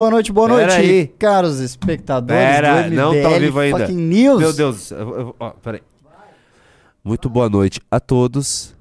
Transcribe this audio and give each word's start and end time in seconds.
Boa 0.00 0.12
noite, 0.12 0.30
boa 0.32 0.46
Pera 0.48 0.60
noite, 0.76 0.76
aí. 0.80 1.06
caros 1.18 1.58
espectadores 1.58 2.40
Pera, 2.40 2.82
do 2.84 2.88
MBL 2.90 2.94
não 2.94 3.20
tá 3.20 3.28
ao 3.30 3.40
vivo 3.40 3.58
ainda. 3.58 3.78
fucking 3.80 3.96
News. 3.96 4.38
Meu 4.38 4.52
Deus, 4.52 4.90
eu- 4.92 4.98
eu- 5.18 5.36
ó, 5.40 5.50
peraí. 5.50 5.80
Muito 7.02 7.28
boa 7.28 7.48
noite 7.50 7.80
a 7.90 7.98
todos. 7.98 8.76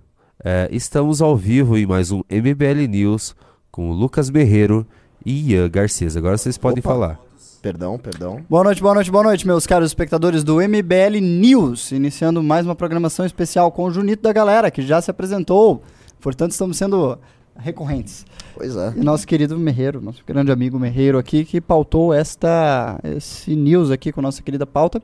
É, 0.46 0.70
estamos 0.72 1.20
ao 1.20 1.36
vivo 1.36 1.76
em 1.76 1.88
mais 1.88 2.12
um 2.12 2.22
MBL 2.30 2.86
News 2.88 3.36
com 3.72 3.90
o 3.90 3.94
Lucas 3.94 4.30
Berreiro 4.30 4.86
e 5.26 5.54
Ian 5.54 5.68
Garcês. 5.68 6.16
Agora 6.16 6.38
vocês 6.38 6.56
podem 6.56 6.82
Opa. 6.82 6.90
falar. 6.90 7.20
Perdão, 7.64 7.98
perdão. 7.98 8.46
Boa 8.48 8.64
noite, 8.66 8.80
boa 8.80 8.94
noite, 8.94 9.10
boa 9.10 9.24
noite, 9.24 9.48
meus 9.48 9.66
caros 9.66 9.90
espectadores 9.90 10.44
do 10.44 10.62
MBL 10.62 11.20
News. 11.20 11.92
Iniciando 11.94 12.44
mais 12.44 12.64
uma 12.64 12.76
programação 12.76 13.26
especial 13.26 13.72
com 13.72 13.86
o 13.86 13.92
Junito 13.92 14.22
da 14.22 14.32
Galera, 14.32 14.70
que 14.70 14.84
já 14.84 15.02
se 15.02 15.10
apresentou. 15.10 15.82
Portanto, 16.22 16.52
estamos 16.52 16.78
sendo 16.78 17.18
recorrentes. 17.60 18.26
Pois 18.56 18.76
é. 18.76 18.94
E 18.96 19.00
nosso 19.04 19.26
querido 19.28 19.58
Merreiro, 19.58 20.02
nosso 20.02 20.22
grande 20.26 20.52
amigo 20.52 20.80
Merreiro 20.80 21.18
aqui, 21.18 21.46
que 21.46 21.60
pautou 21.62 22.14
esta, 22.14 23.00
esse 23.04 23.56
news 23.56 23.92
aqui 23.92 24.12
com 24.12 24.22
nossa 24.22 24.42
querida 24.42 24.66
pauta. 24.66 25.02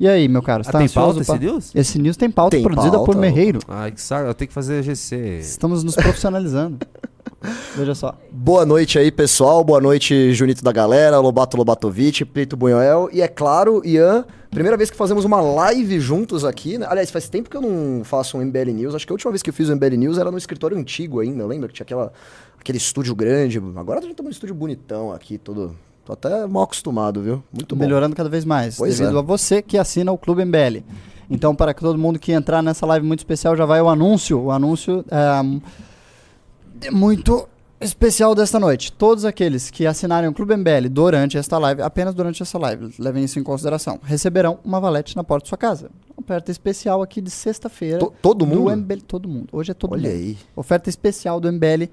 E 0.00 0.06
aí, 0.06 0.28
meu 0.28 0.40
caro, 0.42 0.62
você 0.62 0.70
Ah, 0.70 0.72
tá 0.74 0.78
tem 0.78 0.88
pauta 0.88 1.20
esse 1.20 1.38
news? 1.38 1.74
Esse 1.74 1.98
news 1.98 2.16
tem 2.16 2.30
pauta 2.30 2.56
Tem 2.56 2.62
produzida 2.62 2.98
por 2.98 3.06
pauta. 3.06 3.20
Merreiro. 3.20 3.58
Ai, 3.66 3.90
que 3.90 4.00
saco, 4.00 4.28
eu 4.28 4.34
tenho 4.34 4.48
que 4.48 4.54
fazer 4.54 4.82
GC. 4.82 5.40
Estamos 5.40 5.82
nos 5.82 5.96
profissionalizando. 5.96 6.78
Veja 7.76 7.94
só. 7.94 8.18
Boa 8.30 8.66
noite 8.66 8.98
aí, 8.98 9.12
pessoal. 9.12 9.62
Boa 9.62 9.80
noite, 9.80 10.32
Junito 10.32 10.62
da 10.64 10.72
Galera, 10.72 11.20
Lobato 11.20 11.56
Lobatovic, 11.56 12.24
Preto 12.24 12.56
Bunhoel. 12.56 13.08
E 13.12 13.22
é 13.22 13.28
claro, 13.28 13.80
Ian, 13.84 14.24
primeira 14.50 14.76
vez 14.76 14.90
que 14.90 14.96
fazemos 14.96 15.24
uma 15.24 15.40
live 15.40 16.00
juntos 16.00 16.44
aqui. 16.44 16.78
Né? 16.78 16.86
Aliás, 16.88 17.10
faz 17.10 17.28
tempo 17.28 17.48
que 17.48 17.56
eu 17.56 17.60
não 17.60 18.02
faço 18.04 18.36
um 18.36 18.44
MBL 18.44 18.72
News. 18.72 18.94
Acho 18.94 19.06
que 19.06 19.12
a 19.12 19.14
última 19.14 19.30
vez 19.30 19.42
que 19.42 19.50
eu 19.50 19.54
fiz 19.54 19.70
um 19.70 19.76
MBL 19.76 19.96
News 19.96 20.18
era 20.18 20.30
no 20.30 20.38
escritório 20.38 20.76
antigo 20.76 21.20
ainda, 21.20 21.46
lembra? 21.46 21.68
Que 21.68 21.74
tinha 21.74 21.84
aquela, 21.84 22.12
aquele 22.58 22.78
estúdio 22.78 23.14
grande. 23.14 23.62
Agora 23.76 24.00
a 24.00 24.02
gente 24.02 24.14
tá 24.14 24.22
num 24.22 24.30
estúdio 24.30 24.54
bonitão 24.54 25.12
aqui, 25.12 25.38
todo... 25.38 25.76
Tô 26.04 26.14
até 26.14 26.46
mal 26.46 26.62
acostumado, 26.62 27.20
viu? 27.20 27.42
Muito 27.52 27.76
bom. 27.76 27.84
melhorando 27.84 28.16
cada 28.16 28.30
vez 28.30 28.42
mais, 28.42 28.78
Pois 28.78 28.96
devido 28.96 29.16
é. 29.16 29.18
a 29.18 29.22
você 29.22 29.60
que 29.60 29.76
assina 29.76 30.10
o 30.10 30.16
Clube 30.16 30.42
MBL. 30.42 30.82
Então, 31.30 31.54
para 31.54 31.74
que 31.74 31.82
todo 31.82 31.98
mundo 31.98 32.18
que 32.18 32.32
entrar 32.32 32.62
nessa 32.62 32.86
live 32.86 33.06
muito 33.06 33.20
especial, 33.20 33.54
já 33.54 33.66
vai 33.66 33.82
o 33.82 33.90
anúncio. 33.90 34.40
O 34.44 34.50
anúncio 34.50 35.04
é 35.10 35.60
muito 36.92 37.48
especial 37.80 38.34
desta 38.34 38.58
noite. 38.58 38.90
Todos 38.92 39.24
aqueles 39.24 39.70
que 39.70 39.86
assinarem 39.86 40.28
o 40.28 40.32
Clube 40.32 40.56
MBL 40.56 40.88
durante 40.90 41.38
esta 41.38 41.58
live, 41.58 41.80
apenas 41.82 42.14
durante 42.14 42.42
essa 42.42 42.58
live, 42.58 42.92
levem 42.98 43.22
isso 43.24 43.38
em 43.38 43.42
consideração, 43.42 44.00
receberão 44.02 44.58
uma 44.64 44.80
valete 44.80 45.14
na 45.16 45.22
porta 45.22 45.44
de 45.44 45.48
sua 45.48 45.58
casa. 45.58 45.90
Oferta 46.16 46.50
especial 46.50 47.02
aqui 47.02 47.20
de 47.20 47.30
sexta-feira. 47.30 47.98
To- 47.98 48.12
todo 48.20 48.38
do 48.38 48.46
mundo? 48.46 48.70
MBL, 48.76 49.00
todo 49.06 49.28
mundo. 49.28 49.46
Hoje 49.52 49.70
é 49.70 49.74
todo 49.74 49.92
Olha 49.92 50.08
mundo. 50.08 50.12
aí. 50.18 50.36
Oferta 50.56 50.88
especial 50.90 51.38
do 51.40 51.48
MBL 51.52 51.84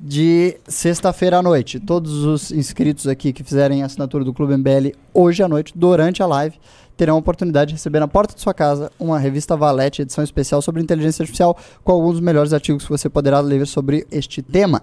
de 0.00 0.56
sexta-feira 0.66 1.38
à 1.38 1.42
noite. 1.42 1.78
Todos 1.80 2.24
os 2.24 2.50
inscritos 2.50 3.06
aqui 3.06 3.32
que 3.32 3.42
fizerem 3.42 3.82
assinatura 3.82 4.24
do 4.24 4.34
Clube 4.34 4.56
MBL 4.56 4.94
hoje 5.14 5.42
à 5.42 5.48
noite, 5.48 5.72
durante 5.76 6.22
a 6.22 6.26
live, 6.26 6.58
terão 7.02 7.16
a 7.16 7.18
oportunidade 7.18 7.70
de 7.70 7.74
receber 7.74 7.98
na 7.98 8.06
porta 8.06 8.32
de 8.32 8.40
sua 8.40 8.54
casa 8.54 8.92
uma 8.96 9.18
revista 9.18 9.56
Valete, 9.56 10.02
edição 10.02 10.22
especial 10.22 10.62
sobre 10.62 10.80
inteligência 10.80 11.24
artificial, 11.24 11.56
com 11.82 11.90
alguns 11.90 12.12
dos 12.12 12.20
melhores 12.20 12.52
artigos 12.52 12.84
que 12.84 12.90
você 12.90 13.08
poderá 13.08 13.40
ler 13.40 13.66
sobre 13.66 14.06
este 14.08 14.40
tema. 14.40 14.82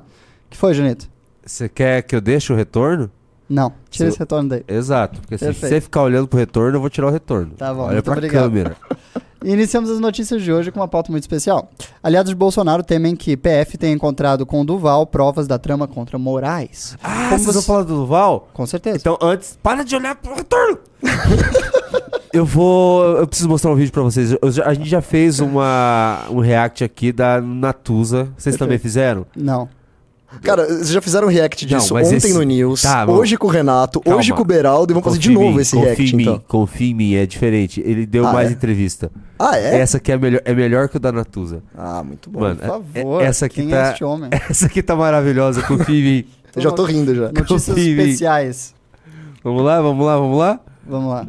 que 0.50 0.58
foi, 0.58 0.73
Janito? 0.73 1.08
Você 1.45 1.70
quer 1.70 2.02
que 2.02 2.14
eu 2.14 2.20
deixe 2.20 2.52
o 2.52 2.56
retorno? 2.58 3.09
Não, 3.50 3.72
tira 3.90 4.09
Se- 4.09 4.14
esse 4.16 4.20
retorno 4.20 4.50
daí. 4.50 4.64
Exato, 4.67 5.22
porque 5.22 5.38
se 5.38 5.45
Perfeito. 5.45 5.70
você 5.72 5.80
ficar 5.81 6.02
olhando 6.03 6.28
pro 6.28 6.38
retorno, 6.38 6.75
eu 6.75 6.81
vou 6.81 6.90
tirar 6.90 7.08
o 7.08 7.09
retorno. 7.09 7.53
Tá 7.58 7.73
bom, 7.73 7.84
Olha 7.84 7.94
muito 7.94 8.03
pra 8.03 8.14
obrigado. 8.16 8.44
câmera. 8.44 8.75
Iniciamos 9.44 9.90
as 9.90 10.00
notícias 10.00 10.42
de 10.42 10.52
hoje 10.52 10.72
com 10.72 10.80
uma 10.80 10.88
pauta 10.88 11.12
muito 11.12 11.23
especial. 11.23 11.72
Aliados 12.04 12.30
de 12.30 12.36
Bolsonaro 12.36 12.84
temem 12.84 13.16
que 13.16 13.38
PF 13.38 13.78
tenha 13.78 13.94
encontrado 13.94 14.46
com 14.46 14.66
Duval 14.66 15.06
provas 15.08 15.48
da 15.48 15.58
trama 15.58 15.88
contra 15.88 16.18
Moraes. 16.18 16.98
Ah, 17.02 17.28
Como 17.30 17.40
vocês 17.40 17.54
vão 17.56 17.64
falar 17.64 17.84
do 17.84 17.96
Duval? 17.96 18.50
Com 18.54 18.66
certeza. 18.66 18.98
Então, 18.98 19.18
antes, 19.22 19.58
para 19.64 19.84
de 19.84 19.96
olhar 19.96 20.16
pro 20.16 20.36
retorno. 20.36 20.80
eu 22.34 22.46
vou. 22.46 23.04
Eu 23.18 23.28
preciso 23.28 23.48
mostrar 23.48 23.72
um 23.72 23.76
vídeo 23.76 23.92
pra 23.92 24.04
vocês. 24.04 24.31
Eu 24.31 24.40
a 24.66 24.73
gente 24.73 24.90
já 24.90 25.02
fez 25.02 25.40
uma, 25.40 26.25
um 26.30 26.40
react 26.40 26.84
aqui 26.84 27.12
da 27.12 27.40
Natuza. 27.40 28.30
Vocês 28.38 28.56
também 28.56 28.78
Perfeito. 28.78 28.81
fizeram? 28.81 29.25
Não. 29.36 29.69
Cara, 30.44 30.66
vocês 30.67 30.90
já 30.90 31.01
fizeram 31.01 31.28
react 31.28 31.66
Não, 31.69 31.78
disso 31.79 31.94
mas 31.95 32.07
ontem 32.07 32.17
esse- 32.17 32.34
no 32.34 32.44
News, 32.44 32.84
Tá, 32.84 33.06
hoje 33.09 33.35
com 33.35 33.47
o 33.47 33.50
Renato, 33.50 34.00
Calma. 34.00 34.19
hoje 34.19 34.31
com 34.31 34.41
o 34.41 34.45
Beraldo 34.45 34.91
e 34.91 34.94
vamos 34.94 35.06
fazer 35.06 35.17
de 35.19 35.31
novo 35.31 35.53
mim, 35.53 35.59
esse 35.62 35.75
react, 35.75 36.03
em 36.03 36.16
mim, 36.16 36.23
então. 36.23 36.44
Confia 36.47 36.91
em 36.91 36.94
mim, 36.94 37.13
é 37.16 37.25
diferente. 37.25 37.81
Ele 37.84 38.06
deu 38.06 38.28
Ah, 38.28 38.34
mais 38.34 38.50
é? 38.50 38.53
entrevista. 38.53 39.12
Ah, 39.39 39.57
é? 39.57 39.79
Essa 39.79 39.97
aqui 39.97 40.12
é 40.12 40.18
melhor, 40.18 40.41
é 40.45 40.53
melhor 40.53 40.88
que 40.88 40.97
o 40.97 41.00
da 41.00 41.12
Natuza. 41.12 41.63
Ah, 41.75 42.03
muito 42.03 42.29
bom. 42.29 42.41
Mano, 42.41 42.57
Por 42.57 42.68
favor, 42.68 43.22
é- 43.22 43.25
essa 43.25 43.47
aqui 43.47 43.56
quem 43.62 43.69
tá. 43.69 43.88
é 43.88 43.91
este 43.91 44.03
homem? 44.03 44.29
Essa 44.50 44.68
aqui 44.68 44.84
tá 44.84 44.95
maravilhosa, 44.95 45.63
confia 45.63 45.95
em 46.00 46.03
mim. 46.22 46.25
Eu 46.56 46.62
já 46.62 46.72
tô 46.72 46.84
rindo 46.84 47.16
já. 47.16 47.31
Notícias 47.31 47.66
confia 47.66 47.91
em 47.91 47.95
mim. 47.95 48.01
especiais. 48.03 48.75
Vamos 49.44 49.63
lá, 49.63 49.81
vamos 49.81 50.06
lá, 50.06 50.18
vamos 50.18 50.38
lá? 50.38 50.59
Vamos 50.88 51.09
lá. 51.12 51.28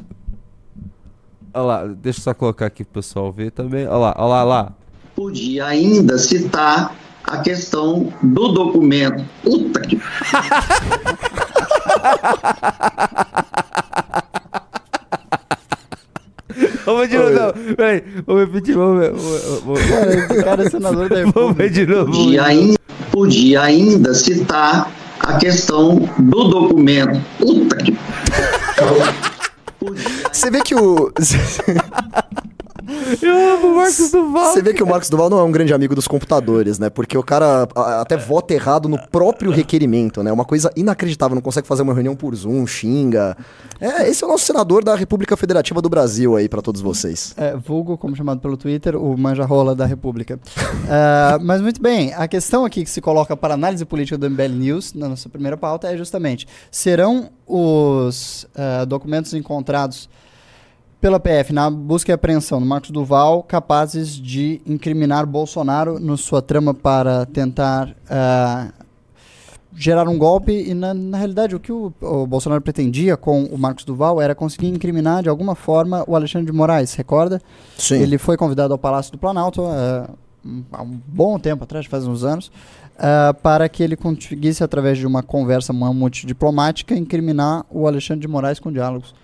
Olha 1.54 1.62
lá, 1.64 1.86
deixa 1.86 2.20
eu 2.20 2.22
só 2.24 2.34
colocar 2.34 2.66
aqui 2.66 2.84
pro 2.84 2.94
pessoal 3.00 3.32
ver 3.32 3.50
também. 3.50 3.86
Olha 3.86 3.96
lá, 3.96 4.14
olha 4.18 4.26
lá, 4.28 4.36
olha 4.40 4.44
lá. 4.44 4.72
podia 5.16 5.66
ainda 5.66 6.16
citar 6.18 6.94
a 7.30 7.38
questão 7.38 8.12
do 8.22 8.48
documento. 8.48 9.24
Puta 9.42 9.80
que 9.80 9.98
Vamos 16.84 17.08
de 17.08 17.16
novo, 17.16 17.30
não. 17.30 17.74
Peraí, 17.76 18.02
vamos 18.26 18.42
repetir, 18.46 18.74
vamos 18.76 19.00
ver. 19.00 19.12
Vamos, 19.12 19.62
vamos- 19.64 19.80
Cara, 19.86 20.42
cara 20.44 20.62
é 20.64 20.70
senador 20.70 21.08
da 21.08 21.24
vamos 21.32 21.56
ver 21.56 21.70
de 21.70 21.86
novo. 21.86 22.10
podia 22.12 22.44
ainda, 22.44 22.78
podia 23.12 23.62
ainda 23.62 24.14
citar 24.14 24.90
a 25.20 25.36
questão 25.38 26.08
do 26.18 26.44
documento. 26.48 27.20
Puta 27.38 27.76
que 27.76 27.96
Você 30.32 30.50
vê 30.50 30.60
que 30.62 30.74
o. 30.74 31.12
Eu 33.22 33.54
amo 33.54 33.68
o 33.68 33.76
Marcos 33.76 34.10
Duval. 34.10 34.52
Você 34.52 34.62
vê 34.62 34.74
que 34.74 34.82
o 34.82 34.86
Marcos 34.86 35.08
Duval 35.08 35.30
não 35.30 35.38
é 35.38 35.42
um 35.42 35.52
grande 35.52 35.72
amigo 35.72 35.94
dos 35.94 36.08
computadores, 36.08 36.78
né? 36.78 36.90
Porque 36.90 37.16
o 37.16 37.22
cara 37.22 37.68
até 38.00 38.16
vota 38.16 38.52
errado 38.52 38.88
no 38.88 38.98
próprio 39.08 39.50
requerimento, 39.50 40.22
né? 40.22 40.32
Uma 40.32 40.44
coisa 40.44 40.70
inacreditável, 40.76 41.34
não 41.34 41.42
consegue 41.42 41.66
fazer 41.66 41.82
uma 41.82 41.94
reunião 41.94 42.16
por 42.16 42.34
Zoom, 42.34 42.66
xinga. 42.66 43.36
É, 43.80 44.08
esse 44.08 44.22
é 44.24 44.26
o 44.26 44.30
nosso 44.30 44.44
senador 44.44 44.84
da 44.84 44.94
República 44.94 45.36
Federativa 45.36 45.80
do 45.80 45.88
Brasil 45.88 46.36
aí 46.36 46.48
pra 46.48 46.60
todos 46.60 46.80
vocês. 46.80 47.34
É, 47.36 47.56
vulgo, 47.56 47.96
como 47.96 48.14
chamado 48.16 48.40
pelo 48.40 48.56
Twitter, 48.56 48.96
o 48.96 49.16
manja-rola 49.16 49.74
da 49.74 49.86
República. 49.86 50.38
Ah, 50.88 51.38
mas 51.42 51.60
muito 51.60 51.80
bem, 51.80 52.12
a 52.14 52.26
questão 52.26 52.64
aqui 52.64 52.84
que 52.84 52.90
se 52.90 53.00
coloca 53.00 53.36
para 53.36 53.54
análise 53.54 53.84
política 53.84 54.18
do 54.18 54.28
MBL 54.28 54.54
News, 54.54 54.94
na 54.94 55.08
nossa 55.08 55.28
primeira 55.28 55.56
pauta, 55.56 55.88
é 55.92 55.96
justamente, 55.96 56.46
serão 56.70 57.30
os 57.46 58.46
ah, 58.54 58.84
documentos 58.84 59.32
encontrados 59.32 60.08
pela 61.00 61.18
PF 61.18 61.52
na 61.52 61.70
busca 61.70 62.10
e 62.10 62.14
apreensão 62.14 62.60
do 62.60 62.66
Marcos 62.66 62.90
Duval 62.90 63.42
capazes 63.42 64.10
de 64.14 64.60
incriminar 64.66 65.24
Bolsonaro 65.26 65.98
na 65.98 66.16
sua 66.16 66.42
trama 66.42 66.74
para 66.74 67.24
tentar 67.26 67.94
ah, 68.08 68.68
gerar 69.74 70.06
um 70.08 70.18
golpe 70.18 70.52
e 70.52 70.74
na, 70.74 70.92
na 70.92 71.16
realidade 71.16 71.56
o 71.56 71.60
que 71.60 71.72
o, 71.72 71.92
o 72.00 72.26
Bolsonaro 72.26 72.60
pretendia 72.60 73.16
com 73.16 73.44
o 73.44 73.56
Marcos 73.56 73.84
Duval 73.84 74.20
era 74.20 74.34
conseguir 74.34 74.68
incriminar 74.68 75.22
de 75.22 75.28
alguma 75.28 75.54
forma 75.54 76.04
o 76.06 76.14
Alexandre 76.14 76.46
de 76.46 76.52
Moraes, 76.52 76.92
recorda? 76.94 77.40
Sim. 77.78 77.96
Ele 78.02 78.18
foi 78.18 78.36
convidado 78.36 78.74
ao 78.74 78.78
Palácio 78.78 79.12
do 79.12 79.18
Planalto 79.18 79.62
um- 80.44 80.64
há 80.72 80.82
um 80.82 81.00
bom 81.06 81.38
tempo 81.38 81.64
atrás, 81.64 81.86
faz 81.86 82.06
uns 82.06 82.24
anos, 82.24 82.50
ah, 82.98 83.34
para 83.42 83.68
que 83.68 83.82
ele 83.82 83.96
conseguisse, 83.96 84.62
através 84.62 84.98
de 84.98 85.06
uma 85.06 85.22
conversa 85.22 85.72
multidiplomática, 85.72 86.94
incriminar 86.94 87.64
o 87.70 87.86
Alexandre 87.86 88.20
de 88.22 88.28
Moraes 88.28 88.58
com 88.58 88.70
diálogos. 88.72 89.14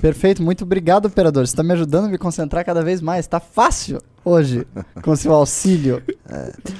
Perfeito, 0.00 0.42
muito 0.42 0.64
obrigado, 0.64 1.06
operador. 1.06 1.46
Você 1.46 1.52
está 1.52 1.62
me 1.62 1.72
ajudando 1.72 2.06
a 2.06 2.08
me 2.08 2.18
concentrar 2.18 2.64
cada 2.64 2.82
vez 2.82 3.00
mais. 3.00 3.24
Está 3.24 3.40
fácil 3.40 4.00
hoje 4.24 4.66
com 5.02 5.16
seu 5.16 5.32
auxílio. 5.32 6.02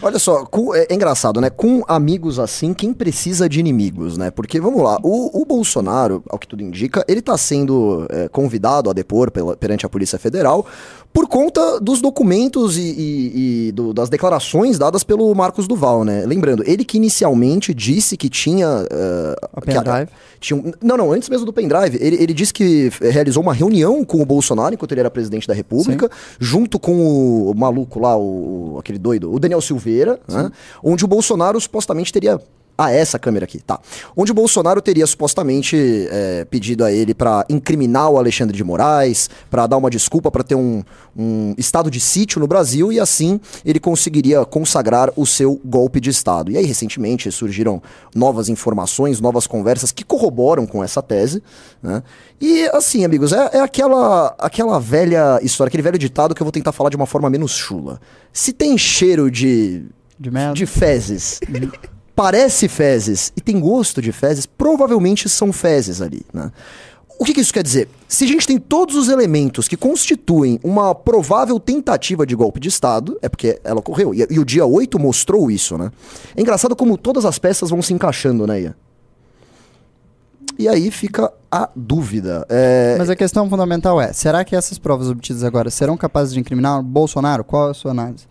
Olha 0.02 0.18
só, 0.18 0.44
com- 0.44 0.74
é, 0.74 0.86
é 0.90 0.94
engraçado, 0.94 1.40
né? 1.40 1.48
Com 1.50 1.82
amigos 1.88 2.38
assim, 2.38 2.74
quem 2.74 2.92
precisa 2.92 3.48
de 3.48 3.58
inimigos, 3.60 4.16
né? 4.18 4.30
Porque, 4.30 4.60
vamos 4.60 4.82
lá, 4.82 4.98
o, 5.02 5.42
o 5.42 5.44
Bolsonaro, 5.46 6.22
ao 6.28 6.38
que 6.38 6.46
tudo 6.46 6.62
indica, 6.62 7.04
ele 7.08 7.22
tá 7.22 7.36
sendo 7.38 8.06
é, 8.10 8.28
convidado 8.28 8.90
a 8.90 8.92
depor 8.92 9.30
pela- 9.30 9.56
perante 9.56 9.86
a 9.86 9.88
Polícia 9.88 10.18
Federal 10.18 10.66
por 11.12 11.26
conta 11.26 11.80
dos 11.80 12.00
documentos 12.00 12.76
e, 12.76 12.80
e- 12.82 13.66
e 13.68 13.72
do- 13.72 13.92
das 13.92 14.08
declarações 14.08 14.78
dadas 14.78 15.02
pelo 15.02 15.34
Marcos 15.34 15.66
Duval, 15.66 16.04
né? 16.04 16.24
Lembrando, 16.24 16.62
ele 16.64 16.84
que 16.84 16.96
inicialmente 16.96 17.74
disse 17.74 18.16
que 18.16 18.28
tinha... 18.28 18.66
A 19.52 19.60
que 19.60 19.66
pendrive. 19.66 20.08
tinha 20.38 20.56
um- 20.56 20.72
não, 20.80 20.96
não, 20.96 21.12
antes 21.12 21.28
mesmo 21.28 21.44
do 21.44 21.52
pendrive. 21.52 21.98
Ele, 22.00 22.16
ele 22.22 22.32
disse 22.32 22.52
que 22.54 22.92
eh, 23.00 23.10
realizou 23.10 23.42
uma 23.42 23.52
reunião 23.52 24.04
com 24.04 24.22
o 24.22 24.26
Bolsonaro 24.26 24.74
enquanto 24.74 24.92
ele 24.92 25.00
era 25.00 25.10
presidente 25.10 25.48
da 25.48 25.54
República, 25.54 26.08
junto 26.38 26.78
com 26.78 27.48
o, 27.50 27.54
maluco 27.54 27.98
lá, 27.98 28.16
o, 28.16 28.76
aquele 28.78 28.98
doido, 28.98 29.32
o 29.32 29.40
Daniel 29.40 29.60
Silveira, 29.60 30.20
né, 30.28 30.50
onde 30.84 31.04
o 31.04 31.08
Bolsonaro 31.08 31.60
supostamente 31.60 32.12
teria 32.12 32.40
Ah, 32.80 32.92
essa 32.92 33.18
câmera 33.18 33.44
aqui, 33.44 33.58
tá. 33.58 33.80
Onde 34.16 34.30
o 34.30 34.34
Bolsonaro 34.34 34.80
teria 34.80 35.04
supostamente 35.04 36.06
é, 36.12 36.44
pedido 36.44 36.84
a 36.84 36.92
ele 36.92 37.12
para 37.12 37.44
incriminar 37.48 38.08
o 38.08 38.18
Alexandre 38.18 38.56
de 38.56 38.62
Moraes, 38.62 39.28
para 39.50 39.66
dar 39.66 39.76
uma 39.76 39.90
desculpa 39.90 40.30
para 40.30 40.44
ter 40.44 40.54
um, 40.54 40.84
um 41.16 41.56
estado 41.58 41.90
de 41.90 41.98
sítio 41.98 42.38
no 42.38 42.46
Brasil 42.46 42.92
e 42.92 43.00
assim 43.00 43.40
ele 43.64 43.80
conseguiria 43.80 44.44
consagrar 44.44 45.10
o 45.16 45.26
seu 45.26 45.60
golpe 45.64 45.98
de 45.98 46.10
Estado. 46.10 46.52
E 46.52 46.56
aí, 46.56 46.64
recentemente, 46.64 47.32
surgiram 47.32 47.82
novas 48.14 48.48
informações, 48.48 49.20
novas 49.20 49.44
conversas 49.44 49.90
que 49.90 50.04
corroboram 50.04 50.64
com 50.64 50.84
essa 50.84 51.02
tese. 51.02 51.42
Né? 51.82 52.00
E 52.40 52.64
assim, 52.66 53.04
amigos, 53.04 53.32
é, 53.32 53.50
é 53.54 53.60
aquela, 53.60 54.36
aquela 54.38 54.78
velha 54.78 55.40
história, 55.42 55.68
aquele 55.68 55.82
velho 55.82 55.98
ditado 55.98 56.32
que 56.32 56.40
eu 56.40 56.44
vou 56.44 56.52
tentar 56.52 56.70
falar 56.70 56.90
de 56.90 56.96
uma 56.96 57.06
forma 57.06 57.28
menos 57.28 57.50
chula. 57.50 58.00
Se 58.32 58.52
tem 58.52 58.78
cheiro 58.78 59.28
de, 59.28 59.84
De 60.16 60.30
de 60.54 60.66
fezes, 60.66 61.40
parece 62.18 62.66
fezes 62.66 63.32
e 63.36 63.40
tem 63.40 63.60
gosto 63.60 64.02
de 64.02 64.10
fezes, 64.10 64.44
provavelmente 64.44 65.28
são 65.28 65.52
fezes 65.52 66.02
ali, 66.02 66.26
né? 66.34 66.50
O 67.16 67.24
que, 67.24 67.32
que 67.32 67.40
isso 67.40 67.54
quer 67.54 67.62
dizer? 67.62 67.88
Se 68.08 68.24
a 68.24 68.26
gente 68.26 68.44
tem 68.44 68.58
todos 68.58 68.96
os 68.96 69.08
elementos 69.08 69.68
que 69.68 69.76
constituem 69.76 70.58
uma 70.64 70.96
provável 70.96 71.60
tentativa 71.60 72.26
de 72.26 72.34
golpe 72.34 72.58
de 72.58 72.68
Estado, 72.68 73.16
é 73.22 73.28
porque 73.28 73.60
ela 73.62 73.78
ocorreu. 73.78 74.12
E, 74.12 74.26
e 74.30 74.40
o 74.40 74.44
dia 74.44 74.66
8 74.66 74.98
mostrou 74.98 75.48
isso, 75.48 75.78
né? 75.78 75.92
É 76.36 76.40
engraçado 76.40 76.74
como 76.74 76.98
todas 76.98 77.24
as 77.24 77.38
peças 77.38 77.70
vão 77.70 77.82
se 77.82 77.94
encaixando, 77.94 78.48
né, 78.48 78.62
Ian? 78.62 78.74
E 80.58 80.68
aí 80.68 80.90
fica 80.90 81.32
a 81.50 81.70
dúvida. 81.74 82.44
É, 82.48 82.96
Mas 82.98 83.10
a 83.10 83.14
questão 83.14 83.48
fundamental 83.48 84.00
é: 84.00 84.12
será 84.12 84.44
que 84.44 84.56
essas 84.56 84.76
provas 84.76 85.08
obtidas 85.08 85.44
agora 85.44 85.70
serão 85.70 85.96
capazes 85.96 86.34
de 86.34 86.40
incriminar 86.40 86.82
Bolsonaro? 86.82 87.44
Qual 87.44 87.68
é 87.68 87.70
a 87.70 87.74
sua 87.74 87.92
análise? 87.92 88.26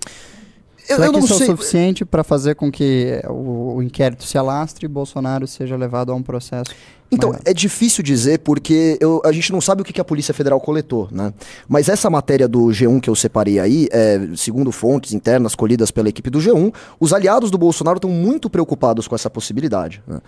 Eu, 0.89 0.95
será 0.95 1.07
eu 1.07 1.11
que 1.13 1.17
não 1.19 1.25
isso 1.25 1.37
sei. 1.37 1.47
é 1.47 1.51
o 1.51 1.57
suficiente 1.57 2.05
para 2.05 2.23
fazer 2.23 2.55
com 2.55 2.71
que 2.71 3.21
o, 3.29 3.75
o 3.77 3.83
inquérito 3.83 4.23
se 4.23 4.37
alastre 4.37 4.85
e 4.85 4.87
Bolsonaro 4.89 5.45
seja 5.47 5.75
levado 5.75 6.11
a 6.11 6.15
um 6.15 6.21
processo? 6.23 6.71
Então, 7.09 7.29
maior? 7.29 7.41
é 7.45 7.53
difícil 7.53 8.03
dizer 8.03 8.39
porque 8.39 8.97
eu- 8.99 9.21
a 9.23 9.31
gente 9.31 9.51
não 9.53 9.61
sabe 9.61 9.81
o 9.81 9.85
que, 9.85 9.93
que 9.93 10.01
a 10.01 10.03
Polícia 10.03 10.33
Federal 10.33 10.59
coletou, 10.59 11.07
né? 11.09 11.33
Mas 11.67 11.87
essa 11.87 12.09
matéria 12.09 12.47
do 12.49 12.65
G1 12.67 12.99
que 12.99 13.09
eu 13.09 13.15
separei 13.15 13.59
aí, 13.59 13.87
é, 13.91 14.19
segundo 14.35 14.71
fontes 14.73 15.13
internas 15.13 15.55
colhidas 15.55 15.89
pela 15.89 16.09
equipe 16.09 16.29
do 16.29 16.39
G1, 16.39 16.73
os 16.99 17.13
aliados 17.13 17.49
do 17.49 17.57
Bolsonaro 17.57 17.97
estão 17.97 18.09
muito 18.11 18.49
preocupados 18.49 19.07
com 19.07 19.15
essa 19.15 19.29
possibilidade. 19.29 20.01
né? 20.05 20.19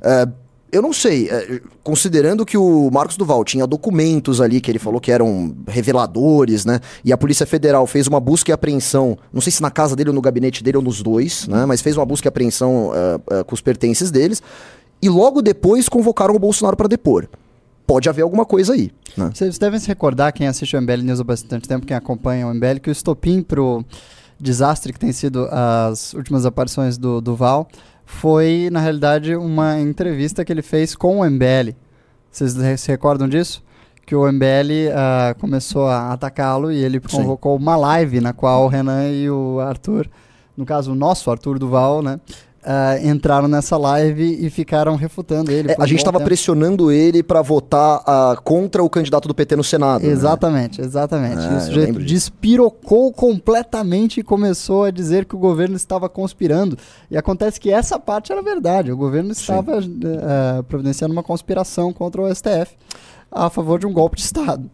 É, 0.00 0.28
eu 0.70 0.82
não 0.82 0.92
sei, 0.92 1.28
é, 1.30 1.60
considerando 1.82 2.44
que 2.44 2.56
o 2.58 2.90
Marcos 2.90 3.16
Duval 3.16 3.42
tinha 3.44 3.66
documentos 3.66 4.40
ali 4.40 4.60
que 4.60 4.70
ele 4.70 4.78
falou 4.78 5.00
que 5.00 5.10
eram 5.10 5.54
reveladores, 5.66 6.64
né? 6.64 6.80
E 7.04 7.12
a 7.12 7.16
Polícia 7.16 7.46
Federal 7.46 7.86
fez 7.86 8.06
uma 8.06 8.20
busca 8.20 8.50
e 8.50 8.52
apreensão, 8.52 9.16
não 9.32 9.40
sei 9.40 9.50
se 9.50 9.62
na 9.62 9.70
casa 9.70 9.96
dele 9.96 10.10
ou 10.10 10.14
no 10.14 10.20
gabinete 10.20 10.62
dele 10.62 10.76
ou 10.76 10.82
nos 10.82 11.02
dois, 11.02 11.48
né? 11.48 11.64
Mas 11.64 11.80
fez 11.80 11.96
uma 11.96 12.04
busca 12.04 12.26
e 12.26 12.30
apreensão 12.30 12.92
é, 12.94 13.38
é, 13.38 13.44
com 13.44 13.54
os 13.54 13.60
pertences 13.60 14.10
deles. 14.10 14.42
E 15.00 15.08
logo 15.08 15.40
depois 15.40 15.88
convocaram 15.88 16.34
o 16.34 16.38
Bolsonaro 16.38 16.76
para 16.76 16.88
depor. 16.88 17.28
Pode 17.86 18.08
haver 18.08 18.22
alguma 18.22 18.44
coisa 18.44 18.74
aí, 18.74 18.90
né? 19.16 19.30
Vocês 19.32 19.56
devem 19.56 19.80
se 19.80 19.88
recordar, 19.88 20.32
quem 20.32 20.46
assiste 20.46 20.76
o 20.76 20.82
MBL 20.82 21.02
News 21.02 21.20
há 21.20 21.24
bastante 21.24 21.66
tempo, 21.66 21.86
quem 21.86 21.96
acompanha 21.96 22.46
o 22.46 22.52
MBL, 22.52 22.80
que 22.82 22.90
o 22.90 22.92
estopim 22.92 23.40
pro 23.42 23.82
desastre 24.38 24.92
que 24.92 24.98
tem 24.98 25.12
sido 25.12 25.48
as 25.50 26.12
últimas 26.12 26.44
aparições 26.44 26.98
do, 26.98 27.20
do 27.20 27.34
Val 27.34 27.66
foi, 28.08 28.70
na 28.72 28.80
realidade, 28.80 29.36
uma 29.36 29.78
entrevista 29.78 30.42
que 30.42 30.50
ele 30.50 30.62
fez 30.62 30.96
com 30.96 31.20
o 31.20 31.30
MBL. 31.30 31.76
Vocês 32.30 32.80
se 32.80 32.90
recordam 32.90 33.28
disso? 33.28 33.62
Que 34.04 34.16
o 34.16 34.26
MBL 34.32 34.90
ah, 34.96 35.36
começou 35.38 35.86
a 35.86 36.14
atacá-lo 36.14 36.72
e 36.72 36.82
ele 36.82 37.00
Sim. 37.06 37.18
convocou 37.18 37.54
uma 37.54 37.76
live 37.76 38.22
na 38.22 38.32
qual 38.32 38.64
o 38.64 38.68
Renan 38.68 39.10
e 39.10 39.30
o 39.30 39.60
Arthur, 39.60 40.08
no 40.56 40.64
caso 40.64 40.92
o 40.92 40.94
nosso 40.94 41.30
Arthur 41.30 41.58
Duval, 41.58 42.02
né, 42.02 42.18
ah, 42.70 42.98
entraram 43.02 43.48
nessa 43.48 43.78
live 43.78 44.44
e 44.44 44.50
ficaram 44.50 44.94
refutando 44.94 45.50
ele. 45.50 45.72
É, 45.72 45.76
a 45.78 45.84
um 45.84 45.86
gente 45.86 46.00
estava 46.00 46.20
pressionando 46.20 46.92
ele 46.92 47.22
para 47.22 47.40
votar 47.40 48.02
ah, 48.06 48.36
contra 48.44 48.84
o 48.84 48.90
candidato 48.90 49.26
do 49.26 49.34
PT 49.34 49.56
no 49.56 49.64
Senado. 49.64 50.04
né? 50.04 50.12
Exatamente, 50.12 50.78
exatamente. 50.82 51.46
É, 51.46 51.56
o 51.56 51.60
sujeito 51.60 51.98
despirocou 51.98 53.10
completamente 53.10 54.20
e 54.20 54.22
começou 54.22 54.84
a 54.84 54.90
dizer 54.90 55.24
que 55.24 55.34
o 55.34 55.38
governo 55.38 55.76
estava 55.76 56.10
conspirando. 56.10 56.76
E 57.10 57.16
acontece 57.16 57.58
que 57.58 57.70
essa 57.70 57.98
parte 57.98 58.32
era 58.32 58.42
verdade. 58.42 58.92
O 58.92 58.96
governo 58.98 59.32
estava 59.32 59.78
eh, 59.78 60.62
providenciando 60.68 61.12
uma 61.12 61.22
conspiração 61.22 61.90
contra 61.90 62.20
o 62.20 62.34
STF 62.34 62.76
a 63.32 63.48
favor 63.48 63.78
de 63.78 63.86
um 63.86 63.92
golpe 63.92 64.16
de 64.16 64.22
Estado. 64.22 64.70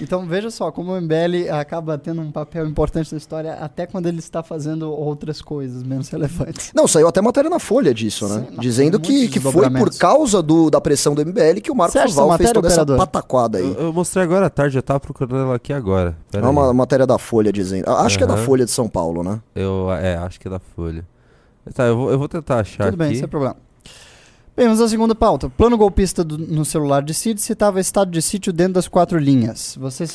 Então 0.00 0.26
veja 0.26 0.50
só 0.50 0.70
como 0.70 0.92
o 0.92 1.00
MBL 1.00 1.50
acaba 1.52 1.96
tendo 1.96 2.20
um 2.20 2.30
papel 2.30 2.66
importante 2.66 3.12
na 3.12 3.18
história 3.18 3.54
até 3.54 3.86
quando 3.86 4.06
ele 4.06 4.18
está 4.18 4.42
fazendo 4.42 4.90
outras 4.90 5.40
coisas 5.40 5.82
menos 5.82 6.08
relevantes. 6.08 6.70
Não, 6.74 6.86
saiu 6.86 7.08
até 7.08 7.20
matéria 7.20 7.48
na 7.48 7.58
Folha 7.58 7.94
disso, 7.94 8.28
né? 8.28 8.46
Sim, 8.50 8.56
Dizendo 8.60 9.00
que, 9.00 9.28
que 9.28 9.40
foi 9.40 9.70
por 9.70 9.90
causa 9.96 10.42
do, 10.42 10.70
da 10.70 10.80
pressão 10.80 11.14
do 11.14 11.24
MBL 11.24 11.60
que 11.62 11.70
o 11.70 11.74
Marcos 11.74 11.96
essa 11.96 12.08
Duval 12.20 12.36
fez 12.36 12.52
toda 12.52 12.68
essa 12.68 12.82
operador? 12.82 13.06
pataquada 13.06 13.58
aí. 13.58 13.64
Eu, 13.64 13.86
eu 13.86 13.92
mostrei 13.92 14.22
agora 14.24 14.46
à 14.46 14.50
tarde, 14.50 14.76
eu 14.76 14.82
tava 14.82 15.00
procurando 15.00 15.36
ela 15.36 15.56
aqui 15.56 15.72
agora. 15.72 16.16
Pera 16.30 16.44
É 16.44 16.46
aí. 16.48 16.52
uma 16.52 16.72
matéria 16.74 17.06
da 17.06 17.18
Folha 17.18 17.52
dizendo. 17.52 17.88
Acho 17.88 18.18
que 18.18 18.24
é 18.24 18.26
da. 18.26 18.36
Folha 18.36 18.64
de 18.64 18.70
São 18.70 18.88
Paulo, 18.88 19.22
né? 19.24 19.40
Eu, 19.54 19.90
é, 19.92 20.16
acho 20.16 20.38
que 20.38 20.46
é 20.46 20.50
da 20.50 20.58
Folha. 20.58 21.04
Tá, 21.74 21.84
eu 21.84 21.96
vou, 21.96 22.10
eu 22.10 22.18
vou 22.18 22.28
tentar 22.28 22.60
achar 22.60 22.84
Tudo 22.86 22.96
bem, 22.98 23.08
aqui. 23.08 23.18
sem 23.18 23.26
problema. 23.28 23.56
Bem, 24.56 24.64
vamos 24.66 24.80
à 24.80 24.88
segunda 24.88 25.14
pauta. 25.14 25.50
Plano 25.50 25.76
golpista 25.76 26.24
do- 26.24 26.38
no 26.38 26.64
celular 26.64 27.02
de 27.02 27.12
Cid 27.12 27.38
citava 27.42 27.78
estado 27.78 28.10
de 28.10 28.22
sítio 28.22 28.54
dentro 28.54 28.72
das 28.72 28.88
quatro 28.88 29.18
linhas. 29.18 29.76
Você 29.78 30.06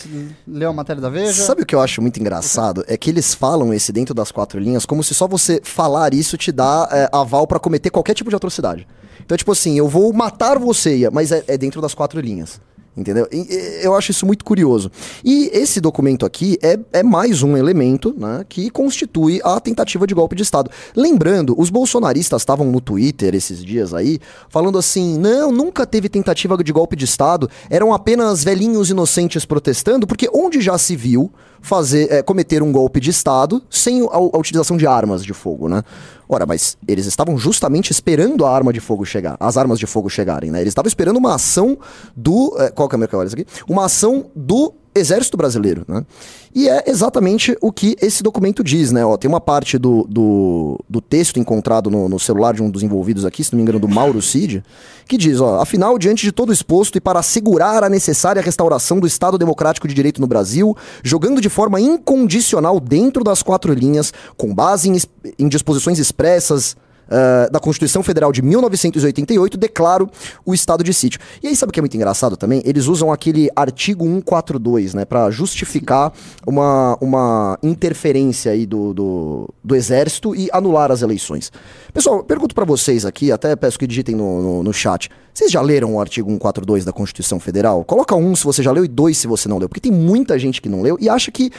leu 0.47 0.71
a 0.71 0.73
matéria 0.73 0.99
da 0.99 1.09
Veja? 1.09 1.43
Sabe 1.43 1.61
o 1.61 1.65
que 1.65 1.75
eu 1.75 1.79
acho 1.79 2.01
muito 2.01 2.19
engraçado? 2.19 2.83
É 2.87 2.97
que 2.97 3.11
eles 3.11 3.35
falam 3.35 3.71
esse 3.71 3.91
dentro 3.91 4.15
das 4.15 4.31
quatro 4.31 4.59
linhas 4.59 4.83
como 4.83 5.03
se 5.03 5.13
só 5.13 5.27
você 5.27 5.61
falar 5.63 6.15
isso 6.15 6.37
te 6.37 6.51
dá 6.51 6.89
é, 6.91 7.07
aval 7.11 7.45
pra 7.45 7.59
cometer 7.59 7.91
qualquer 7.91 8.15
tipo 8.15 8.31
de 8.31 8.35
atrocidade. 8.35 8.87
Então, 9.23 9.37
tipo 9.37 9.51
assim, 9.51 9.77
eu 9.77 9.87
vou 9.87 10.11
matar 10.11 10.57
você, 10.57 11.07
mas 11.11 11.31
é, 11.31 11.43
é 11.47 11.55
dentro 11.55 11.79
das 11.79 11.93
quatro 11.93 12.19
linhas. 12.19 12.59
Entendeu? 12.95 13.25
E- 13.31 13.79
eu 13.81 13.95
acho 13.95 14.11
isso 14.11 14.25
muito 14.25 14.43
curioso. 14.43 14.91
E 15.23 15.49
esse 15.53 15.79
documento 15.79 16.25
aqui 16.25 16.57
é, 16.61 16.77
é 16.91 17.01
mais 17.03 17.41
um 17.41 17.55
elemento 17.55 18.13
né, 18.17 18.45
que 18.47 18.69
constitui 18.69 19.39
a 19.43 19.59
tentativa 19.61 20.05
de 20.05 20.13
golpe 20.13 20.35
de 20.35 20.43
Estado. 20.43 20.69
Lembrando, 20.95 21.55
os 21.57 21.69
bolsonaristas 21.69 22.41
estavam 22.41 22.69
no 22.69 22.81
Twitter 22.81 23.33
esses 23.33 23.63
dias 23.63 23.93
aí, 23.93 24.19
falando 24.49 24.77
assim: 24.77 25.17
não, 25.17 25.51
nunca 25.51 25.85
teve 25.85 26.09
tentativa 26.09 26.61
de 26.61 26.71
golpe 26.73 26.97
de 26.97 27.05
Estado, 27.05 27.49
eram 27.69 27.93
apenas 27.93 28.43
velhinhos 28.43 28.89
inocentes 28.89 29.45
protestando, 29.45 30.05
porque 30.05 30.29
onde 30.33 30.59
já 30.59 30.77
se 30.77 30.95
viu 30.95 31.31
fazer 31.61 32.11
é, 32.11 32.21
cometer 32.21 32.61
um 32.63 32.71
golpe 32.71 32.99
de 32.99 33.09
Estado 33.09 33.61
sem 33.69 34.01
a, 34.03 34.15
a 34.15 34.37
utilização 34.37 34.77
de 34.77 34.87
armas 34.87 35.23
de 35.23 35.33
fogo, 35.33 35.69
né? 35.69 35.83
Ora, 36.27 36.45
mas 36.45 36.77
eles 36.87 37.05
estavam 37.05 37.37
justamente 37.37 37.91
esperando 37.91 38.45
a 38.45 38.53
arma 38.53 38.71
de 38.71 38.79
fogo 38.79 39.05
chegar, 39.05 39.35
as 39.39 39.57
armas 39.57 39.77
de 39.77 39.85
fogo 39.85 40.09
chegarem, 40.09 40.49
né? 40.49 40.61
Eles 40.61 40.71
estavam 40.71 40.87
esperando 40.87 41.17
uma 41.17 41.35
ação 41.35 41.77
do. 42.15 42.55
é, 42.57 42.69
qual 42.71 42.87
câmera 42.87 43.09
que 43.09 43.15
eu 43.15 43.19
olho 43.19 43.27
isso 43.27 43.35
aqui? 43.35 43.45
Uma 43.67 43.85
ação 43.85 44.31
do 44.35 44.73
Exército 44.93 45.37
Brasileiro, 45.37 45.83
né? 45.87 46.05
E 46.53 46.67
é 46.67 46.83
exatamente 46.87 47.55
o 47.61 47.71
que 47.71 47.95
esse 48.01 48.21
documento 48.21 48.61
diz, 48.61 48.91
né? 48.91 49.05
Ó, 49.05 49.15
tem 49.15 49.29
uma 49.29 49.39
parte 49.39 49.77
do, 49.77 50.05
do, 50.09 50.77
do 50.89 50.99
texto 50.99 51.39
encontrado 51.39 51.89
no, 51.89 52.09
no 52.09 52.19
celular 52.19 52.53
de 52.53 52.61
um 52.61 52.69
dos 52.69 52.83
envolvidos 52.83 53.25
aqui, 53.25 53.41
se 53.41 53.53
não 53.53 53.57
me 53.57 53.63
engano, 53.63 53.79
do 53.79 53.87
Mauro 53.87 54.21
Cid, 54.21 54.61
que 55.07 55.17
diz, 55.17 55.39
ó, 55.39 55.61
afinal, 55.61 55.97
diante 55.97 56.23
de 56.23 56.31
todo 56.31 56.51
exposto 56.51 56.97
e 56.97 57.01
para 57.01 57.19
assegurar 57.19 57.83
a 57.83 57.89
necessária 57.89 58.41
restauração 58.41 58.99
do 58.99 59.07
Estado 59.07 59.37
Democrático 59.37 59.87
de 59.87 59.93
Direito 59.93 60.19
no 60.19 60.27
Brasil, 60.27 60.75
jogando 61.01 61.39
de 61.39 61.47
forma 61.47 61.79
incondicional 61.79 62.79
dentro 62.79 63.23
das 63.23 63.41
quatro 63.41 63.73
linhas, 63.73 64.13
com 64.35 64.53
base 64.53 64.89
em, 64.89 64.97
em 65.39 65.47
disposições 65.47 65.99
expressas 65.99 66.75
ah, 67.11 67.49
da 67.51 67.59
Constituição 67.59 68.01
Federal 68.01 68.31
de 68.31 68.41
1988, 68.41 69.57
declaro 69.57 70.09
o 70.45 70.53
estado 70.53 70.81
de 70.81 70.93
sítio. 70.93 71.19
E 71.43 71.47
aí, 71.47 71.55
sabe 71.55 71.69
o 71.69 71.73
que 71.73 71.79
é 71.79 71.83
muito 71.83 71.95
engraçado 71.95 72.37
também? 72.37 72.61
Eles 72.63 72.87
usam 72.87 73.11
aquele 73.11 73.49
artigo 73.53 74.05
142, 74.05 74.93
né, 74.93 75.03
para 75.03 75.29
justificar 75.29 76.13
uma, 76.47 76.97
uma 77.01 77.59
interferência 77.61 78.53
aí 78.53 78.65
do, 78.65 78.93
do, 78.93 79.49
do 79.61 79.75
Exército 79.75 80.33
e 80.33 80.49
anular 80.53 80.89
as 80.89 81.01
eleições. 81.01 81.51
Pessoal, 81.93 82.23
pergunto 82.23 82.55
para 82.55 82.63
vocês 82.63 83.05
aqui, 83.05 83.29
até 83.29 83.55
peço 83.57 83.77
que 83.77 83.85
digitem 83.85 84.15
no, 84.15 84.41
no, 84.41 84.63
no 84.63 84.73
chat. 84.73 85.09
Vocês 85.33 85.51
já 85.51 85.61
leram 85.61 85.95
o 85.95 85.99
artigo 85.99 86.29
142 86.29 86.85
da 86.85 86.93
Constituição 86.93 87.39
Federal? 87.39 87.83
Coloca 87.83 88.15
um 88.15 88.33
se 88.35 88.45
você 88.45 88.63
já 88.63 88.71
leu 88.71 88.85
e 88.85 88.87
dois 88.87 89.17
se 89.17 89.27
você 89.27 89.49
não 89.49 89.57
leu, 89.57 89.67
porque 89.67 89.81
tem 89.81 89.91
muita 89.91 90.39
gente 90.39 90.61
que 90.61 90.69
não 90.69 90.81
leu 90.81 90.97
e 90.99 91.09
acha 91.09 91.29
que 91.29 91.51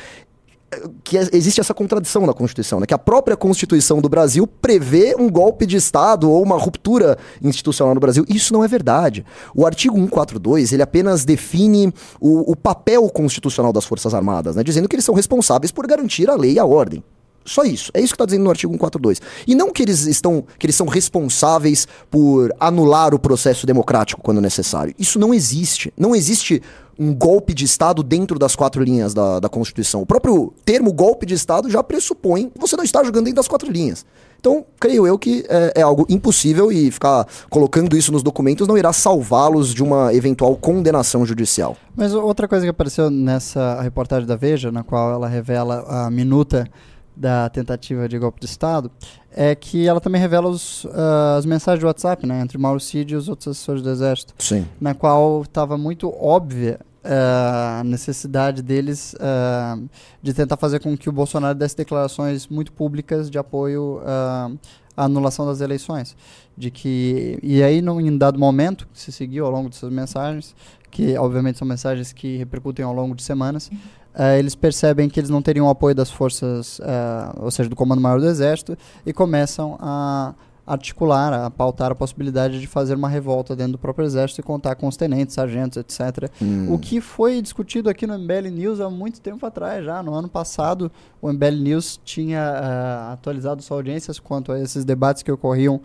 que 1.05 1.19
é- 1.19 1.29
existe 1.33 1.61
essa 1.61 1.75
contradição 1.75 2.26
na 2.26 2.33
Constituição, 2.33 2.81
né? 2.81 2.87
Que 2.87 2.95
a 2.95 2.99
própria 2.99 3.37
Constituição 3.37 4.00
do 4.00 4.09
Brasil 4.09 4.47
prevê 4.47 5.14
um 5.19 5.31
golpe 5.31 5.67
de 5.67 5.76
Estado 5.76 6.31
ou 6.31 6.43
uma 6.43 6.57
ruptura 6.59 7.19
institucional 7.43 7.95
no 7.95 8.00
Brasil. 8.00 8.25
Isso 8.29 8.52
não 8.52 8.64
é 8.64 8.69
verdade. 8.69 9.25
O 9.55 9.67
artigo 9.67 9.97
142, 9.97 10.73
ele 10.73 10.83
apenas 10.83 11.25
define 11.25 11.93
o, 12.21 12.52
o 12.52 12.57
papel 12.57 13.09
constitucional 13.11 13.73
das 13.73 13.85
Forças 13.85 14.14
Armadas, 14.14 14.57
né? 14.57 14.62
Dizendo 14.62 14.88
que 14.88 14.97
eles 14.97 15.05
são 15.05 15.14
responsáveis 15.14 15.71
por 15.71 15.87
garantir 15.87 16.29
a 16.31 16.37
lei 16.37 16.52
e 16.52 16.59
a 16.59 16.64
ordem. 16.64 17.02
Só 17.45 17.64
isso. 17.64 17.91
É 17.93 18.00
isso 18.00 18.12
que 18.12 18.14
está 18.14 18.25
dizendo 18.25 18.45
no 18.45 18.50
artigo 18.50 18.73
142. 18.73 19.21
E 19.47 19.55
não 19.55 19.73
que 19.73 19.83
eles 19.83 20.07
estão, 20.07 20.45
que 20.59 20.64
eles 20.67 20.76
são 20.76 20.87
responsáveis 20.87 21.88
por 22.11 22.55
anular 22.59 23.14
o 23.14 23.19
processo 23.19 23.67
democrático 23.67 24.23
quando 24.23 24.41
necessário. 24.41 24.95
Isso 24.99 25.19
não 25.19 25.35
existe. 25.35 25.93
Não 25.97 26.14
existe 26.14 26.62
um 26.99 27.14
golpe 27.14 27.54
de 27.54 27.64
Estado 27.64 28.02
dentro 28.02 28.38
das 28.38 28.54
quatro 28.54 28.82
linhas 28.82 29.14
da, 29.14 29.40
da 29.40 29.49
Constituição. 29.49 30.02
O 30.02 30.06
próprio 30.06 30.52
termo 30.64 30.92
golpe 30.92 31.26
de 31.26 31.34
Estado 31.34 31.70
já 31.70 31.82
pressupõe 31.82 32.49
que 32.49 32.58
você 32.58 32.76
não 32.76 32.84
está 32.84 33.02
jogando 33.02 33.25
dentro 33.25 33.37
das 33.37 33.49
quatro 33.49 33.70
linhas. 33.70 34.04
Então, 34.42 34.64
creio 34.80 35.06
eu 35.06 35.16
que 35.16 35.44
é, 35.49 35.75
é 35.76 35.82
algo 35.82 36.04
impossível 36.08 36.72
e 36.72 36.90
ficar 36.90 37.28
colocando 37.49 37.96
isso 37.96 38.11
nos 38.11 38.25
documentos 38.25 38.66
não 38.66 38.76
irá 38.76 38.92
salvá-los 38.92 39.72
de 39.72 39.84
uma 39.84 40.12
eventual 40.12 40.56
condenação 40.56 41.25
judicial. 41.25 41.76
Mas 41.94 42.12
outra 42.12 42.49
coisa 42.49 42.66
que 42.66 42.70
apareceu 42.70 43.08
nessa 43.08 43.80
reportagem 43.80 44.26
da 44.26 44.34
Veja, 44.34 44.72
na 44.72 44.82
qual 44.82 45.12
ela 45.12 45.28
revela 45.28 45.84
a 45.87 46.11
minuta 46.11 46.68
da 47.16 47.49
tentativa 47.49 48.09
de 48.09 48.19
golpe 48.19 48.40
de 48.40 48.47
Estado 48.47 48.90
é 49.31 49.54
que 49.54 49.87
ela 49.87 50.00
também 50.00 50.21
revela 50.21 50.49
os, 50.49 50.85
uh, 50.85 51.37
as 51.38 51.47
mensagens 51.47 51.81
de 51.81 51.87
WhatsApp 51.87 52.26
né, 52.26 52.40
entre 52.40 52.59
Mauro 52.59 52.81
Cid 52.81 53.12
e 53.12 53.16
os 53.16 53.28
outros 53.28 53.49
assessores 53.49 53.83
do 53.83 53.90
Exército. 53.90 54.35
Sim. 54.38 54.66
Na 54.81 54.95
qual 54.95 55.42
estava 55.42 55.78
muito 55.78 56.11
óbvia 56.11 56.81
uh, 57.04 57.81
a 57.81 57.85
necessidade 57.85 58.62
deles 58.62 59.14
uh, 59.14 59.88
de 60.23 60.33
tentar 60.33 60.57
fazer 60.57 60.81
com 60.81 60.97
que 60.97 61.09
o 61.09 61.12
Bolsonaro 61.12 61.59
desse 61.59 61.76
declarações 61.76 62.47
muito 62.47 62.73
públicas 62.73 63.31
de 63.31 63.38
apoio 63.38 64.00
à 64.04 64.50
anulação 64.97 65.47
das 65.47 65.61
eleições. 65.61 66.16
De 66.57 66.71
que, 66.71 67.38
e 67.42 67.62
aí, 67.62 67.81
num, 67.81 67.99
em 67.99 68.16
dado 68.16 68.38
momento, 68.38 68.87
se 68.92 69.11
seguiu 69.11 69.47
ao 69.47 69.50
longo 69.50 69.71
dessas 69.71 69.90
mensagens, 69.90 70.54
que 70.90 71.16
obviamente 71.16 71.59
são 71.59 71.66
mensagens 71.66 72.12
que 72.12 72.37
repercutem 72.37 72.85
ao 72.85 72.92
longo 72.92 73.14
de 73.14 73.23
semanas, 73.23 73.71
uh, 74.14 74.38
eles 74.38 74.54
percebem 74.54 75.09
que 75.09 75.21
eles 75.21 75.31
não 75.31 75.42
teriam 75.42 75.66
o 75.66 75.71
apoio 75.71 75.95
das 75.95 76.11
forças, 76.11 76.78
uh, 76.78 77.42
ou 77.42 77.50
seja, 77.50 77.69
do 77.69 77.76
Comando 77.76 78.00
Maior 78.00 78.21
do 78.21 78.26
Exército, 78.26 78.76
e 79.04 79.12
começam 79.12 79.76
a 79.81 80.35
articular, 80.66 81.33
a 81.33 81.50
pautar 81.50 81.90
a 81.90 81.95
possibilidade 81.95 82.61
de 82.61 82.66
fazer 82.66 82.95
uma 82.95 83.09
revolta 83.09 83.57
dentro 83.57 83.73
do 83.73 83.78
próprio 83.78 84.07
exército 84.07 84.40
e 84.40 84.45
contar 84.45 84.76
com 84.76 84.87
os 84.87 84.97
tenentes, 84.97 85.35
sargentos, 85.35 85.76
etc. 85.76 86.31
Hum. 86.40 86.73
O 86.73 86.78
que 86.78 87.00
foi 87.00 87.42
discutido 87.42 87.90
aqui 87.90 88.07
no 88.07 88.19
MBL 88.19 88.49
News 88.49 88.81
há 88.81 88.88
muito 88.88 89.21
tempo 89.21 89.45
atrás 89.45 89.85
já. 89.85 90.02
No 90.02 90.14
ano 90.14 90.28
passado, 90.28 90.90
o 91.21 91.33
MBL 91.33 91.57
News 91.57 92.00
tinha 92.04 92.40
uh, 92.40 93.12
atualizado 93.12 93.61
suas 93.61 93.76
audiências 93.76 94.21
quanto 94.21 94.52
a 94.52 94.61
esses 94.61 94.85
debates 94.85 95.23
que 95.23 95.33
ocorriam 95.33 95.81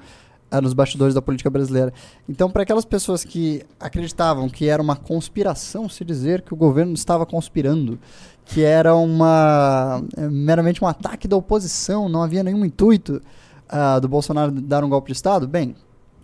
nos 0.62 0.74
bastidores 0.74 1.13
da 1.13 1.22
política 1.22 1.50
brasileira. 1.50 1.94
Então, 2.27 2.50
para 2.50 2.63
aquelas 2.63 2.86
pessoas 2.86 3.24
que 3.24 3.63
acreditavam 3.80 4.48
que 4.48 4.68
era 4.68 4.82
uma 4.82 4.96
conspiração 4.96 5.89
se 5.89 6.06
dizer 6.06 6.42
que 6.42 6.54
o 6.54 6.58
governo 6.58 6.94
estava 6.94 7.25
conspirando, 7.25 8.00
que 8.46 8.63
era 8.63 8.96
uma 8.96 10.01
é, 10.16 10.27
meramente 10.30 10.84
um 10.84 10.88
ataque 10.88 11.27
da 11.27 11.36
oposição, 11.36 12.08
não 12.08 12.24
havia 12.24 12.44
nenhum 12.44 12.63
intuito 12.63 13.22
uh, 13.68 14.00
do 14.00 14.08
Bolsonaro 14.08 14.51
dar 14.51 14.84
um 14.84 14.89
golpe 14.89 15.08
de 15.08 15.18
Estado, 15.18 15.48
bem, 15.48 15.75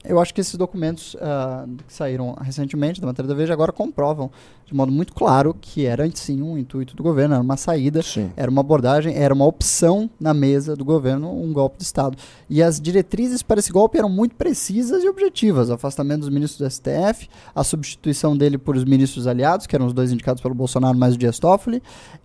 eu 0.04 0.20
acho 0.20 0.34
que 0.34 0.42
esses 0.42 0.56
documentos 0.56 1.16
uh, 1.16 1.68
que 1.88 1.94
saíram 1.94 2.36
recentemente 2.40 3.00
da 3.00 3.08
matéria 3.08 3.28
da 3.28 3.36
Veja 3.36 3.54
agora 3.54 3.72
comprovam 3.72 4.30
de 4.66 4.74
modo 4.74 4.92
muito 4.92 5.14
claro 5.14 5.56
que 5.60 5.86
era 5.86 6.10
sim 6.16 6.42
um 6.42 6.58
intuito 6.58 6.96
do 6.96 7.04
governo, 7.04 7.36
era 7.36 7.44
uma 7.44 7.58
saída, 7.58 8.02
sim. 8.02 8.32
era 8.36 8.50
uma 8.50 8.62
abordagem, 8.62 9.16
era 9.16 9.34
uma 9.34 9.46
opção 9.46 10.10
na 10.20 10.34
mesa 10.34 10.76
do 10.76 10.84
governo, 10.84 11.32
um 11.32 11.54
golpe 11.54 11.78
de 11.78 11.84
Estado. 11.84 12.18
E 12.50 12.64
as 12.64 12.82
diretrizes 12.82 13.44
para 13.44 13.60
esse 13.60 13.72
golpe 13.72 13.98
eram 13.98 14.10
muito 14.10 14.36
precisas 14.36 15.04
e 15.04 15.08
objetivas: 15.08 15.70
o 15.70 15.74
afastamento 15.74 16.22
dos 16.22 16.30
ministros 16.30 16.60
do 16.60 16.70
STF, 16.70 17.30
a 17.54 17.64
substituição 17.64 18.36
dele 18.36 18.58
por 18.58 18.76
os 18.76 18.84
ministros 18.84 19.28
aliados, 19.28 19.68
que 19.68 19.76
eram 19.76 19.86
os 19.86 19.94
dois 19.94 20.12
indicados 20.12 20.42
pelo 20.42 20.56
Bolsonaro 20.56 20.98
mais 20.98 21.16
o 21.16 21.18
Dias 21.18 21.38
Toffoli, 21.40 21.82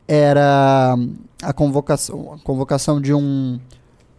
era 0.07 0.97
a 1.43 1.53
convocação, 1.53 2.33
a 2.33 2.39
convocação 2.39 3.01
de 3.01 3.13
um 3.13 3.59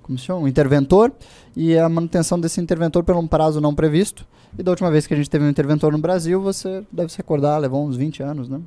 como 0.09 0.17
se 0.17 0.25
chama, 0.25 0.39
um 0.39 0.47
interventor 0.47 1.11
e 1.55 1.77
a 1.77 1.87
manutenção 1.87 2.39
desse 2.39 2.59
interventor 2.59 3.03
por 3.03 3.15
um 3.15 3.27
prazo 3.27 3.61
não 3.61 3.75
previsto. 3.75 4.25
E 4.57 4.63
da 4.63 4.71
última 4.71 4.89
vez 4.89 5.05
que 5.05 5.13
a 5.13 5.17
gente 5.17 5.29
teve 5.29 5.45
um 5.45 5.49
interventor 5.49 5.91
no 5.91 5.99
Brasil, 5.99 6.41
você 6.41 6.83
deve 6.91 7.11
se 7.11 7.17
recordar, 7.17 7.59
levou 7.59 7.85
uns 7.85 7.95
20 7.95 8.23
anos, 8.23 8.49
né? 8.49 8.59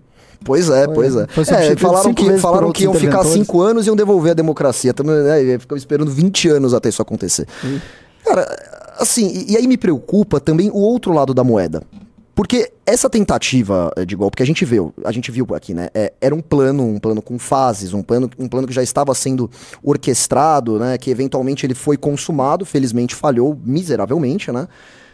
Pois 0.45 0.71
é, 0.71 0.85
foi, 0.85 0.95
pois 0.95 1.17
é. 1.51 1.73
é 1.73 1.77
falaram 1.77 2.15
que, 2.15 2.39
falaram 2.39 2.73
que 2.73 2.85
iam 2.85 2.95
ficar 2.95 3.25
5 3.25 3.61
anos 3.61 3.87
e 3.87 3.89
iam 3.89 3.97
devolver 3.97 4.31
a 4.31 4.35
democracia. 4.35 4.95
Também, 4.95 5.17
né, 5.17 5.59
ficam 5.59 5.77
esperando 5.77 6.13
20 6.13 6.49
anos 6.49 6.75
até 6.75 6.89
isso 6.89 7.03
acontecer. 7.03 7.49
Sim. 7.61 7.81
Cara, 8.25 8.47
assim, 9.01 9.27
e, 9.27 9.53
e 9.53 9.57
aí 9.57 9.67
me 9.67 9.77
preocupa 9.77 10.39
também 10.39 10.71
o 10.71 10.79
outro 10.79 11.13
lado 11.13 11.35
da 11.35 11.43
moeda. 11.43 11.83
Porque 12.43 12.73
essa 12.85 13.09
tentativa 13.09 13.93
eh, 13.97 14.05
de 14.05 14.17
golpe 14.17 14.37
que 14.37 14.43
a 14.43 14.47
gente 14.47 14.65
viu, 14.65 14.93
a 15.05 15.13
gente 15.13 15.31
viu 15.31 15.47
aqui, 15.55 15.73
né? 15.73 15.91
É, 15.95 16.13
era 16.21 16.35
um 16.35 16.41
plano, 16.41 16.85
um 16.85 16.99
plano 16.99 17.23
com 17.23 17.39
fases, 17.39 17.95
um 17.95 18.03
plano, 18.03 18.29
um 18.37 18.49
plano 18.49 18.67
que 18.67 18.75
já 18.75 18.83
estava 18.83 19.15
sendo 19.15 19.49
orquestrado, 19.81 20.77
né? 20.77 20.99
Que 20.99 21.09
eventualmente 21.09 21.65
ele 21.65 21.73
foi 21.73 21.97
consumado, 21.97 22.67
felizmente 22.67 23.15
falhou 23.15 23.57
miseravelmente, 23.65 24.51
né? 24.51 24.67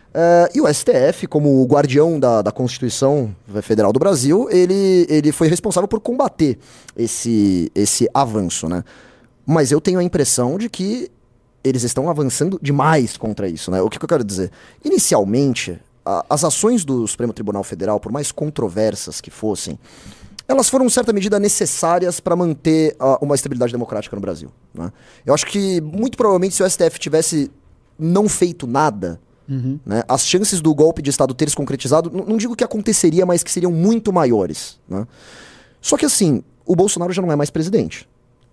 Uh, 0.08 0.48
e 0.54 0.60
o 0.62 0.72
STF, 0.72 1.26
como 1.26 1.60
o 1.60 1.66
guardião 1.66 2.18
da, 2.18 2.40
da 2.40 2.50
Constituição 2.50 3.36
Federal 3.60 3.92
do 3.92 3.98
Brasil, 3.98 4.48
ele, 4.50 5.06
ele 5.10 5.30
foi 5.30 5.48
responsável 5.48 5.86
por 5.86 6.00
combater 6.00 6.58
esse, 6.96 7.70
esse 7.74 8.08
avanço, 8.14 8.70
né? 8.70 8.82
Mas 9.44 9.70
eu 9.70 9.82
tenho 9.82 9.98
a 9.98 10.02
impressão 10.02 10.56
de 10.56 10.70
que 10.70 11.10
eles 11.62 11.82
estão 11.82 12.08
avançando 12.08 12.58
demais 12.62 13.18
contra 13.18 13.46
isso, 13.50 13.70
né? 13.70 13.82
O 13.82 13.90
que, 13.90 13.98
que 13.98 14.04
eu 14.06 14.08
quero 14.08 14.24
dizer? 14.24 14.50
Inicialmente, 14.82 15.78
as 16.28 16.44
ações 16.44 16.84
do 16.84 17.06
Supremo 17.06 17.32
Tribunal 17.32 17.62
Federal, 17.62 18.00
por 18.00 18.10
mais 18.10 18.32
controversas 18.32 19.20
que 19.20 19.30
fossem, 19.30 19.78
elas 20.48 20.70
foram, 20.70 20.86
em 20.86 20.88
certa 20.88 21.12
medida, 21.12 21.38
necessárias 21.38 22.20
para 22.20 22.34
manter 22.34 22.96
uh, 22.98 23.22
uma 23.22 23.34
estabilidade 23.34 23.70
democrática 23.70 24.16
no 24.16 24.22
Brasil. 24.22 24.50
Né? 24.72 24.90
Eu 25.26 25.34
acho 25.34 25.44
que, 25.44 25.78
muito 25.82 26.16
provavelmente, 26.16 26.54
se 26.54 26.62
o 26.62 26.70
STF 26.70 26.98
tivesse 26.98 27.50
não 27.98 28.26
feito 28.28 28.66
nada, 28.66 29.20
uhum. 29.46 29.78
né, 29.84 30.02
as 30.08 30.26
chances 30.26 30.62
do 30.62 30.74
golpe 30.74 31.02
de 31.02 31.10
Estado 31.10 31.34
ter 31.34 31.50
se 31.50 31.56
concretizado, 31.56 32.10
não 32.10 32.38
digo 32.38 32.56
que 32.56 32.64
aconteceria, 32.64 33.26
mas 33.26 33.42
que 33.42 33.50
seriam 33.50 33.70
muito 33.70 34.10
maiores. 34.10 34.80
Né? 34.88 35.06
Só 35.82 35.98
que, 35.98 36.06
assim, 36.06 36.42
o 36.64 36.74
Bolsonaro 36.74 37.12
já 37.12 37.20
não 37.20 37.30
é 37.30 37.36
mais 37.36 37.50
presidente. 37.50 38.08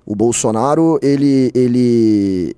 O 0.06 0.16
Bolsonaro, 0.16 1.00
ele, 1.02 1.50
ele, 1.56 2.58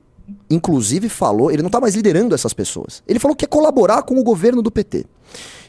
inclusive 0.50 1.10
falou, 1.10 1.52
ele 1.52 1.62
não 1.62 1.68
está 1.68 1.80
mais 1.80 1.96
liderando 1.96 2.36
essas 2.36 2.54
pessoas. 2.54 3.04
Ele 3.08 3.20
falou 3.20 3.36
que 3.36 3.46
quer 3.46 3.50
colaborar 3.50 4.04
com 4.04 4.20
o 4.20 4.24
governo 4.24 4.62
do 4.62 4.72
PT. 4.72 5.06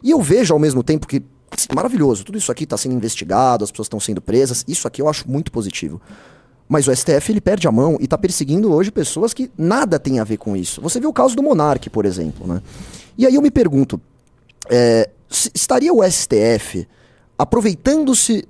E 0.02 0.10
eu 0.10 0.20
vejo 0.20 0.52
ao 0.52 0.60
mesmo 0.60 0.82
tempo 0.82 1.06
que 1.06 1.22
assim, 1.50 1.68
maravilhoso, 1.74 2.24
tudo 2.24 2.38
isso 2.38 2.52
aqui 2.52 2.64
está 2.64 2.76
sendo 2.76 2.94
investigado, 2.94 3.64
as 3.64 3.70
pessoas 3.70 3.86
estão 3.86 4.00
sendo 4.00 4.20
presas, 4.20 4.64
isso 4.68 4.86
aqui 4.86 5.00
eu 5.00 5.08
acho 5.08 5.28
muito 5.28 5.50
positivo. 5.50 6.00
Mas 6.68 6.86
o 6.86 6.94
STF 6.94 7.32
ele 7.32 7.40
perde 7.40 7.66
a 7.66 7.72
mão 7.72 7.96
e 7.98 8.04
está 8.04 8.18
perseguindo 8.18 8.72
hoje 8.72 8.90
pessoas 8.90 9.32
que 9.32 9.50
nada 9.56 9.98
tem 9.98 10.20
a 10.20 10.24
ver 10.24 10.36
com 10.36 10.54
isso. 10.54 10.82
Você 10.82 11.00
vê 11.00 11.06
o 11.06 11.12
caso 11.12 11.34
do 11.34 11.42
Monark, 11.42 11.88
por 11.88 12.04
exemplo, 12.04 12.46
né? 12.46 12.62
E 13.16 13.26
aí 13.26 13.34
eu 13.34 13.42
me 13.42 13.50
pergunto, 13.50 13.98
é, 14.68 15.08
estaria 15.54 15.92
o 15.92 16.02
STF 16.02 16.86
aproveitando-se 17.38 18.44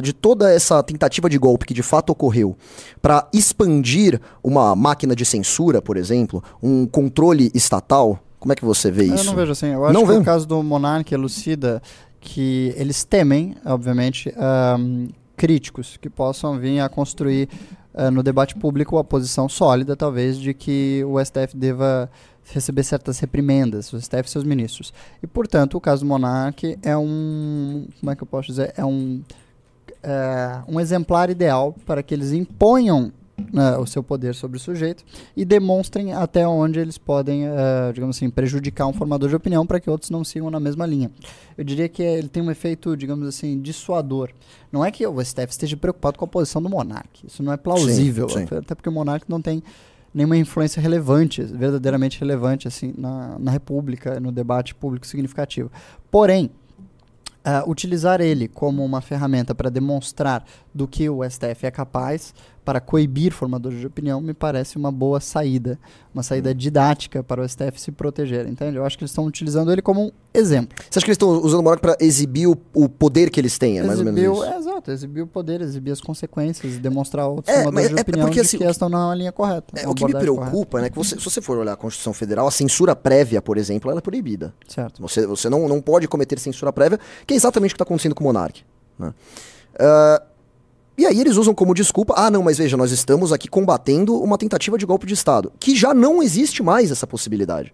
de 0.00 0.12
toda 0.12 0.52
essa 0.52 0.80
tentativa 0.82 1.28
de 1.28 1.36
golpe 1.36 1.66
que 1.66 1.74
de 1.74 1.82
fato 1.82 2.10
ocorreu 2.10 2.56
para 3.02 3.28
expandir 3.32 4.20
uma 4.42 4.76
máquina 4.76 5.16
de 5.16 5.24
censura, 5.24 5.82
por 5.82 5.96
exemplo, 5.96 6.42
um 6.62 6.86
controle 6.86 7.50
estatal, 7.52 8.20
como 8.38 8.52
é 8.52 8.56
que 8.56 8.64
você 8.64 8.90
vê 8.90 9.04
isso? 9.04 9.16
Eu 9.16 9.24
não 9.24 9.34
vejo 9.34 9.52
assim. 9.52 9.66
Eu 9.66 9.84
acho 9.84 9.92
não 9.92 10.02
que 10.02 10.12
vê? 10.12 10.18
o 10.18 10.24
caso 10.24 10.46
do 10.46 10.62
Monark 10.62 11.12
elucida 11.12 11.82
que 12.20 12.72
eles 12.76 13.02
temem, 13.02 13.56
obviamente, 13.64 14.32
um, 14.78 15.08
críticos 15.36 15.96
que 15.96 16.08
possam 16.08 16.58
vir 16.58 16.80
a 16.80 16.88
construir 16.88 17.48
uh, 17.94 18.10
no 18.10 18.22
debate 18.22 18.54
público 18.54 18.98
a 18.98 19.04
posição 19.04 19.48
sólida, 19.48 19.96
talvez, 19.96 20.38
de 20.38 20.54
que 20.54 21.02
o 21.06 21.22
STF 21.22 21.56
deva 21.56 22.10
receber 22.52 22.82
certas 22.82 23.18
reprimendas, 23.18 23.92
o 23.92 24.00
STF 24.00 24.26
e 24.26 24.30
seus 24.30 24.44
ministros. 24.44 24.92
E, 25.22 25.26
portanto, 25.26 25.76
o 25.76 25.80
caso 25.80 26.04
do 26.04 26.08
Monark 26.08 26.78
é 26.82 26.96
um. 26.96 27.86
Como 27.98 28.12
é 28.12 28.16
que 28.16 28.22
eu 28.22 28.26
posso 28.26 28.48
dizer? 28.48 28.72
É 28.76 28.84
um. 28.84 29.22
É, 30.02 30.62
um 30.66 30.80
exemplar 30.80 31.28
ideal 31.28 31.74
para 31.84 32.02
que 32.02 32.14
eles 32.14 32.32
imponham 32.32 33.12
né, 33.52 33.76
o 33.78 33.86
seu 33.86 34.02
poder 34.02 34.34
sobre 34.34 34.56
o 34.56 34.60
sujeito 34.60 35.04
e 35.36 35.44
demonstrem 35.44 36.12
até 36.12 36.46
onde 36.46 36.78
eles 36.78 36.98
podem, 36.98 37.48
uh, 37.48 37.92
digamos 37.92 38.16
assim, 38.16 38.28
prejudicar 38.28 38.86
um 38.86 38.92
formador 38.92 39.28
de 39.28 39.36
opinião 39.36 39.66
para 39.66 39.80
que 39.80 39.88
outros 39.88 40.10
não 40.10 40.24
sigam 40.24 40.50
na 40.50 40.60
mesma 40.60 40.86
linha. 40.86 41.10
Eu 41.56 41.64
diria 41.64 41.88
que 41.88 42.02
ele 42.02 42.28
tem 42.28 42.42
um 42.42 42.50
efeito, 42.50 42.96
digamos 42.96 43.26
assim, 43.26 43.60
dissuador. 43.60 44.30
Não 44.70 44.84
é 44.84 44.90
que 44.90 45.06
o 45.06 45.24
STF 45.24 45.50
esteja 45.50 45.76
preocupado 45.76 46.18
com 46.18 46.24
a 46.24 46.28
posição 46.28 46.62
do 46.62 46.68
monarca. 46.68 47.08
Isso 47.26 47.42
não 47.42 47.52
é 47.52 47.56
plausível, 47.56 48.28
sim, 48.28 48.46
sim. 48.46 48.54
até 48.54 48.74
porque 48.74 48.88
o 48.88 48.92
monarca 48.92 49.26
não 49.28 49.40
tem 49.40 49.62
nenhuma 50.12 50.36
influência 50.36 50.80
relevante, 50.80 51.42
verdadeiramente 51.42 52.18
relevante 52.18 52.66
assim 52.66 52.92
na, 52.96 53.38
na 53.38 53.50
República, 53.50 54.18
no 54.18 54.32
debate 54.32 54.74
público 54.74 55.06
significativo. 55.06 55.70
Porém, 56.10 56.50
uh, 57.44 57.68
utilizar 57.70 58.20
ele 58.20 58.48
como 58.48 58.84
uma 58.84 59.00
ferramenta 59.00 59.54
para 59.54 59.70
demonstrar 59.70 60.44
do 60.74 60.86
que 60.86 61.08
o 61.08 61.28
STF 61.28 61.66
é 61.66 61.70
capaz 61.70 62.34
para 62.64 62.80
coibir 62.80 63.32
formadores 63.32 63.80
de 63.80 63.86
opinião 63.86 64.20
me 64.20 64.34
parece 64.34 64.76
uma 64.76 64.92
boa 64.92 65.18
saída, 65.20 65.78
uma 66.14 66.22
saída 66.22 66.54
didática 66.54 67.22
para 67.22 67.40
o 67.42 67.48
STF 67.48 67.80
se 67.80 67.90
proteger, 67.90 68.46
entende? 68.46 68.76
Eu 68.76 68.84
acho 68.84 68.98
que 68.98 69.02
eles 69.04 69.10
estão 69.10 69.24
utilizando 69.24 69.72
ele 69.72 69.80
como 69.80 70.06
um 70.06 70.10
exemplo. 70.34 70.76
Você 70.90 70.98
acha 70.98 71.04
que 71.06 71.10
eles 71.10 71.16
estão 71.16 71.30
usando 71.30 71.60
o 71.60 71.62
monarca 71.62 71.80
para 71.80 72.04
exibir 72.04 72.46
o, 72.46 72.56
o, 72.74 72.88
poder 72.88 73.30
que 73.30 73.40
eles 73.40 73.58
têm? 73.58 73.78
É 73.78 73.82
mais 73.82 73.98
Exibiu, 73.98 74.32
ou 74.34 74.40
menos 74.40 74.46
isso. 74.48 74.54
É, 74.54 74.58
exato, 74.72 74.90
exibir 74.90 75.22
o 75.22 75.26
poder, 75.26 75.60
exibir 75.62 75.90
as 75.90 76.00
consequências, 76.00 76.76
demonstrar 76.78 77.26
outros 77.28 77.48
É, 77.48 77.62
formadores 77.64 77.88
de 77.90 77.98
é 77.98 78.02
opinião 78.02 78.26
porque, 78.26 78.40
assim, 78.40 78.58
que 78.58 78.64
que- 78.64 78.70
estão 78.70 78.88
na 78.88 79.14
linha 79.14 79.32
correta. 79.32 79.80
É, 79.80 79.88
o 79.88 79.94
que 79.94 80.04
me 80.04 80.12
preocupa, 80.12 80.80
né, 80.82 80.90
que 80.90 80.96
você, 80.96 81.18
se 81.18 81.24
você 81.24 81.40
for 81.40 81.58
olhar 81.58 81.72
a 81.72 81.76
Constituição 81.76 82.12
Federal, 82.12 82.46
a 82.46 82.50
censura 82.50 82.94
prévia, 82.94 83.40
por 83.40 83.56
exemplo, 83.56 83.90
ela 83.90 83.98
é 84.00 84.02
proibida. 84.02 84.54
Certo. 84.68 85.00
Você, 85.02 85.26
você 85.26 85.48
não, 85.48 85.66
não 85.66 85.80
pode 85.80 86.06
cometer 86.06 86.38
censura 86.38 86.72
prévia, 86.72 87.00
que 87.26 87.34
é 87.34 87.36
exatamente 87.36 87.70
o 87.70 87.74
que 87.74 87.76
está 87.76 87.84
acontecendo 87.84 88.14
com 88.14 88.22
o 88.22 88.26
Monark. 88.26 88.62
né? 88.98 89.12
Ah, 89.78 90.22
e 91.00 91.06
aí 91.06 91.18
eles 91.18 91.38
usam 91.38 91.54
como 91.54 91.72
desculpa, 91.72 92.12
ah 92.14 92.30
não, 92.30 92.42
mas 92.42 92.58
veja, 92.58 92.76
nós 92.76 92.92
estamos 92.92 93.32
aqui 93.32 93.48
combatendo 93.48 94.20
uma 94.20 94.36
tentativa 94.36 94.76
de 94.76 94.84
golpe 94.84 95.06
de 95.06 95.14
Estado, 95.14 95.50
que 95.58 95.74
já 95.74 95.94
não 95.94 96.22
existe 96.22 96.62
mais 96.62 96.90
essa 96.90 97.06
possibilidade. 97.06 97.72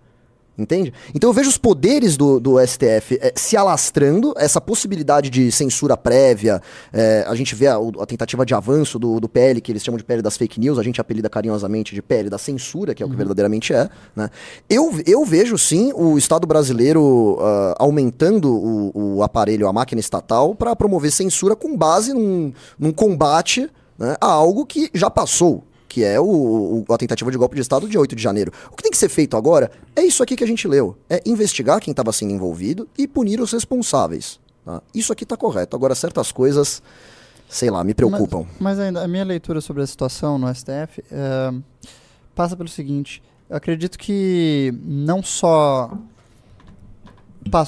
Entende? 0.59 0.93
Então 1.15 1.29
eu 1.29 1.35
vejo 1.35 1.51
os 1.51 1.59
poderes 1.59 2.17
do, 2.17 2.41
do 2.41 2.59
STF 2.67 3.19
eh, 3.21 3.33
se 3.37 3.59
alastrando, 3.59 4.33
essa 4.39 4.59
possibilidade 4.59 5.29
de 5.29 5.53
censura 5.53 5.99
prévia. 5.99 6.63
eh, 6.93 7.25
a 7.29 7.35
gente 7.35 7.55
vê 7.55 7.67
a, 7.67 7.77
a 7.77 8.07
tentativa 8.07 8.47
de 8.47 8.55
avanço 8.55 8.99
do, 8.99 9.21
do 9.21 9.29
PL, 9.29 9.61
que 9.61 9.71
eles 9.71 9.85
chamam 9.85 9.99
de 9.99 10.05
PL 10.05 10.23
das 10.23 10.37
fake 10.37 10.59
news, 10.59 10.79
a 10.79 10.83
gente 10.83 10.99
apelida 10.99 11.29
carinhosamente 11.29 11.95
de 11.95 12.01
PL 12.01 12.31
da 12.31 12.39
censura, 12.39 12.95
que 12.95 13.03
é 13.03 13.07
o 13.07 13.11
que 13.11 13.17
verdadeiramente 13.17 13.75
é. 13.75 13.89
Né? 14.15 14.31
Eu, 14.69 14.99
eu 15.07 15.25
vejo 15.27 15.59
sim 15.59 15.93
o 15.95 16.17
Estado 16.17 16.47
brasileiro 16.47 17.39
ah, 17.41 17.75
aumentando 17.79 18.51
o, 18.51 19.17
o 19.17 19.23
aparelho, 19.23 19.69
a 19.69 19.73
máquina 19.73 20.01
estatal, 20.01 20.55
para 20.55 20.75
promover 20.75 21.13
censura 21.13 21.55
com 21.55 21.77
base 21.77 22.15
num, 22.15 22.53
num 22.79 22.93
combate 22.93 23.69
né, 23.99 24.17
a 24.21 24.27
algo 24.27 24.65
que 24.65 24.91
já 24.95 25.11
passou 25.11 25.65
que 25.97 26.05
é 26.05 26.21
o, 26.21 26.85
o- 26.87 26.93
a 26.93 26.99
tentativa 26.99 27.31
de 27.31 27.39
golpe 27.39 27.55
de 27.55 27.63
Estado 27.63 27.89
de 27.89 27.97
8 27.97 28.15
de 28.15 28.23
janeiro. 28.23 28.53
O 28.71 28.77
que 28.77 28.83
tem 28.83 28.93
que 28.93 28.99
ser 28.99 29.09
feito 29.09 29.35
agora 29.35 29.71
é 29.95 30.03
isso 30.03 30.23
aqui 30.23 30.37
que 30.37 30.45
a 30.45 30.47
gente 30.47 30.69
leu: 30.69 30.95
é 31.09 31.23
investigar 31.25 31.81
quem 31.81 31.91
estava 31.91 32.13
sendo 32.13 32.33
envolvido 32.35 32.87
e 32.99 33.09
punir 33.09 33.41
os 33.41 33.51
responsáveis. 33.53 34.39
tá? 34.63 34.83
Isso 34.95 35.11
aqui 35.11 35.25
está 35.25 35.39
correto. 35.39 35.75
Agora, 35.75 35.95
certas 35.95 36.31
coisas, 36.31 36.83
sei 37.49 37.71
lá, 37.71 37.83
me 37.83 37.95
preocupam. 37.95 38.41
Mas, 38.61 38.77
mas 38.77 38.79
ainda, 38.79 39.03
a 39.03 39.09
minha 39.09 39.25
leitura 39.25 39.63
sobre 39.63 39.83
a 39.83 39.87
situação 39.87 40.37
no 40.37 40.55
STF 40.55 41.03
eh, 41.11 41.55
passa 42.35 42.55
pelo 42.55 42.69
seguinte: 42.69 43.23
eu 43.49 43.57
acredito 43.57 43.99
que 43.99 44.75
não 44.85 45.23
só. 45.23 45.91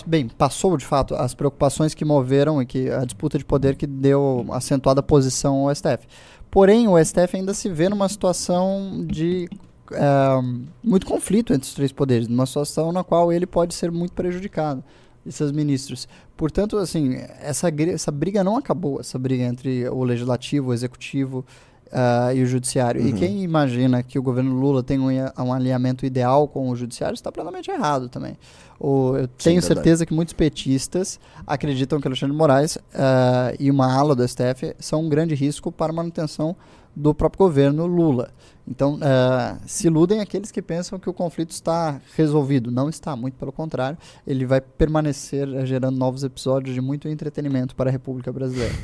Bem, 0.06 0.28
passou 0.28 0.76
de 0.76 0.84
fato 0.84 1.14
as 1.14 1.34
preocupações 1.34 1.94
que 1.94 2.04
moveram 2.04 2.60
e 2.60 2.66
que 2.66 2.90
a 2.90 3.04
disputa 3.04 3.38
de 3.38 3.44
poder 3.44 3.76
que 3.76 3.86
deu 3.86 4.44
acentuada 4.50 5.02
posição 5.02 5.68
ao 5.68 5.74
STF. 5.74 6.06
Porém, 6.50 6.88
o 6.88 7.02
STF 7.02 7.36
ainda 7.36 7.52
se 7.52 7.68
vê 7.68 7.88
numa 7.88 8.08
situação 8.08 9.04
de 9.06 9.48
eh, 9.92 10.40
muito 10.82 11.06
conflito 11.06 11.52
entre 11.52 11.66
os 11.66 11.74
três 11.74 11.92
poderes, 11.92 12.28
numa 12.28 12.46
situação 12.46 12.92
na 12.92 13.04
qual 13.04 13.32
ele 13.32 13.46
pode 13.46 13.74
ser 13.74 13.90
muito 13.90 14.12
prejudicado 14.12 14.82
e 15.24 15.32
seus 15.32 15.52
ministros. 15.52 16.08
Portanto, 16.36 16.76
assim, 16.78 17.16
essa, 17.40 17.68
essa 17.68 18.10
briga 18.10 18.42
não 18.42 18.56
acabou, 18.56 19.00
essa 19.00 19.18
briga 19.18 19.44
entre 19.44 19.88
o 19.88 20.04
legislativo, 20.04 20.70
o 20.70 20.74
executivo 20.74 21.44
ah, 21.92 22.32
e 22.34 22.42
o 22.42 22.46
judiciário. 22.46 23.06
E 23.06 23.12
quem 23.12 23.42
imagina 23.42 24.02
que 24.02 24.18
o 24.18 24.22
governo 24.22 24.54
Lula 24.54 24.82
tem 24.82 24.98
um, 24.98 25.08
um 25.38 25.52
alinhamento 25.52 26.04
ideal 26.06 26.46
com 26.48 26.68
o 26.70 26.76
judiciário 26.76 27.14
está 27.14 27.30
plenamente 27.32 27.70
errado 27.70 28.08
também. 28.08 28.36
O- 28.80 29.16
eu 29.16 29.26
tenho 29.28 29.60
verdade. 29.60 29.66
certeza 29.66 30.06
que 30.06 30.14
muitos 30.14 30.34
petistas 30.34 31.18
acreditam 31.46 32.00
que 32.00 32.06
Alexandre 32.06 32.32
de 32.32 32.38
Moraes 32.38 32.78
ah, 32.94 33.52
e 33.58 33.70
uma 33.70 33.92
ala 33.92 34.14
do 34.14 34.26
STF 34.26 34.74
são 34.78 35.02
um 35.04 35.08
grande 35.08 35.34
risco 35.34 35.70
para 35.72 35.92
a 35.92 35.94
manutenção 35.94 36.54
do 36.94 37.14
próprio 37.14 37.46
governo 37.46 37.86
Lula. 37.86 38.30
Então, 38.66 38.98
ah, 39.00 39.56
se 39.66 39.86
iludem 39.86 40.20
aqueles 40.20 40.50
que 40.50 40.60
pensam 40.60 40.98
que 40.98 41.08
o 41.08 41.12
conflito 41.12 41.50
está 41.52 42.00
resolvido. 42.16 42.70
Não 42.70 42.88
está, 42.88 43.16
muito 43.16 43.34
pelo 43.34 43.50
contrário. 43.52 43.96
Ele 44.26 44.44
vai 44.44 44.60
permanecer 44.60 45.48
gerando 45.66 45.96
novos 45.96 46.22
episódios 46.22 46.74
de 46.74 46.80
muito 46.80 47.08
entretenimento 47.08 47.74
para 47.74 47.88
a 47.88 47.92
República 47.92 48.30
Brasileira. 48.32 48.74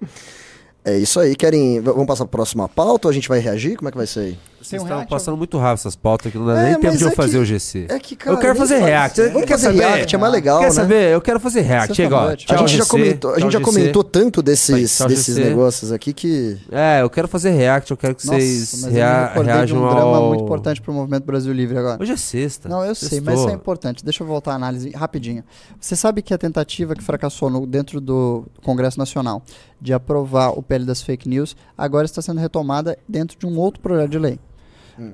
É 0.84 0.96
isso 0.98 1.18
aí. 1.18 1.34
Querem. 1.34 1.80
Vamos 1.80 2.06
passar 2.06 2.24
para 2.24 2.30
a 2.36 2.38
próxima 2.38 2.68
pauta 2.68 3.08
ou 3.08 3.10
a 3.10 3.14
gente 3.14 3.28
vai 3.28 3.38
reagir? 3.38 3.76
Como 3.76 3.88
é 3.88 3.90
que 3.90 3.96
vai 3.96 4.06
ser 4.06 4.20
aí? 4.20 4.38
Vocês 4.64 4.80
um 4.82 4.84
estão 4.84 4.96
react, 4.98 5.10
passando 5.10 5.36
muito 5.36 5.58
rápido 5.58 5.74
essas 5.80 5.94
pautas 5.96 6.32
que 6.32 6.38
não 6.38 6.46
dá 6.46 6.60
É, 6.60 6.70
nem 6.72 6.80
tempo 6.80 6.96
de 6.96 7.02
eu 7.04 7.08
é 7.10 7.14
fazer 7.14 7.32
que- 7.32 7.38
o 7.38 7.44
GC. 7.44 7.86
É 7.88 7.98
que, 7.98 8.16
eu 8.26 8.38
quero 8.38 8.56
fazer 8.56 8.74
faz- 8.76 8.86
react. 8.86 9.20
Vamos 9.20 9.42
Quer 9.42 9.48
fazer 9.48 9.66
saber? 9.66 9.78
react, 9.78 10.14
é 10.14 10.18
mais 10.18 10.32
legal, 10.32 10.58
Quer 10.60 10.64
né? 10.66 10.70
saber? 10.72 11.12
Eu 11.14 11.20
quero 11.20 11.38
fazer 11.40 11.60
react. 11.60 11.94
Chega, 11.94 12.14
ó. 12.16 12.18
Sexta-noite. 12.30 12.44
A 12.44 12.48
Tchau, 12.56 12.58
gente, 12.66 12.76
já 12.78 12.84
GC. 12.84 12.90
comentou, 12.90 13.30
a 13.30 13.34
gente 13.34 13.42
Tchau, 13.42 13.50
já 13.50 13.58
GC. 13.58 13.70
comentou 13.70 14.04
tanto 14.04 14.42
desses, 14.42 14.96
Tchau, 14.96 15.08
desses 15.08 15.34
GC. 15.36 15.48
negócios 15.48 15.92
aqui 15.92 16.12
que. 16.12 16.56
É, 16.72 17.02
eu 17.02 17.10
quero 17.10 17.28
fazer 17.28 17.50
react. 17.50 17.90
Eu 17.90 17.96
quero 17.96 18.14
que 18.14 18.26
Nossa, 18.26 18.38
vocês 18.38 18.84
rea 18.84 19.32
reajam 19.34 19.78
um 19.78 19.88
drama 19.88 20.16
ao... 20.16 20.28
muito 20.28 20.44
importante 20.44 20.80
para 20.80 20.90
o 20.90 20.94
movimento 20.94 21.24
Brasil 21.24 21.52
Livre 21.52 21.76
agora. 21.78 22.02
Hoje 22.02 22.12
é 22.12 22.16
sexta. 22.16 22.68
Não, 22.68 22.84
eu 22.84 22.94
sei, 22.94 23.20
mas 23.20 23.38
isso 23.38 23.48
é 23.48 23.52
importante. 23.52 24.04
Deixa 24.04 24.22
eu 24.22 24.26
voltar 24.26 24.52
à 24.52 24.54
análise 24.54 24.90
rapidinho. 24.90 25.44
Você 25.78 25.94
sabe 25.94 26.22
que 26.22 26.32
a 26.32 26.38
tentativa 26.38 26.94
que 26.94 27.02
fracassou 27.02 27.50
no- 27.50 27.66
dentro 27.66 28.00
do 28.00 28.44
Congresso 28.62 28.98
Nacional 28.98 29.42
de 29.80 29.92
aprovar 29.92 30.50
o 30.58 30.62
PL 30.62 30.84
das 30.86 31.02
fake 31.02 31.28
news 31.28 31.54
agora 31.76 32.06
está 32.06 32.22
sendo 32.22 32.40
retomada 32.40 32.96
dentro 33.06 33.38
de 33.38 33.44
um 33.46 33.58
outro 33.58 33.80
projeto 33.82 34.10
de 34.10 34.18
lei. 34.18 34.38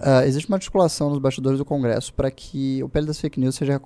Ah, 0.00 0.26
existe 0.26 0.48
uma 0.48 0.56
articulação 0.56 1.10
nos 1.10 1.18
bastidores 1.18 1.58
do 1.58 1.64
Congresso 1.64 2.12
para 2.14 2.30
que 2.30 2.82
o 2.82 2.88
PL 2.88 3.06
das 3.06 3.20
fake 3.20 3.40
news 3.40 3.54
seja 3.54 3.80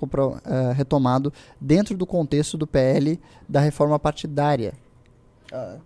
ah, 0.45 0.73
retomado 0.73 1.33
dentro 1.61 1.97
do 1.97 2.07
contexto 2.07 2.57
do 2.57 2.67
PL 2.67 3.21
da 3.49 3.61
reforma 3.61 3.99
partidária. 3.99 4.75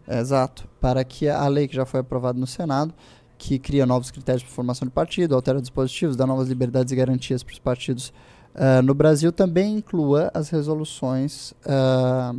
Exato. 0.09 0.67
Para 0.81 1.05
que 1.05 1.29
a 1.29 1.47
lei 1.47 1.69
que 1.69 1.77
já 1.77 1.85
foi 1.85 2.01
aprovada 2.01 2.39
no 2.39 2.47
Senado, 2.47 2.95
que 3.37 3.59
cria 3.59 3.85
novos 3.85 4.11
critérios 4.11 4.43
para 4.43 4.53
formação 4.53 4.87
de 4.89 4.93
partido, 4.93 5.35
altera 5.35 5.61
dispositivos, 5.61 6.17
dá 6.17 6.27
novas 6.27 6.49
liberdades 6.49 6.93
e 6.93 6.97
garantias 6.97 7.43
para 7.43 7.53
os 7.53 7.59
partidos 7.59 8.13
ah, 8.55 8.83
no 8.83 8.93
Brasil, 8.95 9.31
também 9.31 9.77
inclua 9.77 10.31
as 10.35 10.51
resoluções 10.51 11.55
ah, 11.65 12.35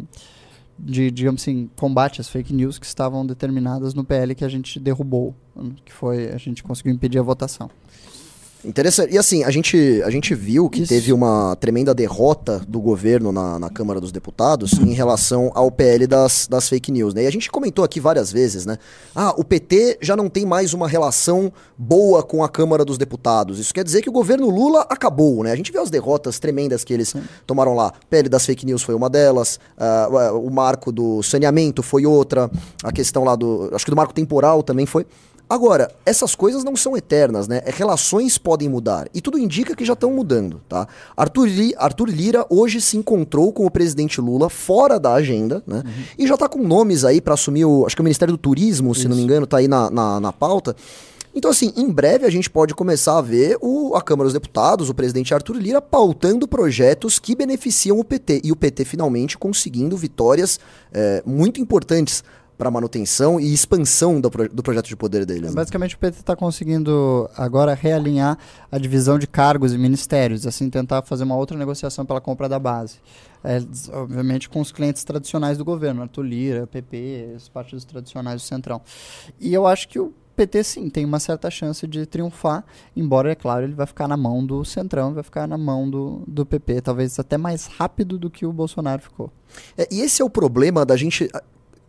de, 0.78 1.10
digamos 1.10 1.42
assim, 1.42 1.70
combate 1.76 2.22
às 2.22 2.30
fake 2.30 2.54
news 2.54 2.78
que 2.78 2.86
estavam 2.86 3.26
determinadas 3.26 3.94
no 3.94 4.04
PL 4.04 4.36
que 4.36 4.46
a 4.46 4.50
gente 4.50 4.80
derrubou, 4.80 5.34
que 5.86 5.92
foi, 5.92 6.30
a 6.30 6.38
gente 6.38 6.64
conseguiu 6.64 6.94
impedir 6.94 7.20
a 7.20 7.24
votação. 7.24 7.70
Interessante. 8.64 9.14
E 9.14 9.18
assim, 9.18 9.44
a 9.46 9.52
gente, 9.52 10.02
a 10.04 10.10
gente 10.10 10.36
viu 10.36 10.70
que 10.70 10.82
Isso. 10.82 10.90
teve 10.90 11.14
uma 11.14 11.56
tremenda 11.56 11.94
derrota 11.94 12.62
do 12.68 12.82
governo 12.82 13.32
na, 13.32 13.58
na 13.58 13.70
Câmara 13.70 14.02
dos 14.02 14.12
Deputados 14.12 14.74
em 14.74 14.94
relação 14.94 15.50
ao 15.56 15.72
PL 15.72 16.06
das, 16.06 16.46
das 16.46 16.68
fake 16.68 16.92
news, 16.92 17.14
né? 17.14 17.24
E 17.24 17.28
a 17.28 17.32
gente 17.32 17.50
comentou 17.50 17.86
aqui 17.86 18.02
várias 18.02 18.34
vezes, 18.34 18.66
né? 18.66 18.78
Ah, 19.16 19.34
o 19.38 19.46
PT 19.46 20.00
já 20.02 20.14
não 20.14 20.28
tem 20.28 20.46
mais 20.46 20.74
uma 20.74 20.90
relação 20.90 21.54
boa 21.78 22.22
com 22.22 22.44
a 22.44 22.50
Câmara 22.50 22.84
dos 22.84 22.98
Deputados. 22.98 23.60
Isso 23.60 23.74
quer 23.74 23.84
dizer 23.86 24.02
que 24.02 24.10
o 24.10 24.12
governo 24.12 24.50
Lula 24.50 24.86
acabou, 24.90 25.42
né? 25.42 25.54
A 25.54 25.56
gente 25.56 25.72
viu 25.72 25.82
as 25.82 25.90
derrotas 25.90 26.38
tremendas 26.38 26.84
que 26.84 26.94
eles 26.94 27.16
tomaram 27.48 27.74
lá. 27.74 27.94
O 28.04 28.08
PL 28.08 28.28
das 28.28 28.46
fake 28.46 28.66
news 28.66 28.84
foi 28.84 28.94
uma 28.94 29.10
delas, 29.10 29.58
ah, 29.78 30.34
o 30.34 30.50
marco 30.50 30.92
do 30.92 31.24
saneamento 31.24 31.82
foi 31.82 32.06
outra, 32.06 32.52
a 32.84 32.92
questão 32.92 33.24
lá 33.24 33.38
do. 33.38 33.70
Acho 33.74 33.86
que 33.86 33.92
do 33.92 33.98
marco 33.98 34.14
temporal 34.14 34.62
também 34.62 34.86
foi. 34.86 35.06
Agora, 35.50 35.92
essas 36.06 36.36
coisas 36.36 36.64
não 36.64 36.76
são 36.76 36.96
eternas, 36.96 37.48
né? 37.48 37.62
É, 37.66 37.72
Relações 37.72 38.38
podem 38.38 38.70
mudar. 38.70 39.08
E 39.16 39.20
tudo 39.20 39.40
indica 39.40 39.76
que 39.76 39.84
já 39.84 39.94
estão 39.94 40.12
mudando, 40.14 40.62
tá? 40.70 40.88
Arthur, 41.18 41.48
Li- 41.48 41.74
Arthur 41.76 42.08
Lira 42.10 42.46
hoje 42.52 42.80
se 42.80 42.96
encontrou 42.98 43.52
com 43.52 43.66
o 43.66 43.72
presidente 43.72 44.22
Lula 44.22 44.48
fora 44.50 45.00
da 45.00 45.14
agenda, 45.14 45.64
né? 45.66 45.82
E 46.18 46.28
já 46.28 46.38
tá 46.38 46.48
com 46.48 46.62
nomes 46.62 47.04
aí 47.04 47.20
para 47.20 47.34
assumir 47.34 47.66
o. 47.66 47.84
Acho 47.86 47.96
que 47.96 48.02
o 48.02 48.06
Ministério 48.06 48.32
do 48.34 48.38
Turismo, 48.38 48.94
se 48.94 49.08
não 49.08 49.16
me 49.16 49.24
engano, 49.24 49.48
tá 49.48 49.58
aí 49.58 49.68
na, 49.68 49.90
na, 49.90 50.20
na 50.20 50.32
pauta. 50.32 50.76
Então, 51.34 51.52
assim, 51.52 51.72
em 51.78 51.90
breve 51.92 52.26
a 52.26 52.30
gente 52.30 52.50
pode 52.50 52.74
começar 52.74 53.18
a 53.18 53.22
ver 53.22 53.56
o, 53.62 53.96
a 53.96 54.02
Câmara 54.02 54.26
dos 54.26 54.34
Deputados, 54.34 54.90
o 54.90 54.94
presidente 54.96 55.34
Arthur 55.34 55.58
Lira, 55.58 55.80
pautando 55.80 56.48
projetos 56.48 57.20
que 57.20 57.36
beneficiam 57.36 58.00
o 58.00 58.04
PT. 58.04 58.42
E 58.44 58.52
o 58.52 58.56
PT 58.56 58.84
finalmente 58.84 59.38
conseguindo 59.38 59.96
vitórias 59.96 60.60
eh, 60.92 61.22
muito 61.26 61.62
importantes 61.62 62.24
para 62.60 62.68
a 62.68 62.72
manutenção 62.72 63.40
e 63.40 63.54
expansão 63.54 64.20
do, 64.20 64.30
pro- 64.30 64.50
do 64.50 64.62
projeto 64.62 64.88
de 64.88 64.96
poder 64.98 65.26
deles. 65.26 65.52
né? 65.52 65.56
Basicamente, 65.56 65.96
o 65.96 65.98
PT 65.98 66.20
está 66.20 66.36
conseguindo 66.36 67.28
agora 67.38 67.74
realinhar 67.74 68.38
a 68.70 68.78
divisão 68.78 69.18
de 69.18 69.26
cargos 69.26 69.74
e 69.74 69.78
ministérios, 69.78 70.46
assim, 70.46 70.70
tentar 70.70 71.02
fazer 71.04 71.24
uma 71.24 71.38
outra 71.38 71.58
negociação 71.58 72.06
pela 72.06 72.20
compra 72.20 72.50
da 72.50 72.60
base. 72.60 72.98
É, 73.42 73.60
obviamente, 73.94 74.50
com 74.50 74.60
os 74.60 74.74
clientes 74.74 75.06
tradicionais 75.06 75.58
do 75.58 75.64
governo, 75.64 76.02
Arthur 76.02 76.24
Lira, 76.24 76.68
PP, 76.68 77.34
os 77.38 77.48
partidos 77.48 77.86
tradicionais 77.86 78.42
do 78.42 78.46
Centrão. 78.46 78.82
E 79.40 79.54
eu 79.54 79.66
acho 79.66 79.88
que 79.88 79.98
o 79.98 80.14
PT, 80.36 80.64
sim, 80.66 80.90
tem 80.90 81.06
uma 81.06 81.20
certa 81.20 81.50
chance 81.50 81.88
de 81.88 82.06
triunfar, 82.06 82.66
embora, 82.96 83.32
é 83.32 83.36
claro, 83.36 83.64
ele 83.64 83.74
vai 83.74 83.86
ficar 83.88 84.08
na 84.08 84.18
mão 84.18 84.46
do 84.46 84.66
Centrão, 84.66 85.14
vai 85.14 85.24
ficar 85.24 85.48
na 85.48 85.58
mão 85.58 85.90
do, 85.90 86.24
do 86.28 86.46
PP, 86.46 86.82
talvez 86.82 87.18
até 87.20 87.38
mais 87.38 87.68
rápido 87.68 88.18
do 88.20 88.30
que 88.30 88.46
o 88.46 88.52
Bolsonaro 88.52 89.02
ficou. 89.02 89.32
É, 89.78 89.88
e 89.90 90.02
esse 90.02 90.22
é 90.22 90.26
o 90.26 90.30
problema 90.30 90.86
da 90.86 90.98
gente. 90.98 91.30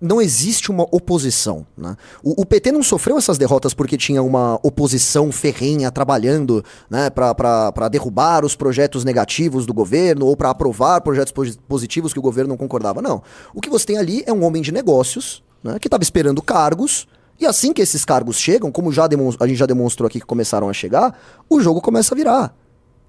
Não 0.01 0.21
existe 0.21 0.71
uma 0.71 0.85
oposição. 0.91 1.67
Né? 1.77 1.95
O, 2.23 2.41
o 2.43 2.47
PT 2.47 2.73
não 2.73 2.83
sofreu 2.83 3.19
essas 3.19 3.37
derrotas 3.37 3.75
porque 3.75 3.97
tinha 3.99 4.23
uma 4.23 4.59
oposição 4.63 5.31
ferrenha 5.31 5.91
trabalhando 5.91 6.65
né, 6.89 7.11
para 7.11 7.89
derrubar 7.91 8.45
os 8.45 8.57
projetos 8.57 9.05
negativos 9.05 9.67
do 9.67 9.75
governo 9.75 10.25
ou 10.27 10.37
para 10.37 10.49
aprovar 10.51 11.01
projetos 11.03 11.33
posi- 11.33 11.59
positivos 11.69 12.13
que 12.13 12.19
o 12.19 12.23
governo 12.23 12.51
não 12.51 12.57
concordava. 12.57 13.03
Não. 13.03 13.23
O 13.55 13.61
que 13.61 13.69
você 13.69 13.87
tem 13.87 13.99
ali 13.99 14.23
é 14.27 14.33
um 14.33 14.43
homem 14.45 14.63
de 14.63 14.73
negócios 14.73 15.43
né, 15.63 15.79
que 15.79 15.87
estava 15.89 16.03
esperando 16.03 16.41
cargos 16.41 17.07
E 17.39 17.47
assim 17.47 17.73
que 17.73 17.83
esses 17.83 18.05
cargos 18.05 18.37
chegam, 18.39 18.71
como 18.71 18.93
já 18.93 19.07
a 19.07 19.47
gente 19.47 19.59
já 19.59 19.67
demonstrou 19.67 20.07
aqui 20.07 20.21
que 20.21 20.27
começaram 20.27 20.69
a 20.69 20.73
chegar, 20.73 21.19
o 21.49 21.61
jogo 21.61 21.81
começa 21.81 22.15
a 22.15 22.17
virar. 22.17 22.55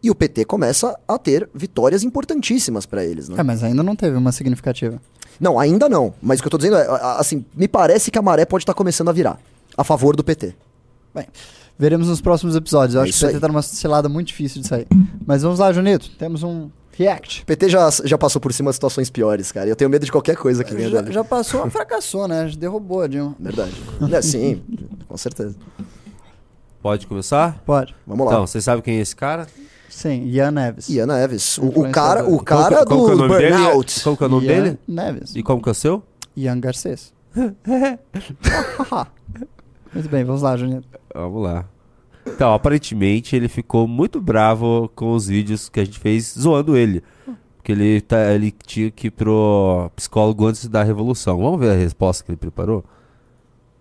E 0.04 0.10
o 0.10 0.16
PT 0.16 0.46
começa 0.46 0.98
a 1.08 1.18
ter 1.18 1.48
vitórias 1.54 2.04
importantíssimas 2.04 2.86
pra 2.86 3.06
eles, 3.06 3.30
né? 3.30 3.36
É, 3.40 3.44
mas 3.44 3.64
ainda 3.64 3.84
não 3.84 3.96
teve 3.96 4.18
uma 4.18 4.32
significativa. 4.32 5.00
Não, 5.40 5.60
ainda 5.60 5.88
não. 5.88 6.14
Mas 6.22 6.40
o 6.40 6.44
que 6.44 6.48
eu 6.48 6.52
tô 6.52 6.58
dizendo 6.58 6.76
é, 6.78 6.88
assim, 7.20 7.46
me 7.56 7.68
parece 7.68 8.10
que 8.12 8.18
a 8.18 8.22
maré 8.22 8.46
pode 8.46 8.64
estar 8.64 8.74
começando 8.74 9.10
a 9.10 9.12
virar. 9.12 9.40
A 9.78 9.84
favor 9.84 10.16
do 10.16 10.24
PT. 10.24 10.56
Bem, 11.14 11.26
veremos 11.78 12.08
nos 12.08 12.20
próximos 12.22 12.56
episódios. 12.56 12.96
Eu 12.96 13.02
É 13.02 13.04
acho 13.04 13.14
que 13.14 13.18
o 13.20 13.28
PT 13.28 13.36
aí. 13.36 13.42
tá 13.42 13.48
numa 13.48 13.62
cilada 13.62 14.10
muito 14.10 14.28
difícil 14.28 14.62
de 14.62 14.68
sair. 14.68 14.88
Mas 15.26 15.44
vamos 15.44 15.60
lá, 15.60 15.72
Junito. 15.72 16.10
Temos 16.18 16.42
um 16.44 16.70
react. 16.98 17.44
O 17.44 17.46
PT 17.46 17.70
já, 17.70 17.90
já 18.04 18.18
passou 18.18 18.42
por 18.42 18.52
cima 18.54 18.70
de 18.72 18.76
situações 18.76 19.10
piores, 19.10 19.52
cara. 19.52 19.68
E 19.68 19.70
eu 19.70 19.76
tenho 19.76 19.90
medo 19.90 20.06
de 20.06 20.12
qualquer 20.12 20.36
coisa 20.36 20.64
que 20.64 20.74
venha 20.74 20.90
Já, 20.90 21.02
dali. 21.02 21.14
já 21.14 21.24
passou, 21.24 21.70
fracassou, 21.70 22.28
né? 22.28 22.48
Já 22.50 22.58
derrubou 22.60 23.02
a 23.02 23.08
Dilma. 23.08 23.36
Verdade. 23.40 23.72
É, 24.12 24.22
sim, 24.22 24.62
com 25.08 25.16
certeza. 25.18 25.56
Pode 26.82 27.06
começar? 27.08 27.62
Pode. 27.66 27.96
Vamos 28.08 28.26
lá. 28.26 28.32
Então, 28.34 28.48
vocês 28.48 28.64
sabem 28.64 28.82
quem 28.84 28.98
é 28.98 29.02
esse 29.02 29.16
cara? 29.16 29.48
Sim, 29.92 30.24
Ian 30.26 30.52
Neves. 30.52 30.90
Ian 30.90 31.06
Neves. 31.08 31.58
O, 31.58 31.68
o 31.68 31.92
cara, 31.92 32.24
o 32.24 32.38
Qual 32.38 32.44
cara 32.46 32.80
que- 32.80 32.86
qual 32.86 33.06
que 33.06 33.12
é 33.12 33.14
o 33.14 33.18
do 33.18 33.28
nome 33.28 33.38
dele? 33.38 33.52
burnout. 33.58 34.02
Qual 34.04 34.18
que 34.18 34.24
é 34.24 34.26
o 34.26 34.30
nome 34.30 34.48
Ian 34.48 34.64
dele? 34.64 34.80
Neves. 34.88 35.36
E 35.36 35.44
como 35.44 35.62
que 35.62 35.70
é 35.70 35.72
o 35.72 35.76
seu? 35.76 36.02
Ian 36.36 36.60
Garcês. 36.60 37.14
Muito 39.94 40.10
bem, 40.10 40.24
vamos 40.24 40.42
lá, 40.42 40.56
Junito. 40.56 40.88
Vamos 41.14 41.44
lá. 41.44 41.66
Então, 42.26 42.54
aparentemente 42.54 43.36
ele 43.36 43.48
ficou 43.48 43.88
muito 43.88 44.22
bravo 44.22 44.90
com 44.96 45.14
os 45.14 45.28
vídeos 45.28 45.68
que 45.70 45.80
a 45.80 45.84
gente 45.86 46.00
fez 46.00 46.36
zoando 46.40 46.78
ele. 46.78 47.04
Porque 47.58 47.72
ele, 47.74 48.00
tá, 48.02 48.32
ele 48.34 48.52
tinha 48.66 48.90
que 48.90 49.08
ir 49.08 49.12
pro 49.12 49.92
psicólogo 49.96 50.48
antes 50.48 50.68
da 50.68 50.84
revolução. 50.84 51.38
Vamos 51.38 51.60
ver 51.60 51.72
a 51.72 51.76
resposta 51.76 52.24
que 52.24 52.32
ele 52.32 52.38
preparou? 52.38 52.84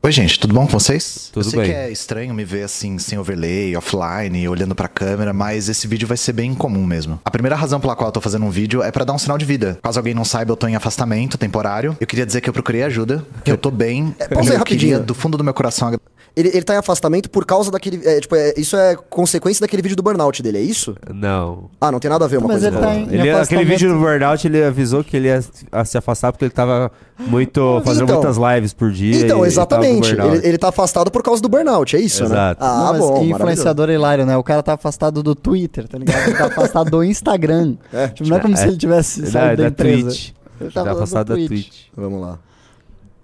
Oi, 0.02 0.10
gente, 0.12 0.40
tudo 0.40 0.54
bom 0.54 0.62
com 0.66 0.72
vocês? 0.78 1.28
Tudo 1.30 1.44
Eu 1.44 1.50
sei 1.50 1.60
bem. 1.60 1.68
que 1.70 1.76
é 1.76 1.90
estranho 1.90 2.32
me 2.32 2.42
ver 2.42 2.62
assim, 2.62 2.98
sem 2.98 3.18
overlay, 3.18 3.76
offline, 3.76 4.48
olhando 4.48 4.74
pra 4.74 4.88
câmera, 4.88 5.34
mas 5.34 5.68
esse 5.68 5.86
vídeo 5.86 6.08
vai 6.08 6.16
ser 6.16 6.32
bem 6.32 6.54
comum 6.54 6.86
mesmo. 6.86 7.20
A 7.22 7.30
primeira 7.30 7.54
razão 7.54 7.78
pela 7.78 7.94
qual 7.94 8.08
eu 8.08 8.12
tô 8.12 8.20
fazendo 8.20 8.46
um 8.46 8.50
vídeo 8.50 8.82
é 8.82 8.90
pra 8.90 9.04
dar 9.04 9.12
um 9.12 9.18
sinal 9.18 9.36
de 9.36 9.44
vida. 9.44 9.78
Caso 9.82 9.98
alguém 9.98 10.14
não 10.14 10.24
saiba, 10.24 10.52
eu 10.52 10.56
tô 10.56 10.66
em 10.66 10.74
afastamento 10.74 11.36
temporário. 11.36 11.94
Eu 12.00 12.06
queria 12.06 12.24
dizer 12.24 12.40
que 12.40 12.48
eu 12.48 12.52
procurei 12.52 12.82
ajuda, 12.82 13.22
que 13.44 13.52
eu 13.52 13.58
tô 13.58 13.70
bem. 13.70 14.14
É, 14.18 14.26
pausa 14.28 14.50
aí 14.50 14.54
eu 14.54 14.58
rapidinho. 14.60 14.80
queria, 14.92 14.98
do 15.00 15.14
fundo 15.14 15.36
do 15.36 15.44
meu 15.44 15.52
coração, 15.52 15.92
Ele, 16.34 16.48
ele 16.48 16.62
tá 16.62 16.74
em 16.74 16.78
afastamento 16.78 17.28
por 17.28 17.44
causa 17.44 17.70
daquele. 17.70 18.00
é, 18.08 18.20
tipo, 18.20 18.34
é, 18.36 18.54
isso 18.56 18.76
é 18.78 18.96
consequência 19.10 19.60
daquele 19.60 19.82
vídeo 19.82 19.96
do 19.96 20.02
burnout 20.02 20.42
dele, 20.42 20.56
é 20.58 20.62
isso? 20.62 20.96
Não. 21.14 21.68
Ah, 21.78 21.92
não 21.92 21.98
tem 22.00 22.10
nada 22.10 22.24
a 22.24 22.28
ver 22.28 22.38
uma 22.38 22.48
Mas 22.48 22.62
coisa 22.62 22.68
ele 22.68 22.78
tá 22.78 22.94
em-. 22.94 23.14
Ele, 23.20 23.30
aquele 23.30 23.64
vídeo 23.66 23.92
no 23.92 24.00
burnout, 24.00 24.46
ele 24.46 24.62
avisou 24.64 25.04
que 25.04 25.14
ele 25.14 25.28
ia 25.28 25.42
se 25.84 25.98
afastar 25.98 26.32
porque 26.32 26.44
ele 26.46 26.52
tava 26.52 26.90
muito 27.18 27.82
fazendo 27.84 28.04
Então. 28.04 28.22
muitas 28.22 28.36
lives 28.38 28.72
por 28.72 28.90
dia. 28.90 29.14
e- 29.16 29.24
Então, 29.24 29.44
e 29.44 29.52
tava 29.52 29.89
exatamente. 29.98 30.38
Ele, 30.38 30.48
ele 30.48 30.58
tá 30.58 30.68
afastado 30.68 31.10
por 31.10 31.22
causa 31.22 31.40
do 31.42 31.48
burnout, 31.48 31.96
é 31.96 32.00
isso, 32.00 32.24
Exato. 32.24 32.60
né? 32.60 32.66
Ah, 32.68 32.76
Não, 32.84 32.92
mas 32.92 33.00
bom. 33.00 33.24
influenciador 33.24 33.90
é 33.90 33.94
hilário, 33.94 34.24
né? 34.26 34.36
O 34.36 34.42
cara 34.42 34.62
tá 34.62 34.74
afastado 34.74 35.22
do 35.22 35.34
Twitter, 35.34 35.86
tá 35.88 35.98
ligado? 35.98 36.28
Ele 36.28 36.36
tá 36.36 36.46
afastado 36.46 36.90
do 36.90 37.04
Instagram. 37.04 37.74
É. 37.92 38.08
Tipo, 38.08 38.28
não 38.28 38.36
é 38.36 38.40
como 38.40 38.54
É. 38.54 38.56
se 38.56 38.68
ele 38.68 38.76
tivesse 38.76 39.26
saído 39.30 39.38
é 39.38 39.56
da, 39.56 39.62
da 39.64 39.68
empresa. 39.68 40.08
Twitch. 40.08 40.30
Ele 40.60 40.70
Tá 40.70 40.84
tá 40.84 40.92
afastado 40.92 41.28
da. 41.28 41.34
Twitch. 41.34 41.84
Vamos 41.96 42.20
lá. 42.20 42.38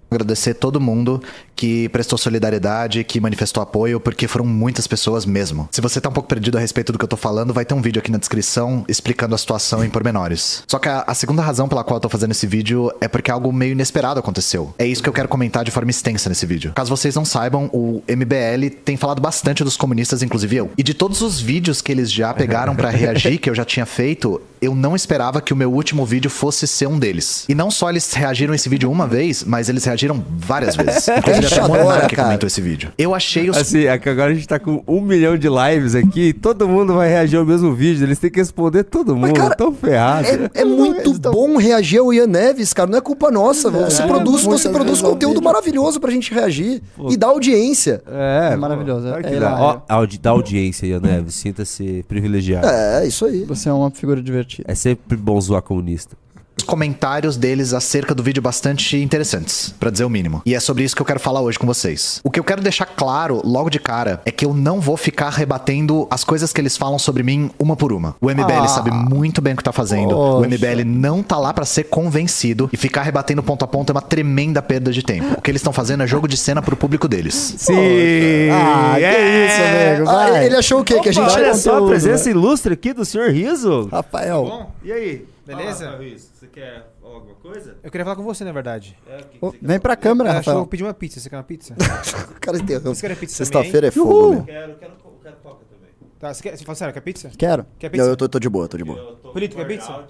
Agradecer 0.09 0.53
todo 0.53 0.79
mundo 0.79 1.21
que 1.55 1.89
prestou 1.89 2.17
solidariedade, 2.17 3.03
que 3.03 3.19
manifestou 3.19 3.63
apoio, 3.63 3.99
porque 3.99 4.27
foram 4.27 4.45
muitas 4.45 4.85
pessoas 4.85 5.25
mesmo. 5.25 5.67
Se 5.71 5.81
você 5.81 5.99
tá 5.99 6.07
um 6.07 6.11
pouco 6.11 6.29
perdido 6.29 6.57
a 6.57 6.61
respeito 6.61 6.91
do 6.91 6.99
que 6.99 7.03
eu 7.03 7.09
tô 7.09 7.17
falando, 7.17 7.53
vai 7.53 7.65
ter 7.65 7.73
um 7.73 7.81
vídeo 7.81 7.99
aqui 7.99 8.11
na 8.11 8.19
descrição 8.19 8.85
explicando 8.87 9.33
a 9.33 9.37
situação 9.37 9.83
em 9.83 9.89
pormenores. 9.89 10.63
Só 10.67 10.77
que 10.77 10.87
a, 10.87 11.03
a 11.07 11.13
segunda 11.13 11.41
razão 11.41 11.67
pela 11.67 11.83
qual 11.83 11.97
eu 11.97 12.01
tô 12.01 12.09
fazendo 12.09 12.31
esse 12.31 12.45
vídeo 12.45 12.91
é 13.01 13.07
porque 13.07 13.31
algo 13.31 13.51
meio 13.51 13.71
inesperado 13.71 14.19
aconteceu. 14.19 14.73
É 14.77 14.85
isso 14.85 15.01
que 15.01 15.09
eu 15.09 15.13
quero 15.13 15.27
comentar 15.27 15.65
de 15.65 15.71
forma 15.71 15.89
extensa 15.89 16.29
nesse 16.29 16.45
vídeo. 16.45 16.73
Caso 16.75 16.95
vocês 16.95 17.15
não 17.15 17.25
saibam, 17.25 17.69
o 17.73 18.03
MBL 18.07 18.69
tem 18.85 18.95
falado 18.95 19.21
bastante 19.21 19.63
dos 19.63 19.75
comunistas, 19.75 20.21
inclusive 20.21 20.55
eu. 20.55 20.71
E 20.77 20.83
de 20.83 20.93
todos 20.93 21.21
os 21.21 21.41
vídeos 21.41 21.81
que 21.81 21.91
eles 21.91 22.11
já 22.11 22.33
pegaram 22.33 22.75
pra 22.75 22.89
reagir, 22.91 23.39
que 23.39 23.49
eu 23.49 23.55
já 23.55 23.65
tinha 23.65 23.85
feito, 23.85 24.39
eu 24.61 24.73
não 24.75 24.95
esperava 24.95 25.41
que 25.41 25.53
o 25.53 25.55
meu 25.55 25.71
último 25.71 26.05
vídeo 26.05 26.29
fosse 26.29 26.67
ser 26.67 26.87
um 26.87 26.97
deles. 26.99 27.45
E 27.47 27.55
não 27.55 27.69
só 27.71 27.89
eles 27.89 28.11
reagiram 28.13 28.53
esse 28.53 28.67
vídeo 28.69 28.91
uma 28.91 29.07
vez, 29.07 29.43
mas 29.43 29.69
eles 29.69 29.83
reagiram 29.83 30.23
várias 30.37 30.75
vezes. 30.75 31.07
Inclusive 31.17 31.45
até 31.47 31.61
o 31.61 31.65
Adora, 31.65 31.83
Monark 31.83 32.15
cara. 32.15 32.27
comentou 32.29 32.47
esse 32.47 32.61
vídeo. 32.61 32.91
Eu 32.97 33.13
achei 33.15 33.49
os 33.49 33.57
Assim, 33.57 33.85
é 33.85 33.97
que 33.97 34.09
agora 34.09 34.31
a 34.31 34.33
gente 34.33 34.47
tá 34.47 34.59
com 34.59 34.83
um 34.87 35.01
milhão 35.01 35.37
de 35.37 35.47
lives 35.47 35.95
aqui, 35.95 36.33
todo 36.33 36.67
mundo 36.67 36.93
vai 36.93 37.09
reagir 37.09 37.37
ao 37.37 37.45
mesmo 37.45 37.73
vídeo, 37.73 38.03
eles 38.05 38.19
têm 38.19 38.29
que 38.29 38.39
responder 38.39 38.83
todo 38.83 39.15
mundo, 39.15 39.33
cara, 39.33 39.55
tão 39.55 39.73
ferrado. 39.73 40.27
É, 40.27 40.61
é 40.61 40.65
muito 40.65 41.17
tão- 41.19 41.31
bom 41.31 41.57
reagir 41.57 41.99
ao 41.99 42.13
Ian 42.13 42.27
Neves, 42.27 42.73
cara. 42.73 42.89
Não 42.89 42.97
é 42.97 43.01
culpa 43.01 43.29
nossa. 43.31 43.69
Você 43.69 44.01
é, 44.03 44.07
produz, 44.07 44.43
você 44.43 44.69
produz 44.69 45.01
conteúdo 45.01 45.35
vídeo. 45.35 45.43
maravilhoso 45.43 45.99
pra 45.99 46.11
gente 46.11 46.33
reagir. 46.33 46.81
E 47.09 47.17
dá 47.17 47.27
audiência. 47.27 48.01
É, 48.07 48.49
É 48.53 48.55
maravilhoso, 48.55 49.07
é 49.09 49.21
que 49.23 49.35
dá. 49.39 49.55
Ó, 49.59 49.79
audi- 49.89 50.17
da 50.17 50.31
audiência, 50.31 50.85
Ian 50.85 50.99
Neves, 50.99 51.35
sinta-se 51.35 52.03
privilegiado. 52.07 52.67
É, 52.67 53.05
isso 53.07 53.25
aí. 53.25 53.43
Você 53.45 53.69
é 53.69 53.73
uma 53.73 53.91
figura 53.91 54.21
divertida. 54.21 54.46
É 54.65 54.75
sempre 54.75 55.17
bom 55.17 55.39
zoar 55.39 55.61
comunista. 55.61 56.17
Comentários 56.65 57.37
deles 57.37 57.73
acerca 57.73 58.13
do 58.13 58.21
vídeo 58.23 58.41
bastante 58.41 58.97
interessantes, 58.97 59.73
pra 59.79 59.89
dizer 59.89 60.03
o 60.05 60.09
mínimo. 60.09 60.41
E 60.45 60.53
é 60.55 60.59
sobre 60.59 60.83
isso 60.83 60.95
que 60.95 61.01
eu 61.01 61.05
quero 61.05 61.19
falar 61.19 61.41
hoje 61.41 61.57
com 61.57 61.65
vocês. 61.67 62.19
O 62.23 62.31
que 62.31 62.39
eu 62.39 62.43
quero 62.43 62.61
deixar 62.61 62.85
claro 62.85 63.41
logo 63.45 63.69
de 63.69 63.79
cara 63.79 64.21
é 64.25 64.31
que 64.31 64.45
eu 64.45 64.53
não 64.53 64.79
vou 64.81 64.97
ficar 64.97 65.29
rebatendo 65.29 66.07
as 66.09 66.23
coisas 66.23 66.51
que 66.51 66.59
eles 66.61 66.75
falam 66.77 66.99
sobre 66.99 67.23
mim 67.23 67.49
uma 67.59 67.75
por 67.75 67.93
uma. 67.93 68.15
O 68.21 68.29
MBL 68.29 68.63
Ah. 68.63 68.67
sabe 68.67 68.91
muito 68.91 69.41
bem 69.41 69.53
o 69.53 69.57
que 69.57 69.63
tá 69.63 69.71
fazendo. 69.71 70.11
O 70.17 70.37
Poxa. 70.43 70.47
MBL 70.49 70.83
não 70.85 71.21
tá 71.23 71.37
lá 71.37 71.53
pra 71.53 71.65
ser 71.65 71.85
convencido 71.85 72.69
e 72.71 72.77
ficar 72.77 73.03
rebatendo 73.03 73.41
ponto 73.43 73.63
a 73.63 73.67
ponto 73.67 73.89
é 73.91 73.93
uma 73.93 74.01
tremenda 74.01 74.61
perda 74.61 74.91
de 74.91 75.03
tempo. 75.03 75.35
O 75.37 75.41
que 75.41 75.51
eles 75.51 75.59
estão 75.61 75.73
fazendo 75.73 76.03
é 76.03 76.07
jogo 76.07 76.27
de 76.27 76.37
cena 76.37 76.61
pro 76.61 76.75
público 76.75 77.07
deles. 77.07 77.55
Sim! 77.57 78.49
Ah, 78.51 78.95
que 78.95 79.01
isso, 79.05 79.61
amigo. 79.61 80.09
Ah, 80.09 80.29
Vai. 80.31 80.45
ele 80.45 80.55
achou 80.55 80.81
o 80.81 80.83
quê? 80.83 80.99
Que 80.99 81.09
a 81.09 81.11
gente. 81.11 81.29
Olha 81.31 81.53
só 81.55 81.83
a 81.83 81.87
presença 81.87 82.29
ilustre 82.29 82.73
aqui 82.73 82.93
do 82.93 83.05
senhor 83.05 83.31
Riso. 83.31 83.87
Rafael, 83.91 84.71
E 84.83 84.91
aí? 84.91 85.25
Beleza? 85.47 85.97
Você 85.97 86.47
quer 86.47 86.87
alguma 87.01 87.35
coisa? 87.35 87.77
Eu 87.83 87.89
queria 87.89 88.03
falar 88.05 88.15
com 88.17 88.23
você, 88.23 88.43
na 88.43 88.51
verdade. 88.51 88.97
ô, 89.41 89.53
vem 89.61 89.79
pra 89.79 89.95
câmera, 89.95 90.33
deixa 90.33 90.49
eu 90.49 90.53
Rafael. 90.53 90.67
pedir 90.67 90.83
uma 90.83 90.93
pizza. 90.93 91.19
Você 91.19 91.29
quer 91.29 91.37
uma 91.37 91.43
pizza? 91.43 91.73
O 92.35 92.39
cara 92.39 92.57
interrompe. 92.57 92.95
Você 92.97 93.07
quer 93.07 93.15
pizza 93.17 93.35
Sexta-feira 93.37 93.87
é 93.87 93.91
Uhul. 93.99 94.05
fogo, 94.11 94.33
meu. 94.35 94.43
Quero, 94.43 94.75
quero, 94.75 94.93
quero 95.23 95.35
coca 95.43 95.65
também. 95.69 95.89
Tá, 96.19 96.33
você, 96.33 96.43
quer, 96.43 96.57
você 96.57 96.63
fala 96.63 96.75
sério, 96.75 96.93
quer 96.93 97.01
pizza? 97.01 97.31
Quero. 97.37 97.65
Quer 97.79 97.89
pizza? 97.89 98.03
Não, 98.03 98.11
eu 98.11 98.17
tô, 98.17 98.27
tô 98.29 98.39
de 98.39 98.49
boa, 98.49 98.67
tô 98.67 98.77
de 98.77 98.83
boa. 98.83 99.17
Polito, 99.33 99.55
quer 99.55 99.65
pizza? 99.67 100.05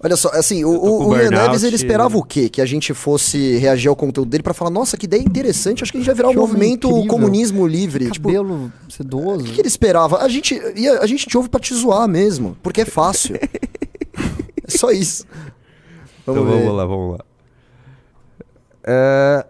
Olha 0.00 0.14
só, 0.14 0.28
assim, 0.30 0.64
o, 0.64 0.70
o, 0.70 1.08
o 1.08 1.16
Ian. 1.16 1.30
Neves, 1.30 1.64
ele 1.64 1.74
esperava 1.74 2.16
o 2.16 2.22
quê? 2.22 2.48
Que 2.48 2.62
a 2.62 2.66
gente 2.66 2.94
fosse 2.94 3.56
reagir 3.58 3.88
ao 3.88 3.96
conteúdo 3.96 4.28
dele 4.30 4.44
pra 4.44 4.54
falar, 4.54 4.70
nossa, 4.70 4.96
que 4.96 5.06
ideia 5.06 5.20
interessante, 5.20 5.82
acho 5.82 5.90
que 5.90 5.98
a 5.98 6.00
gente 6.00 6.06
vai 6.06 6.14
virar 6.14 6.28
um 6.28 6.32
Que 6.32 6.38
movimento 6.38 6.86
incrível. 6.88 7.08
comunismo 7.10 7.66
livre. 7.66 8.08
Tipo, 8.08 8.28
o 8.28 8.32
Cabelo 8.32 8.72
sedoso. 8.88 9.44
que 9.52 9.60
ele 9.60 9.66
esperava? 9.66 10.18
A 10.18 10.28
gente, 10.28 10.54
ia- 10.76 11.00
a 11.00 11.06
gente 11.06 11.26
te 11.26 11.36
ouve 11.36 11.48
pra 11.48 11.58
te 11.58 11.74
zoar 11.74 12.06
mesmo, 12.06 12.56
porque 12.62 12.82
é 12.82 12.84
fácil. 12.84 13.36
só 14.68 14.90
isso. 14.90 15.24
Vamos 16.26 16.42
então 16.42 16.44
ver. 16.44 16.64
vamos 16.64 16.76
lá, 16.76 16.84
vamos 16.84 17.18
lá. 17.18 17.24
É, 18.84 19.46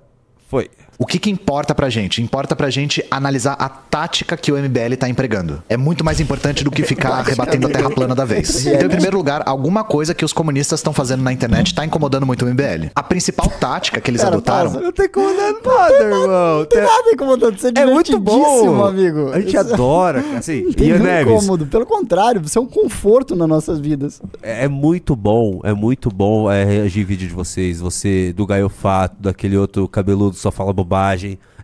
foi. 0.48 0.70
O 0.98 1.06
que 1.06 1.18
que 1.18 1.30
importa 1.30 1.74
pra 1.76 1.88
gente? 1.88 2.20
Importa 2.20 2.56
pra 2.56 2.68
gente 2.70 3.04
analisar 3.08 3.52
a 3.52 3.68
tática 3.68 4.36
que 4.36 4.50
o 4.50 4.56
MBL 4.58 4.96
tá 4.98 5.08
empregando. 5.08 5.62
É 5.68 5.76
muito 5.76 6.04
mais 6.04 6.18
importante 6.18 6.64
do 6.64 6.72
que 6.72 6.82
ficar 6.82 7.22
rebatendo 7.24 7.68
a 7.68 7.70
terra 7.70 7.88
plana 7.90 8.14
da 8.14 8.24
vez. 8.24 8.66
Então, 8.78 8.86
em 8.86 8.90
primeiro 8.90 9.16
lugar, 9.16 9.42
alguma 9.46 9.82
coisa 9.84 10.12
que 10.14 10.24
os 10.24 10.32
comunistas 10.32 10.80
estão 10.80 10.92
fazendo 10.92 11.22
na 11.22 11.32
internet 11.32 11.74
tá 11.74 11.84
incomodando 11.84 12.26
muito 12.26 12.44
o 12.44 12.48
MBL. 12.48 12.90
A 12.94 13.02
principal 13.02 13.48
tática 13.48 14.00
que 14.00 14.10
eles 14.10 14.20
Cara, 14.20 14.34
adotaram 14.34 14.70
pausa. 14.72 14.84
Não 14.84 14.92
tem 14.92 15.06
incomodando 15.06 15.60
nada, 15.64 15.94
irmão. 16.04 16.58
Não 16.58 16.64
tem 16.66 16.80
nada 16.80 17.10
incomodando. 17.12 17.58
Você 17.58 17.68
é, 17.68 17.80
É 17.80 17.86
muito 17.86 18.18
bom, 18.18 18.84
amigo. 18.84 19.30
A 19.32 19.40
gente 19.40 19.56
Isso- 19.56 19.58
adora. 19.72 20.24
Assim, 20.36 20.62
Não 20.76 20.84
Ian 20.86 20.98
nenhum 20.98 21.04
Neves, 21.04 21.32
incômodo. 21.32 21.66
Pelo 21.66 21.86
contrário, 21.86 22.40
você 22.40 22.58
é 22.58 22.60
um 22.60 22.66
conforto 22.66 23.34
nas 23.36 23.48
nossas 23.48 23.78
vidas. 23.78 24.20
é 24.42 24.64
é 24.64 24.68
muito 24.68 25.14
bom, 25.14 25.60
é 25.62 25.72
muito 25.72 26.10
bom 26.10 26.50
é, 26.50 26.64
reagir 26.64 27.04
vídeo 27.04 27.28
de 27.28 27.34
vocês. 27.34 27.80
Você, 27.80 28.32
do 28.32 28.44
Gaiofato, 28.44 29.16
daquele 29.20 29.56
outro 29.56 29.86
cabeludo 29.88 30.34
só 30.36 30.50
fala 30.50 30.72
bobagem. 30.72 30.87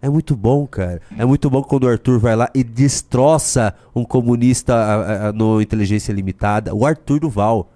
É 0.03 0.09
muito 0.09 0.37
bom, 0.37 0.67
cara. 0.67 1.01
É 1.19 1.25
muito 1.25 1.49
bom 1.49 1.63
quando 1.63 1.85
o 1.85 1.89
Arthur 1.89 2.19
vai 2.19 2.37
lá 2.37 2.51
e 2.55 2.63
destroça 2.63 3.75
um 3.97 4.05
comunista 4.05 4.75
a- 4.75 5.29
a- 5.29 5.33
no 5.33 5.61
Inteligência 5.63 6.13
Limitada. 6.13 6.75
O 6.75 6.85
Arthur 6.85 7.21
Duval. 7.21 7.71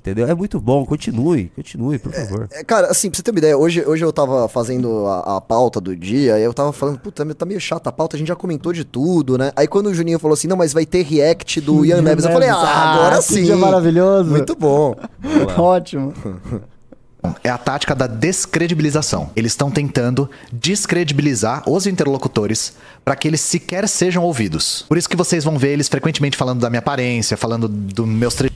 Entendeu? 0.00 0.26
É 0.26 0.34
muito 0.34 0.58
bom. 0.58 0.84
Continue, 0.86 1.50
continue, 1.54 1.98
por 1.98 2.10
favor. 2.10 2.48
É, 2.52 2.64
Cara, 2.64 2.86
assim, 2.90 3.10
pra 3.10 3.18
você 3.18 3.22
ter 3.22 3.30
uma 3.32 3.38
ideia, 3.38 3.56
hoje, 3.56 3.84
hoje 3.86 4.02
eu 4.02 4.10
tava 4.10 4.48
fazendo 4.48 5.06
a, 5.06 5.36
a 5.36 5.40
pauta 5.42 5.78
do 5.78 5.94
dia, 5.94 6.38
e 6.38 6.42
eu 6.42 6.54
tava 6.54 6.72
falando, 6.72 6.98
puta, 6.98 7.22
tá 7.34 7.44
meio 7.44 7.60
chata 7.60 7.90
a 7.90 7.92
pauta, 7.92 8.16
a 8.16 8.18
gente 8.18 8.28
já 8.28 8.36
comentou 8.36 8.72
de 8.72 8.82
tudo, 8.82 9.36
né? 9.36 9.52
Aí 9.54 9.66
quando 9.66 9.88
o 9.88 9.94
Juninho 9.94 10.18
falou 10.18 10.32
assim, 10.32 10.48
não, 10.48 10.56
mas 10.56 10.72
vai 10.72 10.86
ter 10.86 11.02
react 11.02 11.60
do 11.60 11.84
Ian 11.84 12.00
Neves, 12.00 12.24
eu 12.24 12.32
falei, 12.32 12.48
ah, 12.48 12.94
agora 12.94 13.16
que 13.18 13.24
sim. 13.24 13.44
dia 13.44 13.56
maravilhoso. 13.58 14.30
Muito 14.30 14.56
bom. 14.56 14.94
Ótimo. 15.58 16.14
é 17.44 17.48
a 17.50 17.58
tática 17.58 17.94
da 17.94 18.06
descredibilização. 18.06 19.30
Eles 19.36 19.52
estão 19.52 19.70
tentando 19.70 20.28
descredibilizar 20.52 21.62
os 21.68 21.86
interlocutores 21.86 22.74
para 23.04 23.14
que 23.16 23.28
eles 23.28 23.40
sequer 23.40 23.88
sejam 23.88 24.22
ouvidos. 24.24 24.84
Por 24.88 24.96
isso 24.98 25.08
que 25.08 25.16
vocês 25.16 25.44
vão 25.44 25.58
ver 25.58 25.72
eles 25.72 25.88
frequentemente 25.88 26.36
falando 26.36 26.60
da 26.60 26.70
minha 26.70 26.80
aparência, 26.80 27.36
falando 27.36 27.68
dos 27.68 28.06
meus 28.06 28.34
tre... 28.34 28.50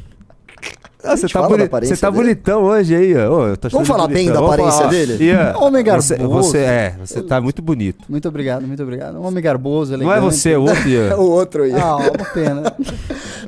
Ah, 1.07 1.15
você 1.19 1.23
tá, 1.27 1.29
fala 1.35 1.49
da 1.49 1.51
boni- 1.51 1.65
aparência 1.65 1.95
você 1.97 2.01
tá 2.01 2.09
dele? 2.09 2.23
bonitão 2.23 2.63
hoje 2.63 2.97
aí, 2.97 3.15
ó. 3.15 3.55
Tô 3.57 3.69
Vamos 3.69 3.87
falar 3.87 4.07
bem 4.09 4.25
bonitão. 4.25 4.35
da 4.49 4.57
Vamos 4.57 4.75
aparência 4.75 4.89
dele? 5.07 5.23
Ian, 5.27 5.53
Homem 5.59 5.85
você, 5.85 6.17
garboso. 6.17 6.49
você 6.51 6.59
é, 6.59 6.95
você 6.99 7.23
tá 7.23 7.41
muito 7.43 7.61
bonito. 7.61 8.07
Muito 8.09 8.27
obrigado, 8.27 8.67
muito 8.67 8.83
obrigado. 8.83 9.19
Um 9.19 9.27
homem 9.27 9.43
garboso, 9.45 9.93
Não 9.99 10.11
elegante. 10.11 10.17
é 10.19 10.31
você, 10.31 10.57
o 10.57 10.63
outro 10.63 10.89
É 10.89 10.89
Ian. 10.89 11.17
o 11.21 11.31
outro 11.31 11.63
aí. 11.65 11.75
Ah, 11.75 11.97
uma 11.97 12.25
pena. 12.33 12.63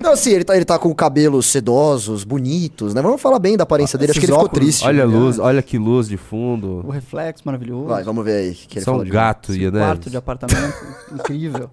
Não, 0.06 0.12
assim, 0.12 0.30
ele 0.30 0.44
tá, 0.44 0.54
ele 0.54 0.64
tá 0.64 0.78
com 0.78 0.94
cabelos 0.94 1.46
sedosos, 1.46 2.22
bonitos, 2.22 2.94
né? 2.94 3.02
Vamos 3.02 3.20
falar 3.20 3.40
bem 3.40 3.56
da 3.56 3.64
aparência 3.64 3.98
dele. 3.98 4.12
Acho 4.12 4.20
que 4.20 4.26
ele 4.26 4.32
esses 4.32 4.38
ficou 4.40 4.46
óculos. 4.46 4.64
triste. 4.64 4.86
Olha 4.86 5.02
a 5.02 5.06
né? 5.06 5.12
luz, 5.12 5.38
olha 5.40 5.60
que 5.60 5.76
luz 5.76 6.08
de 6.08 6.16
fundo. 6.16 6.80
O 6.86 6.90
reflexo 6.92 7.42
maravilhoso. 7.44 7.88
Vai, 7.88 8.04
vamos 8.04 8.24
ver 8.24 8.36
aí 8.36 8.50
o 8.50 8.54
que, 8.54 8.66
que 8.68 8.78
ele 8.78 8.88
é 8.88 8.92
um 8.92 9.04
gato, 9.04 9.52
Ian 9.52 9.72
quarto 9.72 10.08
de 10.08 10.16
apartamento. 10.16 10.76
Incrível. 11.12 11.68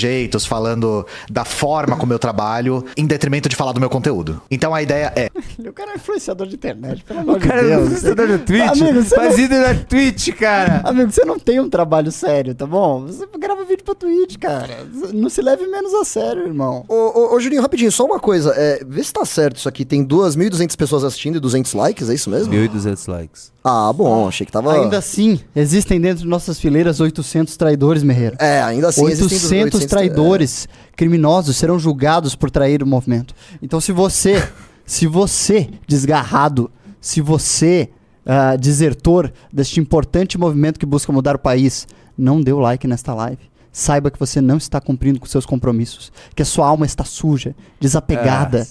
Jeitos, 0.00 0.44
falando 0.46 1.06
da 1.30 1.44
forma 1.44 1.96
como 1.96 2.12
eu 2.12 2.18
trabalho, 2.18 2.84
em 2.96 3.06
detrimento 3.06 3.48
de 3.48 3.56
falar 3.56 3.72
do 3.72 3.80
meu 3.80 3.90
conteúdo. 3.90 4.40
Então 4.50 4.74
a 4.74 4.82
ideia 4.82 5.12
é, 5.16 5.30
O 5.68 5.72
cara 5.72 5.92
é 5.92 5.96
influenciador 5.96 6.46
de 6.46 6.54
internet, 6.54 7.02
pelo 7.04 7.20
amor 7.20 7.36
O 7.36 7.40
cara 7.40 7.62
de 7.62 7.70
é 7.70 7.76
Deus. 7.76 7.86
influenciador 7.86 8.28
no 8.28 8.38
Twitch. 8.38 8.82
Amigo, 8.82 9.02
você 9.02 9.14
Faz 9.16 9.36
não- 9.50 9.60
na 9.62 9.74
Twitch, 9.74 10.28
cara. 10.38 10.80
Amigo, 10.84 11.10
você 11.10 11.24
não 11.24 11.38
tem 11.38 11.60
um 11.60 11.68
trabalho 11.68 12.10
sério, 12.12 12.54
tá 12.54 12.66
bom? 12.66 13.06
Você 13.06 13.26
grava 13.38 13.64
vídeo 13.64 13.84
pra 13.84 13.94
Twitch, 13.94 14.36
cara. 14.38 14.86
Não 15.12 15.28
se 15.28 15.40
leve 15.42 15.66
menos 15.66 15.92
a 15.94 16.04
sério, 16.04 16.46
irmão. 16.46 16.84
Ô, 16.88 16.94
ô, 16.94 17.34
ô, 17.34 17.40
Juninho, 17.40 17.62
rapidinho, 17.62 17.90
só 17.92 18.04
uma 18.04 18.18
coisa. 18.20 18.52
É, 18.56 18.82
vê 18.86 19.02
se 19.02 19.12
tá 19.12 19.24
certo 19.24 19.56
isso 19.56 19.68
aqui. 19.68 19.84
Tem 19.84 20.04
2.200 20.04 20.76
pessoas 20.76 21.04
assistindo 21.04 21.36
e 21.36 21.40
200 21.40 21.72
likes, 21.74 22.08
é 22.10 22.14
isso 22.14 22.30
mesmo? 22.30 22.52
1.200 22.52 23.08
likes. 23.10 23.52
Ah, 23.64 23.92
bom, 23.92 24.26
achei 24.26 24.44
que 24.44 24.50
tava... 24.50 24.72
Ainda 24.74 24.98
assim, 24.98 25.38
existem 25.54 26.00
dentro 26.00 26.24
de 26.24 26.28
nossas 26.28 26.58
fileiras 26.58 26.98
800 26.98 27.56
traidores, 27.56 28.02
Merreiro. 28.02 28.34
É, 28.40 28.60
ainda 28.60 28.88
assim 28.88 29.06
existem 29.06 29.62
800, 29.62 29.81
800 29.82 29.90
traidores 29.90 30.68
criminosos 30.96 31.56
serão 31.56 31.78
julgados 31.78 32.34
por 32.34 32.50
trair 32.50 32.82
o 32.82 32.86
movimento. 32.86 33.34
Então, 33.60 33.80
se 33.80 33.92
você, 33.92 34.46
se 34.86 35.06
você, 35.06 35.68
desgarrado, 35.86 36.70
se 37.00 37.20
você, 37.20 37.90
ah, 38.24 38.56
desertor 38.56 39.32
deste 39.52 39.80
importante 39.80 40.38
movimento 40.38 40.78
que 40.78 40.86
busca 40.86 41.12
mudar 41.12 41.36
o 41.36 41.38
país, 41.38 41.86
não 42.16 42.40
deu 42.40 42.58
like 42.58 42.86
nesta 42.86 43.14
live, 43.14 43.50
saiba 43.72 44.10
que 44.10 44.18
você 44.18 44.40
não 44.40 44.56
está 44.56 44.80
cumprindo 44.80 45.18
com 45.18 45.26
seus 45.26 45.46
compromissos, 45.46 46.12
que 46.34 46.42
a 46.42 46.46
sua 46.46 46.66
alma 46.66 46.86
está 46.86 47.04
suja, 47.04 47.54
desapegada, 47.80 48.66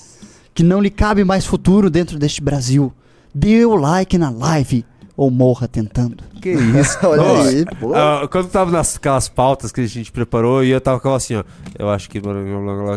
que 0.54 0.64
não 0.64 0.80
lhe 0.80 0.90
cabe 0.90 1.24
mais 1.24 1.46
futuro 1.46 1.90
dentro 1.90 2.20
deste 2.20 2.42
Brasil. 2.42 2.94
Dê 3.34 3.66
o 3.66 3.76
like 3.76 4.18
na 4.18 4.30
live 4.30 4.86
ou 5.16 5.30
morra 5.30 5.68
tentando. 5.68 6.24
Que 6.42 6.52
isso. 6.52 6.98
Olha 7.06 7.22
Ó, 7.22 7.44
aí, 7.44 7.66
pô. 7.80 7.94
ah, 7.94 8.28
quando 8.32 8.50
tava 8.50 8.72
nas 8.72 8.96
aquelas 8.96 9.28
pautas 9.30 9.72
que 9.72 9.82
a 9.82 9.88
gente 9.88 10.12
preparou, 10.12 10.64
e 10.64 10.70
eu 10.70 10.82
tava 10.82 11.00
com 11.00 11.14
assim, 11.14 11.36
ó. 11.36 11.44
Eu 11.78 11.90
acho 11.90 12.10
que. 12.10 12.22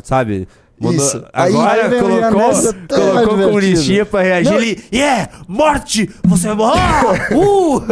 Sabe? 0.03 0.49
Mandou- 0.85 1.25
agora 1.33 1.85
Aí 1.87 2.01
colocou, 2.01 2.53
colocou 2.89 3.51
com 3.51 3.59
listinha 3.59 4.05
pra 4.07 4.23
reagir. 4.23 4.51
Não. 4.53 4.59
Ele, 4.61 4.85
yeah! 4.93 5.29
Morte! 5.49 6.11
Você 6.25 6.47
vai 6.49 6.57
morrer! 6.57 6.81
Ah, 6.81 7.35
uh! 7.35 7.83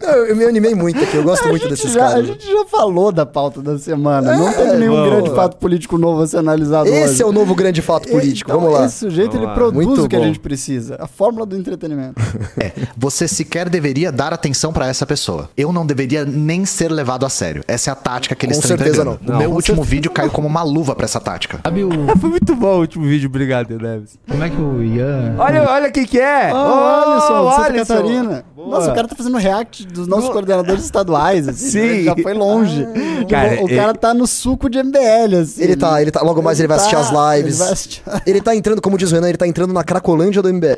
Eu, 0.00 0.26
eu 0.26 0.36
me 0.36 0.44
animei 0.44 0.74
muito 0.74 1.02
aqui, 1.02 1.16
eu 1.16 1.22
gosto 1.22 1.44
A 1.44 1.48
muito 1.48 1.68
desses 1.68 1.92
já, 1.92 2.06
A 2.06 2.10
caras. 2.10 2.26
gente 2.26 2.46
já 2.46 2.64
falou 2.66 3.12
da 3.12 3.24
pauta 3.26 3.60
da 3.60 3.78
semana. 3.78 4.36
não 4.36 4.48
É, 4.48 4.52
teve 4.52 4.76
nenhum 4.78 4.94
vamos 4.96 5.10
grande 5.10 5.30
fato 5.34 5.56
político 5.56 5.98
novo 5.98 6.22
a 6.22 6.26
ser 6.26 6.38
analisado 6.38 6.88
Esse 6.88 7.10
hoje. 7.14 7.22
é 7.22 7.26
o 7.26 7.32
novo 7.32 7.54
grande 7.54 7.82
fato 7.82 8.08
político, 8.08 8.50
Então, 8.50 8.60
vamos 8.60 8.78
lá. 8.78 8.86
Esse 8.86 8.98
sujeito 8.98 9.32
Vamos 9.32 9.36
ele 9.42 9.46
lá. 9.46 9.54
produz 9.54 9.86
Muito 9.86 10.04
o 10.04 10.08
que 10.08 10.16
a 10.16 10.18
bom. 10.18 10.24
gente 10.24 10.38
precisa. 10.40 10.96
A 11.00 11.06
fórmula 11.06 11.44
do 11.46 11.56
entretenimento. 11.56 12.14
é, 12.60 12.72
você 12.96 13.28
sequer 13.28 13.68
deveria 13.68 14.10
dar 14.12 14.32
atenção 14.32 14.72
pra 14.72 14.86
essa 14.88 15.04
pessoa. 15.06 15.48
Eu 15.56 15.72
não 15.72 15.84
deveria 15.86 16.24
nem 16.24 16.64
ser 16.64 16.90
levado 16.90 17.26
a 17.26 17.28
sério. 17.28 17.62
Essa 17.68 17.90
é 17.90 17.92
a 17.92 17.96
tática 17.96 18.34
que 18.34 18.46
eles 18.46 18.56
Com 18.56 18.62
estão 18.62 18.76
certeza 18.78 19.04
não. 19.04 19.18
O 19.26 19.38
meu 19.38 19.50
Com 19.50 19.56
último 19.56 19.76
certeza 19.76 19.90
vídeo 19.90 20.10
caiu 20.10 20.30
como 20.30 20.46
uma 20.48 20.62
luva 20.62 20.94
pra 20.94 21.04
essa 21.04 21.20
tática. 21.20 21.55
Sabe 21.62 21.84
o. 21.84 21.90
Foi 22.18 22.30
muito 22.30 22.54
bom 22.56 22.76
o 22.76 22.80
último 22.80 23.04
vídeo, 23.06 23.28
obrigado, 23.28 23.76
Neves. 23.78 24.18
Como 24.28 24.42
é 24.42 24.50
que 24.50 24.60
o 24.60 24.82
Ian. 24.82 25.34
Olha, 25.38 25.62
olha 25.70 25.90
quem 25.90 26.04
que 26.06 26.18
é! 26.18 26.52
Ô, 26.52 26.56
Ô, 26.56 26.84
Alisson, 26.84 27.48
de 27.48 27.50
Santa 27.56 27.66
Alisson. 27.72 27.94
Catarina. 27.94 28.44
Boa. 28.54 28.68
Nossa, 28.70 28.90
o 28.90 28.94
cara 28.94 29.06
tá 29.08 29.14
fazendo 29.14 29.36
react 29.38 29.86
dos 29.86 30.06
nossos 30.06 30.28
coordenadores 30.30 30.84
estaduais. 30.84 31.48
Assim, 31.48 31.68
Sim. 31.70 31.78
né? 31.88 32.02
Já 32.02 32.16
foi 32.16 32.34
longe. 32.34 32.86
Cara, 33.28 33.60
o, 33.60 33.64
o 33.64 33.68
ele- 33.68 33.76
cara 33.76 33.94
tá 33.94 34.12
no 34.14 34.26
suco 34.26 34.68
de 34.68 34.82
MBL, 34.82 35.36
assim. 35.42 35.62
Ele 35.62 35.76
tá, 35.76 36.00
ele 36.02 36.10
tá, 36.10 36.22
logo 36.22 36.42
mais 36.42 36.58
ele 36.58 36.68
vai 36.68 36.76
assistir 36.76 36.96
tá- 36.96 37.00
as 37.02 37.36
lives. 37.36 37.54
Ele, 37.58 37.64
vai 37.64 37.72
assistir- 37.72 38.02
Ele 38.26 38.40
tá 38.40 38.54
entrando, 38.56 38.80
como 38.82 38.96
diz 38.98 39.10
o 39.12 39.14
Renan, 39.14 39.28
ele 39.28 39.38
tá 39.38 39.46
entrando 39.46 39.72
na 39.72 39.84
Cracolândia 39.84 40.42
do 40.42 40.52
MBL. 40.52 40.74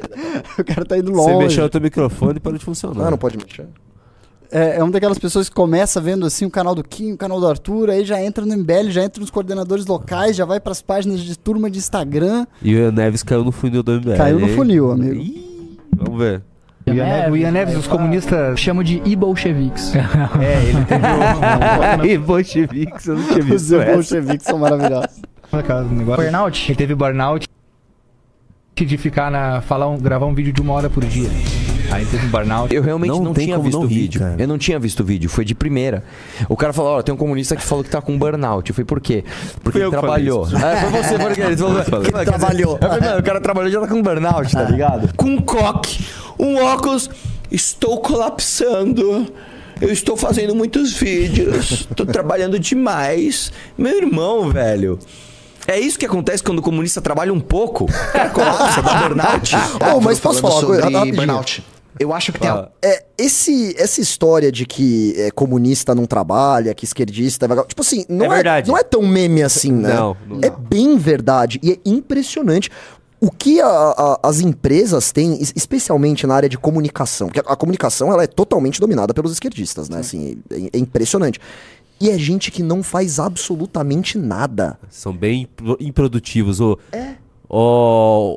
o 0.59 0.65
cara 0.65 0.85
tá 0.85 0.99
indo 0.99 1.13
Você 1.13 1.31
longe. 1.33 1.45
mexeu 1.45 1.63
no 1.65 1.71
teu 1.71 1.81
microfone 1.81 2.37
e 2.37 2.41
parou 2.41 2.59
de 2.59 2.65
funcionar. 2.65 3.07
Ah, 3.07 3.11
não 3.11 3.19
pode 3.19 3.37
mexer. 3.39 3.67
É, 4.51 4.77
é 4.79 4.83
uma 4.83 4.91
daquelas 4.93 5.19
pessoas 5.19 5.49
que 5.49 5.55
começa 5.55 6.01
vendo 6.01 6.25
assim 6.25 6.47
o 6.47 6.51
canal 6.51 6.75
do 6.75 6.83
Kim, 6.83 7.13
o 7.13 7.17
canal 7.19 7.39
do 7.39 7.47
Arthur, 7.47 7.91
aí 7.91 8.05
já 8.05 8.23
entra 8.23 8.47
no 8.47 8.57
MBL, 8.57 8.91
já 8.91 9.05
entra 9.05 9.21
nos 9.21 9.31
coordenadores 9.31 9.85
locais, 9.87 10.37
já 10.37 10.45
vai 10.45 10.59
pras 10.59 10.81
páginas 10.81 11.21
de 11.21 11.39
turma 11.39 11.71
de 11.71 11.79
Instagram. 11.79 12.47
E 12.63 12.75
o 12.75 12.79
Ian 12.79 12.93
Neves 12.93 13.23
caiu 13.23 13.45
no 13.45 13.53
funil 13.53 13.83
do 13.83 13.93
MBL. 13.93 14.17
Caiu 14.17 14.39
no 14.39 14.49
funil, 14.49 14.91
amigo. 14.91 15.21
Ih, 15.21 15.79
vamos 15.95 16.19
ver. 16.19 16.43
O 16.87 16.91
Ian 16.91 17.05
Neves, 17.05 17.33
o 17.33 17.37
Ian 17.37 17.51
Neves, 17.51 17.77
os 17.77 17.87
comunistas. 17.87 18.59
Chamo 18.59 18.83
de 18.83 19.03
e-bolcheviques. 19.05 19.93
É, 20.41 20.63
ele 20.65 20.85
teve 20.85 22.09
E 22.15 22.19
bolcheviques, 22.19 23.07
eu 23.07 23.17
não 23.17 23.25
tinha 23.25 23.39
Os 23.41 23.45
visto 23.45 23.75
essa. 23.77 23.93
bolcheviques 23.93 24.47
são 24.47 24.59
maravilhosos. 24.59 25.21
negócio. 25.53 26.23
Burnout? 26.23 26.71
Ele 26.71 26.77
teve 26.77 26.95
burnout 26.95 27.47
de 28.77 28.97
ficar 28.97 29.31
na. 29.31 29.61
Falar 29.61 29.89
um, 29.89 29.99
gravar 29.99 30.27
um 30.27 30.35
vídeo 30.35 30.53
de 30.53 30.61
uma 30.63 30.73
hora 30.73 30.89
por 30.89 31.05
dia. 31.05 31.29
Aí 31.91 32.05
teve 32.07 32.27
um 32.27 32.31
burnout. 32.31 32.75
Eu 32.75 32.83
realmente 32.83 33.11
Não 33.11 33.23
não, 33.25 33.35
tinha 33.35 33.59
visto 33.59 33.81
o 33.81 33.87
vídeo. 33.87 34.21
cara. 34.21 34.35
Eu 34.39 34.47
não 34.49 34.59
tinha 34.59 34.79
visto 34.79 35.01
o 35.01 35.05
vídeo, 35.05 35.29
foi 35.31 35.45
de 35.45 35.55
primeira. 35.55 36.05
O 36.49 36.57
cara 36.57 36.73
falou, 36.73 36.99
ó, 36.99 37.03
tem 37.03 37.15
um 37.15 37.19
comunista 37.19 37.57
que 37.57 37.63
falou 37.63 37.83
que 37.83 37.91
tá 37.91 38.01
com 38.01 38.19
burnout. 38.19 38.69
Eu 38.71 38.75
falei, 38.75 38.85
por 38.87 39.01
quê? 39.01 39.25
Porque 39.63 39.79
ele 39.79 39.91
trabalhou. 39.91 40.47
É, 40.47 40.77
foi 40.77 41.03
você, 41.03 41.19
porque 41.19 41.41
ele 41.41 41.57
falou 41.57 41.83
que 41.85 41.91
falei. 42.11 42.25
trabalhou. 42.27 42.79
Eu 42.81 42.89
falei, 42.89 43.19
o 43.19 43.23
cara 43.23 43.41
trabalhou 43.41 43.69
e 43.71 43.73
já 43.73 43.81
tá 43.81 43.89
com 43.89 44.03
burnout, 44.03 44.53
tá 44.53 44.65
ligado? 44.65 45.15
Com 45.17 45.27
um 45.31 45.41
coque, 45.41 46.05
um 46.39 46.57
óculos, 46.63 47.09
estou 47.51 48.01
colapsando. 48.01 49.27
Eu 49.81 49.93
estou 49.93 50.17
fazendo 50.17 50.55
muitos 50.57 50.93
vídeos, 50.93 51.87
tô 51.95 52.05
trabalhando 52.05 52.59
demais. 52.59 53.53
Meu 53.79 53.97
irmão, 53.97 54.51
velho. 54.51 54.99
É 55.69 55.79
isso 55.79 55.99
que 55.99 56.07
acontece 56.07 56.43
quando 56.43 56.59
o 56.59 56.63
comunista 56.63 57.01
trabalha 57.01 57.33
um 57.33 57.39
pouco. 57.39 57.85
O 57.85 58.13
cara 58.13 58.31
colapsa, 58.31 58.83
dá 58.83 58.95
burnout. 59.07 59.55
Ô, 59.95 60.01
mas 60.01 60.19
posso 60.19 60.41
falar 60.41 60.57
uma 60.61 60.67
coisa? 60.67 60.91
burnout. 61.15 61.63
Eu 61.99 62.13
acho 62.13 62.33
que 62.33 62.39
tem 62.41 62.49
a- 62.49 62.69
É, 62.83 63.05
esse, 63.19 63.75
essa 63.79 64.01
história 64.01 64.51
de 64.53 64.65
que 64.67 65.15
é, 65.17 65.31
comunista 65.31 65.95
não 65.95 66.07
trabalha, 66.07 66.75
que 66.75 66.85
esquerdista 66.85 67.47
é 67.47 67.49
vagabundo, 67.49 67.69
Tipo 67.69 67.83
assim, 67.83 68.05
não 68.09 68.27
É 68.27 68.29
é, 68.29 68.35
verdade. 68.37 68.69
não 68.71 68.79
é 68.79 68.83
tão 68.83 69.03
meme 69.07 69.43
assim, 69.43 69.73
né? 69.73 69.95
Não, 69.95 70.17
não. 70.27 70.41
É 70.43 70.51
bem 70.51 70.97
verdade 70.97 71.59
e 71.63 71.73
é 71.73 71.79
impressionante. 71.85 72.71
O 73.21 73.33
que 73.33 73.61
a- 73.61 73.67
a- 73.67 74.21
as 74.23 74.41
empresas 74.41 75.11
têm, 75.11 75.43
es- 75.43 75.53
especialmente 75.57 76.25
na 76.25 76.37
área 76.37 76.49
de 76.49 76.57
comunicação, 76.57 77.27
porque 77.27 77.41
a, 77.41 77.53
a 77.53 77.57
comunicação 77.57 78.13
ela 78.13 78.23
é 78.23 78.29
totalmente 78.29 78.81
dominada 78.81 79.13
pelos 79.13 79.33
esquerdistas, 79.33 79.89
né? 79.89 79.99
Assim, 79.99 80.39
é, 80.51 80.77
é 80.77 80.79
impressionante. 80.79 81.41
E 82.01 82.11
é 82.11 82.17
gente 82.17 82.53
que 82.53 82.63
não 82.63 82.81
faz 82.81 83.19
absolutamente 83.19 84.17
nada. 84.17 84.79
São 84.89 85.13
bem 85.13 85.43
impro- 85.43 85.77
improdutivos. 85.81 86.61
O, 86.61 86.79
o, 87.51 88.37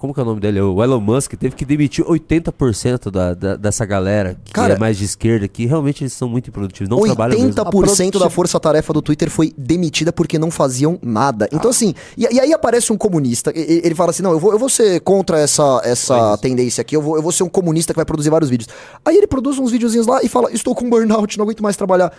como 0.00 0.14
que 0.14 0.18
é 0.18 0.22
o 0.22 0.26
nome 0.26 0.40
dele? 0.40 0.60
O 0.62 0.82
Elon 0.82 0.98
Musk 0.98 1.34
teve 1.34 1.54
que 1.54 1.64
demitir 1.64 2.02
80% 2.04 3.10
da, 3.10 3.34
da, 3.34 3.56
dessa 3.56 3.84
galera 3.84 4.36
que 4.42 4.52
Cara, 4.52 4.74
é 4.74 4.78
mais 4.78 4.96
de 4.96 5.04
esquerda, 5.04 5.46
que 5.46 5.66
realmente 5.66 6.02
eles 6.02 6.14
são 6.14 6.26
muito 6.28 6.48
improdutivos. 6.48 6.88
Não 6.88 7.00
trabalham 7.02 7.38
mesmo. 7.38 7.52
80% 7.54 8.18
da 8.18 8.30
força-tarefa 8.30 8.92
do 8.94 9.02
Twitter 9.02 9.28
foi 9.30 9.52
demitida 9.58 10.10
porque 10.12 10.38
não 10.38 10.50
faziam 10.50 10.98
nada. 11.02 11.46
Então, 11.52 11.68
Ah. 11.68 11.70
assim, 11.70 11.94
e, 12.16 12.22
e 12.32 12.40
aí 12.40 12.52
aparece 12.52 12.92
um 12.92 12.96
comunista, 12.96 13.52
e- 13.54 13.82
ele 13.84 13.94
fala 13.94 14.10
assim: 14.10 14.22
não, 14.22 14.32
eu 14.32 14.38
vou, 14.40 14.52
eu 14.52 14.58
vou 14.58 14.68
ser 14.70 15.00
contra 15.00 15.38
essa, 15.38 15.80
essa 15.84 16.36
tendência 16.38 16.80
aqui, 16.80 16.96
eu 16.96 17.02
vou, 17.02 17.16
eu 17.16 17.22
vou 17.22 17.30
ser 17.30 17.42
um 17.42 17.48
comunista 17.48 17.92
que 17.92 17.96
vai 17.98 18.06
produzir 18.06 18.30
vários 18.30 18.48
vídeos. 18.48 18.68
Aí 19.04 19.16
ele 19.16 19.26
produz 19.26 19.58
uns 19.58 19.70
videozinhos 19.70 20.06
lá 20.06 20.20
e 20.22 20.28
fala: 20.28 20.50
estou 20.50 20.74
com 20.74 20.88
burnout, 20.88 21.36
não 21.36 21.44
aguento 21.44 21.62
mais 21.62 21.76
trabalhar. 21.76 22.10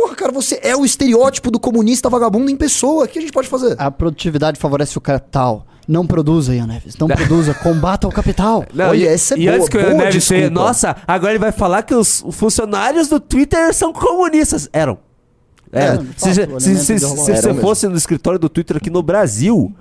Porra, 0.00 0.14
cara, 0.16 0.32
você 0.32 0.58
é 0.62 0.74
o 0.74 0.84
estereótipo 0.84 1.50
do 1.50 1.60
comunista 1.60 2.08
vagabundo 2.08 2.50
em 2.50 2.56
pessoa. 2.56 3.04
O 3.04 3.08
que 3.08 3.18
a 3.18 3.22
gente 3.22 3.32
pode 3.32 3.48
fazer? 3.48 3.74
A 3.78 3.90
produtividade 3.90 4.58
favorece 4.58 4.96
o 4.96 5.00
capital. 5.00 5.66
Não 5.86 6.06
produza, 6.06 6.54
Ian 6.54 6.66
Neves. 6.68 6.96
Não 6.96 7.06
produza. 7.08 7.52
Combata 7.52 8.08
o 8.08 8.12
capital. 8.12 8.64
Não, 8.72 8.88
Olha, 8.90 8.96
e, 8.96 9.06
essa 9.06 9.34
é 9.34 9.38
e 9.38 9.44
boa, 9.44 9.56
antes 9.56 9.68
que 9.68 9.76
o 9.76 9.80
boa 9.82 9.94
Neves 9.94 10.24
ser, 10.24 10.50
nossa, 10.50 10.96
agora 11.06 11.32
ele 11.32 11.38
vai 11.38 11.52
falar 11.52 11.82
que 11.82 11.94
os 11.94 12.24
funcionários 12.32 13.08
do 13.08 13.20
Twitter 13.20 13.74
são 13.74 13.92
comunistas. 13.92 14.68
Eram. 14.72 14.98
É, 15.72 15.96
de 15.98 16.04
se 16.16 16.34
fato, 16.34 16.60
se- 16.60 16.76
se- 16.76 16.84
se- 16.84 16.98
se 16.98 17.06
você 17.16 17.32
mesmo. 17.32 17.60
fosse 17.60 17.86
no 17.86 17.96
escritório 17.96 18.38
do 18.38 18.48
Twitter 18.48 18.76
aqui 18.78 18.88
no 18.90 19.02
Brasil 19.02 19.72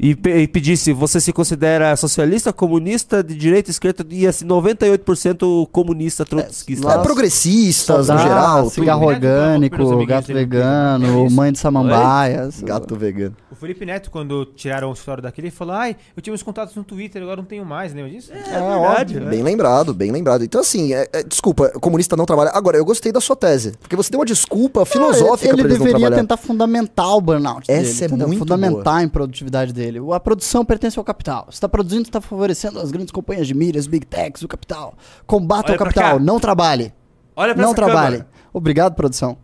e, 0.00 0.14
pe- 0.16 0.38
e 0.42 0.48
pedisse, 0.48 0.92
você 0.92 1.20
se 1.20 1.32
considera 1.32 1.94
socialista, 1.96 2.52
comunista, 2.52 3.22
de 3.22 3.34
direita, 3.36 3.70
esquerda, 3.70 4.04
e 4.10 4.26
assim, 4.26 4.46
98% 4.46 5.68
comunista, 5.70 6.24
trotskista. 6.24 6.90
É, 6.92 6.98
progressistas, 6.98 8.08
no 8.08 8.14
Dá 8.16 8.22
geral. 8.22 8.70
cigarro 8.70 9.06
orgânico, 9.06 10.06
gato 10.06 10.32
vegano, 10.32 11.26
é 11.26 11.30
mãe 11.30 11.52
de 11.52 11.58
samambaias. 11.58 12.60
Gato 12.62 12.96
vegano. 12.96 13.36
O 13.50 13.54
Felipe 13.54 13.84
Neto, 13.84 14.10
quando 14.10 14.44
tiraram 14.44 14.90
o 14.90 14.92
história 14.92 15.22
daquele, 15.22 15.48
ele 15.48 15.54
falou: 15.54 15.74
Ai, 15.74 15.96
eu 16.16 16.22
tinha 16.22 16.32
uns 16.32 16.42
contatos 16.42 16.74
no 16.74 16.84
Twitter, 16.84 17.20
agora 17.22 17.36
não 17.36 17.44
tenho 17.44 17.64
mais, 17.64 17.92
lembra 17.92 18.10
disso? 18.10 18.32
É, 18.32 18.58
óbvio. 18.58 19.26
Bem 19.28 19.42
lembrado, 19.42 19.92
bem 19.92 20.10
lembrado. 20.10 20.44
Então, 20.44 20.60
assim, 20.60 20.94
é- 20.94 21.08
é- 21.12 21.22
desculpa, 21.22 21.68
comunista 21.80 22.16
não 22.16 22.24
trabalha. 22.24 22.50
Agora, 22.54 22.76
eu 22.76 22.84
gostei 22.84 23.12
da 23.12 23.20
sua 23.20 23.36
tese. 23.36 23.72
Porque 23.80 23.96
você 23.96 24.10
deu 24.10 24.20
uma 24.20 24.26
desculpa 24.26 24.84
filosófica 24.84 25.48
ele 25.52 25.62
pra 25.62 25.64
eles 25.66 25.78
não 25.78 25.84
deveria 25.86 26.00
trabalhar. 26.00 26.22
tentar 26.22 26.36
fundamentar 26.36 27.16
o 27.16 27.20
burnout 27.20 27.70
Essa 27.70 27.82
dele, 27.82 28.02
é 28.02 28.06
entendeu? 28.06 28.26
muito 28.28 28.38
Fundamentar 28.40 28.96
a 28.96 29.02
improdutividade 29.02 29.72
dele. 29.72 29.89
Dele. 29.92 30.12
A 30.12 30.20
produção 30.20 30.64
pertence 30.64 30.98
ao 30.98 31.04
capital. 31.04 31.44
Você 31.46 31.56
está 31.56 31.68
produzindo, 31.68 32.02
está 32.02 32.20
favorecendo 32.20 32.78
as 32.78 32.90
grandes 32.90 33.10
companhias 33.10 33.46
de 33.46 33.54
mídias, 33.54 33.86
big 33.86 34.06
techs, 34.06 34.42
o 34.42 34.48
capital. 34.48 34.94
Combata 35.26 35.72
Olha 35.72 35.76
o 35.76 35.78
capital, 35.78 36.18
não 36.20 36.38
trabalhe. 36.38 36.92
Olha 37.36 37.54
pra 37.54 37.62
não 37.62 37.70
essa 37.70 37.76
trabalhe. 37.76 38.16
câmera. 38.18 38.40
Obrigado, 38.52 38.94
produção. 38.94 39.38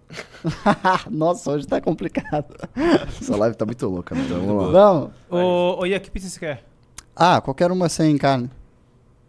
Nossa, 1.10 1.52
hoje 1.52 1.66
tá 1.66 1.80
complicado. 1.80 2.54
Essa 3.20 3.36
live 3.36 3.56
tá 3.56 3.64
muito 3.64 3.86
louca, 3.88 4.14
né? 4.14 4.22
Então, 4.26 4.40
vamos 4.44 4.66
lá. 4.66 4.72
Vamos. 4.72 5.10
Ô, 5.30 5.80
ô 5.80 5.86
Ia, 5.86 6.00
que 6.00 6.10
pizza 6.10 6.28
você 6.28 6.40
quer? 6.40 6.64
Ah, 7.14 7.40
qualquer 7.40 7.70
uma 7.70 7.88
sem 7.88 8.16
carne. 8.18 8.50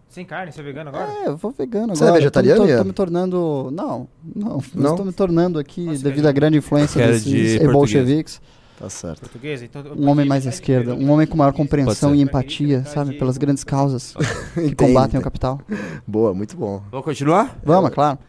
Sem 0.09 0.25
carne? 0.25 0.51
Você 0.51 0.61
é 0.61 0.63
vegano 0.63 0.89
agora? 0.89 1.11
É, 1.11 1.27
eu 1.27 1.37
vou 1.37 1.51
vegano 1.51 1.95
Você 1.95 2.03
é 2.03 2.07
agora. 2.07 2.19
vegetariano, 2.19 2.61
Tô, 2.61 2.65
tô, 2.65 2.69
Ian? 2.71 2.77
tô 2.79 2.83
me 2.85 2.93
tornando... 2.93 3.69
Não, 3.71 4.07
não. 4.35 4.61
Não? 4.73 4.89
Estou 4.91 5.05
me 5.05 5.13
tornando 5.13 5.59
aqui, 5.59 5.85
Nossa, 5.85 6.03
devido 6.03 6.25
à 6.25 6.31
grande 6.31 6.57
influência 6.57 7.05
desses 7.05 7.23
de 7.23 7.57
e 7.63 7.67
bolcheviques. 7.67 8.41
Tá 8.79 8.89
certo. 8.89 9.21
Portuguesa? 9.21 9.65
Então, 9.65 9.83
Um 9.97 10.07
homem 10.09 10.25
mais 10.25 10.45
à 10.45 10.49
esquerda. 10.49 10.93
Um 10.93 11.09
homem 11.09 11.25
com 11.25 11.35
maior 11.35 11.51
compreensão 11.53 12.13
e 12.13 12.21
empatia, 12.21 12.83
sabe? 12.85 13.15
Pelas 13.15 13.37
grandes 13.37 13.63
causas 13.63 14.13
que 14.53 14.75
combatem 14.75 15.19
o 15.19 15.23
capital. 15.23 15.59
Boa, 16.05 16.33
muito 16.33 16.55
bom. 16.55 16.83
Vamos 16.91 17.03
continuar? 17.05 17.57
Vamos, 17.63 17.89
é 17.89 17.93
claro. 17.93 18.19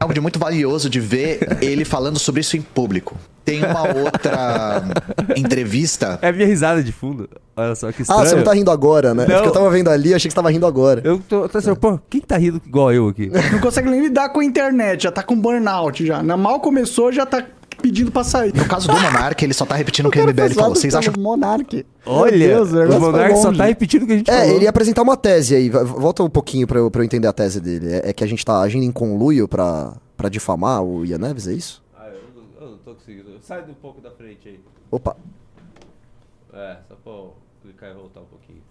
algo 0.00 0.14
de 0.14 0.20
muito 0.20 0.38
valioso 0.38 0.88
de 0.88 1.00
ver 1.00 1.58
ele 1.60 1.84
falando 1.84 2.18
sobre 2.18 2.40
isso 2.40 2.56
em 2.56 2.62
público. 2.62 3.14
Tem 3.44 3.62
uma 3.62 3.82
outra 3.94 4.82
entrevista. 5.36 6.18
É 6.22 6.28
a 6.28 6.32
minha 6.32 6.46
risada 6.46 6.82
de 6.82 6.90
fundo. 6.92 7.28
Olha 7.54 7.74
só 7.74 7.92
que 7.92 8.00
estranho. 8.00 8.22
Ah, 8.22 8.26
você 8.26 8.34
não 8.36 8.42
tá 8.42 8.54
rindo 8.54 8.70
agora, 8.70 9.12
né? 9.14 9.24
É 9.24 9.26
Não. 9.28 9.34
porque 9.34 9.48
eu 9.48 9.52
tava 9.52 9.70
vendo 9.70 9.90
ali, 9.90 10.14
achei 10.14 10.28
que 10.28 10.32
você 10.32 10.36
tava 10.36 10.50
rindo 10.50 10.66
agora. 10.66 11.02
Eu 11.04 11.18
tô, 11.28 11.46
tô 11.46 11.58
assim, 11.58 11.74
pô, 11.74 11.98
quem 12.08 12.22
tá 12.22 12.38
rindo 12.38 12.60
igual 12.66 12.90
eu 12.90 13.06
aqui? 13.08 13.30
Não 13.52 13.60
consegue 13.60 13.90
nem 13.90 14.00
lidar 14.00 14.30
com 14.30 14.40
a 14.40 14.44
internet, 14.44 15.02
já 15.02 15.12
tá 15.12 15.22
com 15.22 15.38
burnout 15.38 16.06
já. 16.06 16.22
Na 16.22 16.38
mal 16.38 16.58
começou, 16.58 17.12
já 17.12 17.26
tá 17.26 17.44
pedindo 17.84 18.10
pra 18.10 18.24
sair. 18.24 18.54
No 18.54 18.64
caso 18.66 18.88
do 18.88 18.94
Monark, 18.94 19.44
ele 19.44 19.52
só 19.52 19.66
tá 19.66 19.74
repetindo 19.74 20.06
o 20.06 20.10
que 20.10 20.18
o 20.18 20.26
MBL 20.26 20.54
falou. 20.54 20.74
Vocês 20.74 20.94
acham 20.94 21.12
pelo 21.12 21.22
Monark. 21.22 21.84
Olha, 22.06 22.38
Deus, 22.48 22.70
o 22.72 22.72
foi 22.72 22.98
Monark 22.98 23.36
só 23.36 23.52
tá 23.52 23.66
repetindo 23.66 24.04
o 24.04 24.06
que 24.06 24.12
a 24.14 24.16
gente 24.16 24.30
É, 24.30 24.38
falou. 24.40 24.54
ele 24.54 24.64
ia 24.64 24.70
apresentar 24.70 25.02
uma 25.02 25.16
tese 25.18 25.54
aí. 25.54 25.68
Volta 25.68 26.22
um 26.22 26.30
pouquinho 26.30 26.66
pra 26.66 26.78
eu, 26.78 26.90
pra 26.90 27.02
eu 27.02 27.04
entender 27.04 27.28
a 27.28 27.32
tese 27.34 27.60
dele. 27.60 27.92
É, 27.92 28.08
é 28.08 28.12
que 28.14 28.24
a 28.24 28.26
gente 28.26 28.42
tá 28.42 28.58
agindo 28.62 28.84
em 28.84 28.90
conluio 28.90 29.46
pra, 29.46 29.92
pra 30.16 30.30
difamar 30.30 30.82
o 30.82 31.04
Ian 31.04 31.18
Neves, 31.18 31.46
é 31.46 31.52
isso? 31.52 31.82
Ah, 31.94 32.06
eu 32.08 32.20
não, 32.34 32.66
eu 32.66 32.70
não 32.72 32.78
tô 32.78 32.94
conseguindo. 32.94 33.28
Sai 33.42 33.60
um 33.68 33.74
pouco 33.74 34.00
da 34.00 34.10
frente 34.12 34.48
aí. 34.48 34.58
Opa. 34.90 35.14
É, 36.54 36.76
só 36.88 36.94
pra 37.04 37.12
eu 37.12 37.34
clicar 37.62 37.90
e 37.90 37.94
voltar 37.94 38.20
um 38.20 38.24
pouquinho. 38.24 38.62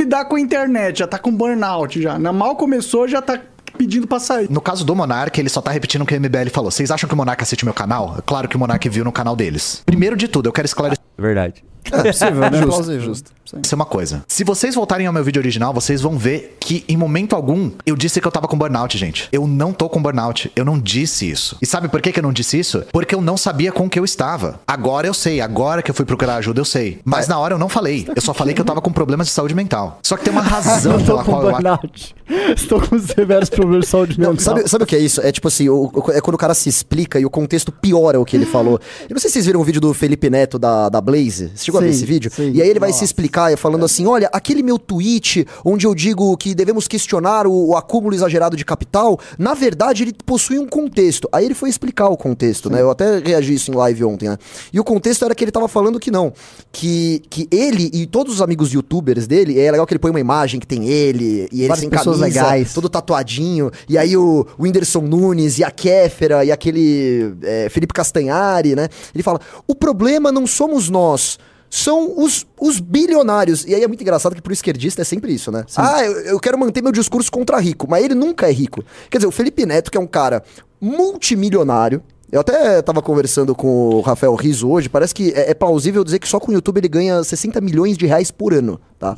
Lidar 0.00 0.24
com 0.26 0.36
a 0.36 0.40
internet, 0.40 0.98
já 1.00 1.06
tá 1.06 1.18
com 1.18 1.34
burnout 1.34 2.00
já. 2.00 2.18
Na 2.18 2.32
mal 2.32 2.54
começou, 2.56 3.06
já 3.08 3.20
tá 3.22 3.40
pedindo 3.76 4.06
pra 4.06 4.18
sair. 4.18 4.50
No 4.50 4.60
caso 4.60 4.84
do 4.84 4.94
Monark, 4.94 5.38
ele 5.38 5.48
só 5.48 5.60
tá 5.60 5.70
repetindo 5.70 6.02
o 6.02 6.06
que 6.06 6.14
o 6.14 6.20
MBL 6.20 6.50
falou. 6.52 6.70
Vocês 6.70 6.90
acham 6.90 7.08
que 7.08 7.14
o 7.14 7.16
Monark 7.16 7.42
assiste 7.42 7.64
meu 7.64 7.74
canal? 7.74 8.22
Claro 8.24 8.48
que 8.48 8.56
o 8.56 8.58
Monark 8.58 8.88
viu 8.88 9.04
no 9.04 9.12
canal 9.12 9.34
deles. 9.36 9.82
Primeiro 9.84 10.16
de 10.16 10.28
tudo, 10.28 10.48
eu 10.48 10.52
quero 10.52 10.66
esclarecer 10.66 11.02
Verdade. 11.18 11.64
É 11.90 12.02
possível, 12.02 12.40
né? 12.40 12.50
Justo, 12.58 12.66
Plausível. 12.68 13.00
justo. 13.00 13.30
Sim. 13.44 13.74
uma 13.74 13.84
coisa. 13.84 14.24
Se 14.28 14.44
vocês 14.44 14.74
voltarem 14.74 15.06
ao 15.06 15.12
meu 15.12 15.22
vídeo 15.22 15.38
original, 15.38 15.74
vocês 15.74 16.00
vão 16.00 16.16
ver 16.16 16.56
que 16.58 16.84
em 16.88 16.96
momento 16.96 17.36
algum 17.36 17.70
eu 17.84 17.94
disse 17.94 18.18
que 18.18 18.26
eu 18.26 18.32
tava 18.32 18.48
com 18.48 18.56
burnout, 18.56 18.96
gente. 18.96 19.28
Eu 19.30 19.46
não 19.46 19.74
tô 19.74 19.90
com 19.90 20.00
burnout. 20.00 20.50
Eu 20.56 20.64
não 20.64 20.78
disse 20.78 21.28
isso. 21.30 21.58
E 21.60 21.66
sabe 21.66 21.88
por 21.88 22.00
que, 22.00 22.12
que 22.12 22.18
eu 22.18 22.22
não 22.22 22.32
disse 22.32 22.58
isso? 22.58 22.82
Porque 22.90 23.14
eu 23.14 23.20
não 23.20 23.36
sabia 23.36 23.70
com 23.70 23.90
que 23.90 23.98
eu 23.98 24.06
estava. 24.06 24.58
Agora 24.66 25.06
eu 25.06 25.12
sei. 25.12 25.42
Agora 25.42 25.82
que 25.82 25.90
eu 25.90 25.94
fui 25.94 26.06
procurar 26.06 26.36
ajuda, 26.36 26.62
eu 26.62 26.64
sei. 26.64 27.00
Mas 27.04 27.28
na 27.28 27.38
hora 27.38 27.54
eu 27.54 27.58
não 27.58 27.68
falei. 27.68 28.08
Eu 28.16 28.22
só 28.22 28.32
falei 28.32 28.54
que 28.54 28.60
eu 28.60 28.64
tava 28.64 28.80
com 28.80 28.90
problemas 28.90 29.26
de 29.26 29.34
saúde 29.34 29.54
mental. 29.54 29.98
Só 30.02 30.16
que 30.16 30.24
tem 30.24 30.32
uma 30.32 30.40
razão 30.42 30.98
Eu 30.98 31.04
pela 31.04 31.22
com 31.22 31.32
qual 31.32 31.42
eu 31.42 31.48
acho. 31.50 31.56
burnout. 31.62 32.14
Estou 32.56 32.80
com 32.80 32.98
severos 32.98 33.50
problemas 33.50 33.84
de 33.84 33.90
saúde 33.90 34.18
Não, 34.18 34.30
mental. 34.30 34.44
sabe, 34.44 34.66
sabe 34.68 34.84
o 34.84 34.86
que 34.86 34.96
é 34.96 34.98
isso? 34.98 35.20
É 35.20 35.30
tipo 35.30 35.48
assim, 35.48 35.68
o- 35.68 35.90
o- 35.92 36.10
é 36.12 36.22
quando 36.22 36.36
o 36.36 36.38
cara 36.38 36.54
se 36.54 36.70
explica 36.70 37.20
e 37.20 37.26
o 37.26 37.30
contexto 37.30 37.70
piora 37.70 38.18
o 38.18 38.24
que 38.24 38.34
ele 38.34 38.46
falou. 38.46 38.80
Eu 39.02 39.14
não 39.14 39.20
sei 39.20 39.28
se 39.28 39.34
vocês 39.34 39.46
viram 39.46 39.60
o 39.60 39.64
vídeo 39.64 39.80
do 39.80 39.92
Felipe 39.92 40.30
Neto 40.30 40.58
da, 40.58 40.88
da 40.88 41.00
Blaze. 41.02 41.52
Chegou 41.72 41.80
a 41.80 41.82
ver 41.82 41.92
Sim, 41.92 41.98
esse 41.98 42.06
vídeo? 42.06 42.30
sim. 42.34 42.52
E 42.52 42.62
aí 42.62 42.68
ele 42.68 42.78
vai 42.78 42.90
se 42.90 42.96
Nossa. 42.96 43.04
explicar 43.04 43.56
falando 43.56 43.84
assim: 43.84 44.06
olha, 44.06 44.28
aquele 44.32 44.62
meu 44.62 44.78
tweet 44.78 45.46
onde 45.64 45.86
eu 45.86 45.94
digo 45.94 46.36
que 46.36 46.54
devemos 46.54 46.86
questionar 46.86 47.46
o, 47.46 47.68
o 47.70 47.76
acúmulo 47.76 48.14
exagerado 48.14 48.56
de 48.56 48.64
capital, 48.64 49.18
na 49.38 49.54
verdade 49.54 50.02
ele 50.02 50.12
possui 50.24 50.58
um 50.58 50.66
contexto. 50.66 51.28
Aí 51.32 51.44
ele 51.44 51.54
foi 51.54 51.68
explicar 51.68 52.08
o 52.08 52.16
contexto, 52.16 52.68
né? 52.70 52.80
Eu 52.80 52.90
até 52.90 53.18
reagi 53.18 53.54
isso 53.54 53.70
em 53.70 53.74
live 53.74 54.04
ontem, 54.04 54.28
né? 54.28 54.36
E 54.72 54.78
o 54.78 54.84
contexto 54.84 55.24
era 55.24 55.34
que 55.34 55.44
ele 55.44 55.50
tava 55.52 55.68
falando 55.68 55.98
que 55.98 56.10
não. 56.10 56.32
Que, 56.70 57.22
que 57.30 57.48
ele 57.50 57.90
e 57.92 58.06
todos 58.06 58.34
os 58.34 58.42
amigos 58.42 58.72
youtubers 58.72 59.26
dele, 59.26 59.58
é 59.58 59.70
legal 59.70 59.86
que 59.86 59.92
ele 59.92 59.98
põe 59.98 60.10
uma 60.10 60.20
imagem 60.20 60.60
que 60.60 60.66
tem 60.66 60.88
ele 60.88 61.48
e 61.52 61.60
ele 61.60 61.68
Várias 61.68 61.80
sem 61.80 61.90
pessoas 61.90 62.18
camisa, 62.18 62.42
legais. 62.42 62.72
todo 62.74 62.88
tatuadinho. 62.88 63.70
E 63.88 63.96
aí 63.98 64.16
o 64.16 64.46
Whindersson 64.58 65.00
Nunes 65.02 65.58
e 65.58 65.64
a 65.64 65.70
Kéfera 65.70 66.44
e 66.44 66.52
aquele 66.52 67.34
é, 67.42 67.68
Felipe 67.70 67.92
Castanhari, 67.94 68.74
né? 68.74 68.88
Ele 69.14 69.22
fala: 69.22 69.40
o 69.66 69.74
problema 69.74 70.30
não 70.32 70.46
somos 70.46 70.88
nós. 70.88 71.38
São 71.74 72.20
os, 72.22 72.46
os 72.60 72.78
bilionários. 72.80 73.64
E 73.64 73.74
aí 73.74 73.82
é 73.82 73.88
muito 73.88 74.02
engraçado 74.02 74.34
que 74.34 74.42
pro 74.42 74.52
esquerdista 74.52 75.00
é 75.00 75.04
sempre 75.06 75.32
isso, 75.32 75.50
né? 75.50 75.64
Ah, 75.74 76.04
eu, 76.04 76.12
eu 76.20 76.38
quero 76.38 76.58
manter 76.58 76.82
meu 76.82 76.92
discurso 76.92 77.32
contra 77.32 77.58
rico, 77.58 77.86
mas 77.88 78.04
ele 78.04 78.14
nunca 78.14 78.46
é 78.46 78.52
rico. 78.52 78.84
Quer 79.10 79.16
dizer, 79.16 79.26
o 79.26 79.30
Felipe 79.30 79.64
Neto, 79.64 79.90
que 79.90 79.96
é 79.96 80.00
um 80.00 80.06
cara 80.06 80.42
multimilionário. 80.78 82.02
Eu 82.30 82.40
até 82.40 82.82
tava 82.82 83.00
conversando 83.00 83.54
com 83.54 83.88
o 83.88 84.00
Rafael 84.02 84.34
Riso 84.34 84.68
hoje, 84.68 84.90
parece 84.90 85.14
que 85.14 85.30
é, 85.32 85.52
é 85.52 85.54
plausível 85.54 86.04
dizer 86.04 86.18
que 86.18 86.28
só 86.28 86.38
com 86.38 86.50
o 86.50 86.54
YouTube 86.54 86.76
ele 86.76 86.88
ganha 86.88 87.24
60 87.24 87.58
milhões 87.62 87.96
de 87.96 88.04
reais 88.06 88.30
por 88.30 88.52
ano, 88.52 88.78
tá? 88.98 89.16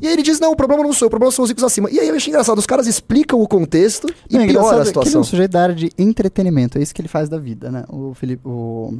E 0.00 0.08
aí 0.08 0.12
ele 0.12 0.22
diz, 0.22 0.40
não, 0.40 0.50
o 0.50 0.56
problema 0.56 0.82
não 0.82 0.92
sou 0.92 1.06
eu, 1.06 1.08
o 1.08 1.10
problema 1.10 1.30
são 1.30 1.44
os 1.44 1.48
ricos 1.48 1.62
acima. 1.62 1.88
E 1.92 2.00
aí 2.00 2.08
eu 2.08 2.16
achei 2.16 2.30
engraçado, 2.32 2.58
os 2.58 2.66
caras 2.66 2.88
explicam 2.88 3.40
o 3.40 3.46
contexto 3.46 4.08
e 4.28 4.34
Não, 4.34 4.42
é 4.42 4.46
piora 4.48 4.66
a 4.66 4.70
que 4.70 4.74
Ele 4.74 4.82
é 4.82 4.84
situação. 4.86 5.20
um 5.20 5.24
sujeito 5.24 5.52
da 5.52 5.62
área 5.62 5.74
de 5.76 5.90
entretenimento, 5.96 6.76
é 6.76 6.82
isso 6.82 6.92
que 6.92 7.00
ele 7.00 7.08
faz 7.08 7.28
da 7.28 7.38
vida, 7.38 7.70
né? 7.70 7.84
O 7.88 8.14
Felipe, 8.14 8.42
O 8.44 8.98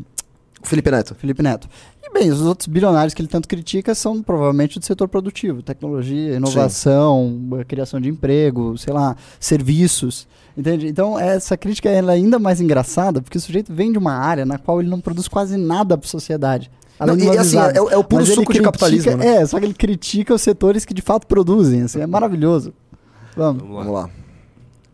Felipe 0.65 0.91
Neto. 0.91 1.15
Felipe 1.15 1.43
Neto. 1.43 1.69
E 2.03 2.13
bem, 2.13 2.31
os 2.31 2.41
outros 2.41 2.67
bilionários 2.69 3.13
que 3.15 3.21
ele 3.23 3.29
tanto 3.29 3.49
critica 3.49 3.95
são 3.95 4.23
provavelmente 4.23 4.79
do 4.79 4.85
setor 4.85 5.09
produtivo, 5.09 5.63
tecnologia, 5.63 6.37
inovação, 6.37 7.39
eh, 7.61 7.65
criação 7.65 8.01
de 8.01 8.09
emprego, 8.09 8.77
sei 8.79 8.93
lá, 8.93 9.17
serviços. 9.39 10.27
Entende? 10.57 10.87
Então, 10.87 11.19
essa 11.19 11.57
crítica 11.57 11.89
ela 11.91 12.13
é 12.13 12.17
ainda 12.17 12.39
mais 12.39 12.61
engraçada, 12.61 13.21
porque 13.21 13.39
o 13.39 13.41
sujeito 13.41 13.73
vem 13.75 13.91
de 13.91 13.99
uma 13.99 14.13
área 14.13 14.47
na 14.47 14.57
qual 14.59 14.81
ele 14.81 14.89
não 14.89 15.01
produz 15.01 15.27
quase 15.29 15.57
nada 15.57 15.97
para 15.99 16.07
a 16.07 16.11
sociedade. 16.11 16.71
Não, 17.01 17.17
de 17.17 17.25
e 17.25 17.37
assim, 17.37 17.57
é 17.59 17.83
o- 17.83 17.91
é 17.91 17.97
o 17.97 18.05
puro 18.05 18.23
Mas 18.23 18.29
suco 18.29 18.41
de 18.43 18.47
critica- 18.61 18.65
capitalismo, 18.67 19.17
né? 19.17 19.27
É, 19.39 19.47
só 19.47 19.59
que 19.59 19.65
ele 19.67 19.75
critica 19.75 20.33
os 20.33 20.41
setores 20.41 20.85
que 20.85 20.95
de 20.95 21.03
fato 21.03 21.27
produzem. 21.27 21.83
Assim, 21.83 22.01
é 22.01 22.07
maravilhoso. 22.07 22.73
Vamos. 23.37 23.63
Vamos 23.63 23.77
lá. 23.77 23.83
Vamos 23.85 23.95
lá. 24.03 24.11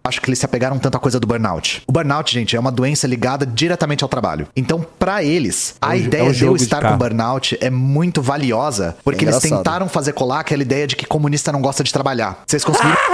Acho 0.03 0.21
que 0.21 0.31
eles 0.31 0.39
se 0.39 0.47
apegaram 0.47 0.79
tanto 0.79 0.97
à 0.97 1.01
coisa 1.01 1.21
do 1.21 1.27
burnout. 1.27 1.83
O 1.87 1.93
burnout, 1.93 2.33
gente, 2.33 2.57
é 2.57 2.61
uma 2.61 2.73
doença 2.73 3.07
ligada 3.07 3.45
diretamente 3.45 4.03
ao 4.03 4.09
trabalho. 4.09 4.49
Então, 4.57 4.85
pra 4.99 5.23
eles, 5.23 5.75
a 5.81 5.95
É 5.95 5.99
é 5.99 6.03
ideia 6.03 6.25
um 6.25 6.33
de 6.33 6.33
eu 6.33 6.47
jogo 6.47 6.59
de 6.59 6.65
estar 6.65 6.83
com 6.83 6.97
burnout 6.97 7.59
é 7.61 7.69
muito 7.69 8.23
valiosa, 8.23 8.97
porque 9.05 9.25
É 9.25 9.29
eles 9.29 9.41
tentaram 9.41 9.89
fazer 9.89 10.13
colar 10.15 10.41
aquela 10.41 10.63
ideia 10.63 10.87
de 10.87 10.97
que 10.97 11.05
comunista 11.07 11.53
não 11.53 11.61
gosta 11.61 11.85
de 11.85 11.93
trabalhar. 11.93 12.43
Vocês 12.47 12.65
conseguiram 12.65 12.97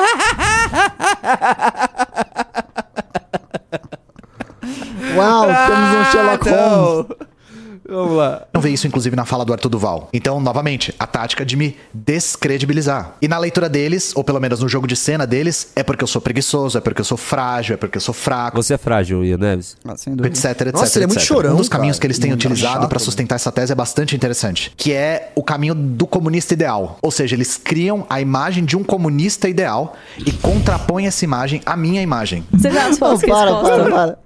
Uau, 5.17 5.47
temos 5.47 5.95
um 5.95 6.05
Sherlock 6.13 6.49
Holmes. 6.49 7.07
Vamos 7.89 8.17
lá. 8.17 8.43
ver 8.59 8.71
isso, 8.71 8.87
inclusive, 8.87 9.15
na 9.17 9.25
fala 9.25 9.45
do 9.45 9.53
Arthur 9.53 9.69
Duval. 9.69 10.09
Então, 10.13 10.41
novamente, 10.41 10.95
a 10.99 11.07
tática 11.07 11.45
de 11.45 11.57
me 11.57 11.77
descredibilizar. 11.93 13.15
E 13.21 13.29
na 13.29 13.39
leitura 13.39 13.69
deles, 13.69 14.13
ou 14.15 14.25
pelo 14.25 14.41
menos 14.41 14.61
no 14.61 14.69
jogo 14.69 14.87
de 14.87 14.97
cena 14.97 15.27
deles, 15.27 15.71
é 15.77 15.83
porque 15.83 16.03
eu 16.05 16.09
sou 16.09 16.21
preguiçoso, 16.21 16.79
é 16.79 16.81
porque 16.81 17.01
eu 17.01 17.05
sou 17.05 17.17
frágil, 17.17 17.75
é 17.75 17.77
porque 17.77 17.97
eu 17.97 18.01
sou 18.01 18.15
fraco. 18.15 18.57
Você 18.63 18.75
é 18.75 18.79
frágil, 18.79 19.25
Ian 19.25 19.39
Neves? 19.39 19.77
Ah, 19.87 19.97
sem 19.97 20.15
dúvida. 20.15 20.29
etc, 20.37 20.45
etc, 20.63 20.73
Nossa, 20.75 20.99
ele 20.99 21.05
é 21.05 21.07
muito 21.07 21.19
etc. 21.19 21.29
chorão, 21.29 21.55
Um 21.55 21.57
dos 21.57 21.69
caminhos 21.69 21.97
cara. 21.97 22.01
que 22.01 22.07
eles 22.09 22.19
têm 22.19 22.31
Muito 22.31 22.45
utilizado 22.45 22.89
para 22.89 22.99
sustentar 22.99 23.37
essa 23.37 23.53
tese 23.53 23.73
é 23.73 23.75
bastante 23.75 24.15
interessante, 24.17 24.73
que 24.77 24.93
é 24.93 25.33
o 25.35 25.43
caminho 25.43 25.75
do 25.75 26.07
comunista 26.07 26.55
ideal. 26.55 26.99
Ou 27.03 27.11
seja, 27.11 27.35
eles 27.35 27.57
criam 27.57 28.07
a 28.11 28.21
imagem 28.21 28.65
de 28.65 28.77
um 28.77 28.83
comunista 28.85 29.49
ideal 29.49 29.95
e 30.19 30.33
contrapõem 30.33 31.07
essa 31.07 31.25
imagem 31.25 31.61
à 31.65 31.77
minha 31.77 32.03
imagem. 32.03 32.45
Você 32.53 32.69
vê 32.71 32.79
as 32.79 32.99
Não, 32.99 33.09
fotos 33.09 33.21
que 33.21 33.27
eles 33.31 33.39
para, 33.39 33.53
postam? 33.55 33.85
para, 33.85 33.93
para. 33.93 34.19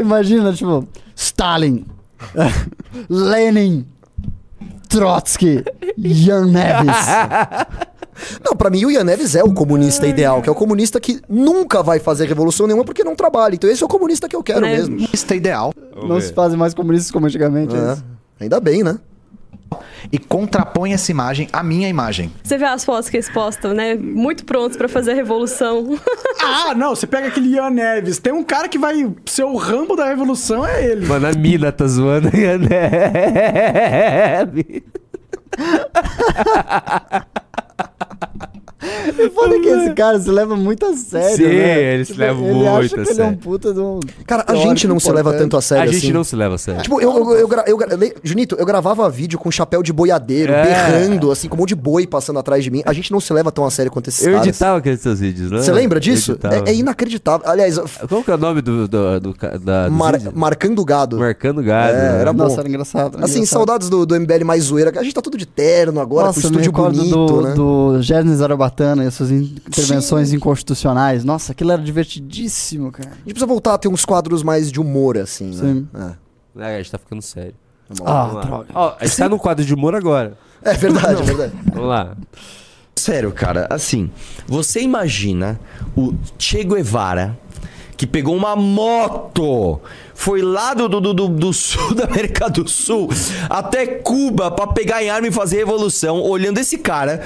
Imagina, 0.00 0.52
tipo, 0.52 0.86
Stalin, 1.16 1.84
Lenin, 3.08 3.86
Trotsky, 4.88 5.64
Ian 5.96 6.46
Neves. 6.46 6.96
Não, 8.44 8.56
pra 8.56 8.68
mim 8.68 8.84
o 8.84 8.90
Ian 8.90 9.04
Neves 9.04 9.36
é 9.36 9.44
o 9.44 9.52
comunista 9.54 10.04
ideal, 10.06 10.42
que 10.42 10.48
é 10.48 10.52
o 10.52 10.54
comunista 10.54 10.98
que 10.98 11.20
nunca 11.28 11.82
vai 11.84 12.00
fazer 12.00 12.26
revolução 12.26 12.66
nenhuma 12.66 12.84
porque 12.84 13.04
não 13.04 13.14
trabalha. 13.14 13.54
Então 13.54 13.70
esse 13.70 13.80
é 13.82 13.86
o 13.86 13.88
comunista 13.88 14.28
que 14.28 14.34
eu 14.34 14.42
quero 14.42 14.62
Né? 14.62 14.76
mesmo. 14.76 14.96
Comunista 14.96 15.34
ideal 15.36 15.72
Não 16.04 16.20
se 16.20 16.32
fazem 16.32 16.58
mais 16.58 16.74
comunistas 16.74 17.12
como 17.12 17.26
antigamente. 17.26 17.76
é 17.76 17.78
É. 17.78 17.96
Ainda 18.40 18.58
bem, 18.58 18.82
né? 18.82 18.98
E 20.12 20.18
contrapõe 20.18 20.92
essa 20.92 21.10
imagem 21.10 21.48
à 21.52 21.62
minha 21.62 21.88
imagem. 21.88 22.32
Você 22.42 22.56
vê 22.56 22.64
as 22.64 22.84
fotos 22.84 23.10
que 23.10 23.16
eles 23.16 23.28
postam, 23.28 23.74
né? 23.74 23.94
Muito 23.94 24.44
prontos 24.44 24.76
pra 24.76 24.88
fazer 24.88 25.12
a 25.12 25.14
revolução. 25.14 25.98
Ah, 26.40 26.74
não, 26.74 26.94
você 26.94 27.06
pega 27.06 27.28
aquele 27.28 27.54
Ian 27.54 27.70
Neves. 27.70 28.18
Tem 28.18 28.32
um 28.32 28.44
cara 28.44 28.68
que 28.68 28.78
vai 28.78 29.12
ser 29.26 29.44
o 29.44 29.56
rambo 29.56 29.96
da 29.96 30.06
revolução, 30.06 30.66
é 30.66 30.84
ele. 30.84 31.06
Mano, 31.06 31.26
a 31.26 31.32
mina 31.32 31.72
tá 31.72 31.86
zoando 31.86 32.30
Ian 32.34 32.58
Neves. 32.58 34.82
E 38.80 39.30
foda 39.30 39.58
que 39.60 39.68
esse 39.68 39.92
cara 39.94 40.20
se 40.20 40.30
leva 40.30 40.54
muito 40.56 40.86
a 40.86 40.94
sério, 40.94 41.36
Sim, 41.36 41.42
né? 41.44 41.94
ele 41.94 42.04
se 42.04 42.12
Tipo, 42.12 42.20
leva 42.24 42.40
ele 42.40 42.52
muito 42.54 42.68
acha 42.68 42.78
a 42.78 42.88
que 42.88 42.94
ele 42.94 43.00
é 43.08 43.12
um 43.12 43.14
sério. 43.16 43.38
puta 43.38 43.74
de 43.74 43.80
um... 43.80 44.00
Cara, 44.26 44.44
a 44.46 44.54
gente 44.54 44.86
não 44.86 45.00
se 45.00 45.08
leva 45.08 45.20
importante. 45.30 45.38
tanto 45.42 45.56
a 45.56 45.60
sério 45.62 45.82
A 45.82 45.86
gente 45.92 46.04
assim. 46.04 46.12
não 46.12 46.22
se 46.24 46.36
leva 46.36 46.54
a 46.54 46.58
sério. 46.58 46.82
Tipo, 46.82 47.00
eu, 47.00 47.10
eu, 47.16 47.32
eu, 47.38 47.48
gra- 47.48 47.64
eu 47.66 47.76
gra- 47.76 47.88
Junito, 48.22 48.54
eu 48.58 48.64
gravava 48.64 49.08
vídeo 49.10 49.38
com 49.38 49.50
chapéu 49.50 49.82
de 49.82 49.92
boiadeiro, 49.92 50.52
É. 50.52 50.62
berrando, 50.64 51.30
assim, 51.32 51.48
com 51.48 51.56
um 51.56 51.58
monte 51.58 51.70
de 51.70 51.74
boi 51.74 52.06
passando 52.06 52.38
atrás 52.38 52.62
de 52.62 52.70
mim. 52.70 52.82
A 52.86 52.92
gente 52.92 53.10
não 53.10 53.18
se 53.20 53.32
leva 53.32 53.50
tão 53.50 53.64
a 53.64 53.70
sério 53.70 53.90
quanto 53.90 54.08
esses 54.08 54.24
eu 54.24 54.32
caras. 54.34 54.46
editava 54.46 54.78
aqueles 54.78 55.00
seus 55.00 55.18
vídeos, 55.20 55.50
né? 55.50 55.58
Você 55.60 55.72
lembra 55.72 55.98
disso? 55.98 56.38
Eu. 56.40 56.50
É, 56.50 56.70
é 56.70 56.74
inacreditável. 56.74 57.48
Aliás, 57.50 57.78
Qual 58.08 58.22
que 58.22 58.30
é 58.30 58.34
o 58.34 58.38
nome 58.38 58.60
do, 58.62 58.86
do, 58.86 59.20
do, 59.20 59.34
da, 59.60 59.90
mar- 59.90 60.20
marcando 60.34 60.84
gado. 60.84 61.18
Marcando 61.18 61.62
gado. 61.64 61.96
É, 61.96 62.12
né? 62.12 62.20
era 62.20 62.32
bom. 62.32 62.44
Nossa, 62.44 62.60
era 62.60 62.68
engraçado. 62.68 63.16
era 63.16 63.24
Assim, 63.24 63.38
engraçado. 63.38 63.46
saudades 63.58 63.88
do, 63.88 64.06
do 64.06 64.14
MBL 64.20 64.44
mais 64.44 64.64
zoeira. 64.64 64.92
A 64.96 65.02
gente 65.02 65.14
tá 65.14 65.20
tudo 65.22 65.36
de 65.36 65.46
terno 65.46 66.00
agora, 66.00 66.26
Nossa, 66.28 66.40
com 66.40 66.46
eu 66.46 66.50
me 66.52 66.56
estúdio 66.60 66.72
bonito, 66.72 67.26
do, 67.26 67.40
né? 67.42 67.54
do 67.54 68.02
Gernes 68.02 68.36
Zarabatana 68.38 68.67
e 69.30 69.34
in- 69.34 69.56
intervenções 69.66 70.32
inconstitucionais. 70.32 71.24
Nossa, 71.24 71.52
aquilo 71.52 71.72
era 71.72 71.82
divertidíssimo, 71.82 72.90
cara. 72.92 73.10
A 73.10 73.14
gente 73.14 73.24
precisa 73.24 73.46
voltar 73.46 73.74
a 73.74 73.78
ter 73.78 73.88
uns 73.88 74.04
quadros 74.04 74.42
mais 74.42 74.70
de 74.70 74.80
humor, 74.80 75.16
assim, 75.18 75.52
Sim. 75.52 75.88
né? 75.92 76.16
É, 76.58 76.74
a 76.74 76.78
gente 76.78 76.90
tá 76.90 76.98
ficando 76.98 77.22
sério. 77.22 77.54
Ah, 78.04 78.24
Vamos 78.24 78.34
lá. 78.34 78.40
droga. 78.42 78.66
Ó, 78.74 78.96
a 79.00 79.06
gente 79.06 79.16
tá 79.16 79.28
no 79.28 79.38
quadro 79.38 79.64
de 79.64 79.72
humor 79.74 79.94
agora. 79.94 80.36
É, 80.62 80.70
é 80.70 80.74
verdade, 80.74 81.22
é 81.22 81.24
verdade. 81.24 81.52
Vamos 81.72 81.88
lá. 81.88 82.16
Sério, 82.96 83.30
cara, 83.32 83.66
assim, 83.70 84.10
você 84.46 84.80
imagina 84.82 85.58
o 85.96 86.12
Che 86.36 86.64
Guevara 86.64 87.38
que 87.96 88.06
pegou 88.06 88.36
uma 88.36 88.54
moto, 88.56 89.80
foi 90.18 90.42
lá 90.42 90.74
do, 90.74 90.88
do, 90.88 91.00
do, 91.00 91.28
do 91.28 91.52
sul 91.52 91.94
da 91.94 92.04
América 92.04 92.50
do 92.50 92.68
Sul 92.68 93.08
até 93.48 93.86
Cuba 93.86 94.50
pra 94.50 94.66
pegar 94.66 95.02
em 95.02 95.08
arma 95.08 95.28
e 95.28 95.30
fazer 95.30 95.58
revolução, 95.58 96.20
olhando 96.20 96.58
esse 96.58 96.76
cara. 96.76 97.22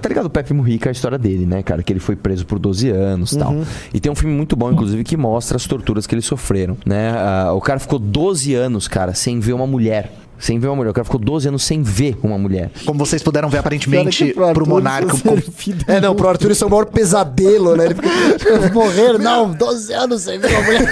Tá 0.00 0.08
ligado 0.08 0.26
o 0.26 0.30
Pepe 0.30 0.52
Mujica, 0.52 0.90
a 0.90 0.92
história 0.92 1.16
dele, 1.16 1.46
né, 1.46 1.62
cara? 1.62 1.82
Que 1.82 1.94
ele 1.94 1.98
foi 1.98 2.14
preso 2.14 2.44
por 2.44 2.58
12 2.58 2.90
anos 2.90 3.32
e 3.32 3.38
tal. 3.38 3.56
E 3.92 3.98
tem 3.98 4.12
um 4.12 4.14
filme 4.14 4.34
muito 4.34 4.54
bom, 4.54 4.70
inclusive, 4.70 5.02
que 5.02 5.16
mostra 5.16 5.56
as 5.56 5.66
torturas 5.66 6.06
que 6.06 6.14
eles 6.14 6.26
sofreram, 6.26 6.76
né? 6.84 7.14
Ah, 7.16 7.52
o 7.54 7.60
cara 7.60 7.80
ficou 7.80 7.98
12 7.98 8.54
anos, 8.54 8.86
cara, 8.86 9.14
sem 9.14 9.40
ver 9.40 9.54
uma 9.54 9.66
mulher. 9.66 10.12
Sem 10.38 10.58
ver 10.58 10.66
uma 10.66 10.76
mulher. 10.76 10.90
O 10.90 10.92
cara 10.92 11.04
ficou 11.06 11.18
12 11.18 11.48
anos 11.48 11.62
sem 11.64 11.82
ver 11.82 12.18
uma 12.22 12.36
mulher. 12.36 12.70
Como 12.84 12.98
vocês 12.98 13.22
puderam 13.22 13.48
ver, 13.48 13.58
aparentemente, 13.58 14.34
pro 14.52 14.68
Monarca. 14.68 15.14
isso 15.16 15.22
é 15.88 16.00
não, 16.00 16.14
pro 16.14 16.28
Arthur 16.28 16.50
isso 16.50 16.64
é 16.64 16.66
o 16.66 16.70
maior 16.70 16.84
pesadelo, 16.84 17.74
né? 17.74 17.86
Ele 17.86 17.94
fica... 17.94 18.68
Morrer, 18.74 19.18
não, 19.18 19.50
12 19.50 19.92
anos 19.94 20.22
sem 20.22 20.38
ver 20.38 20.50
uma 20.50 20.62
mulher. 20.62 20.84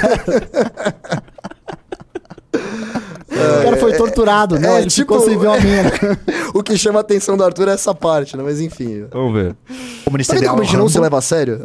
Torturado, 4.15 4.59
não, 4.59 4.77
é, 4.77 4.81
ele 4.81 4.91
tipo- 4.91 5.15
ficou 5.15 5.21
sem 5.29 5.39
ver 5.39 5.47
uma 5.49 5.61
mina. 5.61 5.91
o 6.55 6.63
que 6.63 6.77
chama 6.79 6.99
a 6.99 7.03
atenção 7.03 7.37
do 7.37 7.45
Arthur 7.45 7.69
é 7.69 7.73
essa 7.73 7.95
parte, 7.95 8.37
né? 8.37 8.43
Mas 8.43 8.61
enfim. 8.61 9.07
Vamos 9.11 9.35
ver. 9.35 9.57
comunista 10.05 10.37
ideal 10.37 10.53
como 10.55 10.63
a 10.63 10.67
gente 10.67 10.77
não 10.77 10.89
se 10.89 10.99
leva 10.99 11.19
a 11.19 11.21
sério? 11.23 11.61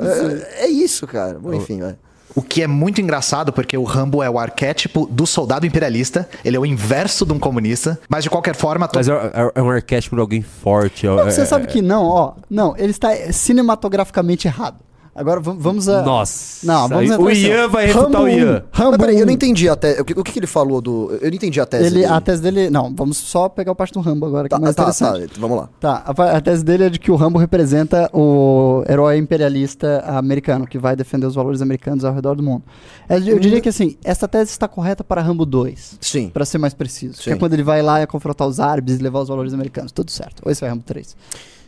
É, 0.57 0.65
é 0.65 0.67
isso, 0.67 1.05
cara. 1.07 1.37
Bom, 1.39 1.53
enfim, 1.53 1.79
vai. 1.79 1.95
O 2.35 2.43
que 2.43 2.61
é 2.61 2.67
muito 2.67 3.01
engraçado, 3.01 3.51
porque 3.51 3.75
o 3.75 3.83
Rambo 3.83 4.21
é 4.21 4.29
o 4.29 4.37
arquétipo 4.37 5.07
do 5.09 5.25
soldado 5.25 5.65
imperialista, 5.65 6.29
ele 6.45 6.55
é 6.55 6.59
o 6.59 6.65
inverso 6.65 7.25
de 7.25 7.33
um 7.33 7.39
comunista, 7.39 7.99
mas 8.07 8.23
de 8.23 8.29
qualquer 8.29 8.55
forma, 8.55 8.87
to- 8.87 8.99
Mas 8.99 9.09
é, 9.09 9.13
é- 9.13 9.51
é 9.55 9.61
um 9.61 9.69
arquétipo 9.69 10.15
de 10.15 10.21
alguém 10.21 10.41
forte. 10.43 11.07
é- 11.07 11.09
Não, 11.09 11.27
é- 11.27 11.31
você 11.31 11.43
sabe 11.45 11.65
que 11.67 11.81
não, 11.81 12.05
ó. 12.05 12.33
Não, 12.49 12.75
ele 12.77 12.91
está 12.91 13.09
cinematograficamente 13.33 14.47
errado. 14.47 14.77
Agora 15.19 15.41
vamos, 15.41 15.89
a. 15.89 16.01
Nossa. 16.01 16.65
Não, 16.65 16.87
vamos 16.87 17.11
entrar 17.11 17.19
O. 17.21 17.29
Ian 17.29 17.67
vai 17.67 17.87
refutar 17.87 18.05
Rambo 18.09 18.23
o 18.23 18.29
Ian. 18.29 18.63
1, 18.73 18.77
Rambo 18.77 18.91
Mas 18.91 18.97
peraí, 18.99 19.19
eu 19.19 19.25
não 19.25 19.33
1. 19.33 19.35
entendi 19.35 19.67
até. 19.67 19.99
O 19.99 20.05
que, 20.05 20.13
o 20.17 20.23
que 20.23 20.31
que 20.31 20.39
ele 20.39 20.47
falou 20.47 20.79
do. 20.79 21.11
Eu 21.21 21.27
não 21.29 21.35
entendi 21.35 21.59
a 21.59 21.65
tese. 21.65 21.85
Ele, 21.87 21.95
dele. 21.95 22.05
a 22.05 22.21
tese 22.21 22.41
dele. 22.41 22.69
Não, 22.69 22.93
vamos 22.95 23.17
só 23.17 23.49
pegar 23.49 23.73
o 23.73 23.75
parte 23.75 23.91
do 23.93 23.99
Rambo 23.99 24.25
agora, 24.25 24.47
que 24.47 24.51
Tá, 24.51 24.55
é 24.55 24.61
mais 24.61 24.75
tá, 24.75 24.83
interessante. 24.83 25.33
tá, 25.33 25.41
vamos 25.41 25.57
lá. 25.57 25.69
Tá, 25.77 26.03
a, 26.05 26.37
a 26.37 26.41
tese 26.41 26.63
dele 26.63 26.85
é 26.85 26.89
de 26.89 26.97
que 26.99 27.11
o 27.11 27.17
Rambo 27.17 27.37
representa 27.37 28.09
o 28.13 28.81
herói 28.87 29.17
imperialista 29.17 30.03
americano, 30.07 30.65
que 30.65 30.77
vai 30.77 30.95
defender 30.95 31.25
os 31.25 31.35
valores 31.35 31.61
americanos 31.61 32.05
ao 32.05 32.13
redor 32.13 32.35
do 32.35 32.43
mundo. 32.43 32.63
É, 33.09 33.17
Eu, 33.17 33.27
eu 33.27 33.39
diria 33.39 33.59
que 33.59 33.67
assim, 33.67 33.97
essa 34.05 34.25
tese 34.25 34.51
está 34.51 34.69
correta 34.69 35.03
para 35.03 35.21
Rambo 35.21 35.45
2, 35.45 35.97
Sim. 35.99 36.29
para 36.29 36.45
ser 36.45 36.59
mais 36.59 36.73
preciso. 36.73 37.17
Que 37.17 37.23
Sim. 37.25 37.31
é 37.31 37.35
quando 37.35 37.53
ele 37.53 37.63
vai 37.63 37.81
lá 37.81 38.01
e 38.01 38.07
confrontar 38.07 38.47
os 38.47 38.59
árabes 38.59 38.99
e 38.99 39.03
levar 39.03 39.19
os 39.19 39.27
valores 39.27 39.53
americanos. 39.53 39.91
Tudo 39.91 40.11
certo. 40.11 40.41
Ou 40.45 40.51
esse 40.51 40.61
vai 40.61 40.69
Rambo 40.69 40.83
3. 40.85 41.15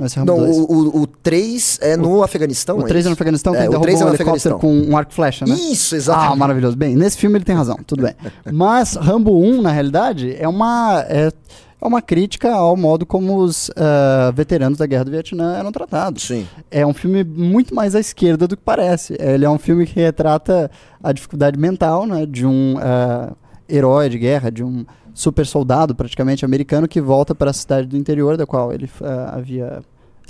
Não, 0.02 0.08
esse 0.08 0.18
é 0.18 0.20
Rambo 0.20 0.32
Não, 0.36 0.40
2. 0.46 0.58
o, 0.58 1.02
o, 1.04 1.08
3 1.08 1.78
é 1.84 1.96
no 1.96 2.24
Afeganistão. 2.24 2.80
O 2.80 2.84
3 2.84 3.06
é 3.06 3.10
no 3.10 3.14
Afeganistão, 3.14 3.54
que 3.54 3.60
É, 3.60 3.62
ele 3.62 3.68
o 3.68 3.72
derrubou 3.72 3.86
3 3.86 4.02
é 4.02 4.04
um 4.04 4.08
no 4.08 4.16
helicóptero 4.16 4.56
Afeganistão. 4.56 4.84
com 4.88 4.92
um 4.92 4.98
arco 4.98 5.14
flecha, 5.14 5.46
né? 5.46 5.54
Isso, 5.54 5.94
Ah, 5.94 5.98
exatamente. 6.00 6.40
maravilhoso. 6.40 6.76
Bem, 6.76 6.96
nesse 6.96 7.18
filme 7.18 7.38
ele 7.38 7.46
tem 7.46 7.56
razão, 7.56 7.78
tudo 7.86 8.02
bem. 8.02 8.16
Mas 8.52 8.96
Rambo 8.96 9.38
1, 9.40 9.62
na 9.62 9.72
realidade, 9.72 10.36
é 10.40 10.48
uma, 10.48 11.06
é, 11.08 11.32
é 11.80 11.88
uma 11.88 12.02
crítica 12.02 12.52
ao 12.52 12.76
modo 12.76 13.06
como 13.06 13.38
os 13.38 13.70
ah, 13.78 14.32
veteranos 14.36 14.80
da 14.80 14.88
Guerra 14.88 15.06
do 15.06 15.12
Vietnã 15.12 15.56
eram 15.58 15.72
tratados. 15.72 16.24
Sim. 16.24 16.48
É 16.72 16.84
um 16.84 16.94
filme 16.96 17.24
muito 17.24 17.76
mais 17.76 17.94
à 17.94 18.00
esquerda 18.00 18.48
do 18.48 18.58
que 18.58 18.64
parece. 18.64 19.16
Ele 19.20 19.46
é 19.46 19.50
um 19.50 19.60
filme 19.60 19.86
que 19.86 20.00
retrata 20.00 20.72
a 21.04 21.12
dificuldade 21.12 21.60
mental 21.60 22.08
né, 22.08 22.26
de 22.26 22.46
um 22.48 22.76
ah, 22.80 23.34
herói 23.70 24.10
de 24.10 24.18
guerra, 24.18 24.50
de 24.52 24.64
um 24.64 24.84
super 25.14 25.46
soldado 25.46 25.94
praticamente 25.94 26.46
americano 26.46 26.88
que 26.88 27.02
volta 27.02 27.36
para 27.36 27.50
a 27.52 27.54
cidade 27.54 27.86
do 27.86 27.98
interior 27.98 28.38
da 28.38 28.46
qual 28.46 28.72
ele 28.72 28.90
ah, 29.04 29.34
havia 29.36 29.82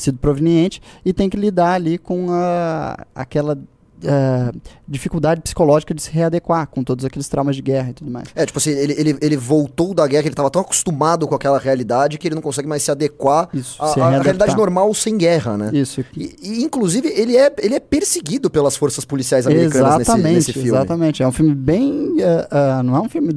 sido 0.02 0.18
proveniente 0.18 0.82
e 1.06 1.14
tem 1.14 1.30
que 1.30 1.38
lidar 1.38 1.74
ali 1.74 1.98
com 1.98 2.28
a, 2.32 3.06
aquela 3.16 3.58
ah, 4.06 4.52
dificuldade 4.88 5.42
psicológica 5.42 5.94
de 5.94 6.02
se 6.02 6.12
readequar 6.12 6.68
com 6.68 6.84
todos 6.84 7.06
aqueles 7.06 7.28
traumas 7.28 7.56
de 7.56 7.62
guerra 7.62 7.90
e 7.92 7.94
tudo 7.94 8.12
mais. 8.12 8.28
É, 8.36 8.46
tipo 8.46 8.58
assim, 8.60 8.72
ele, 8.72 8.94
ele, 8.98 9.18
ele 9.22 9.38
voltou 9.38 9.94
da 9.94 10.06
guerra, 10.08 10.26
ele 10.28 10.36
tava 10.36 10.50
tão 10.50 10.62
acostumado 10.62 11.28
com 11.28 11.36
aquela 11.36 11.58
realidade 11.60 12.18
que 12.18 12.28
ele 12.28 12.36
não 12.36 12.42
consegue 12.42 12.68
mais 12.68 12.84
se 12.84 12.92
adequar 12.92 13.50
Isso, 13.54 13.82
à, 13.82 14.20
realidade 14.20 14.56
normal 14.56 14.94
sem 14.94 15.18
guerra, 15.18 15.58
né? 15.58 15.70
Isso. 15.74 16.04
E, 16.16 16.36
e, 16.42 16.64
inclusive, 16.64 17.08
ele 17.08 17.38
é, 17.38 17.54
ele 17.60 17.76
é 17.76 17.80
perseguido 17.80 18.50
pelas 18.50 18.76
forças 18.76 19.06
policiais 19.06 19.46
americanas 19.48 19.98
nesse, 19.98 20.02
Exatamente, 20.12 20.36
nesse 20.36 20.54
filme. 20.54 20.68
exatamente. 20.70 21.24
É 21.24 21.28
um 21.28 21.32
filme 21.32 21.54
bem. 21.56 22.18
ah, 22.22 22.78
ah, 22.80 22.84
não 22.84 22.96
é 22.96 23.02
um 23.02 23.10
filme 23.10 23.34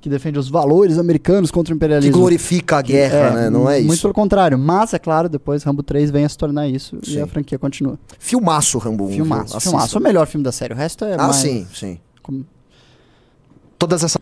que 0.00 0.08
defende 0.08 0.38
os 0.38 0.48
valores 0.48 0.98
americanos 0.98 1.50
contra 1.50 1.72
o 1.72 1.76
Que 1.76 1.76
imperialismo. 1.76 2.12
glorifica 2.12 2.78
a 2.78 2.82
guerra, 2.82 3.30
né? 3.30 3.50
Não 3.50 3.70
é 3.70 3.78
Muito 3.80 3.92
isso. 3.94 4.02
pelo 4.02 4.14
contrário. 4.14 4.58
Mas, 4.58 4.92
é 4.94 4.98
claro, 4.98 5.28
depois 5.28 5.62
Rambo 5.62 5.82
3 5.82 6.10
vem 6.10 6.24
a 6.24 6.28
se 6.28 6.36
tornar 6.36 6.66
isso 6.68 6.98
e 7.02 7.12
Sim. 7.12 7.20
a 7.20 7.26
franquia 7.26 7.58
continua. 7.58 7.98
Filmaço, 8.18 8.78
Rambo 8.78 9.04
1. 9.04 9.06
viu? 9.08 9.16
Filmaço, 9.24 9.60
Filmaço. 9.90 9.96
É 9.96 10.00
o 10.00 10.02
melhor 10.02 10.26
filme 10.26 10.44
da 10.44 10.52
série. 10.52 10.74
O 10.74 10.76
resto 10.76 11.04
é 11.04 11.14
Ah, 11.14 11.18
mais... 11.24 11.36
sim, 11.36 11.66
sim. 11.74 11.98
como- 12.22 12.44
todas 13.78 14.02
essas 14.04 14.20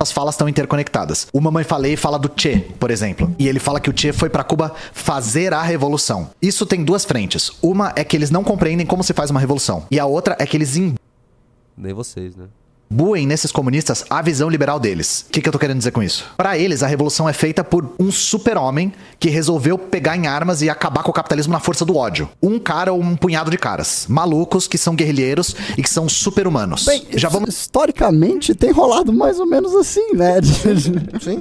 as 0.00 0.12
falas 0.12 0.34
estão 0.34 0.48
interconectadas. 0.48 1.26
O 1.32 1.40
Mamãe 1.40 1.64
Falei 1.64 1.96
fala 1.96 2.18
do 2.18 2.30
Che, 2.36 2.58
por 2.78 2.90
exemplo. 2.90 3.34
E 3.38 3.48
ele 3.48 3.58
fala 3.58 3.80
que 3.80 3.88
o 3.88 3.96
Che 3.96 4.12
foi 4.12 4.28
pra 4.28 4.44
Cuba 4.44 4.74
fazer 4.92 5.54
a 5.54 5.62
revolução. 5.62 6.30
Isso 6.42 6.66
tem 6.66 6.84
duas 6.84 7.04
frentes. 7.04 7.52
Uma 7.62 7.92
é 7.96 8.04
que 8.04 8.14
eles 8.16 8.30
não 8.30 8.44
compreendem 8.44 8.84
como 8.86 9.02
se 9.02 9.14
faz 9.14 9.30
uma 9.30 9.40
revolução. 9.40 9.86
E 9.90 9.98
a 9.98 10.04
outra 10.04 10.36
é 10.38 10.44
que 10.44 10.56
eles 10.56 10.76
Nem 11.76 11.94
vocês, 11.94 12.34
né? 12.36 12.46
Imbuem 12.90 13.26
nesses 13.26 13.50
comunistas 13.52 14.04
a 14.08 14.22
visão 14.22 14.48
liberal 14.48 14.78
deles. 14.78 15.26
O 15.28 15.32
que, 15.32 15.40
que 15.40 15.48
eu 15.48 15.52
tô 15.52 15.58
querendo 15.58 15.78
dizer 15.78 15.90
com 15.90 16.02
isso? 16.02 16.24
Pra 16.36 16.56
eles, 16.58 16.82
a 16.82 16.86
revolução 16.86 17.28
é 17.28 17.32
feita 17.32 17.62
por 17.64 17.94
um 17.98 18.10
super-homem 18.10 18.92
que 19.18 19.28
resolveu 19.28 19.76
pegar 19.78 20.16
em 20.16 20.26
armas 20.26 20.62
e 20.62 20.70
acabar 20.70 21.02
com 21.02 21.10
o 21.10 21.14
capitalismo 21.14 21.52
na 21.52 21.60
força 21.60 21.84
do 21.84 21.96
ódio. 21.96 22.28
Um 22.42 22.58
cara 22.58 22.92
ou 22.92 23.00
um 23.00 23.16
punhado 23.16 23.50
de 23.50 23.58
caras. 23.58 24.06
Malucos 24.08 24.68
que 24.68 24.78
são 24.78 24.94
guerrilheiros 24.94 25.54
e 25.76 25.82
que 25.82 25.90
são 25.90 26.08
super-humanos. 26.08 26.84
Bem, 26.84 27.06
Já 27.12 27.28
vamos. 27.28 27.48
historicamente 27.50 28.54
tem 28.54 28.70
rolado 28.70 29.12
mais 29.12 29.38
ou 29.40 29.46
menos 29.46 29.74
assim, 29.74 30.14
né? 30.14 30.40
Sim. 31.20 31.38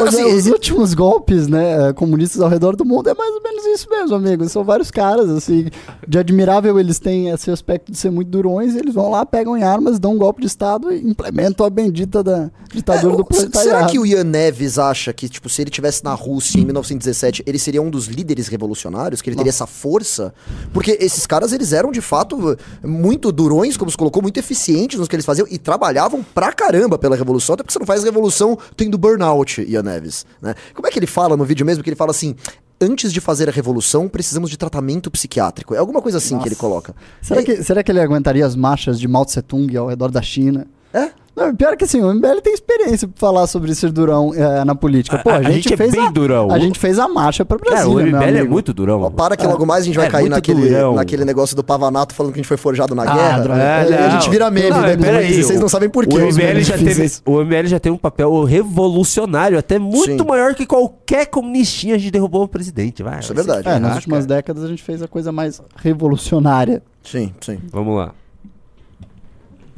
Os, 0.00 0.12
Assim, 0.12 0.24
os 0.24 0.46
últimos 0.46 0.94
golpes, 0.94 1.48
né, 1.48 1.92
comunistas 1.94 2.40
ao 2.40 2.48
redor 2.48 2.76
do 2.76 2.84
mundo 2.84 3.08
é 3.08 3.14
mais 3.14 3.34
ou 3.34 3.42
menos 3.42 3.64
isso 3.66 3.88
mesmo, 3.90 4.14
amigo. 4.16 4.48
São 4.48 4.64
vários 4.64 4.90
caras, 4.90 5.28
assim, 5.30 5.66
de 6.06 6.18
admirável 6.18 6.78
eles 6.78 6.98
têm 6.98 7.28
esse 7.30 7.50
aspecto 7.50 7.90
de 7.92 7.98
ser 7.98 8.10
muito 8.10 8.28
durões, 8.28 8.74
e 8.74 8.78
eles 8.78 8.94
vão 8.94 9.10
lá, 9.10 9.24
pegam 9.24 9.56
em 9.56 9.62
armas, 9.62 9.98
dão 9.98 10.14
um 10.14 10.18
golpe 10.18 10.40
de 10.40 10.46
Estado 10.62 10.92
e 10.92 11.00
implementam 11.00 11.66
a 11.66 11.70
bendita 11.70 12.22
da 12.22 12.48
ditadura 12.72 13.14
É, 13.14 13.16
do 13.16 13.22
o- 13.28 13.34
será 13.34 13.50
proletariado. 13.50 13.90
que 13.92 13.98
o 13.98 14.06
Ian 14.06 14.22
Neves 14.22 14.78
acha 14.78 15.12
que, 15.12 15.28
tipo, 15.28 15.48
se 15.48 15.60
ele 15.60 15.70
tivesse 15.70 16.04
na 16.04 16.14
Rússia 16.14 16.58
em 16.60 16.64
1917, 16.64 17.42
ele 17.44 17.58
seria 17.58 17.82
um 17.82 17.90
dos 17.90 18.06
líderes 18.06 18.46
revolucionários? 18.46 19.20
Que 19.20 19.28
ele 19.28 19.36
teria 19.36 19.50
essa 19.50 19.66
força? 19.66 20.32
Porque 20.72 20.96
esses 21.00 21.26
caras, 21.26 21.52
eles 21.52 21.72
eram, 21.72 21.90
de 21.90 22.00
fato, 22.00 22.56
muito 22.84 23.32
durões, 23.32 23.76
como 23.76 23.90
se 23.90 23.96
colocou, 23.96 24.22
muito 24.22 24.38
eficientes 24.38 25.00
nos 25.00 25.08
que 25.08 25.16
eles 25.16 25.26
faziam 25.26 25.48
e 25.50 25.58
trabalhavam 25.58 26.22
pra 26.22 26.52
caramba 26.52 26.96
pela 26.96 27.16
revolução, 27.16 27.54
até 27.54 27.64
porque 27.64 27.72
você 27.72 27.80
não 27.80 27.86
faz 27.86 28.04
revolução 28.04 28.56
tendo 28.76 28.96
burnout, 28.96 29.60
Ian 29.68 29.82
Neves, 29.82 30.24
né? 30.40 30.54
Como 30.74 30.86
é 30.86 30.90
que 30.92 30.98
ele 31.00 31.08
fala 31.08 31.36
no 31.36 31.44
vídeo 31.44 31.66
mesmo? 31.66 31.82
Que 31.82 31.90
ele 31.90 31.96
fala 31.96 32.12
assim... 32.12 32.36
Antes 32.82 33.12
de 33.12 33.20
fazer 33.20 33.48
a 33.48 33.52
revolução, 33.52 34.08
precisamos 34.08 34.50
de 34.50 34.56
tratamento 34.56 35.08
psiquiátrico. 35.08 35.72
É 35.72 35.78
alguma 35.78 36.02
coisa 36.02 36.18
assim 36.18 36.36
que 36.40 36.48
ele 36.48 36.56
coloca. 36.56 36.92
Será 37.20 37.40
que, 37.40 37.62
será 37.62 37.82
que 37.82 37.92
ele 37.92 38.00
aguentaria 38.00 38.44
as 38.44 38.56
marchas 38.56 38.98
de 38.98 39.06
Mao 39.06 39.24
Tse 39.24 39.40
Tung 39.40 39.76
ao 39.76 39.86
redor 39.86 40.10
da 40.10 40.20
China? 40.20 40.66
É? 40.92 41.10
Não, 41.34 41.54
pior 41.56 41.76
que 41.78 41.84
assim, 41.84 42.02
o 42.02 42.12
MBL 42.12 42.40
tem 42.42 42.52
experiência 42.52 43.08
pra 43.08 43.16
falar 43.18 43.46
sobre 43.46 43.74
ser 43.74 43.90
durão 43.90 44.34
eh, 44.34 44.64
na 44.66 44.74
política. 44.74 45.16
Pô, 45.18 45.30
a, 45.30 45.34
A- 45.34 45.36
a 45.38 45.42
gente, 45.44 45.54
gente 45.62 45.72
é 45.72 45.76
fez 45.78 45.92
bem 45.92 46.06
a, 46.06 46.10
durão. 46.10 46.50
A 46.50 46.58
gente 46.58 46.78
fez 46.78 46.98
a 46.98 47.08
marcha 47.08 47.42
pra 47.42 47.58
Cara, 47.58 47.70
Brasília, 47.70 47.92
o 48.04 48.06
meu 48.10 48.20
MBL 48.20 48.36
é 48.38 48.44
muito 48.44 48.74
durão. 48.74 49.00
Ó, 49.00 49.08
para 49.10 49.34
que 49.36 49.46
logo 49.46 49.64
mais 49.64 49.82
a 49.82 49.86
gente 49.86 49.96
vai 49.96 50.08
É 50.08 50.10
cair 50.10 50.22
muito 50.24 50.32
naquele, 50.34 50.68
durão. 50.68 50.94
naquele 50.94 51.24
negócio 51.24 51.56
do 51.56 51.64
Pavanato 51.64 52.14
falando 52.14 52.32
que 52.34 52.38
a 52.38 52.42
gente 52.42 52.48
foi 52.48 52.58
forjado 52.58 52.94
na 52.94 53.04
Ah, 53.04 53.14
guerra. 53.14 53.62
É, 53.62 53.90
e 53.90 53.94
a 53.94 54.08
gente 54.10 54.28
vira 54.28 54.50
meme, 54.50 54.68
Não, 54.70 54.82
né? 54.82 54.88
mas 54.96 55.04
peraí, 55.06 55.42
Vocês 55.42 55.58
não 55.58 55.70
sabem 55.70 55.88
por 55.88 56.06
quê. 56.06 56.16
O 56.16 56.20
MBL, 56.20 56.36
memes 56.36 56.66
já 56.66 56.76
teve, 56.76 57.10
o 57.24 57.40
MBL 57.42 57.66
já 57.66 57.80
tem 57.80 57.90
um 57.90 57.96
papel 57.96 58.44
revolucionário, 58.44 59.58
até 59.58 59.78
muito 59.78 60.22
Sim. 60.22 60.28
maior 60.28 60.54
que 60.54 60.66
qualquer 60.66 61.26
comunistinha. 61.26 61.94
A 61.94 61.98
gente 61.98 62.10
derrubou 62.10 62.42
o 62.44 62.48
presidente. 62.48 63.02
Vai, 63.02 63.20
Isso 63.20 63.32
é 63.32 63.34
verdade. 63.34 63.66
É, 63.68 63.78
nas 63.78 63.94
últimas 63.96 64.26
décadas 64.26 64.64
a 64.64 64.68
gente 64.68 64.82
fez 64.82 65.02
a 65.02 65.08
coisa 65.08 65.32
mais 65.32 65.62
revolucionária. 65.76 66.82
Sim, 67.02 67.32
sim. 67.40 67.58
Vamos 67.72 67.96
lá. 67.96 68.12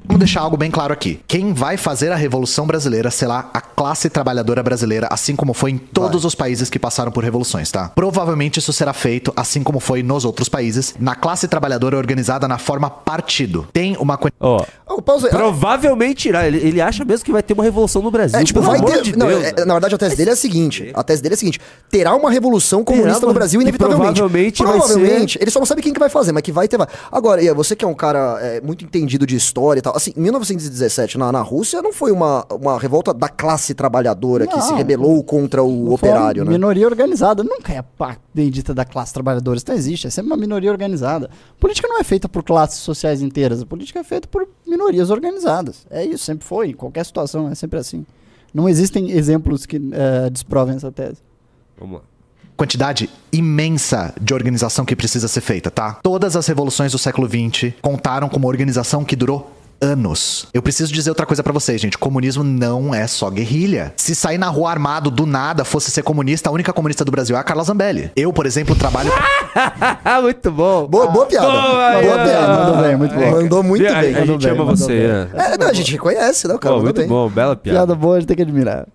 Vamos 0.06 0.18
deixar 0.18 0.42
algo 0.42 0.56
bem 0.56 0.70
claro 0.70 0.92
aqui. 0.92 1.18
Quem 1.26 1.54
vai 1.54 1.76
fazer 1.78 2.12
a 2.12 2.16
Revolução 2.16 2.66
Brasileira 2.66 3.10
será 3.10 3.48
a 3.54 3.60
classe 3.60 4.10
trabalhadora 4.10 4.62
brasileira, 4.62 5.08
assim 5.10 5.34
como 5.34 5.54
foi 5.54 5.70
em 5.70 5.78
todos 5.78 6.24
os 6.26 6.34
países 6.34 6.68
que 6.68 6.78
passaram 6.78 7.10
por 7.10 7.24
revoluções, 7.24 7.70
tá? 7.70 7.90
Provavelmente 7.94 8.58
isso 8.58 8.72
será 8.72 8.92
feito, 8.92 9.32
assim 9.34 9.62
como 9.62 9.80
foi 9.80 10.02
nos 10.02 10.24
outros 10.26 10.48
países, 10.48 10.94
na 11.00 11.14
classe 11.14 11.48
trabalhadora 11.48 11.96
organizada 11.96 12.46
na 12.46 12.58
forma 12.58 12.90
partido. 12.90 13.66
Tem 13.72 13.96
uma 13.96 14.18
Ô, 14.86 15.00
pausa 15.02 15.26
aí. 15.28 15.32
provavelmente 15.32 16.28
irá. 16.28 16.46
Ele, 16.46 16.58
ele 16.58 16.80
acha 16.80 17.04
mesmo 17.04 17.24
que 17.24 17.32
vai 17.32 17.42
ter 17.42 17.54
uma 17.54 17.64
revolução 17.64 18.02
no 18.02 18.10
Brasil. 18.10 18.38
É, 18.38 18.44
tipo, 18.44 18.60
Pelo 18.60 18.70
vai 18.70 18.78
amor 18.78 18.92
ter. 18.92 19.02
de 19.02 19.16
não, 19.18 19.26
Deus, 19.26 19.42
é, 19.42 19.64
na 19.64 19.74
verdade, 19.74 19.94
a 19.94 19.98
tese 19.98 20.16
dele 20.16 20.30
é 20.30 20.32
a 20.34 20.36
seguinte: 20.36 20.90
a 20.94 21.02
tese 21.02 21.22
dele 21.22 21.32
é 21.34 21.36
a 21.36 21.38
seguinte: 21.38 21.60
terá 21.90 22.14
uma 22.14 22.30
revolução 22.30 22.84
comunista 22.84 23.20
uma- 23.20 23.28
no 23.28 23.34
Brasil, 23.34 23.60
inevitavelmente. 23.62 24.20
provavelmente 24.20 24.62
vai 24.62 24.72
Provavelmente. 24.78 25.38
Ele 25.40 25.50
só 25.50 25.58
não 25.58 25.66
sabe 25.66 25.80
quem 25.82 25.92
que 25.94 25.98
vai 25.98 26.10
fazer, 26.10 26.32
mas 26.32 26.42
que 26.42 26.52
vai 26.52 26.68
ter. 26.68 26.76
Vai. 26.76 26.86
Agora, 27.10 27.42
Ian, 27.42 27.54
você 27.54 27.74
que 27.74 27.84
é 27.84 27.88
um 27.88 27.94
cara 27.94 28.38
é, 28.42 28.60
muito 28.60 28.84
entendido 28.84 29.26
de 29.26 29.34
história 29.34 29.78
e 29.78 29.82
tal. 29.82 29.93
Assim, 29.94 30.12
em 30.16 30.20
1917, 30.20 31.16
na, 31.16 31.30
na 31.30 31.40
Rússia, 31.40 31.80
não 31.80 31.92
foi 31.92 32.10
uma, 32.10 32.44
uma 32.50 32.78
revolta 32.78 33.14
da 33.14 33.28
classe 33.28 33.74
trabalhadora 33.74 34.46
que 34.46 34.56
Não. 34.56 34.62
se 34.62 34.74
rebelou 34.74 35.22
contra 35.22 35.62
o 35.62 35.92
operário, 35.92 36.42
uma 36.42 36.50
né? 36.50 36.58
Minoria 36.58 36.86
organizada. 36.86 37.44
Nunca 37.44 37.72
é 37.72 37.78
a 37.78 38.16
bendita 38.34 38.74
da 38.74 38.84
classe 38.84 39.12
trabalhadora. 39.12 39.56
Isso 39.56 39.66
não 39.68 39.74
existe. 39.76 40.06
É 40.06 40.10
sempre 40.10 40.32
uma 40.32 40.36
minoria 40.36 40.70
organizada. 40.70 41.30
Política 41.60 41.86
não 41.86 41.98
é 41.98 42.04
feita 42.04 42.28
por 42.28 42.42
classes 42.42 42.80
sociais 42.80 43.22
inteiras. 43.22 43.62
A 43.62 43.66
política 43.66 44.00
é 44.00 44.04
feita 44.04 44.26
por 44.26 44.48
minorias 44.66 45.10
organizadas. 45.10 45.86
É 45.90 46.04
isso, 46.04 46.24
sempre 46.24 46.44
foi. 46.44 46.70
Em 46.70 46.74
qualquer 46.74 47.04
situação 47.04 47.48
é 47.48 47.54
sempre 47.54 47.78
assim. 47.78 48.04
Não 48.52 48.68
existem 48.68 49.10
exemplos 49.10 49.66
que 49.66 49.76
eh, 49.76 50.30
desprovem 50.30 50.76
essa 50.76 50.90
tese. 50.92 51.16
Vamos 51.78 51.96
lá. 51.96 52.02
quantidade 52.56 53.10
imensa 53.32 54.14
de 54.20 54.32
organização 54.32 54.84
que 54.84 54.94
precisa 54.94 55.26
ser 55.26 55.40
feita, 55.40 55.70
tá? 55.72 55.94
Todas 56.02 56.36
as 56.36 56.46
revoluções 56.46 56.92
do 56.92 56.98
século 56.98 57.28
XX 57.28 57.74
contaram 57.82 58.28
com 58.28 58.36
uma 58.36 58.46
organização 58.46 59.04
que 59.04 59.16
durou 59.16 59.50
anos. 59.80 60.46
Eu 60.52 60.62
preciso 60.62 60.92
dizer 60.92 61.10
outra 61.10 61.26
coisa 61.26 61.42
pra 61.42 61.52
vocês, 61.52 61.80
gente. 61.80 61.98
Comunismo 61.98 62.42
não 62.44 62.94
é 62.94 63.06
só 63.06 63.30
guerrilha. 63.30 63.92
Se 63.96 64.14
sair 64.14 64.38
na 64.38 64.48
rua 64.48 64.70
armado 64.70 65.10
do 65.10 65.26
nada 65.26 65.64
fosse 65.64 65.90
ser 65.90 66.02
comunista, 66.02 66.48
a 66.48 66.52
única 66.52 66.72
comunista 66.72 67.04
do 67.04 67.10
Brasil 67.10 67.36
é 67.36 67.38
a 67.38 67.42
Carla 67.42 67.64
Zambelli. 67.64 68.10
Eu, 68.16 68.32
por 68.32 68.46
exemplo, 68.46 68.74
trabalho 68.74 69.12
muito 70.22 70.50
bom. 70.50 70.86
Boa, 70.86 71.06
boa 71.08 71.26
piada. 71.26 71.46
Boa, 71.46 71.62
boa 71.62 72.02
Ian. 72.02 72.24
piada. 72.24 72.64
Mandou 72.64 72.82
bem, 72.82 72.96
muito 72.96 73.14
bom. 73.14 73.30
Mandou 73.30 73.62
muito 73.62 73.86
a, 73.86 74.00
bem. 74.00 74.14
A, 74.14 74.20
mandou 74.20 74.34
gente 74.40 74.50
bem, 74.50 74.60
ama 74.60 74.64
você. 74.64 75.28
É, 75.34 75.58
não, 75.58 75.68
a 75.68 75.72
gente 75.72 75.92
reconhece, 75.92 76.48
né? 76.48 76.54
O 76.54 76.58
cara 76.58 76.74
Pô, 76.76 76.82
muito 76.82 76.96
bem. 76.96 77.08
bom, 77.08 77.28
bela 77.28 77.54
piada. 77.56 77.78
Piada 77.78 77.94
boa, 77.94 78.16
a 78.16 78.20
gente 78.20 78.28
tem 78.28 78.36
que 78.36 78.42
admirar. 78.42 78.86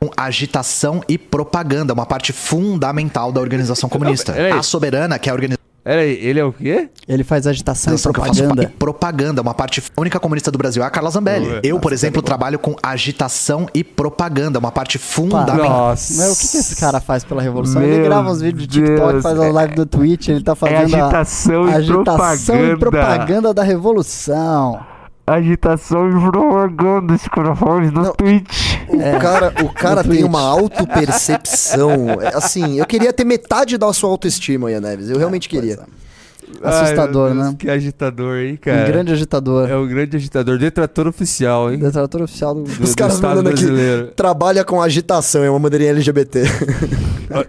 com 0.00 0.10
agitação 0.16 1.02
e 1.08 1.18
propaganda, 1.18 1.92
uma 1.92 2.06
parte 2.06 2.32
fundamental 2.32 3.32
da 3.32 3.40
organização 3.40 3.88
comunista. 3.88 4.34
A 4.54 4.62
soberana, 4.62 5.18
que 5.18 5.28
é 5.28 5.32
a 5.32 5.34
organização 5.34 5.67
Peraí, 5.84 6.18
ele 6.20 6.38
é 6.38 6.44
o 6.44 6.52
quê? 6.52 6.90
Ele 7.08 7.24
faz 7.24 7.46
agitação 7.46 7.94
e 7.94 7.96
que 7.98 8.06
eu 8.06 8.12
faço 8.12 8.32
propaganda. 8.42 8.62
e 8.62 8.66
propaganda, 8.66 9.40
uma 9.40 9.54
parte 9.54 9.82
a 9.96 10.00
única 10.00 10.20
comunista 10.20 10.50
do 10.50 10.58
Brasil 10.58 10.82
é 10.82 10.86
a 10.86 10.90
Carla 10.90 11.10
Zambelli. 11.10 11.60
Eu, 11.62 11.80
por 11.80 11.92
exemplo, 11.94 12.20
trabalho 12.20 12.58
com 12.58 12.76
agitação 12.82 13.66
e 13.72 13.82
propaganda, 13.82 14.58
uma 14.58 14.70
parte 14.70 14.98
fundamental. 14.98 15.56
Nossa. 15.88 16.14
Mas 16.22 16.32
o 16.36 16.40
que, 16.40 16.48
que 16.48 16.56
esse 16.58 16.76
cara 16.76 17.00
faz 17.00 17.24
pela 17.24 17.40
revolução? 17.40 17.80
Meu 17.80 17.90
ele 17.90 18.02
grava 18.04 18.30
uns 18.30 18.42
vídeos 18.42 18.66
de 18.68 18.80
TikTok, 18.82 19.12
Deus, 19.12 19.22
faz 19.22 19.38
uma 19.38 19.48
live 19.50 19.74
do 19.76 19.86
Twitch, 19.86 20.28
ele 20.28 20.42
tá 20.42 20.54
fazendo 20.54 20.76
a- 20.78 20.82
agitação 21.06 21.68
e 21.68 21.72
agitação 21.74 22.56
e 22.56 22.76
propaganda. 22.76 22.78
propaganda 23.16 23.54
da 23.54 23.62
revolução. 23.62 24.80
Agitação 25.30 26.08
e 26.08 26.30
propaganda, 26.30 27.14
os 27.14 27.22
caras 27.28 27.58
do 27.92 28.00
Não. 28.02 28.12
Twitch. 28.14 28.78
O 28.88 29.20
cara, 29.20 29.52
o 29.62 29.68
cara 29.72 29.96
no 30.02 30.10
tem 30.10 30.20
Twitch. 30.20 30.24
uma 30.24 30.40
autopercepção. 30.40 31.88
É, 32.22 32.36
Assim, 32.36 32.78
eu 32.78 32.86
queria 32.86 33.12
ter 33.12 33.24
metade 33.24 33.76
da 33.76 33.92
sua 33.92 34.08
autoestima, 34.10 34.70
Ian 34.70 34.80
Neves. 34.80 35.10
Eu 35.10 35.18
realmente 35.18 35.48
queria. 35.48 35.78
Assustador, 36.62 37.34
né? 37.34 37.54
Que 37.58 37.68
agitador, 37.68 38.38
hein, 38.38 38.54
Um 38.54 38.56
cara? 38.56 38.84
grande 38.86 39.12
agitador. 39.12 39.68
É 39.70 39.76
um 39.76 39.86
grande 39.86 40.16
agitador, 40.16 40.58
detrator 40.58 41.06
oficial, 41.06 41.70
hein? 41.70 41.78
Detrator 41.78 42.22
oficial 42.22 42.54
do. 42.54 42.62
Do, 42.62 42.70
Os 42.84 42.90
do 42.90 42.96
caras 42.96 43.14
Estado 43.16 43.36
mandando 43.36 43.50
aqui. 43.50 43.64
brasileiro. 43.64 44.06
Trabalha 44.16 44.64
com 44.64 44.80
agitação, 44.80 45.44
é 45.44 45.50
uma 45.50 45.60
bandeirinha 45.60 45.90
LGBT. 45.90 46.42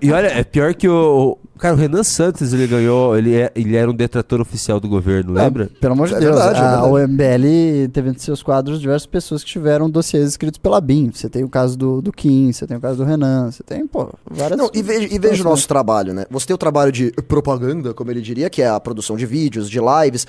E 0.02 0.12
olha, 0.12 0.28
é 0.28 0.44
pior 0.44 0.74
que 0.74 0.88
o. 0.90 1.38
o- 1.60 1.62
Cara, 1.62 1.76
o 1.76 1.78
Renan 1.78 2.04
Santos, 2.04 2.54
ele 2.54 2.66
ganhou. 2.68 3.18
Ele, 3.18 3.36
é, 3.36 3.52
ele 3.56 3.76
era 3.76 3.90
um 3.90 3.94
detrator 3.94 4.40
oficial 4.42 4.80
do 4.80 4.88
governo, 4.88 5.34
lembra? 5.34 5.70
Ah, 5.74 5.78
pelo 5.80 5.94
amor 5.94 6.08
de 6.08 6.16
É 6.16 6.20
Deus. 6.20 6.36
verdade, 6.36 6.60
é 6.60 6.64
a, 6.64 7.08
MBL 7.08 7.90
teve 7.92 8.10
entre 8.10 8.22
seus 8.22 8.42
quadros 8.42 8.80
diversas 8.80 9.06
pessoas 9.06 9.44
que 9.44 9.50
tiveram 9.50 9.90
dossiês 9.90 10.28
escritos 10.30 10.58
pela 10.58 10.80
BIM. 10.80 11.12
Você 11.14 11.30
tem 11.30 11.44
o 11.44 11.50
caso 11.50 11.78
do, 11.78 12.02
do 12.02 12.12
Kim, 12.12 12.52
você 12.52 12.66
tem 12.66 12.78
o 12.78 12.80
caso 12.80 12.98
do 12.98 13.04
Renan, 13.04 13.52
você 13.52 13.64
tem, 13.64 13.86
pô, 13.86 14.10
várias. 14.30 14.58
Não, 14.58 14.70
e 14.74 14.82
veja, 14.82 15.14
e 15.14 15.20
veja 15.20 15.42
o 15.42 15.46
nosso 15.46 15.68
trabalho, 15.68 16.14
né? 16.14 16.26
Você 16.30 16.48
tem 16.48 16.54
o 16.54 16.58
trabalho 16.58 16.92
de 16.92 17.12
propaganda, 17.28 17.94
como 17.94 18.10
ele 18.12 18.22
diria, 18.22 18.50
que 18.50 18.62
é 18.62 18.70
a 18.70 18.80
produção 18.80 19.16
de 19.18 19.26
vídeos, 19.26 19.70
de 19.70 19.80
lives, 19.80 20.26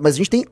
mas 0.00 0.14
a 0.14 0.16
gente 0.16 0.30
tem 0.30 0.44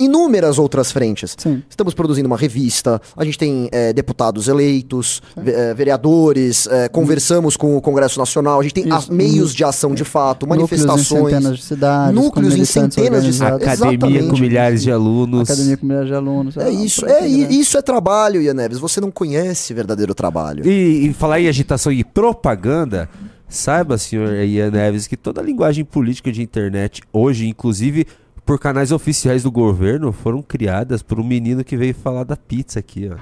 inúmeras 0.00 0.58
outras 0.58 0.92
frentes. 0.92 1.34
Sim. 1.36 1.62
Estamos 1.68 1.94
produzindo 1.94 2.26
uma 2.26 2.36
revista, 2.36 3.00
a 3.16 3.24
gente 3.24 3.36
tem 3.38 3.68
eh, 3.72 3.92
deputados 3.92 4.46
eleitos, 4.48 5.20
ve- 5.36 5.50
eh, 5.52 5.74
vereadores, 5.74 6.66
eh, 6.70 6.88
conversamos 6.88 7.56
com 7.56 7.76
o 7.76 7.80
Congresso 7.80 8.18
Nacional, 8.18 8.60
a 8.60 8.62
gente 8.62 8.74
tem 8.74 8.90
a- 8.92 9.02
meios 9.10 9.54
de 9.54 9.64
ação 9.64 9.94
de 9.94 10.04
fato, 10.04 10.46
Núcleos 10.46 10.70
em 10.72 10.86
manifestações. 10.86 11.32
centenas 11.34 11.56
de 11.58 11.64
cidades. 11.64 12.14
núcleos 12.14 12.54
com 12.54 12.60
em 12.60 12.64
centenas 12.64 13.24
de 13.24 13.32
cidades. 13.32 13.66
Academia 13.66 13.98
com 13.98 14.06
Exatamente. 14.06 14.40
milhares 14.42 14.82
de 14.82 14.92
alunos. 14.92 15.50
Academia 15.50 15.76
com 15.76 15.86
milhares 15.86 16.08
de 16.08 16.14
alunos. 16.14 16.56
É 16.56 16.64
Ah, 16.64 16.70
isso, 16.70 17.04
é, 17.06 17.20
né? 17.22 17.28
isso 17.28 17.76
é 17.76 17.82
trabalho, 17.82 18.40
Ian 18.40 18.54
Neves. 18.54 18.78
Você 18.78 19.00
não 19.00 19.10
conhece 19.10 19.74
verdadeiro 19.74 20.14
trabalho. 20.14 20.66
E, 20.66 21.08
e 21.08 21.12
falar 21.12 21.40
em 21.40 21.48
agitação 21.48 21.90
e 21.90 22.04
propaganda, 22.04 23.08
saiba, 23.48 23.98
senhor 23.98 24.32
Ian 24.44 24.70
Neves, 24.70 25.06
que 25.06 25.16
toda 25.16 25.40
a 25.40 25.44
linguagem 25.44 25.84
política 25.84 26.30
de 26.30 26.42
internet 26.42 27.02
hoje, 27.12 27.46
inclusive 27.48 28.06
por 28.48 28.58
canais 28.58 28.90
oficiais 28.92 29.42
do 29.42 29.50
governo, 29.50 30.10
foram 30.10 30.40
criadas 30.40 31.02
por 31.02 31.20
um 31.20 31.22
menino 31.22 31.62
que 31.62 31.76
veio 31.76 31.94
falar 31.94 32.24
da 32.24 32.34
pizza 32.34 32.78
aqui, 32.78 33.10
ó. 33.12 33.16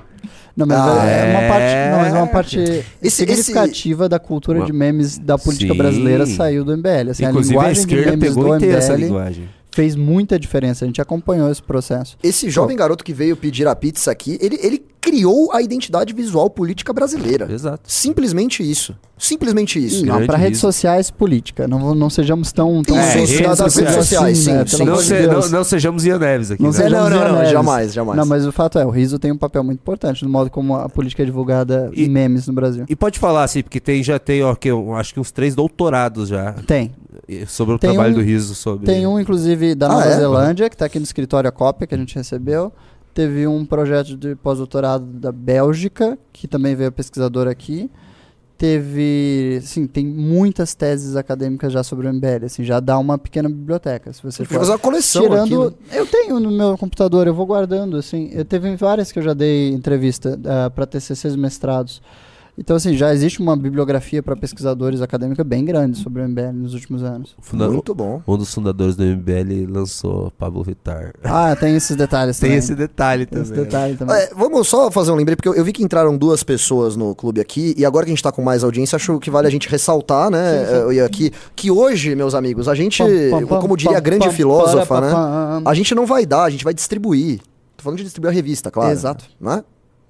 Não, 0.57 0.64
mas 0.64 0.79
Ah, 0.79 1.05
é 1.05 1.31
uma 1.33 1.49
parte, 1.49 1.91
não, 1.91 1.99
mas 1.99 2.14
é 2.14 2.16
uma 2.16 2.27
é. 2.27 2.31
parte 2.33 2.59
Esse- 3.03 3.16
significativa 3.16 4.09
da 4.09 4.20
cultura 4.20 4.64
de 4.64 4.72
memes 4.72 5.18
da 5.18 5.37
política 5.37 5.72
Sim. 5.72 5.79
brasileira 5.79 6.27
saiu 6.27 6.64
do 6.64 6.72
MBL. 6.77 7.11
Assim, 7.11 7.24
inclusive 7.24 7.59
a 7.59 7.62
a, 7.62 7.72
esquerda 7.72 8.11
memes 8.12 8.29
pegou 8.29 8.45
do 8.51 8.57
inteira 8.57 8.79
essa 8.79 8.93
MBL 8.95 9.05
linguagem. 9.05 9.49
Fez 9.77 9.95
muita 9.95 10.39
diferença. 10.39 10.87
A 10.87 10.89
gente 10.89 11.03
acompanhou 11.03 11.51
esse 11.51 11.62
processo. 11.62 12.16
Esse 12.22 12.49
jovem 12.49 12.74
garoto 12.74 13.05
que 13.05 13.12
veio 13.12 13.37
pedir 13.37 13.68
a 13.68 13.77
pizza 13.77 14.11
aqui, 14.11 14.39
ele, 14.41 14.59
ele 14.62 14.83
criou 15.03 15.53
a 15.53 15.61
identidade 15.62 16.12
visual 16.14 16.49
política 16.51 16.93
brasileira. 16.95 17.47
Exato. 17.53 17.81
Simplesmente 17.87 18.68
isso. 18.68 18.97
Simplesmente 19.18 19.79
isso. 19.79 20.01
Sim. 20.01 20.07
Não, 20.07 20.27
para 20.27 20.37
redes 20.37 20.59
sociais, 20.61 21.11
política. 21.11 21.68
Não, 21.68 21.95
não 21.95 22.11
sejamos 22.11 22.51
tão. 22.53 22.83
tão 22.83 22.97
isso, 22.99 23.18
redes 23.35 23.59
das 23.59 23.77
redes 23.77 23.95
sociais, 23.95 24.39
sim, 24.39 24.53
né? 24.53 24.64
sim. 24.66 24.85
Não, 24.85 24.97
se- 24.97 25.27
não- 25.27 25.49
não 25.49 25.64
sejamos 25.64 26.05
Ian 26.05 26.18
Neves 26.18 26.51
aqui. 26.51 26.62
Não 26.62 26.70
né? 26.72 26.87
É, 26.87 26.89
não, 26.91 27.09
não, 27.11 27.33
não, 27.35 27.45
jamais, 27.47 27.93
jamais. 27.93 28.18
Não, 28.18 28.27
mas 28.27 28.47
o 28.47 28.51
fato 28.53 28.79
é, 28.79 28.85
o 28.85 28.91
riso 28.91 29.18
tem 29.18 29.31
um 29.31 29.37
papel 29.39 29.62
muito 29.62 29.79
importante 29.79 30.24
no 30.24 30.31
modo 30.31 30.51
como 30.51 30.74
a 30.74 30.89
política 30.89 31.22
é 31.22 31.27
divulgada 31.27 31.91
E- 31.95 32.05
em 32.05 32.09
memes 32.09 32.47
no 32.49 32.53
Brasil. 32.55 32.85
E 32.89 32.97
pode 32.97 33.18
falar, 33.18 33.45
assim, 33.45 33.62
porque 33.62 33.79
tem, 33.79 34.03
já 34.03 34.18
tem, 34.18 34.43
ó, 34.43 34.55
que 34.55 34.68
eu 34.68 34.95
acho 34.95 35.14
que 35.14 35.20
uns 35.20 35.31
três 35.31 35.55
doutorados 35.55 36.29
já 36.29 36.53
Tem. 36.66 36.93
Eh, 37.29 37.45
sobre 37.47 37.75
o 37.75 37.79
Tem 37.79 37.91
trabalho 37.93 38.12
um- 38.14 38.19
do 38.19 38.23
Riso. 38.25 38.55
Sobre... 38.55 38.87
Tem 38.87 39.07
um, 39.07 39.19
inclusive, 39.21 39.75
da 39.75 39.87
Ah, 39.87 39.89
Nova 39.91 40.07
é? 40.07 40.17
Zelândia, 40.17 40.69
que 40.69 40.75
está 40.75 40.87
aqui 40.87 40.99
no 40.99 41.05
escritório 41.05 41.49
a 41.49 41.53
cópia 41.53 41.87
que 41.87 41.95
a 41.95 41.99
gente 41.99 42.14
recebeu. 42.14 42.73
Teve 43.14 43.47
um 43.47 43.64
projeto 43.64 44.17
de 44.17 44.35
pós-doutorado 44.37 45.05
da 45.05 45.33
Bélgica, 45.33 46.19
que 46.33 46.47
também 46.47 46.75
veio 46.75 46.93
pesquisador 46.93 47.47
aqui. 47.49 47.91
Teve, 48.59 49.61
sim, 49.62 49.87
tem 49.87 50.07
muitas 50.07 50.75
teses 50.75 51.14
acadêmicas 51.14 51.71
já 51.71 51.83
sobre 51.83 52.07
o 52.07 52.11
MBL, 52.12 52.47
assim, 52.47 52.64
já 52.64 52.81
dá 52.81 52.99
uma 52.99 53.19
pequena 53.19 53.51
biblioteca, 53.51 54.11
se 54.14 54.23
você 54.23 54.47
for. 54.47 54.59
fazer 54.61 54.71
uma 54.73 54.79
coleção 54.79 55.23
Tirando, 55.25 55.62
aqui. 55.64 55.77
né? 55.93 55.99
eu 56.01 56.07
tenho 56.07 56.41
no 56.41 56.51
meu 56.51 56.79
computador, 56.79 57.27
eu 57.27 57.35
vou 57.35 57.45
guardando, 57.45 57.99
assim, 57.99 58.31
eu 58.33 58.47
teve 58.47 58.75
várias 58.77 59.12
que 59.12 59.19
eu 59.19 59.23
já 59.23 59.35
dei 59.35 59.69
entrevista 59.73 60.41
para 60.75 60.87
TCCs 60.87 61.37
mestrados. 61.37 62.01
Então, 62.59 62.74
assim, 62.74 62.96
já 62.96 63.12
existe 63.12 63.38
uma 63.40 63.54
bibliografia 63.54 64.22
para 64.22 64.34
pesquisadores 64.34 65.02
acadêmica 65.02 65.44
bem 65.44 65.62
grande 65.62 65.98
sobre 65.98 66.22
o 66.22 66.28
MBL 66.28 66.52
nos 66.54 66.72
últimos 66.72 67.02
anos. 67.02 67.36
Funda- 67.40 67.68
Muito 67.68 67.94
bom. 67.94 68.22
Um 68.26 68.36
dos 68.38 68.52
fundadores 68.54 68.96
do 68.96 69.04
MBL 69.04 69.66
lançou 69.70 70.30
Pablo 70.38 70.64
Vittar. 70.64 71.12
Ah, 71.22 71.54
tem 71.54 71.76
esses 71.76 71.94
detalhes 71.94 72.38
Tem 72.40 72.48
também. 72.48 72.59
esse 72.59 72.74
detalhe 72.74 73.26
Tem 73.26 73.42
esse 73.42 73.50
também. 73.50 73.64
né? 73.64 73.70
detalhe 73.70 73.96
também. 73.96 74.16
É, 74.16 74.30
vamos 74.34 74.66
só 74.68 74.90
fazer 74.90 75.11
um 75.11 75.16
lembrete, 75.16 75.36
porque 75.36 75.48
eu, 75.50 75.54
eu 75.54 75.64
vi 75.64 75.72
que 75.72 75.82
entraram 75.84 76.16
duas 76.16 76.42
pessoas 76.42 76.96
no 76.96 77.14
clube 77.14 77.42
aqui, 77.42 77.74
e 77.76 77.84
agora 77.84 78.07
que 78.07 78.11
a 78.11 78.14
gente 78.14 78.22
tá 78.22 78.32
com 78.32 78.40
mais 78.42 78.64
audiência, 78.64 78.96
acho 78.96 79.18
que 79.18 79.30
vale 79.30 79.46
a 79.46 79.50
gente 79.50 79.68
ressaltar, 79.68 80.30
né, 80.30 80.64
Sim, 80.64 80.88
sim. 80.92 80.98
eh, 80.98 81.04
aqui, 81.04 81.32
que 81.54 81.70
hoje, 81.70 82.14
meus 82.14 82.34
amigos, 82.34 82.68
a 82.68 82.74
gente, 82.74 83.02
Pam, 83.02 83.40
pam, 83.40 83.46
pam, 83.48 83.61
como 83.61 83.76
diria 83.76 83.98
a 83.98 84.00
pam, 84.00 84.04
grande 84.04 84.26
pam, 84.28 84.32
filósofa, 84.32 84.86
para, 84.86 85.07
né, 85.07 85.12
pam, 85.12 85.62
pam. 85.62 85.70
a 85.70 85.74
gente 85.74 85.94
não 85.94 86.07
vai 86.07 86.24
dar, 86.24 86.44
a 86.44 86.50
gente 86.50 86.64
vai 86.64 86.72
distribuir. 86.72 87.40
Tô 87.76 87.82
falando 87.84 87.98
de 87.98 88.04
distribuir 88.04 88.30
a 88.30 88.34
revista, 88.34 88.70
claro. 88.70 88.90
Exato. 88.92 89.26
Não 89.38 89.52
é? 89.52 89.64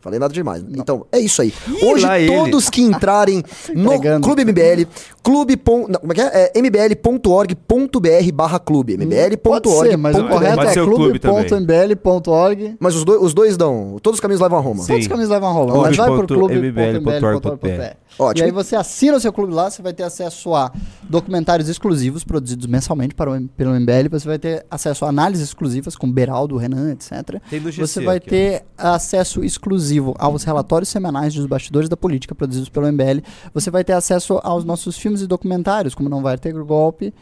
Falei 0.06 0.20
nada 0.20 0.32
demais. 0.32 0.62
Então, 0.70 1.04
é 1.10 1.18
isso 1.18 1.42
aí. 1.42 1.52
Hoje, 1.82 2.06
lá 2.06 2.16
ele. 2.16 2.32
todos 2.32 2.70
que 2.70 2.80
entrarem 2.80 3.42
no 3.74 3.92
Entregando. 3.92 4.24
Clube 4.24 4.44
MBL, 4.44 4.86
clube. 5.26 5.56
pon- 5.56 5.86
não, 5.88 6.00
como 6.00 6.12
é 6.12 6.14
que 6.14 6.20
é? 6.20 6.52
É 6.54 6.58
mbl.org.br 6.58 8.32
barra 8.34 8.58
clube. 8.58 8.96
Pode 9.42 9.68
ser, 9.70 9.96
mas 9.96 10.16
o 10.16 10.20
mbl.org. 10.20 10.28
correto 10.44 10.60
é 10.62 10.72
ser 10.72 10.80
o 10.80 10.90
clube 10.94 11.18
também. 11.18 11.44
clube.mbl.org. 11.46 12.76
Mas 12.80 12.94
os, 12.94 13.04
dois- 13.04 13.22
os 13.22 13.34
dois 13.34 13.56
dão. 13.56 13.96
Todos 14.02 14.16
os 14.18 14.20
caminhos 14.20 14.40
levam 14.40 14.58
a 14.58 14.62
Roma. 14.62 14.80
Sim. 14.82 14.88
Todos 14.88 15.02
os 15.02 15.08
caminhos 15.08 15.30
levam 15.30 15.48
a 15.48 15.52
Roma. 15.52 15.72
Clube 15.72 15.86
Mas 15.88 15.96
vai 15.96 16.08
mbl.org.br. 16.08 16.34
clube.mbl.org.br. 16.34 17.96
Ótimo. 18.18 18.44
E 18.46 18.48
aí 18.48 18.50
você 18.52 18.74
assina 18.74 19.16
o 19.18 19.20
seu 19.20 19.30
clube 19.30 19.52
lá, 19.52 19.68
você 19.70 19.82
vai 19.82 19.92
ter 19.92 20.02
acesso 20.02 20.54
a 20.54 20.72
documentários 21.02 21.68
exclusivos 21.68 22.24
produzidos 22.24 22.66
mensalmente 22.66 23.14
para 23.14 23.30
o, 23.30 23.48
pelo 23.48 23.78
MBL, 23.78 24.08
você 24.10 24.26
vai 24.26 24.38
ter 24.38 24.64
acesso 24.70 25.04
a 25.04 25.10
análises 25.10 25.48
exclusivas 25.48 25.94
com 25.96 26.10
Beraldo, 26.10 26.56
Renan, 26.56 26.92
etc. 26.92 27.38
Tem 27.50 27.60
no 27.60 27.70
GC 27.70 27.86
Você 27.86 28.00
vai 28.02 28.16
aqui, 28.16 28.26
ó. 28.26 28.30
ter 28.30 28.62
acesso 28.78 29.44
exclusivo 29.44 30.14
aos 30.18 30.44
relatórios 30.44 30.88
semanais 30.88 31.34
dos 31.34 31.44
bastidores 31.44 31.90
da 31.90 31.96
política 31.96 32.34
produzidos 32.34 32.70
pelo 32.70 32.90
MBL. 32.90 33.20
Você 33.52 33.70
vai 33.70 33.84
ter 33.84 33.92
acesso 33.92 34.40
aos 34.42 34.64
nossos 34.64 34.96
filmes 34.96 35.15
e 35.22 35.26
documentários, 35.26 35.94
como 35.94 36.08
Não 36.08 36.22
Vai 36.22 36.38
Ter 36.38 36.52
Golpe 36.52 37.12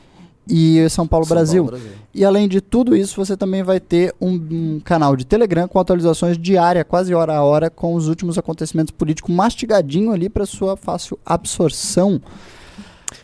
e 0.48 0.86
São 0.90 1.06
Paulo, 1.06 1.24
São 1.24 1.34
Brasil. 1.34 1.64
Paulo, 1.64 1.78
Brasil. 1.78 1.98
E 2.14 2.24
além 2.24 2.48
de 2.48 2.60
tudo 2.60 2.94
isso, 2.94 3.16
você 3.16 3.36
também 3.36 3.62
vai 3.62 3.80
ter 3.80 4.14
um, 4.20 4.32
um 4.32 4.80
canal 4.84 5.16
de 5.16 5.24
Telegram 5.24 5.66
com 5.66 5.78
atualizações 5.78 6.38
diárias, 6.38 6.84
quase 6.86 7.14
hora 7.14 7.34
a 7.34 7.42
hora, 7.42 7.70
com 7.70 7.94
os 7.94 8.08
últimos 8.08 8.38
acontecimentos 8.38 8.92
políticos 8.92 9.34
mastigadinho 9.34 10.12
ali 10.12 10.28
para 10.28 10.46
sua 10.46 10.76
fácil 10.76 11.18
absorção. 11.24 12.20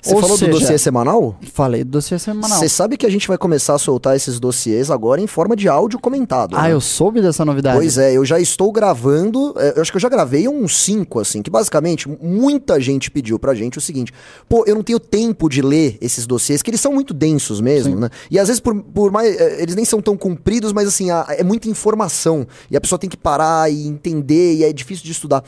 Você 0.02 0.14
Ou 0.14 0.20
falou 0.20 0.36
seja, 0.36 0.50
do 0.50 0.58
dossiê 0.58 0.78
semanal? 0.78 1.36
Falei 1.52 1.84
do 1.84 1.90
dossiê 1.90 2.18
semanal. 2.18 2.58
Você 2.58 2.68
sabe 2.68 2.96
que 2.96 3.06
a 3.06 3.10
gente 3.10 3.28
vai 3.28 3.36
começar 3.36 3.74
a 3.74 3.78
soltar 3.78 4.16
esses 4.16 4.40
dossiês 4.40 4.90
agora 4.90 5.20
em 5.20 5.26
forma 5.26 5.54
de 5.54 5.68
áudio 5.68 5.98
comentado. 5.98 6.56
Ah, 6.56 6.62
né? 6.62 6.72
eu 6.72 6.80
soube 6.80 7.20
dessa 7.20 7.44
novidade. 7.44 7.76
Pois 7.76 7.98
é, 7.98 8.16
eu 8.16 8.24
já 8.24 8.40
estou 8.40 8.72
gravando, 8.72 9.54
é, 9.58 9.74
eu 9.76 9.82
acho 9.82 9.90
que 9.90 9.96
eu 9.96 10.00
já 10.00 10.08
gravei 10.08 10.48
uns 10.48 10.78
cinco, 10.78 11.20
assim, 11.20 11.42
que 11.42 11.50
basicamente 11.50 12.08
muita 12.08 12.80
gente 12.80 13.10
pediu 13.10 13.38
pra 13.38 13.54
gente 13.54 13.78
o 13.78 13.80
seguinte, 13.80 14.12
pô, 14.48 14.64
eu 14.66 14.74
não 14.74 14.82
tenho 14.82 14.98
tempo 14.98 15.48
de 15.48 15.62
ler 15.62 15.98
esses 16.00 16.26
dossiês, 16.26 16.62
que 16.62 16.70
eles 16.70 16.80
são 16.80 16.92
muito 16.92 17.12
densos 17.12 17.60
mesmo, 17.60 17.94
Sim. 17.94 18.00
né? 18.00 18.10
E 18.30 18.38
às 18.38 18.48
vezes, 18.48 18.60
por, 18.60 18.74
por 18.82 19.10
mais, 19.10 19.38
é, 19.38 19.62
eles 19.62 19.74
nem 19.74 19.84
são 19.84 20.00
tão 20.00 20.16
compridos, 20.16 20.72
mas 20.72 20.88
assim, 20.88 21.08
é 21.10 21.42
muita 21.42 21.68
informação, 21.68 22.46
e 22.70 22.76
a 22.76 22.80
pessoa 22.80 22.98
tem 22.98 23.10
que 23.10 23.16
parar 23.16 23.70
e 23.70 23.86
entender, 23.86 24.54
e 24.54 24.64
é 24.64 24.72
difícil 24.72 25.04
de 25.04 25.12
estudar. 25.12 25.44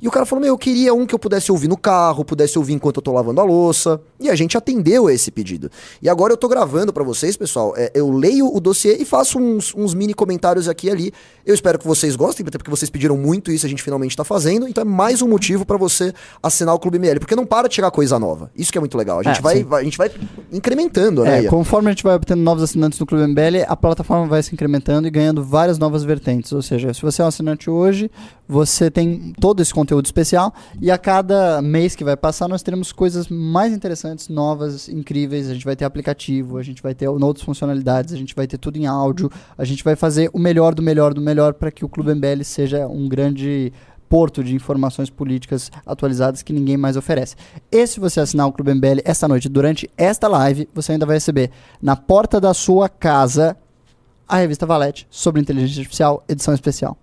E 0.00 0.08
o 0.08 0.10
cara 0.10 0.26
falou, 0.26 0.42
meu, 0.42 0.52
eu 0.54 0.58
queria 0.58 0.92
um 0.94 1.06
que 1.06 1.14
eu 1.14 1.18
pudesse 1.18 1.50
ouvir 1.50 1.68
no 1.68 1.76
carro, 1.76 2.24
pudesse 2.24 2.58
ouvir 2.58 2.74
enquanto 2.74 2.96
eu 2.98 3.02
tô 3.02 3.12
lavando 3.12 3.40
a 3.40 3.44
louça, 3.44 4.00
e 4.20 4.28
a 4.28 4.34
gente 4.34 4.56
atendeu 4.56 5.06
a 5.06 5.12
esse 5.12 5.30
pedido. 5.30 5.70
E 6.02 6.08
agora 6.08 6.32
eu 6.32 6.36
tô 6.36 6.48
gravando 6.48 6.92
pra 6.92 7.02
vocês, 7.04 7.36
pessoal, 7.36 7.74
é, 7.76 7.90
eu 7.94 8.10
leio 8.10 8.46
o 8.54 8.60
dossiê 8.60 8.96
e 9.00 9.04
faço 9.04 9.38
uns, 9.38 9.74
uns 9.74 9.94
mini 9.94 10.12
comentários 10.14 10.68
aqui 10.68 10.86
e 10.88 10.90
ali. 10.90 11.12
Eu 11.44 11.54
espero 11.54 11.78
que 11.78 11.86
vocês 11.86 12.16
gostem, 12.16 12.44
até 12.46 12.58
porque 12.58 12.70
vocês 12.70 12.90
pediram 12.90 13.16
muito 13.16 13.50
isso, 13.50 13.64
a 13.66 13.68
gente 13.68 13.82
finalmente 13.82 14.16
tá 14.16 14.24
fazendo, 14.24 14.66
então 14.68 14.82
é 14.82 14.84
mais 14.84 15.22
um 15.22 15.28
motivo 15.28 15.64
pra 15.64 15.76
você 15.76 16.12
assinar 16.42 16.74
o 16.74 16.78
Clube 16.78 16.96
ML, 16.98 17.20
porque 17.20 17.36
não 17.36 17.46
para 17.46 17.68
de 17.68 17.74
chegar 17.74 17.90
coisa 17.90 18.18
nova. 18.18 18.50
Isso 18.56 18.70
que 18.72 18.78
é 18.78 18.80
muito 18.80 18.96
legal. 18.98 19.20
A 19.20 19.22
gente, 19.22 19.38
É, 19.38 19.42
vai, 19.42 19.64
vai- 19.64 19.80
a 19.80 19.84
gente 19.84 19.96
vai 19.98 20.10
incrementando, 20.52 21.22
né? 21.24 21.38
É, 21.38 21.42
Ian? 21.42 21.50
conforme 21.50 21.88
a 21.88 21.92
gente 21.92 22.02
vai 22.02 22.14
obtendo 22.14 22.42
novos 22.42 22.62
assinantes 22.62 22.98
no 22.98 23.06
Clube 23.06 23.24
MBL, 23.26 23.64
a 23.66 23.76
plataforma 23.76 24.26
vai 24.26 24.42
se 24.42 24.52
incrementando 24.54 25.06
e 25.06 25.10
ganhando 25.10 25.42
várias 25.42 25.78
novas 25.78 26.02
vertentes. 26.04 26.52
Ou 26.52 26.62
seja, 26.62 26.92
se 26.94 27.02
você 27.02 27.22
é 27.22 27.24
um 27.24 27.28
assinante 27.28 27.68
hoje, 27.70 28.10
você 28.48 28.90
tem 28.90 29.32
todo 29.40 29.60
esse 29.60 29.72
conteúdo 29.72 30.06
especial 30.06 30.54
e 30.80 30.90
a 30.90 30.98
cada 30.98 31.60
mês 31.60 31.96
que 31.96 32.04
vai 32.04 32.16
passar, 32.16 32.48
nós 32.48 32.62
teremos 32.62 32.92
coisas 32.92 33.28
mais 33.28 33.72
interessantes, 33.72 34.28
novas, 34.28 34.88
incríveis. 34.88 35.50
A 35.50 35.54
gente 35.54 35.64
vai 35.64 35.74
ter 35.74 35.84
aplicativo, 35.84 36.58
a 36.58 36.62
gente 36.62 36.82
vai 36.82 36.94
ter 36.94 37.08
outras 37.08 37.44
funcionalidades, 37.44 38.14
a 38.14 38.16
gente 38.16 38.34
vai 38.34 38.46
ter 38.46 38.58
tudo 38.58 38.76
em 38.76 38.86
áudio, 38.86 39.30
a 39.56 39.64
gente 39.64 39.82
vai 39.82 39.96
fazer 39.96 40.30
o 40.32 40.38
melhor 40.38 40.74
do 40.74 40.82
melhor 40.82 41.12
do 41.12 41.20
melhor 41.20 41.54
para 41.54 41.70
que 41.70 41.84
o 41.84 41.88
Clube 41.88 42.14
MBL 42.14 42.42
seja 42.44 42.86
um 42.86 43.08
grande 43.08 43.72
porto 44.08 44.42
de 44.42 44.54
informações 44.54 45.10
políticas 45.10 45.70
atualizadas 45.84 46.42
que 46.42 46.52
ninguém 46.52 46.76
mais 46.76 46.96
oferece. 46.96 47.34
E 47.70 47.86
se 47.86 47.98
você 47.98 48.20
assinar 48.20 48.46
o 48.46 48.52
Clube 48.52 48.72
MBL 48.72 49.00
esta 49.04 49.26
noite, 49.26 49.48
durante 49.48 49.90
esta 49.96 50.28
live, 50.28 50.68
você 50.72 50.92
ainda 50.92 51.06
vai 51.06 51.16
receber 51.16 51.50
na 51.82 51.96
porta 51.96 52.40
da 52.40 52.54
sua 52.54 52.88
casa 52.88 53.56
a 54.28 54.36
revista 54.38 54.66
Valete 54.66 55.06
sobre 55.10 55.40
inteligência 55.40 55.80
artificial, 55.80 56.24
edição 56.28 56.54
especial. 56.54 56.96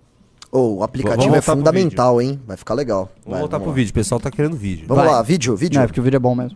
Ô, 0.53 0.75
o 0.77 0.83
aplicativo 0.83 1.23
Vamos 1.31 1.37
é 1.39 1.41
fundamental, 1.41 2.21
hein? 2.21 2.39
Vai 2.45 2.55
ficar 2.55 2.75
legal. 2.75 3.09
Vamos 3.25 3.31
Vai, 3.31 3.39
voltar 3.39 3.59
pro 3.59 3.69
lá. 3.69 3.75
vídeo, 3.75 3.89
o 3.89 3.93
pessoal 3.95 4.21
tá 4.21 4.29
querendo 4.29 4.55
vídeo. 4.55 4.85
Vamos 4.87 5.03
Vai. 5.03 5.11
lá, 5.11 5.21
vídeo, 5.23 5.55
vídeo. 5.55 5.77
Não, 5.77 5.83
é 5.83 5.87
porque 5.87 5.99
o 5.99 6.03
vídeo 6.03 6.17
é 6.17 6.19
bom 6.19 6.35
mesmo. 6.35 6.55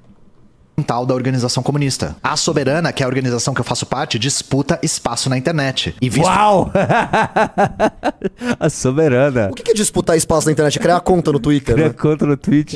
tal 0.86 1.04
da 1.04 1.16
organização 1.16 1.64
comunista. 1.64 2.16
A 2.22 2.38
Soberana, 2.38 2.94
que 2.94 3.02
é 3.02 3.06
a 3.06 3.10
organização 3.10 3.56
que 3.56 3.60
eu 3.60 3.66
faço 3.66 3.88
parte, 3.88 4.20
disputa 4.20 4.78
espaço 4.84 5.28
na 5.32 5.36
internet. 5.36 5.96
E 6.00 6.10
visto 6.12 6.28
Uau! 6.28 6.72
a 8.60 8.70
soberana. 8.70 9.50
O 9.52 9.56
que 9.56 9.72
é 9.72 9.74
disputar 9.74 10.16
espaço 10.16 10.46
na 10.46 10.52
internet? 10.52 10.78
Criar 10.80 11.00
conta 11.00 11.32
no 11.32 11.40
Twitter, 11.40 11.74
Cria 11.74 11.88
né? 11.88 11.94
conta 11.94 12.28
no 12.28 12.38
Twitch. 12.38 12.76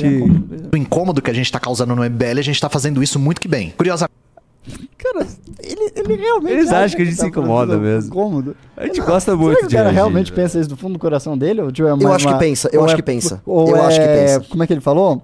o 0.72 0.76
incômodo 0.76 1.22
que 1.22 1.30
a 1.30 1.34
gente 1.34 1.52
tá 1.52 1.60
causando 1.60 1.94
no 1.94 2.02
MBL, 2.02 2.40
a 2.40 2.42
gente 2.42 2.60
tá 2.60 2.68
fazendo 2.68 3.00
isso 3.00 3.20
muito 3.20 3.40
que 3.40 3.46
bem. 3.46 3.72
Curiosamente, 3.76 4.12
Cara, 4.98 5.26
ele, 5.62 5.92
ele 5.96 6.14
realmente. 6.16 6.52
Eles 6.52 6.68
acha 6.68 6.84
acham 6.84 6.96
que 6.96 7.02
a 7.02 7.04
gente 7.04 7.14
se 7.16 7.20
tá 7.22 7.26
incomoda 7.28 7.72
fazendo 7.72 7.82
mesmo. 7.82 8.08
Incômodo. 8.10 8.56
A 8.76 8.86
gente 8.86 9.00
gosta 9.00 9.32
Será 9.32 9.36
muito 9.36 9.58
que 9.58 9.64
o 9.64 9.68
de 9.68 9.74
cara 9.74 9.88
reagir, 9.88 9.94
realmente 9.96 10.30
né? 10.30 10.36
pensa 10.36 10.60
isso 10.60 10.68
do 10.68 10.76
fundo 10.76 10.92
do 10.94 10.98
coração 10.98 11.36
dele? 11.36 11.60
Ou, 11.62 11.72
tipo, 11.72 11.88
é 11.88 11.94
mais 11.94 12.04
acho 12.16 12.26
que 12.26 12.32
uma- 12.32 12.38
pensa, 12.38 12.70
eu 12.72 12.84
acho 12.84 12.94
é- 12.94 12.96
que 12.96 13.02
pensa. 13.02 13.42
Ou 13.44 13.68
Eu 13.70 13.76
é, 13.76 13.80
acho 13.86 14.00
que 14.00 14.06
pensa. 14.06 14.40
Como 14.48 14.62
é 14.62 14.66
que 14.66 14.72
ele 14.72 14.80
falou? 14.80 15.20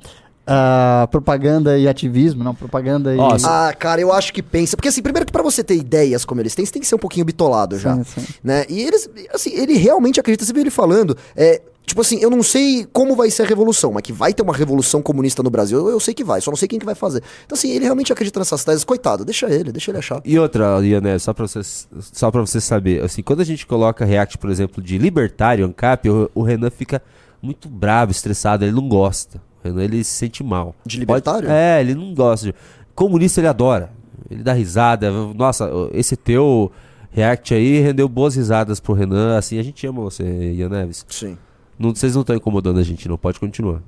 Ah, 0.50 1.06
propaganda 1.10 1.78
e 1.78 1.86
ativismo, 1.86 2.42
não, 2.42 2.54
propaganda 2.54 3.14
e. 3.14 3.18
Ó, 3.18 3.36
Ah, 3.44 3.72
cara, 3.78 4.00
eu 4.00 4.10
acho 4.12 4.32
que 4.32 4.42
pensa. 4.42 4.76
Porque 4.76 4.88
assim, 4.88 5.02
primeiro 5.02 5.26
que 5.26 5.32
pra 5.32 5.42
você 5.42 5.62
ter 5.62 5.74
ideias 5.76 6.24
como 6.24 6.40
eles 6.40 6.54
têm, 6.54 6.64
você 6.64 6.72
tem 6.72 6.80
que 6.80 6.88
ser 6.88 6.94
um 6.94 6.98
pouquinho 6.98 7.26
bitolado 7.26 7.78
já. 7.78 7.94
Sim, 7.96 8.04
sim. 8.04 8.26
Né? 8.42 8.64
E 8.68 8.80
eles, 8.82 9.08
assim, 9.32 9.50
ele 9.54 9.74
realmente 9.74 10.18
acredita, 10.18 10.44
você 10.46 10.52
viu 10.52 10.62
ele 10.62 10.70
falando. 10.70 11.16
É, 11.36 11.60
tipo 11.88 12.00
assim, 12.00 12.18
eu 12.20 12.30
não 12.30 12.42
sei 12.42 12.86
como 12.92 13.16
vai 13.16 13.30
ser 13.30 13.42
a 13.42 13.46
revolução, 13.46 13.90
mas 13.92 14.02
que 14.02 14.12
vai 14.12 14.32
ter 14.32 14.42
uma 14.42 14.54
revolução 14.54 15.02
comunista 15.02 15.42
no 15.42 15.50
Brasil, 15.50 15.78
eu, 15.78 15.88
eu 15.88 15.98
sei 16.00 16.14
que 16.14 16.22
vai, 16.22 16.40
só 16.40 16.50
não 16.50 16.56
sei 16.56 16.68
quem 16.68 16.78
que 16.78 16.86
vai 16.86 16.94
fazer. 16.94 17.22
Então, 17.44 17.56
assim, 17.56 17.70
ele 17.70 17.84
realmente 17.84 18.12
acredita 18.12 18.38
nessas 18.38 18.62
teses, 18.64 18.84
coitado, 18.84 19.24
deixa 19.24 19.48
ele, 19.50 19.72
deixa 19.72 19.90
ele 19.90 19.98
achar. 19.98 20.20
E 20.24 20.38
outra, 20.38 20.78
Iané, 20.84 21.18
só 21.18 21.32
pra 21.32 21.46
você, 21.48 21.60
só 22.12 22.30
pra 22.30 22.40
você 22.42 22.60
saber, 22.60 23.02
assim, 23.02 23.22
quando 23.22 23.40
a 23.40 23.44
gente 23.44 23.66
coloca 23.66 24.04
react, 24.04 24.38
por 24.38 24.50
exemplo, 24.50 24.82
de 24.82 24.98
libertário, 24.98 25.64
ANCAP, 25.66 26.08
o, 26.08 26.30
o 26.34 26.42
Renan 26.42 26.70
fica 26.70 27.02
muito 27.42 27.68
bravo, 27.68 28.12
estressado, 28.12 28.64
ele 28.64 28.72
não 28.72 28.88
gosta. 28.88 29.40
O 29.64 29.68
Renan, 29.68 29.82
ele 29.84 30.04
se 30.04 30.12
sente 30.12 30.44
mal. 30.44 30.74
De 30.84 30.98
libertário? 30.98 31.48
Pode- 31.48 31.52
é, 31.52 31.80
ele 31.80 31.94
não 31.94 32.14
gosta. 32.14 32.54
Comunista, 32.94 33.40
ele 33.40 33.48
adora. 33.48 33.90
Ele 34.30 34.42
dá 34.42 34.52
risada. 34.52 35.10
Nossa, 35.10 35.70
esse 35.92 36.16
teu 36.16 36.70
react 37.10 37.54
aí 37.54 37.80
rendeu 37.80 38.08
boas 38.08 38.34
risadas 38.36 38.78
pro 38.78 38.92
Renan. 38.92 39.38
Assim, 39.38 39.58
a 39.58 39.62
gente 39.62 39.86
ama 39.86 40.02
você, 40.02 40.24
Ian 40.52 40.68
Neves. 40.68 41.04
Sim. 41.08 41.38
Não, 41.78 41.94
vocês 41.94 42.14
não 42.14 42.22
estão 42.22 42.34
incomodando 42.36 42.78
a 42.78 42.82
gente, 42.82 43.08
não. 43.08 43.16
Pode 43.16 43.38
continuar. 43.38 43.80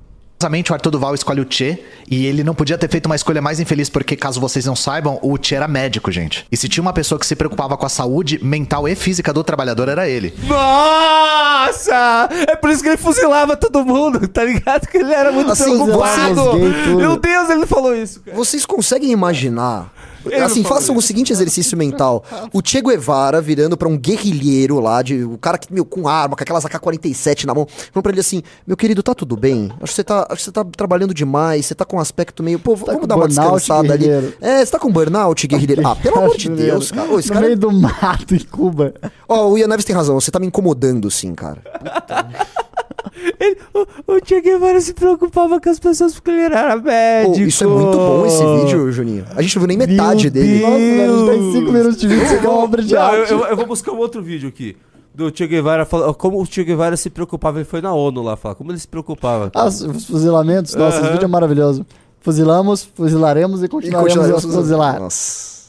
o 0.71 0.73
Arthur 0.73 0.89
Duval 0.89 1.13
escolhe 1.13 1.41
o 1.41 1.45
Che 1.47 1.77
e 2.09 2.25
ele 2.25 2.43
não 2.43 2.55
podia 2.55 2.75
ter 2.77 2.89
feito 2.89 3.05
uma 3.05 3.15
escolha 3.15 3.41
mais 3.41 3.59
infeliz 3.59 3.89
porque, 3.89 4.15
caso 4.15 4.39
vocês 4.41 4.65
não 4.65 4.75
saibam, 4.75 5.19
o 5.21 5.37
Che 5.39 5.53
era 5.53 5.67
médico, 5.67 6.11
gente. 6.11 6.47
E 6.51 6.57
se 6.57 6.67
tinha 6.67 6.81
uma 6.81 6.93
pessoa 6.93 7.19
que 7.19 7.25
se 7.27 7.35
preocupava 7.35 7.77
com 7.77 7.85
a 7.85 7.89
saúde 7.89 8.43
mental 8.43 8.87
e 8.87 8.95
física 8.95 9.31
do 9.31 9.43
trabalhador, 9.43 9.87
era 9.87 10.09
ele. 10.09 10.33
Nossa! 10.47 12.27
É 12.47 12.55
por 12.55 12.69
isso 12.71 12.81
que 12.81 12.89
ele 12.89 12.97
fuzilava 12.97 13.55
todo 13.55 13.85
mundo, 13.85 14.27
tá 14.27 14.43
ligado? 14.43 14.87
Que 14.87 14.97
ele 14.97 15.13
era 15.13 15.31
muito 15.31 15.51
Assim, 15.51 15.65
preocupado. 15.65 16.53
Meu 16.95 17.17
Deus, 17.17 17.49
ele 17.49 17.59
não 17.59 17.67
falou 17.67 17.95
isso, 17.95 18.21
cara. 18.21 18.35
Vocês 18.35 18.65
conseguem 18.65 19.11
imaginar? 19.11 19.93
Não 20.25 20.45
assim, 20.45 20.63
façam 20.63 20.95
o 20.95 21.01
seguinte 21.01 21.31
exercício 21.31 21.77
mental. 21.77 22.23
O 22.53 22.61
Che 22.63 22.81
Guevara 22.81 23.41
virando 23.41 23.75
pra 23.77 23.87
um 23.87 23.97
guerrilheiro 23.97 24.79
lá, 24.79 25.01
de, 25.01 25.23
o 25.23 25.37
cara 25.37 25.57
que, 25.57 25.73
meu, 25.73 25.85
com 25.85 26.07
arma, 26.07 26.35
com 26.35 26.43
aquelas 26.43 26.65
AK-47 26.65 27.45
na 27.45 27.53
mão, 27.53 27.67
falando 27.67 28.03
pra 28.03 28.11
ele 28.11 28.21
assim: 28.21 28.43
Meu 28.65 28.75
querido, 28.77 29.01
tá 29.01 29.13
tudo 29.13 29.35
bem? 29.35 29.71
Acho 29.81 29.91
que 29.91 29.95
você 29.95 30.03
tá, 30.03 30.27
acho 30.29 30.37
que 30.37 30.43
você 30.43 30.51
tá 30.51 30.63
trabalhando 30.65 31.13
demais, 31.13 31.65
você 31.65 31.75
tá 31.75 31.85
com 31.85 31.97
um 31.97 31.99
aspecto 31.99 32.43
meio. 32.43 32.59
Pô, 32.59 32.75
Tá 32.75 32.93
vamos 32.93 33.07
dar 33.07 33.15
uma 33.15 33.27
burnout, 33.27 33.59
descansada 33.59 33.93
ali. 33.93 34.09
É, 34.41 34.65
você 34.65 34.71
tá 34.71 34.79
com 34.79 34.91
burnout, 34.91 35.47
guerrilheiro? 35.47 35.87
Ah, 35.87 35.95
pelo 35.95 36.17
amor 36.19 36.37
de 36.37 36.49
Deus, 36.49 36.91
cara. 36.91 37.09
Ô, 37.09 37.17
no 37.17 37.23
cara. 37.23 37.41
meio 37.41 37.57
do 37.57 37.71
mato 37.71 38.35
em 38.35 38.39
Cuba. 38.39 38.93
Ó, 39.27 39.49
o 39.49 39.57
Ian 39.57 39.67
Neves 39.67 39.85
tem 39.85 39.95
razão, 39.95 40.19
você 40.19 40.31
tá 40.31 40.39
me 40.39 40.47
incomodando 40.47 41.09
sim, 41.09 41.33
cara. 41.33 41.61
Ele- 43.39 43.57
o, 43.73 44.13
o 44.13 44.19
Che 44.23 44.41
Guevara 44.41 44.79
se 44.81 44.93
preocupava 44.93 45.59
com 45.59 45.69
as 45.69 45.79
pessoas 45.79 46.13
porque 46.13 46.31
ele 46.31 46.41
era 46.41 46.75
Ô, 46.75 46.81
médico. 46.81 47.39
isso 47.47 47.63
é 47.63 47.67
muito 47.67 47.97
bom 47.97 48.25
esse 48.25 48.43
vídeo, 48.43 48.91
Juninho. 48.91 49.25
A 49.35 49.41
gente 49.41 49.55
não 49.55 49.61
viu 49.61 49.67
nem 49.67 49.77
metade 49.77 50.23
Meu 50.25 50.31
dele. 50.31 50.59
Nossa, 50.61 50.77
velho, 50.77 51.13
a 51.13 51.15
gente 51.17 51.29
tem 51.29 51.51
5 51.61 51.71
minutos 51.71 51.97
de 51.97 52.07
vídeo, 52.07 52.23
isso 52.23 52.33
aqui 52.35 52.45
é 52.45 52.49
uma 52.49 52.59
obra 52.63 52.81
de 52.83 52.93
Não, 52.93 53.01
eu, 53.13 53.21
arte. 53.21 53.31
eu- 53.31 53.45
eu 53.45 53.55
vou 53.57 53.65
buscar 53.65 53.91
um 53.91 53.97
outro 53.97 54.21
vídeo 54.21 54.49
aqui. 54.49 54.75
Do 55.13 55.29
Che 55.35 55.45
Guevara, 55.45 55.85
como 56.17 56.41
o 56.41 56.45
Che 56.45 56.63
Guevara 56.63 56.95
se 56.95 57.09
preocupava. 57.09 57.57
Ele 57.59 57.65
foi 57.65 57.81
na 57.81 57.93
ONU 57.93 58.21
lá 58.21 58.37
falar. 58.37 58.55
Como 58.55 58.71
ele 58.71 58.79
se 58.79 58.87
preocupava. 58.87 59.51
Ah, 59.53 59.65
os 59.65 59.81
os 59.81 60.05
fuzilamentos, 60.05 60.73
nossa, 60.73 60.97
esse 60.97 61.05
Aham. 61.05 61.13
vídeo 61.13 61.25
é 61.25 61.27
maravilhoso. 61.27 61.85
Fuzilamos, 62.21 62.87
fuzilaremos 62.95 63.61
e 63.61 63.65
E 63.65 63.67
continuaremos 63.67 64.13
continuaremos 64.13 64.45
a 64.45 64.57
fuzilar. 64.61 64.99
Nossa. 65.01 65.60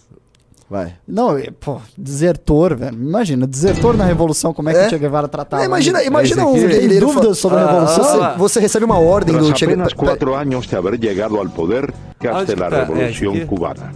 Vai. 0.72 0.94
Não, 1.06 1.38
e, 1.38 1.50
pô, 1.50 1.82
desertor, 1.98 2.74
velho. 2.74 2.94
Imagina, 2.96 3.46
desertor 3.46 3.94
na 3.94 4.06
Revolução, 4.06 4.54
como 4.54 4.70
é 4.70 4.72
que 4.72 4.78
É? 4.78 4.86
o 4.86 4.88
Che 4.88 4.98
Guevara 4.98 5.28
tratava? 5.28 5.62
É, 5.62 5.66
imagina 5.66 6.02
imagina 6.02 6.46
um 6.46 6.54
guerrilheiro. 6.54 6.88
Tem 6.88 6.98
dúvidas 6.98 7.36
sobre 7.36 7.58
a 7.58 7.62
Ah, 7.64 7.66
Revolução? 7.72 8.04
Você, 8.04 8.18
Ah. 8.24 8.34
você 8.38 8.58
recebe 8.60 8.86
uma 8.86 8.98
ordem 8.98 9.36
do 9.36 9.54
Che 9.54 9.66
Guevara. 9.66 9.90
cuatro 9.94 10.34
años 10.34 10.66
de 10.66 10.74
haber 10.74 10.98
llegado 10.98 11.38
al 11.38 11.50
poder, 11.50 11.92
que 12.18 12.26
Ah, 12.26 12.32
la 12.32 12.42
está, 12.44 12.66
eh, 12.68 12.70
revolución 12.86 13.36
aquí. 13.36 13.44
cubana. 13.44 13.92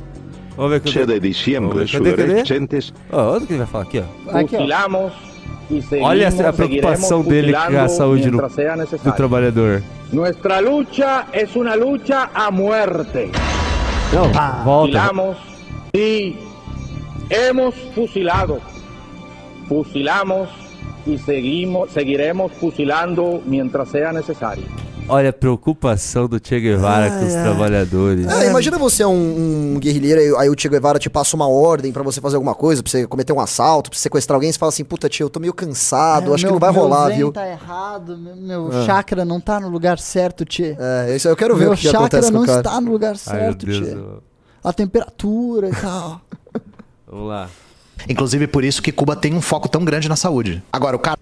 Vamos 0.54 0.70
ver 0.72 0.82
Che 0.82 1.06
de 1.06 1.18
diciembre, 1.18 1.86
Cadê, 1.86 2.10
cadê? 2.10 2.26
subvergentes 2.26 2.92
Ó, 3.10 3.36
onde 3.36 3.46
que 3.46 3.52
ele 3.54 3.58
vai 3.60 3.66
falar 3.68 3.84
aqui, 3.84 4.02
ó? 4.02 4.38
Aqui, 4.38 4.56
ó. 4.58 6.06
Olha 6.06 6.28
a 6.28 6.52
preocupação 6.52 7.22
dele 7.22 7.54
com 7.54 7.78
a 7.78 7.88
saúde 7.88 8.30
do, 8.30 8.36
do 8.38 9.12
trabalhador. 9.16 9.82
Nuestra 10.12 10.60
lucha 10.60 11.26
es 11.32 11.56
una 11.56 11.74
lucha 11.74 12.28
a 12.34 12.50
muerte. 12.50 13.30
Não, 14.12 14.30
volta. 14.62 15.08
Fusilamos 15.08 15.36
y 15.94 16.36
hemos 17.30 17.74
fusilado. 17.94 18.60
Fusilamos 19.68 20.48
y 21.06 21.18
seguimos, 21.18 21.90
seguiremos 21.92 22.52
fusilando 22.52 23.42
mientras 23.46 23.88
sea 23.88 24.12
necesario. 24.12 24.64
Olha 25.08 25.30
a 25.30 25.32
preocupação 25.32 26.26
do 26.26 26.40
Che 26.44 26.58
Guevara 26.58 27.08
com 27.10 27.24
os 27.26 27.32
trabalhadores. 27.32 28.26
É, 28.26 28.48
imagina 28.48 28.76
você 28.76 29.04
é 29.04 29.06
um, 29.06 29.74
um 29.76 29.78
guerrilheiro, 29.78 30.20
aí, 30.20 30.34
aí 30.46 30.50
o 30.50 30.54
Che 30.60 30.68
Guevara 30.68 30.98
te 30.98 31.08
passa 31.08 31.36
uma 31.36 31.46
ordem 31.48 31.92
pra 31.92 32.02
você 32.02 32.20
fazer 32.20 32.34
alguma 32.34 32.56
coisa, 32.56 32.82
pra 32.82 32.90
você 32.90 33.06
cometer 33.06 33.32
um 33.32 33.38
assalto, 33.38 33.88
pra 33.88 33.96
você 33.96 34.02
sequestrar 34.02 34.34
alguém, 34.34 34.50
você 34.50 34.58
fala 34.58 34.70
assim, 34.70 34.82
puta 34.84 35.08
tio, 35.08 35.26
eu 35.26 35.30
tô 35.30 35.38
meio 35.38 35.54
cansado, 35.54 36.32
É, 36.32 36.34
acho 36.34 36.42
meu- 36.44 36.48
que 36.48 36.52
não 36.54 36.58
vai 36.58 36.72
meu 36.72 36.82
rolar, 36.82 37.06
zen 37.10 37.18
viu? 37.18 37.30
tá 37.32 37.48
errado, 37.48 38.18
meu, 38.18 38.34
meu 38.36 38.72
É. 38.82 38.84
chakra 38.84 39.24
não 39.24 39.40
tá 39.40 39.60
no 39.60 39.68
lugar 39.68 39.96
certo, 40.00 40.44
tchê. 40.44 40.76
É, 40.76 41.14
isso 41.14 41.28
aí 41.28 41.32
eu 41.32 41.36
quero 41.36 41.54
ver 41.54 41.66
meu 41.66 41.74
o 41.74 41.76
que 41.76 41.82
chakra 41.84 41.98
acontece 42.00 42.26
com 42.32 42.34
não 42.38 42.42
o 42.42 42.46
cara. 42.46 42.58
está 42.58 42.80
no 42.80 42.90
lugar 42.90 43.10
meu 43.10 43.16
certo, 43.16 43.70
eu- 43.70 44.22
A 44.64 44.72
temperatura 44.72 45.68
e 45.68 45.72
tal. 45.72 46.20
Vamos 47.06 47.28
lá. 47.28 47.48
Inclusive 48.08 48.46
por 48.46 48.64
isso 48.64 48.82
que 48.82 48.92
Cuba 48.92 49.16
tem 49.16 49.34
um 49.34 49.40
foco 49.40 49.68
tão 49.68 49.84
grande 49.84 50.08
na 50.08 50.16
saúde. 50.16 50.62
Agora, 50.72 50.96
o 50.96 50.98
cara. 50.98 51.18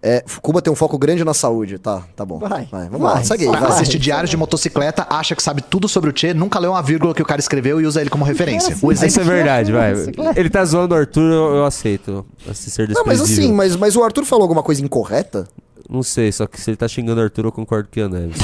É, 0.00 0.24
Cuba 0.40 0.62
tem 0.62 0.72
um 0.72 0.76
foco 0.76 0.96
grande 0.96 1.24
na 1.24 1.34
saúde, 1.34 1.76
tá, 1.76 2.04
tá 2.14 2.24
bom. 2.24 2.38
Vai, 2.38 2.68
vamos 2.70 3.00
lá, 3.00 3.20
segue 3.24 3.44
aí, 3.44 3.50
Vai, 3.50 3.60
vai. 3.60 3.70
assiste 3.72 3.98
diários 3.98 4.30
de 4.30 4.36
motocicleta, 4.36 5.04
acha 5.10 5.34
que 5.34 5.42
sabe 5.42 5.60
tudo 5.60 5.88
sobre 5.88 6.08
o 6.08 6.16
Che, 6.16 6.32
nunca 6.32 6.60
leu 6.60 6.70
uma 6.70 6.80
vírgula 6.80 7.12
que 7.12 7.20
o 7.20 7.26
cara 7.26 7.40
escreveu 7.40 7.80
e 7.80 7.84
usa 7.84 8.00
ele 8.00 8.08
como 8.08 8.24
referência. 8.24 8.76
O 8.80 8.92
Isso 8.92 9.02
é 9.02 9.08
exemplo 9.08 9.30
verdade, 9.30 9.72
vai. 9.72 9.92
Ele 10.36 10.48
tá 10.48 10.64
zoando 10.64 10.94
o 10.94 10.98
Arthur, 10.98 11.32
eu, 11.32 11.56
eu 11.56 11.64
aceito. 11.64 12.24
Assim, 12.48 12.70
ser 12.70 12.88
Não, 12.90 13.02
mas 13.04 13.20
assim, 13.20 13.52
mas, 13.52 13.74
mas 13.74 13.96
o 13.96 14.04
Arthur 14.04 14.24
falou 14.24 14.42
alguma 14.42 14.62
coisa 14.62 14.84
incorreta? 14.84 15.48
Não 15.90 16.04
sei, 16.04 16.30
só 16.30 16.46
que 16.46 16.60
se 16.60 16.70
ele 16.70 16.76
tá 16.76 16.86
xingando 16.86 17.20
o 17.20 17.24
Arthur, 17.24 17.46
eu 17.46 17.52
concordo 17.52 17.88
com 17.92 17.98
o 17.98 18.02
Ian 18.02 18.08
Neves. 18.10 18.38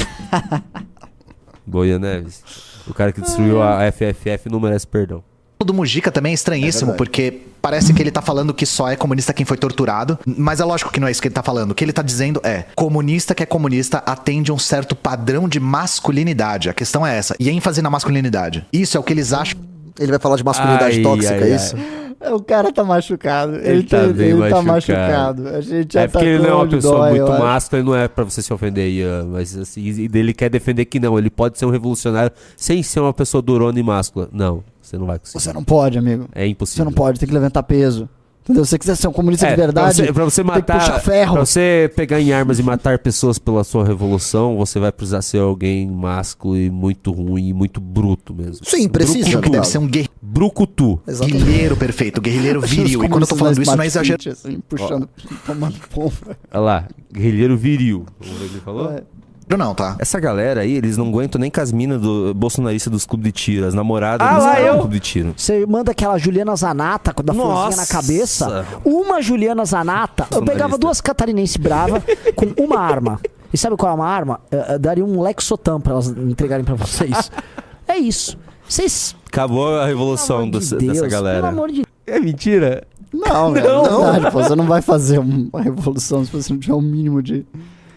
Boa, 1.65 1.87
Ian 1.87 1.99
Neves. 1.99 2.43
O 2.85 2.93
cara 2.93 3.13
que 3.13 3.21
destruiu 3.21 3.63
a 3.63 3.79
FFF 3.93 4.49
não 4.51 4.59
merece 4.59 4.85
perdão. 4.85 5.23
Do 5.63 5.73
Mujica 5.73 6.11
também 6.11 6.31
é 6.31 6.35
estranhíssimo, 6.35 6.91
É 6.91 6.95
porque 6.95 7.41
parece 7.61 7.93
que 7.93 8.01
ele 8.01 8.11
tá 8.11 8.21
falando 8.21 8.53
que 8.53 8.65
só 8.65 8.89
é 8.89 8.95
comunista 8.95 9.33
quem 9.33 9.45
foi 9.45 9.57
torturado, 9.57 10.19
mas 10.25 10.59
é 10.59 10.65
lógico 10.65 10.91
que 10.91 10.99
não 10.99 11.07
é 11.07 11.11
isso 11.11 11.21
que 11.21 11.27
ele 11.27 11.33
tá 11.35 11.41
falando. 11.41 11.71
O 11.71 11.75
que 11.75 11.83
ele 11.83 11.93
tá 11.93 12.01
dizendo 12.01 12.39
é: 12.43 12.65
comunista 12.75 13.33
que 13.33 13.41
é 13.41 13.45
comunista 13.45 13.99
atende 14.05 14.51
um 14.51 14.59
certo 14.59 14.95
padrão 14.95 15.47
de 15.47 15.59
masculinidade. 15.59 16.69
A 16.69 16.73
questão 16.73 17.05
é 17.05 17.17
essa. 17.17 17.35
E 17.39 17.49
ênfase 17.49 17.81
na 17.81 17.89
masculinidade. 17.89 18.65
Isso 18.71 18.97
é 18.97 18.99
o 18.99 19.03
que 19.03 19.13
eles 19.13 19.33
acham. 19.33 19.59
Ele 19.99 20.11
vai 20.11 20.19
falar 20.19 20.35
de 20.35 20.43
masculinidade 20.43 20.97
Ai, 20.97 21.01
tóxica, 21.03 21.33
ai, 21.35 21.39
é 21.39 21.43
ai. 21.43 21.55
isso? 21.55 21.75
É, 22.19 22.33
O 22.33 22.41
cara 22.41 22.71
tá 22.71 22.83
machucado. 22.83 23.55
Ele, 23.55 23.67
Ele 23.69 23.83
tá 23.83 23.97
ele 24.03 24.49
tá 24.49 24.61
machucado. 24.61 25.41
machucado. 25.43 25.47
A 25.49 25.61
gente 25.61 25.93
já 25.93 26.01
É 26.01 26.07
porque 26.07 26.25
ele 26.25 26.39
não 26.39 26.49
é 26.49 26.53
uma 26.55 26.67
pessoa 26.67 26.97
dói, 27.09 27.19
muito 27.19 27.39
máscula, 27.39 27.79
ele 27.79 27.87
não 27.89 27.95
é 27.95 28.07
pra 28.07 28.23
você 28.25 28.41
se 28.41 28.53
ofender, 28.53 28.89
Ian, 28.89 29.25
mas 29.31 29.55
assim, 29.57 29.81
e 29.81 30.09
ele 30.13 30.33
quer 30.33 30.49
defender 30.49 30.83
que 30.85 30.99
não, 30.99 31.17
ele 31.17 31.29
pode 31.29 31.57
ser 31.57 31.65
um 31.65 31.69
revolucionário 31.69 32.31
sem 32.57 32.83
ser 32.83 32.99
uma 32.99 33.13
pessoa 33.13 33.41
durona 33.41 33.79
e 33.79 33.83
máscula. 33.83 34.27
Não, 34.33 34.63
você 34.87 34.97
não 34.97 35.05
vai 35.05 35.19
conseguir. 35.19 35.43
Você 35.43 35.53
não 35.53 35.63
pode, 35.63 35.97
amigo. 35.97 36.27
É 36.33 36.45
impossível. 36.47 36.83
Você 36.83 36.85
não 36.85 36.93
pode, 36.93 37.19
tem 37.19 37.27
que 37.27 37.33
levantar 37.33 37.63
peso. 37.63 38.07
Entendeu? 38.43 38.63
Se 38.63 38.69
você 38.69 38.77
quiser 38.77 38.95
ser 38.95 39.07
um 39.07 39.11
comunista 39.11 39.47
É, 39.47 39.49
de 39.49 39.55
verdade, 39.55 39.95
pra 39.95 40.05
você, 40.05 40.13
pra 40.13 40.23
você 40.25 40.43
tem 40.43 40.51
que 40.51 40.59
matar, 40.59 40.79
puxar 40.79 40.99
ferro. 40.99 41.33
pra 41.33 41.45
você 41.47 41.91
pegar 41.95 42.21
em 42.21 42.31
armas 42.31 42.59
e 42.59 42.63
matar 42.63 42.99
pessoas 42.99 43.39
pela 43.39 43.63
sua 43.63 43.83
revolução, 43.83 44.55
você 44.55 44.77
vai 44.79 44.91
precisar 44.91 45.23
ser 45.23 45.39
alguém 45.39 45.89
másculo 45.89 46.55
e 46.55 46.69
muito 46.69 47.11
ruim 47.11 47.47
e 47.47 47.53
muito 47.53 47.81
bruto 47.81 48.35
mesmo. 48.35 48.63
Sim, 48.63 48.87
precisa, 48.87 49.25
que 49.25 49.31
Brucutu. 49.31 49.51
deve 49.51 49.65
ser 49.67 49.79
um 49.79 49.87
guerreiro 49.87 50.13
Brucutu. 50.21 51.01
guerrilheiro 51.25 51.75
perfeito, 51.75 52.21
guerrilheiro 52.21 52.61
viril. 52.67 53.03
E 53.03 53.09
quando 53.09 53.23
eu 53.23 53.27
tô 53.27 53.35
falando 53.35 53.59
isso, 53.59 53.75
não 53.75 53.83
é 53.83 53.87
exagero. 53.87 54.21
Assim, 54.31 54.59
puxando, 54.69 55.09
tomando 55.43 55.75
pomba. 55.89 56.37
Olha 56.53 56.59
lá, 56.61 56.87
guerrilheiro 57.11 57.57
viril. 57.57 58.05
Vamos 58.19 58.37
ver 58.37 58.45
o 58.45 58.49
que 58.49 58.53
ele 58.55 58.61
falou? 58.61 58.91
É. 58.91 59.01
Não, 59.47 59.75
tá? 59.75 59.95
Essa 59.99 60.19
galera 60.19 60.61
aí, 60.61 60.73
eles 60.73 60.97
não 60.97 61.07
aguentam 61.07 61.39
nem 61.39 61.51
com 61.51 61.61
as 61.61 61.71
minas 61.71 62.01
do 62.01 62.33
bolsonarista 62.33 62.89
dos 62.89 63.05
clubes 63.05 63.25
de 63.27 63.31
tiro. 63.31 63.67
As 63.67 63.73
namoradas 63.73 64.27
Ah, 64.27 64.33
dos 64.35 64.43
lá 64.43 64.51
caras 64.51 64.65
do 64.65 64.67
eu. 64.73 64.79
clube 64.79 64.93
de 64.95 64.99
tiro. 64.99 65.33
Você 65.37 65.65
manda 65.65 65.91
aquela 65.91 66.17
Juliana 66.17 66.55
Zanata 66.55 67.13
com 67.13 67.21
a 67.29 67.33
florzinha 67.33 67.77
na 67.77 67.85
cabeça. 67.87 68.65
Uma 68.83 69.21
Juliana 69.21 69.63
Zanata. 69.63 70.27
Eu 70.31 70.43
pegava 70.43 70.77
duas 70.77 70.99
catarinenses 70.99 71.57
bravas 71.57 72.01
com 72.35 72.47
uma 72.61 72.79
arma. 72.79 73.19
E 73.53 73.57
sabe 73.57 73.77
qual 73.77 73.91
é 73.91 73.95
uma 73.95 74.07
arma? 74.07 74.39
Eu, 74.51 74.59
eu 74.59 74.79
daria 74.79 75.05
um 75.05 75.21
Lexotan 75.21 75.79
pra 75.79 75.93
elas 75.93 76.07
entregarem 76.07 76.65
pra 76.65 76.75
vocês. 76.75 77.31
é 77.87 77.97
isso. 77.97 78.37
Vocês. 78.67 79.15
Acabou 79.27 79.77
a 79.79 79.85
revolução 79.85 80.37
Pelo 80.37 80.49
amor 80.49 80.59
dessa, 80.59 80.77
de 80.77 80.85
Deus, 80.85 80.97
dessa 80.97 81.07
galera. 81.07 81.35
Pelo 81.41 81.47
amor 81.49 81.71
de 81.71 81.83
É 82.07 82.19
mentira? 82.19 82.83
Não, 83.13 83.51
não, 83.51 83.61
Não. 83.61 83.83
não. 83.83 84.11
Verdade, 84.11 84.31
pô, 84.33 84.43
você 84.43 84.55
não 84.55 84.65
vai 84.65 84.81
fazer 84.81 85.19
uma 85.19 85.61
revolução 85.61 86.25
se 86.25 86.31
você 86.31 86.51
não 86.51 86.59
tiver 86.59 86.73
um 86.73 86.81
mínimo 86.81 87.21
de. 87.21 87.45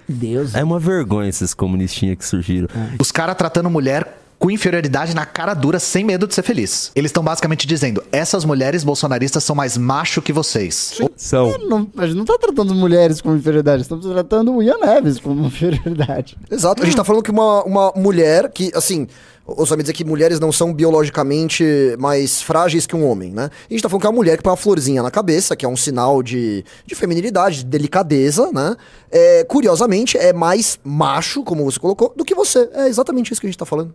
Deus. 0.09 0.55
É 0.55 0.65
uma 0.65 0.79
vergonha 0.79 1.29
esses 1.29 1.53
comunistinhas 1.53 2.17
que 2.19 2.25
surgiram. 2.25 2.69
Os 2.99 3.13
caras 3.13 3.37
tratando 3.37 3.69
mulher 3.69 4.19
com 4.39 4.51
inferioridade 4.51 5.15
na 5.15 5.27
cara 5.27 5.53
dura, 5.53 5.79
sem 5.79 6.05
medo 6.05 6.27
de 6.27 6.35
ser 6.35 6.43
feliz. 6.43 6.93
Eles 6.95 7.09
estão 7.09 7.23
basicamente 7.23 7.67
dizendo: 7.67 8.03
essas 8.13 8.45
mulheres 8.45 8.85
bolsonaristas 8.85 9.43
são 9.43 9.57
mais 9.57 9.77
macho 9.77 10.23
que 10.23 10.33
vocês. 10.33 10.99
São. 11.17 11.59
Não, 11.59 11.91
a 11.97 12.07
gente 12.07 12.17
não 12.17 12.25
tá 12.25 12.39
tratando 12.39 12.75
mulheres 12.75 13.21
como 13.21 13.37
inferioridade, 13.37 13.83
estamos 13.83 14.07
tratando 14.07 14.55
o 14.55 14.63
Ian 14.63 14.79
Neves 14.79 15.19
como 15.19 15.45
inferioridade. 15.47 16.37
Exato, 16.51 16.83
a 16.83 16.85
gente 16.87 16.97
tá 16.97 17.05
falando 17.05 17.23
que 17.23 17.31
uma, 17.31 17.65
uma 17.65 17.93
mulher 17.97 18.51
que, 18.51 18.71
assim, 18.75 19.09
os 19.45 19.71
homens 19.73 19.85
dizer 19.85 19.95
que 19.95 20.05
mulheres 20.05 20.39
não 20.39 20.53
são 20.53 20.73
biologicamente 20.73 21.65
mais 21.99 22.43
frágeis 22.43 22.87
que 22.87 22.95
um 22.95 23.09
homem, 23.09 23.33
né? 23.33 23.51
E 23.69 23.75
a 23.75 23.77
gente 23.77 23.83
tá 23.83 23.89
falando 23.89 24.03
que 24.03 24.07
é 24.07 24.11
uma 24.11 24.17
mulher 24.17 24.37
que 24.37 24.43
põe 24.43 24.51
uma 24.51 24.57
florzinha 24.57 25.03
na 25.03 25.11
cabeça, 25.11 25.57
que 25.57 25.65
é 25.65 25.69
um 25.69 25.77
sinal 25.77 26.23
de, 26.23 26.65
de 26.87 26.95
feminilidade, 26.95 27.59
de 27.59 27.65
delicadeza, 27.65 28.51
né? 28.53 28.77
É, 29.11 29.45
curiosamente, 29.45 30.19
é 30.19 30.33
mais 30.33 30.79
macho, 30.85 31.43
como 31.43 31.65
você 31.65 31.81
colocou, 31.81 32.13
do 32.15 32.25
que 32.25 32.35
você. 32.35 32.69
É 32.75 32.89
exatamente 32.89 33.33
isso 33.33 33.41
que 33.41 33.47
a 33.47 33.51
gente 33.51 33.59
tá 33.59 33.65
falando. 33.65 33.95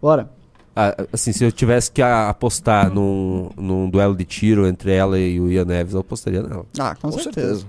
Bora. 0.00 0.30
Ah, 0.74 0.94
assim, 1.10 1.32
se 1.32 1.42
eu 1.42 1.50
tivesse 1.50 1.90
que 1.90 2.02
apostar 2.02 2.90
num, 2.92 3.48
num 3.56 3.88
duelo 3.88 4.14
de 4.14 4.24
tiro 4.24 4.66
entre 4.66 4.92
ela 4.92 5.18
e 5.18 5.40
o 5.40 5.50
Ian 5.50 5.64
Neves, 5.64 5.94
eu 5.94 6.00
apostaria 6.00 6.42
nela. 6.42 6.66
Ah, 6.78 6.94
com, 6.94 7.10
certeza. 7.12 7.64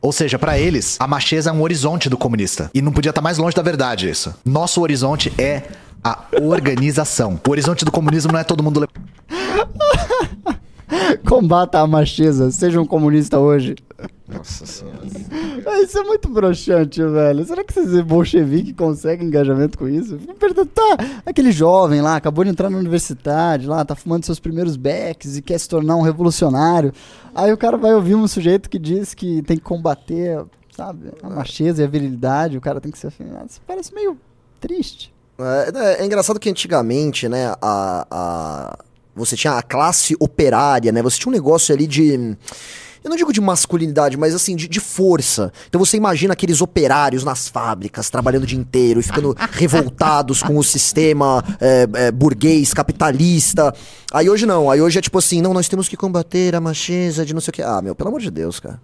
Ou 0.00 0.12
seja, 0.12 0.38
pra 0.38 0.58
eles, 0.58 0.96
a 0.98 1.06
macheza 1.06 1.50
é 1.50 1.52
um 1.52 1.62
horizonte 1.62 2.08
do 2.08 2.16
comunista. 2.16 2.68
E 2.74 2.82
não 2.82 2.90
podia 2.90 3.10
estar 3.10 3.20
mais 3.20 3.38
longe 3.38 3.54
da 3.54 3.62
verdade 3.62 4.10
isso. 4.10 4.34
Nosso 4.44 4.80
horizonte 4.80 5.32
é 5.38 5.62
a 6.02 6.24
organização. 6.40 7.40
O 7.46 7.50
horizonte 7.50 7.84
do 7.84 7.92
comunismo 7.92 8.32
não 8.32 8.40
é 8.40 8.44
todo 8.44 8.62
mundo. 8.62 8.88
Combata 11.26 11.78
a 11.80 11.86
macheza, 11.86 12.50
seja 12.50 12.80
um 12.80 12.86
comunista 12.86 13.38
hoje. 13.38 13.76
Nossa 14.28 14.64
senhora. 14.66 14.98
Ah, 15.66 15.80
Isso 15.80 15.98
é 15.98 16.02
muito 16.02 16.28
broxante, 16.28 17.02
velho. 17.02 17.44
Será 17.44 17.64
que 17.64 17.78
esses 17.78 18.00
bolcheviques 18.02 18.74
conseguem 18.76 19.26
engajamento 19.26 19.76
com 19.78 19.88
isso? 19.88 20.18
Tá, 20.74 20.96
aquele 21.26 21.50
jovem 21.50 22.00
lá, 22.00 22.16
acabou 22.16 22.44
de 22.44 22.50
entrar 22.50 22.70
na 22.70 22.78
universidade 22.78 23.66
lá, 23.66 23.84
tá 23.84 23.94
fumando 23.94 24.24
seus 24.24 24.38
primeiros 24.38 24.76
becks 24.76 25.36
e 25.36 25.42
quer 25.42 25.58
se 25.58 25.68
tornar 25.68 25.96
um 25.96 26.02
revolucionário. 26.02 26.92
Aí 27.34 27.52
o 27.52 27.56
cara 27.56 27.76
vai 27.76 27.94
ouvir 27.94 28.14
um 28.14 28.28
sujeito 28.28 28.68
que 28.70 28.78
diz 28.78 29.14
que 29.14 29.42
tem 29.42 29.56
que 29.56 29.62
combater, 29.64 30.44
sabe, 30.76 31.10
a 31.22 31.28
macheza 31.30 31.82
e 31.82 31.84
a 31.84 31.88
virilidade, 31.88 32.56
o 32.56 32.60
cara 32.60 32.80
tem 32.80 32.92
que 32.92 32.98
ser 32.98 33.08
afeminado. 33.08 33.48
Isso 33.48 33.60
parece 33.66 33.92
meio 33.94 34.16
triste. 34.60 35.12
É, 35.38 35.70
é- 35.74 36.02
é 36.02 36.06
engraçado 36.06 36.38
que 36.38 36.50
antigamente, 36.50 37.28
né, 37.28 37.54
a, 37.62 38.06
a- 38.10 38.78
você 39.18 39.36
tinha 39.36 39.54
a 39.54 39.62
classe 39.62 40.16
operária, 40.18 40.92
né? 40.92 41.02
Você 41.02 41.18
tinha 41.18 41.30
um 41.30 41.34
negócio 41.34 41.74
ali 41.74 41.86
de. 41.86 42.36
Eu 43.04 43.10
não 43.10 43.16
digo 43.16 43.32
de 43.32 43.40
masculinidade, 43.40 44.16
mas 44.16 44.34
assim, 44.34 44.56
de, 44.56 44.68
de 44.68 44.80
força. 44.80 45.52
Então 45.68 45.78
você 45.78 45.96
imagina 45.96 46.32
aqueles 46.32 46.60
operários 46.60 47.24
nas 47.24 47.48
fábricas, 47.48 48.10
trabalhando 48.10 48.42
o 48.42 48.46
dia 48.46 48.58
inteiro 48.58 49.00
e 49.00 49.02
ficando 49.02 49.36
revoltados 49.52 50.42
com 50.42 50.56
o 50.56 50.64
sistema 50.64 51.44
é, 51.60 51.88
é, 51.94 52.10
burguês, 52.10 52.74
capitalista. 52.74 53.72
Aí 54.12 54.28
hoje 54.28 54.46
não, 54.46 54.70
aí 54.70 54.80
hoje 54.80 54.98
é 54.98 55.02
tipo 55.02 55.18
assim, 55.18 55.40
não, 55.40 55.54
nós 55.54 55.68
temos 55.68 55.88
que 55.88 55.96
combater 55.96 56.54
a 56.54 56.60
macheza 56.60 57.24
de 57.24 57.32
não 57.32 57.40
sei 57.40 57.50
o 57.50 57.54
que. 57.54 57.62
Ah, 57.62 57.80
meu, 57.80 57.94
pelo 57.94 58.08
amor 58.08 58.20
de 58.20 58.30
Deus, 58.30 58.58
cara. 58.58 58.80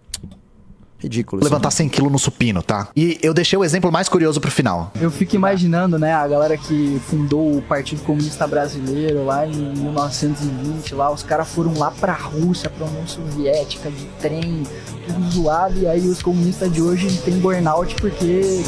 Ridículo. 0.99 1.42
Levantar 1.42 1.70
100 1.70 1.88
quilos 1.88 2.11
no 2.11 2.18
supino, 2.18 2.62
tá? 2.62 2.88
E 2.97 3.18
eu 3.22 3.34
deixei 3.34 3.59
o 3.59 3.64
exemplo 3.64 3.92
mais 3.92 4.09
curioso 4.09 4.40
pro 4.40 4.51
final. 4.51 4.92
Eu 5.01 5.11
fico 5.11 5.36
imaginando, 5.36 5.99
né, 5.99 6.14
a 6.14 6.26
galera 6.26 6.57
que 6.57 7.01
fundou 7.09 7.59
o 7.59 7.62
Partido 7.62 8.03
Comunista 8.03 8.47
Brasileiro 8.47 9.24
lá 9.24 9.47
em 9.47 9.74
1920, 9.74 10.95
lá, 10.95 11.12
os 11.12 11.22
caras 11.22 11.49
foram 11.49 11.76
lá 11.76 11.90
pra 11.90 12.14
Rússia, 12.14 12.70
pra 12.70 12.86
União 12.86 13.07
Soviética, 13.07 13.90
de 13.90 14.05
trem, 14.20 14.62
tudo 15.07 15.30
zoado, 15.30 15.78
e 15.78 15.86
aí 15.86 16.07
os 16.09 16.22
comunistas 16.22 16.72
de 16.72 16.80
hoje 16.80 17.09
têm 17.18 17.38
burnout 17.38 17.95
porque, 17.97 18.62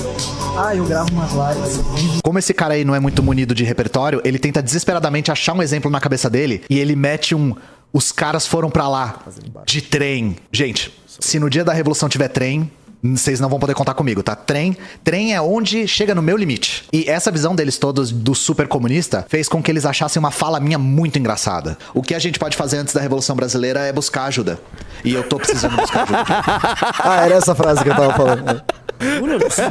ah, 0.59 0.75
eu 0.75 0.85
gravo 0.85 1.11
umas 1.13 1.33
lives. 1.33 1.81
Como 2.23 2.39
esse 2.39 2.53
cara 2.53 2.75
aí 2.75 2.85
não 2.85 2.95
é 2.95 3.01
muito 3.01 3.23
munido 3.23 3.55
de 3.55 3.65
repertório, 3.65 4.21
ele 4.25 4.39
tenta 4.39 4.63
desesperadamente 4.63 5.31
achar 5.31 5.55
um 5.55 5.63
exemplo 5.63 5.91
na 5.91 6.01
cabeça 6.01 6.29
dele 6.29 6.63
e 6.69 6.79
ele 6.79 6.95
mete 6.95 7.35
um. 7.35 7.55
Os 7.93 8.13
caras 8.13 8.47
foram 8.47 8.69
pra 8.69 8.89
lá 8.89 9.21
de 9.65 9.81
trem. 9.81 10.37
Gente, 10.53 10.93
se 11.19 11.39
no 11.39 11.49
dia 11.51 11.65
da 11.65 11.73
revolução 11.73 12.09
tiver 12.09 12.29
trem, 12.29 12.71
vocês 13.15 13.41
não 13.41 13.49
vão 13.49 13.59
poder 13.59 13.75
contar 13.75 13.95
comigo, 13.95 14.23
tá? 14.23 14.35
Trem, 14.35 14.77
trem 15.05 15.35
é 15.35 15.41
onde 15.41 15.87
chega 15.87 16.15
no 16.15 16.23
meu 16.23 16.37
limite. 16.37 16.85
E 16.93 17.09
essa 17.09 17.31
visão 17.31 17.55
deles 17.55 17.79
todos 17.79 18.11
do 18.11 18.35
super 18.35 18.67
comunista 18.67 19.27
fez 19.29 19.49
com 19.49 19.63
que 19.63 19.71
eles 19.71 19.85
achassem 19.85 20.19
uma 20.19 20.31
fala 20.31 20.59
minha 20.59 20.79
muito 20.79 21.19
engraçada. 21.19 21.77
O 21.95 22.03
que 22.03 22.15
a 22.15 22.19
gente 22.19 22.39
pode 22.39 22.57
fazer 22.57 22.79
antes 22.79 22.95
da 22.95 23.01
Revolução 23.01 23.37
Brasileira 23.37 23.81
é 23.81 23.93
buscar 23.93 24.25
ajuda. 24.25 24.59
E 25.05 25.15
eu 25.15 25.23
tô 25.29 25.37
precisando 25.37 25.77
buscar 25.77 26.03
ajuda. 26.03 26.25
ah, 27.01 27.25
era 27.25 27.35
essa 27.35 27.55
frase 27.55 27.83
que 27.83 27.91
eu 27.91 27.95
tava 27.95 28.15
falando. 28.15 28.63
Júnior 28.99 29.39
do 29.39 29.51
céu. 29.51 29.69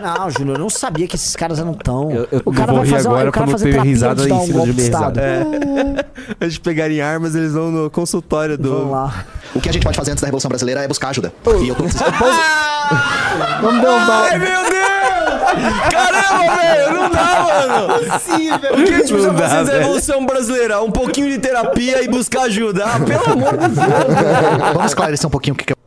Não, 0.00 0.30
Júnior, 0.30 0.56
eu 0.56 0.60
não 0.60 0.70
sabia 0.70 1.08
que 1.08 1.16
esses 1.16 1.34
caras 1.34 1.58
eram 1.58 1.74
tão. 1.74 2.10
Eu 2.10 2.42
o 2.44 2.52
cara 2.52 2.72
vai 2.72 2.86
fazer, 2.86 3.08
agora 3.08 3.28
o 3.28 3.32
cara 3.32 3.46
fazer 3.48 3.64
ter 3.64 3.70
terapia 3.72 3.90
risada 3.90 4.22
de 4.22 4.28
dar 4.28 4.34
em 4.34 4.38
um 4.38 4.46
cima 4.46 4.58
golpe 4.58 4.72
de 4.72 4.82
Estado. 4.82 5.20
Antes 6.40 6.54
de 6.54 6.60
pegarem 6.60 7.00
armas, 7.00 7.34
eles 7.34 7.52
vão 7.52 7.70
no 7.70 7.90
consultório 7.90 8.56
do. 8.56 8.70
Vamos 8.70 8.92
lá. 8.92 9.26
O 9.54 9.60
que 9.60 9.68
a 9.68 9.72
gente 9.72 9.84
pode 9.84 9.96
fazer 9.96 10.10
antes 10.10 10.20
da 10.20 10.26
Revolução 10.26 10.48
Brasileira 10.48 10.82
é 10.82 10.88
buscar 10.88 11.10
ajuda. 11.10 11.32
E 11.62 11.68
eu 11.68 11.73
tô 11.74 11.82
precisando. 11.84 12.12
Vamos 13.62 13.80
derrubar. 13.80 14.28
Ai, 14.30 14.38
meu 14.38 14.62
Deus! 14.62 14.84
Caramba, 15.90 16.56
velho! 16.56 16.92
Não 16.94 17.10
dá, 17.10 17.44
mano! 17.44 18.20
Sim, 18.20 18.58
velho. 18.58 18.74
O 18.74 18.84
que 18.84 18.94
a 18.94 18.96
gente 18.98 19.12
precisa 19.12 19.32
dá, 19.32 19.38
fazer 19.38 19.56
antes 19.56 19.66
da 19.66 19.72
velho. 19.72 19.78
Revolução 19.78 20.26
Brasileira? 20.26 20.82
Um 20.82 20.90
pouquinho 20.90 21.30
de 21.30 21.38
terapia 21.38 22.02
e 22.02 22.08
buscar 22.08 22.42
ajuda. 22.42 22.84
Ah, 22.84 23.00
pelo 23.00 23.32
amor 23.32 23.56
de 23.56 23.68
Deus! 23.68 24.72
Vamos 24.74 24.86
esclarecer 24.86 25.26
um 25.26 25.30
pouquinho 25.30 25.54
o 25.54 25.58
que, 25.58 25.64
que 25.64 25.72
é. 25.72 25.83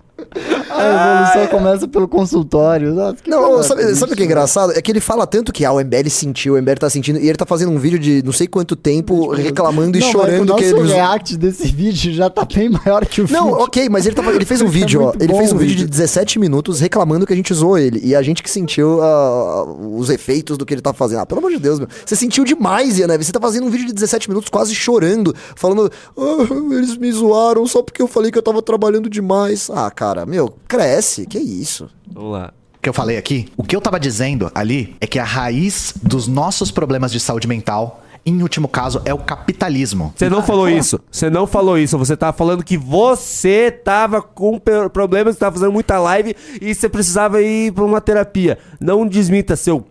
A 0.70 1.30
evolução 1.32 1.48
começa 1.60 1.88
pelo 1.88 2.08
consultório. 2.08 2.94
Nossa, 2.94 3.16
que 3.24 3.30
Não, 3.30 3.64
sabe, 3.64 3.96
sabe 3.96 4.14
o 4.14 4.16
que 4.16 4.24
é 4.24 4.26
engraçado? 4.26 4.74
É 4.74 4.82
que 4.82 4.92
ele 4.92 5.00
fala 5.00 5.26
tanto 5.26 5.52
que 5.52 5.64
ah, 5.66 5.72
o 5.72 5.80
MBL 5.80 6.10
sentiu, 6.10 6.56
o 6.56 6.62
MBL 6.62 6.74
tá 6.80 6.90
sentindo, 6.90 7.20
e 7.20 7.28
ele 7.28 7.38
tá 7.38 7.46
fazendo 7.46 7.72
um 7.72 7.78
vídeo 7.78 7.98
de 8.00 8.22
não 8.24 8.32
sei 8.32 8.48
quanto 8.48 8.76
tempo 8.76 9.30
reclamando 9.32 9.98
e 9.98 10.02
Não, 10.02 10.12
chorando 10.12 10.54
mas 10.54 10.62
que 10.62 10.68
o 10.74 10.78
nosso 10.78 10.84
ele. 10.86 10.94
react 10.94 11.38
desse 11.38 11.68
vídeo 11.68 12.14
já 12.14 12.30
tá 12.30 12.46
bem 12.46 12.70
maior 12.70 13.06
que 13.06 13.22
o 13.22 13.28
Não, 13.32 13.46
vídeo. 13.52 13.60
ok, 13.64 13.90
mas 13.90 14.06
ele, 14.06 14.16
tava, 14.16 14.32
ele 14.34 14.46
fez 14.46 14.62
um 14.62 14.68
É 14.68 14.70
vídeo, 14.70 15.02
ó. 15.04 15.14
Ele 15.20 15.34
fez 15.34 15.52
um 15.54 15.58
vídeo 15.58 15.76
de 15.76 15.82
vídeo. 15.84 15.90
17 15.90 16.40
minutos 16.40 16.80
reclamando 16.80 17.26
que 17.26 17.34
a 17.34 17.36
gente 17.36 17.54
zoou 17.54 17.78
ele. 17.78 18.00
E 18.04 18.16
a 18.16 18.22
gente 18.22 18.44
que 18.44 18.50
sentiu 18.50 19.02
ah, 19.02 19.64
os 19.64 20.10
efeitos 20.10 20.58
do 20.58 20.66
que 20.66 20.74
ele 20.74 20.82
tá 20.82 20.94
fazendo. 20.94 21.20
Ah, 21.20 21.26
pelo 21.26 21.40
amor 21.40 21.52
de 21.52 21.60
Deus, 21.60 21.80
meu. 21.80 21.88
Você 22.06 22.16
sentiu 22.16 22.44
demais, 22.44 23.00
Ian 23.00 23.08
Neves. 23.08 23.28
Você 23.28 23.34
tá 23.34 23.40
fazendo 23.40 23.66
um 23.66 23.70
vídeo 23.70 23.88
de 23.88 23.94
17 23.94 24.30
minutos 24.30 24.50
quase 24.50 24.74
chorando, 24.76 25.34
falando, 25.56 25.92
ah, 26.18 26.74
eles 26.76 26.98
me 26.98 27.12
zoaram 27.12 27.66
só 27.66 27.82
porque 27.82 28.02
eu 28.02 28.08
falei 28.08 28.32
que 28.32 28.38
eu 28.38 28.44
tava 28.44 28.62
trabalhando 28.62 29.10
demais. 29.10 29.70
Ah, 29.74 29.90
cara, 29.90 30.26
meu, 30.28 30.58
cresce. 30.68 31.26
Que 31.26 31.40
isso? 31.40 31.90
Vamos 32.12 32.34
lá. 32.34 32.54
que 32.82 32.90
eu 32.90 32.94
falei 32.94 33.18
aqui, 33.18 33.50
o 33.58 33.64
que 33.64 33.76
eu 33.76 33.82
tava 33.82 34.00
dizendo 34.00 34.52
ali 34.54 34.96
é 35.02 35.08
que 35.08 35.20
a 35.20 35.24
raiz 35.24 35.94
dos 36.02 36.28
nossos 36.28 36.72
problemas 36.72 37.12
de 37.12 37.20
saúde 37.20 37.48
mental, 37.48 38.04
em 38.26 38.42
último 38.42 38.68
caso, 38.68 39.02
é 39.06 39.14
o 39.14 39.18
capitalismo. 39.18 40.14
Você 40.16 40.30
não 40.30 40.44
falou 40.44 40.70
isso. 40.70 41.00
Você 41.10 41.30
não 41.30 41.48
falou 41.48 41.78
isso. 41.78 41.98
Você 41.98 42.16
tava 42.16 42.36
falando 42.38 42.64
que 42.64 42.78
você 42.78 43.72
tava 43.72 44.22
com 44.22 44.60
problemas, 44.92 45.36
você 45.36 45.40
tava 45.40 45.56
fazendo 45.56 45.72
muita 45.72 45.98
live 45.98 46.36
e 46.62 46.76
você 46.76 46.90
precisava 46.90 47.42
ir 47.42 47.72
pra 47.72 47.86
uma 47.86 48.02
terapia. 48.02 48.58
Não 48.80 49.08
desmita, 49.08 49.56
seu 49.56 49.86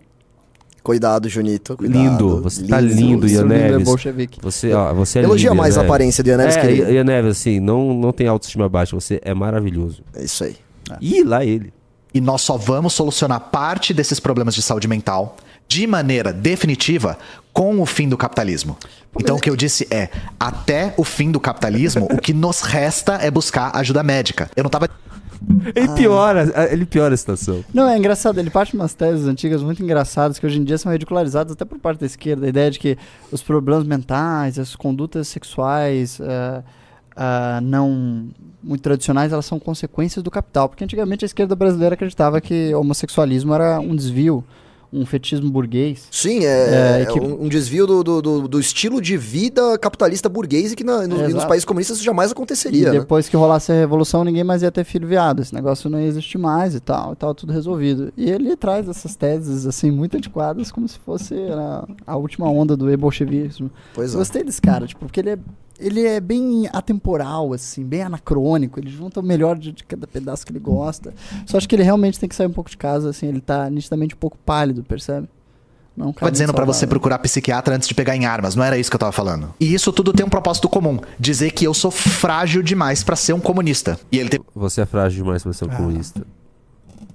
Cuidado, 0.87 1.29
Junito. 1.29 1.77
Cuidado. 1.77 2.01
lindo. 2.01 2.43
Você 2.43 2.63
tá 2.63 2.81
lindo, 2.81 3.27
Ian 3.27 3.39
seu 3.39 3.43
lindo 3.43 3.55
é 3.55 3.71
Neves. 3.71 3.85
bolchevique. 3.85 4.39
Você, 4.41 4.73
ó, 4.73 4.95
você 4.95 5.19
é 5.19 5.23
Elogia 5.25 5.51
lindo, 5.51 5.57
Ian 5.57 5.61
mais 5.61 5.77
a 5.77 5.81
aparência 5.81 6.23
do 6.23 6.29
Ian 6.31 6.37
Neves, 6.37 6.57
é, 6.57 6.61
querido. 6.61 6.93
Ian 6.93 7.03
Neves, 7.03 7.31
assim, 7.33 7.59
não, 7.59 7.93
não 7.93 8.13
tem 8.13 8.29
autoestima 8.29 8.69
baixa. 8.69 8.95
Você 8.95 9.21
é 9.25 9.35
maravilhoso. 9.35 10.05
É 10.15 10.23
isso 10.23 10.45
aí. 10.45 10.55
Ih, 11.01 11.25
lá 11.25 11.45
ele. 11.45 11.75
E 12.15 12.21
nós 12.21 12.43
só 12.43 12.57
vamos 12.57 12.93
solucionar 12.93 13.41
parte 13.51 13.93
desses 13.93 14.21
problemas 14.21 14.55
de 14.55 14.63
saúde 14.63 14.87
mental 14.87 15.37
de 15.67 15.89
maneira 15.89 16.33
definitiva 16.33 17.19
com 17.53 17.81
o 17.81 17.85
fim 17.85 18.09
do 18.09 18.17
capitalismo. 18.17 18.77
Então 19.19 19.35
o 19.35 19.41
que 19.41 19.51
eu 19.51 19.57
disse 19.57 19.89
é, 19.91 20.09
até 20.39 20.95
o 20.97 21.03
fim 21.03 21.33
do 21.33 21.41
capitalismo, 21.41 22.07
o 22.13 22.19
que 22.19 22.33
nos 22.33 22.61
resta 22.61 23.15
é 23.15 23.29
buscar 23.29 23.75
ajuda 23.75 24.05
médica. 24.05 24.49
Eu 24.55 24.63
não 24.63 24.71
tava 24.71 24.89
Ele 25.75 25.89
piora, 25.89 26.71
ele 26.71 26.87
piora 26.87 27.15
a 27.15 27.17
situação. 27.17 27.65
Não, 27.73 27.89
é 27.89 27.97
engraçado, 27.97 28.39
ele 28.39 28.51
parte 28.51 28.71
de 28.71 28.77
umas 28.77 28.95
teses 28.95 29.27
antigas 29.27 29.63
muito 29.63 29.83
engraçadas 29.83 30.39
que 30.39 30.47
hoje 30.47 30.59
em 30.59 30.65
dia 30.65 30.79
são 30.79 30.91
ridicularizadas 30.91 31.53
até 31.53 31.65
por 31.65 31.79
parte 31.79 32.01
da 32.01 32.07
esquerda. 32.07 32.47
A 32.47 32.49
ideia 32.49 32.71
de 32.71 32.79
que 32.79 32.99
os 33.31 33.43
problemas 33.43 33.87
mentais, 33.87 34.59
as 34.59 34.75
condutas 34.75 35.29
sexuais 35.29 36.19
eh, 36.21 36.63
ah, 37.17 37.61
não 37.63 38.29
muito 38.63 38.83
tradicionais, 38.83 39.33
elas 39.33 39.47
são 39.47 39.59
consequências 39.59 40.23
do 40.23 40.31
capital. 40.31 40.69
Porque 40.69 40.85
antigamente 40.85 41.25
a 41.25 41.27
esquerda 41.27 41.57
brasileira 41.57 41.95
acreditava 41.95 42.41
que 42.41 42.75
o 42.75 42.81
homossexualismo 42.81 43.55
era 43.55 43.81
um 43.81 43.97
desvio, 43.97 44.45
um 44.93 45.05
fetismo 45.05 45.51
burguês. 45.51 46.07
Sim, 46.11 46.45
é, 46.45 46.99
É, 46.99 47.03
é 47.03 47.07
que- 47.07 47.19
um, 47.21 47.49
desvio 47.49 47.87
do, 47.87 48.03
do, 48.05 48.23
do- 48.49 48.49
estilo 48.61 49.01
de 49.01 49.17
vida 49.17 49.79
capitalista 49.79 50.29
burguês 50.29 50.73
e 50.73 50.77
que 50.77 50.85
na- 50.85 51.07
no- 51.07 51.29
e 51.29 51.33
nos 51.33 51.45
países 51.45 51.65
comunistas 51.65 51.97
isso 51.99 52.05
jamais 52.05 52.31
E 52.31 52.33
aconteceria. 52.33 52.93
né? 52.93 52.99
depois 53.01 53.29
que 53.29 53.37
rolasse 53.37 53.73
a 53.73 53.75
revolução, 53.75 54.25
ninguém 54.25 54.45
mais 54.45 54.63
ia 54.63 54.71
ter 54.71 54.85
filho 54.85 55.07
viado. 55.07 55.43
Esse 55.43 55.55
negócio 55.55 55.91
não 55.91 56.01
ia 56.01 56.07
existir 56.07 56.39
mais 56.39 56.75
e 56.75 56.81
tal, 56.81 57.13
e 57.13 57.17
tal, 57.17 57.35
tudo 57.35 57.53
resolvido. 57.53 58.13
E 58.17 58.31
ele 58.31 58.57
traz 58.57 58.89
essas 58.89 59.15
teses, 59.17 59.67
assim, 59.67 59.91
muito 59.91 60.17
antiquadas, 60.17 60.71
como 60.73 60.87
se 60.89 60.99
fosse 60.99 61.35
a, 61.35 61.87
a 62.07 62.17
última 62.17 62.49
onda 62.51 62.77
do 62.77 62.91
e-bolchevismo. 62.91 63.71
Pois 63.95 64.15
é. 64.15 64.17
Gostei 64.19 64.43
desse 64.45 64.61
cara, 64.63 64.87
tipo, 64.87 65.01
porque 65.05 65.21
ele 65.21 65.31
é, 65.31 65.39
ele 65.79 66.05
é 66.07 66.21
bem 66.21 66.69
atemporal, 66.73 67.53
assim, 67.53 67.85
bem 67.85 68.03
anacrônico. 68.03 68.81
Ele 68.81 68.91
junta 68.91 69.21
o 69.21 69.23
melhor 69.23 69.57
de, 69.59 69.73
de 69.73 69.85
cada 69.85 70.07
pedaço 70.07 70.45
que 70.47 70.53
ele 70.53 70.59
gosta. 70.61 71.13
Só 71.47 71.57
acho 71.57 71.69
que 71.69 71.75
ele 71.75 71.83
realmente 71.83 72.19
tem 72.19 72.29
que 72.29 72.35
sair 72.35 72.47
um 72.47 72.53
pouco 72.53 72.71
de 72.71 72.77
casa, 72.77 73.11
assim, 73.11 73.27
ele 73.27 73.41
tá 73.41 73.69
nitidamente 73.71 74.15
um 74.15 74.19
pouco 74.19 74.39
pálido, 74.45 74.83
percebe? 74.83 75.29
Não, 75.97 76.07
cara 76.13 76.21
Tava 76.21 76.31
dizendo 76.33 76.53
pra 76.53 76.65
você 76.67 76.87
procurar 76.87 77.19
psiquiatra 77.21 77.75
antes 77.75 77.89
de 77.89 77.95
pegar 77.95 78.15
em 78.15 78.27
armas, 78.27 78.55
não 78.55 78.63
era 78.63 78.77
isso 78.77 78.91
que 78.91 78.97
eu 78.97 79.01
tava 79.01 79.13
falando. 79.13 79.55
E 79.59 79.73
isso 79.73 79.91
tudo 79.93 80.13
tem 80.13 80.27
um 80.27 80.29
propósito 80.29 80.69
comum, 80.69 80.99
dizer 81.19 81.53
que 81.53 81.65
eu 81.65 81.73
sou 81.73 81.91
frágil 81.91 82.63
demais 82.63 83.03
pra 83.03 83.17
ser 83.17 83.33
um 83.33 83.41
comunista. 83.41 83.99
E 84.13 84.19
ele 84.19 84.29
tem 84.29 84.41
Você 84.55 84.83
é 84.83 84.87
frágil 84.87 85.25
demais 85.25 85.43
pra 85.43 85.55
ser 85.55 85.65
um 85.65 85.69
comunista. 85.69 86.27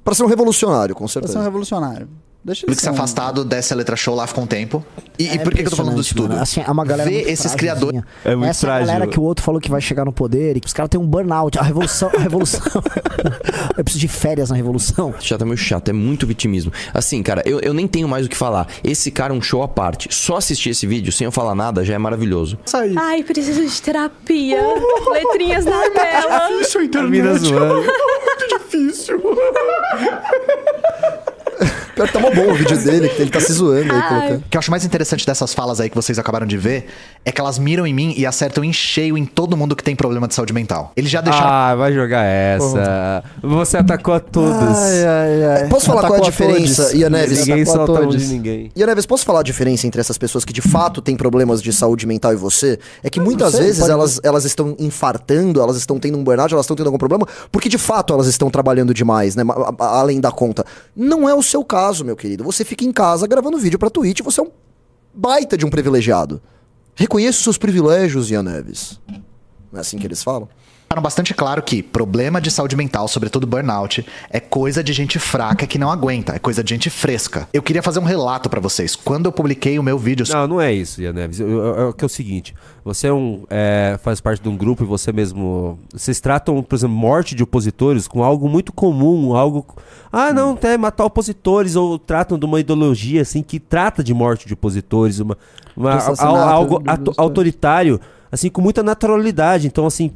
Pra 0.04 0.16
ser 0.16 0.24
um 0.24 0.28
revolucionário, 0.28 0.96
com 0.96 1.04
Pra 1.04 1.08
ser 1.12 1.20
um 1.20 1.22
certeza. 1.22 1.44
revolucionário. 1.44 2.08
Deixa 2.44 2.66
ele 2.66 2.76
que 2.76 2.82
se 2.82 2.90
um- 2.90 2.94
afastado, 2.94 3.46
desce 3.46 3.72
a 3.72 3.76
letra 3.76 3.96
show 3.96 4.16
lá 4.16 4.28
com 4.28 4.42
o 4.44 4.48
tempo. 4.48 4.84
E, 5.20 5.28
É 5.28 5.36
e 5.36 5.40
por 5.40 5.52
que, 5.54 5.62
que 5.62 5.68
eu 5.68 5.70
tô 5.70 5.76
falando 5.78 5.96
disso 5.96 6.16
tudo? 6.16 6.30
mano. 6.30 6.42
Assim, 6.42 6.62
é 6.66 6.72
uma 6.72 6.84
galera 6.84 7.08
Vê 7.08 7.22
esses 7.30 7.54
criadores. 7.54 8.02
É 8.26 8.36
muito 8.36 8.50
Essa 8.50 8.62
frágil. 8.66 8.88
galera 8.88 9.06
que 9.08 9.20
o 9.20 9.24
outro 9.24 9.44
falou 9.46 9.62
que 9.62 9.70
vai 9.70 9.80
chegar 9.80 10.04
no 10.06 10.12
poder 10.12 10.58
e 10.58 10.60
que 10.60 10.66
os 10.66 10.74
caras 10.74 10.90
têm 10.90 11.00
um 11.00 11.06
burnout. 11.06 11.60
A 11.60 11.62
revolução. 11.62 12.10
A 12.18 12.20
revolução. 12.20 12.62
eu 13.78 13.84
preciso 13.84 14.00
de 14.02 14.08
férias 14.08 14.50
na 14.50 14.56
revolução. 14.56 15.14
Já 15.20 15.38
tá 15.38 15.46
meio 15.46 15.56
chato, 15.58 15.90
é 15.90 15.94
muito 15.94 16.26
vitimismo. 16.26 16.72
Assim, 16.94 17.22
cara, 17.22 17.44
eu, 17.46 17.60
eu 17.60 17.74
nem 17.76 17.88
tenho 17.88 18.08
mais 18.08 18.26
o 18.26 18.30
que 18.30 18.36
falar. 18.38 18.68
Esse 18.84 19.12
cara 19.12 19.34
é 19.34 19.38
um 19.38 19.42
show 19.42 19.62
à 19.62 19.68
parte. 19.68 20.08
Só 20.12 20.38
assistir 20.38 20.72
esse 20.72 20.88
vídeo 20.88 21.12
sem 21.12 21.26
eu 21.26 21.32
falar 21.32 21.54
nada 21.54 21.86
já 21.86 21.94
é 21.94 21.98
maravilhoso. 22.00 22.58
Saí. 22.66 22.96
Ai, 22.98 23.22
preciso 23.24 23.64
de 23.64 23.82
terapia. 23.82 24.60
Letrinhas 25.12 25.66
na 25.66 25.80
tela. 25.92 26.48
Difícil 26.58 26.82
a 26.82 26.84
A 27.00 27.04
mina 27.04 27.32
internet. 27.34 27.46
zoando. 27.48 27.76
Muito 28.26 28.58
difícil. 28.58 29.22
Pior 32.02 32.08
que 32.08 32.14
tá 32.14 32.20
mó 32.20 32.32
bom 32.32 32.52
o 32.52 32.56
vídeo 32.56 32.78
dele, 32.84 33.10
que 33.10 33.22
ele 33.22 33.30
tá 33.32 33.40
se 33.40 33.54
zoando 33.54 33.94
aí, 33.94 34.02
colocando. 34.02 34.38
O 34.40 34.44
que 34.50 34.58
eu 34.58 34.60
acho 34.60 34.72
mais 34.72 34.84
interessante 34.86 35.26
dessas 35.26 35.54
falas 35.54 35.80
aí 35.80 35.90
que 35.90 35.96
vocês 35.96 36.18
acabaram 36.18 36.48
de 36.48 36.58
ver 36.58 36.88
é 37.24 37.32
que 37.32 37.40
elas 37.40 37.60
miram 37.60 37.86
em 37.86 37.94
mim 37.94 38.14
e 38.18 38.26
acertam 38.26 38.64
em 38.64 38.74
cheio 38.74 39.18
em 39.18 39.26
todo 39.26 39.56
mundo 39.56 39.76
que 39.76 39.84
tem 39.84 39.96
problema 39.96 40.28
de 40.28 40.34
saúde 40.34 40.52
mental. 40.54 40.92
Eles 40.96 41.12
já 41.12 41.22
deixaram. 41.22 41.48
Ah, 41.48 41.76
vai 41.76 41.94
jogar 41.94 42.24
essa. 42.24 43.24
Você 43.44 43.78
atacou 43.78 44.14
a 44.14 44.20
todos. 44.20 44.78
Ai, 44.78 45.06
ai, 45.06 45.44
ai. 45.64 45.68
Posso 45.70 45.86
falar 45.86 46.02
qual 46.02 46.14
é 46.16 46.18
a 46.18 46.28
Atacou 46.28 46.32
diferença, 46.32 46.84
todos. 46.86 47.00
Ian 47.00 47.10
Neves? 47.10 47.40
Ninguém 47.40 47.62
Atacou 47.64 47.80
a 47.80 47.84
a 47.84 48.02
de 48.02 48.08
todos. 48.08 48.30
ninguém. 48.30 48.72
Ian 48.76 48.86
Neves, 48.88 49.06
posso 49.06 49.26
falar 49.26 49.42
a 49.42 49.44
diferença 49.44 49.86
entre 49.86 50.02
essas 50.02 50.18
pessoas 50.18 50.44
que 50.44 50.54
de 50.54 50.62
fato 50.62 51.02
têm 51.02 51.16
problemas 51.16 51.62
de 51.62 51.72
saúde 51.72 52.08
mental 52.08 52.34
e 52.34 52.36
você? 52.36 52.80
É 53.04 53.10
que 53.10 53.20
muitas 53.20 53.52
sei, 53.52 53.62
vezes 53.66 53.88
elas, 53.88 54.20
elas 54.24 54.46
estão 54.46 54.76
infartando, 54.80 55.62
elas 55.62 55.78
estão 55.78 56.00
tendo 56.00 56.18
um 56.18 56.24
burnout, 56.24 56.54
elas 56.54 56.64
estão 56.66 56.76
tendo 56.76 56.88
algum 56.88 56.98
problema, 56.98 57.28
porque 57.52 57.70
de 57.70 57.78
fato 57.78 58.14
elas 58.14 58.28
estão 58.28 58.50
trabalhando 58.50 58.94
demais, 58.94 59.36
né? 59.36 59.44
a- 59.80 60.00
Além 60.02 60.20
da 60.20 60.32
conta. 60.32 60.66
Não 60.96 61.28
é 61.30 61.34
o 61.36 61.44
seu 61.44 61.64
caso, 61.64 61.91
meu 62.00 62.16
querido. 62.16 62.44
Você 62.44 62.64
fica 62.64 62.86
em 62.86 62.92
casa 62.92 63.28
gravando 63.28 63.58
vídeo 63.58 63.78
pra 63.78 63.90
Twitch, 63.90 64.22
você 64.22 64.40
é 64.40 64.44
um 64.44 64.52
baita 65.14 65.58
de 65.58 65.66
um 65.66 65.70
privilegiado. 65.70 66.42
Reconheça 66.96 67.38
os 67.38 67.44
seus 67.44 67.58
privilégios, 67.58 68.32
Ian 68.32 68.44
Neves. 68.44 69.00
Não 69.72 69.78
é 69.78 69.82
assim 69.82 69.98
que 69.98 70.06
eles 70.06 70.24
falam? 70.24 70.48
Deixaram 70.92 71.02
bastante 71.02 71.34
claro 71.34 71.62
que 71.64 71.82
problema 71.82 72.42
de 72.42 72.52
saúde 72.52 72.76
mental, 72.76 73.08
sobretudo 73.08 73.48
burnout, 73.48 74.06
é 74.30 74.42
coisa 74.42 74.84
de 74.84 74.92
gente 74.92 75.18
fraca 75.20 75.66
que 75.66 75.78
não 75.80 75.90
aguenta, 75.90 76.36
é 76.36 76.40
coisa 76.40 76.62
de 76.62 76.70
gente 76.74 76.90
fresca. 76.90 77.48
Eu 77.54 77.64
queria 77.64 77.82
fazer 77.82 78.00
um 78.00 78.04
relato 78.04 78.50
pra 78.50 78.60
vocês. 78.60 78.94
Quando 78.94 79.28
eu 79.28 79.32
publiquei 79.32 79.80
o 79.80 79.84
meu 79.84 79.98
vídeo 79.98 80.26
Não, 80.30 80.48
não 80.48 80.60
é 80.62 80.74
isso, 80.74 81.02
Ian 81.02 81.14
Neves. 81.14 81.40
É 81.40 81.46
que 81.98 82.04
é 82.04 82.06
o 82.06 82.10
seguinte: 82.10 82.54
você 82.84 83.08
é 83.08 83.14
um, 83.14 83.46
é, 83.50 83.98
faz 84.04 84.20
parte 84.20 84.44
de 84.44 84.50
um 84.50 84.58
grupo 84.58 84.84
e 84.84 84.86
você 84.86 85.14
mesmo. 85.14 85.80
Vocês 85.94 86.20
tratam, 86.20 86.62
por 86.62 86.76
exemplo, 86.76 86.94
morte 86.98 87.36
de 87.36 87.44
opositores 87.44 88.06
com 88.06 88.22
algo 88.22 88.50
muito 88.50 88.74
comum, 88.74 89.34
algo. 89.34 89.66
Ah, 90.12 90.34
não, 90.34 90.60
é 90.62 90.76
matar 90.78 91.06
opositores, 91.06 91.78
ou 91.78 91.98
tratam 91.98 92.38
de 92.38 92.46
uma 92.46 92.60
ideologia 92.60 93.22
assim 93.22 93.42
que 93.42 93.62
trata 93.62 94.04
de 94.04 94.14
morte 94.14 94.46
de 94.46 94.54
opositores, 94.56 95.20
uma, 95.22 95.38
uma- 95.74 95.94
algo 96.52 96.84
autoritário, 97.18 97.98
assim, 98.30 98.50
com 98.50 98.60
muita 98.60 98.84
naturalidade. 98.84 99.68
Então, 99.68 99.86
assim, 99.86 100.12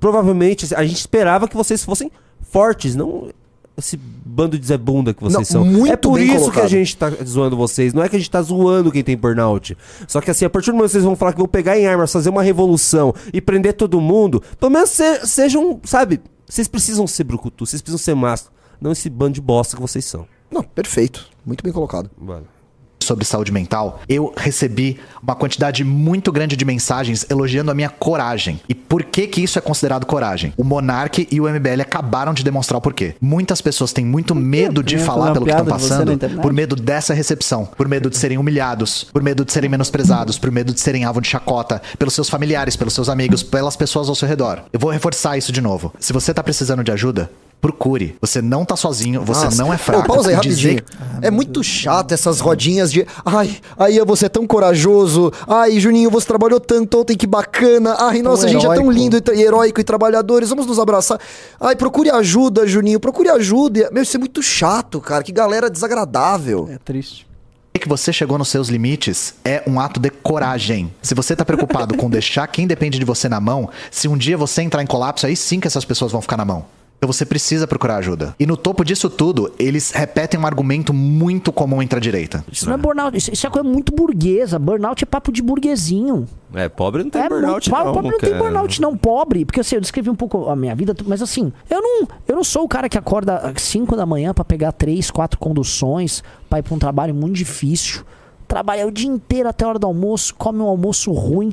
provavelmente 0.00 0.74
a 0.74 0.84
gente 0.84 0.98
esperava 0.98 1.46
que 1.48 1.56
vocês 1.56 1.84
fossem 1.84 2.10
fortes, 2.50 2.94
não 2.94 3.28
esse 3.76 3.96
bando 3.96 4.58
de 4.58 4.66
Zé 4.66 4.76
Bunda 4.76 5.14
que 5.14 5.22
vocês 5.22 5.34
Não, 5.38 5.44
são. 5.44 5.64
muito 5.64 5.92
é 5.92 5.96
por 5.96 6.18
isso 6.20 6.32
que 6.32 6.38
colocado. 6.40 6.64
a 6.64 6.68
gente 6.68 6.96
tá 6.96 7.10
zoando 7.24 7.56
vocês. 7.56 7.94
Não 7.94 8.02
é 8.02 8.08
que 8.08 8.16
a 8.16 8.18
gente 8.18 8.28
tá 8.28 8.42
zoando 8.42 8.90
quem 8.90 9.04
tem 9.04 9.16
burnout. 9.16 9.78
Só 10.08 10.20
que 10.20 10.32
assim, 10.32 10.44
a 10.44 10.50
partir 10.50 10.72
do 10.72 10.74
momento 10.74 10.88
que 10.88 10.92
vocês 10.94 11.04
vão 11.04 11.14
falar 11.14 11.32
que 11.32 11.38
vão 11.38 11.46
pegar 11.46 11.78
em 11.78 11.86
armas, 11.86 12.10
fazer 12.12 12.28
uma 12.28 12.42
revolução 12.42 13.14
e 13.32 13.40
prender 13.40 13.74
todo 13.74 14.00
mundo, 14.00 14.42
pelo 14.58 14.72
menos 14.72 14.90
se- 14.90 15.24
sejam, 15.26 15.80
sabe, 15.84 16.20
Vocês 16.48 16.66
precisam 16.66 17.06
ser 17.06 17.22
brucutu, 17.22 17.64
vocês 17.66 17.80
precisam 17.80 18.02
ser 18.04 18.14
mastro. 18.16 18.50
Não 18.80 18.90
esse 18.90 19.08
bando 19.08 19.34
de 19.34 19.40
bosta 19.40 19.76
que 19.76 19.82
vocês 19.82 20.04
são. 20.04 20.26
Não, 20.50 20.62
perfeito. 20.64 21.26
Muito 21.46 21.62
bem 21.62 21.72
colocado. 21.72 22.10
Mano. 22.18 22.46
Sobre 23.08 23.24
saúde 23.24 23.50
mental, 23.50 24.00
eu 24.08 24.32
recebi 24.36 25.00
uma 25.22 25.34
quantidade 25.34 25.82
muito 25.82 26.30
grande 26.30 26.56
de 26.56 26.64
mensagens 26.64 27.26
elogiando 27.28 27.70
a 27.70 27.74
minha 27.74 27.88
coragem. 27.88 28.60
E 28.68 28.74
por 28.74 29.02
que 29.02 29.26
que 29.26 29.42
isso 29.42 29.58
é 29.58 29.62
considerado 29.62 30.06
coragem? 30.06 30.52
O 30.56 30.62
Monark 30.62 31.26
e 31.30 31.40
o 31.40 31.48
MBL 31.48 31.80
acabaram 31.80 32.34
de 32.34 32.44
demonstrar 32.44 32.78
o 32.78 32.80
porquê. 32.80 33.14
Muitas 33.20 33.60
pessoas 33.60 33.92
têm 33.92 34.04
muito 34.04 34.34
medo 34.34 34.82
de 34.82 34.98
falar 34.98 35.32
pelo 35.32 35.46
que 35.46 35.50
estão 35.50 35.66
passando, 35.66 36.18
por 36.40 36.52
medo 36.52 36.76
dessa 36.76 37.14
recepção, 37.14 37.64
por 37.64 37.88
medo 37.88 38.10
de 38.10 38.16
serem 38.16 38.38
humilhados, 38.38 39.04
por 39.04 39.22
medo 39.22 39.44
de 39.44 39.52
serem 39.52 39.70
menosprezados, 39.70 40.38
por 40.38 40.50
medo 40.50 40.72
de 40.72 40.80
serem 40.80 41.04
alvo 41.04 41.20
de 41.20 41.28
chacota, 41.28 41.80
pelos 41.98 42.14
seus 42.14 42.28
familiares, 42.28 42.76
pelos 42.76 42.94
seus 42.94 43.08
amigos, 43.08 43.42
pelas 43.42 43.76
pessoas 43.76 44.08
ao 44.08 44.14
seu 44.14 44.28
redor. 44.28 44.62
Eu 44.72 44.78
vou 44.78 44.90
reforçar 44.90 45.38
isso 45.38 45.50
de 45.52 45.60
novo. 45.60 45.92
Se 45.98 46.12
você 46.12 46.34
tá 46.34 46.42
precisando 46.42 46.84
de 46.84 46.92
ajuda, 46.92 47.30
procure. 47.60 48.16
Você 48.20 48.40
não 48.40 48.64
tá 48.64 48.76
sozinho, 48.76 49.24
você 49.24 49.44
Nossa. 49.46 49.62
não 49.62 49.72
é 49.72 49.78
fraco. 49.78 50.06
pausa 50.06 50.30
aí 50.30 50.36
E 50.36 50.40
dizer 50.40 50.84
rapidinho. 50.84 51.18
é 51.22 51.30
muito 51.30 51.62
chato 51.62 52.12
essas 52.12 52.40
rodinhas 52.40 52.92
de. 52.92 53.06
Ai, 53.24 53.56
aí 53.76 53.98
você 54.04 54.26
é 54.26 54.28
tão 54.28 54.46
corajoso. 54.46 55.32
Ai, 55.46 55.78
Juninho, 55.80 56.10
você 56.10 56.26
trabalhou 56.26 56.60
tanto 56.60 57.00
ontem, 57.00 57.16
que 57.16 57.26
bacana. 57.26 57.96
Ai, 57.98 58.22
nossa, 58.22 58.46
a 58.46 58.48
gente 58.48 58.64
é 58.66 58.74
tão 58.74 58.90
lindo 58.90 59.16
e 59.16 59.22
e 59.36 59.42
heróico 59.42 59.80
e 59.80 59.84
trabalhadores. 59.84 60.48
Vamos 60.48 60.66
nos 60.66 60.78
abraçar. 60.78 61.18
Ai, 61.60 61.74
procure 61.76 62.10
ajuda, 62.10 62.66
Juninho. 62.66 63.00
Procure 63.00 63.28
ajuda. 63.28 63.90
Meu, 63.92 64.02
isso 64.02 64.16
é 64.16 64.20
muito 64.20 64.42
chato, 64.42 65.00
cara. 65.00 65.22
Que 65.24 65.32
galera 65.32 65.68
desagradável. 65.68 66.68
É 66.72 66.78
triste. 66.78 67.26
que 67.80 67.88
você 67.88 68.12
chegou 68.12 68.36
nos 68.38 68.48
seus 68.48 68.68
limites 68.68 69.34
é 69.44 69.62
um 69.64 69.78
ato 69.78 70.00
de 70.00 70.10
coragem. 70.10 70.92
Se 71.00 71.14
você 71.14 71.36
tá 71.36 71.44
preocupado 71.44 71.96
com 71.96 72.10
deixar 72.10 72.44
quem 72.48 72.66
depende 72.66 72.98
de 72.98 73.04
você 73.04 73.28
na 73.28 73.38
mão, 73.40 73.68
se 73.88 74.08
um 74.08 74.16
dia 74.16 74.36
você 74.36 74.62
entrar 74.62 74.82
em 74.82 74.86
colapso, 74.86 75.26
aí 75.26 75.36
sim 75.36 75.60
que 75.60 75.66
essas 75.68 75.84
pessoas 75.84 76.10
vão 76.10 76.20
ficar 76.20 76.36
na 76.36 76.44
mão. 76.44 76.64
Então 76.98 77.10
você 77.12 77.24
precisa 77.24 77.64
procurar 77.66 77.96
ajuda. 77.96 78.34
E 78.40 78.44
no 78.44 78.56
topo 78.56 78.84
disso 78.84 79.08
tudo, 79.08 79.52
eles 79.56 79.92
repetem 79.92 80.38
um 80.38 80.44
argumento 80.44 80.92
muito 80.92 81.52
comum 81.52 81.80
entre 81.80 81.96
a 81.96 82.00
direita. 82.00 82.44
Isso 82.50 82.66
não 82.66 82.74
é 82.74 82.76
burnout, 82.76 83.16
isso, 83.16 83.32
isso 83.32 83.46
é 83.46 83.50
coisa 83.50 83.68
muito 83.68 83.94
burguesa. 83.94 84.58
Burnout 84.58 85.04
é 85.04 85.06
papo 85.06 85.30
de 85.30 85.40
burguesinho. 85.40 86.26
É, 86.52 86.68
pobre 86.68 87.04
não 87.04 87.10
tem 87.10 87.22
é 87.22 87.28
burnout, 87.28 87.70
muito, 87.70 87.84
não. 87.84 87.92
pobre 87.94 88.10
não 88.10 88.18
tem 88.18 88.36
burnout, 88.36 88.80
não. 88.80 88.96
Pobre, 88.96 89.44
porque 89.44 89.60
assim, 89.60 89.76
eu 89.76 89.80
descrevi 89.80 90.10
um 90.10 90.16
pouco 90.16 90.48
a 90.48 90.56
minha 90.56 90.74
vida, 90.74 90.94
mas 91.06 91.22
assim, 91.22 91.52
eu 91.70 91.80
não, 91.80 92.08
eu 92.26 92.34
não 92.34 92.42
sou 92.42 92.64
o 92.64 92.68
cara 92.68 92.88
que 92.88 92.98
acorda 92.98 93.36
às 93.36 93.62
5 93.62 93.94
da 93.94 94.04
manhã 94.04 94.34
pra 94.34 94.44
pegar 94.44 94.72
três, 94.72 95.08
quatro 95.08 95.38
conduções 95.38 96.24
pra 96.50 96.58
ir 96.58 96.62
pra 96.62 96.74
um 96.74 96.78
trabalho 96.80 97.14
muito 97.14 97.36
difícil. 97.36 98.02
Trabalha 98.48 98.86
o 98.86 98.90
dia 98.90 99.10
inteiro 99.10 99.46
até 99.46 99.66
a 99.66 99.68
hora 99.68 99.78
do 99.78 99.86
almoço, 99.86 100.34
come 100.34 100.60
um 100.60 100.66
almoço 100.66 101.12
ruim, 101.12 101.52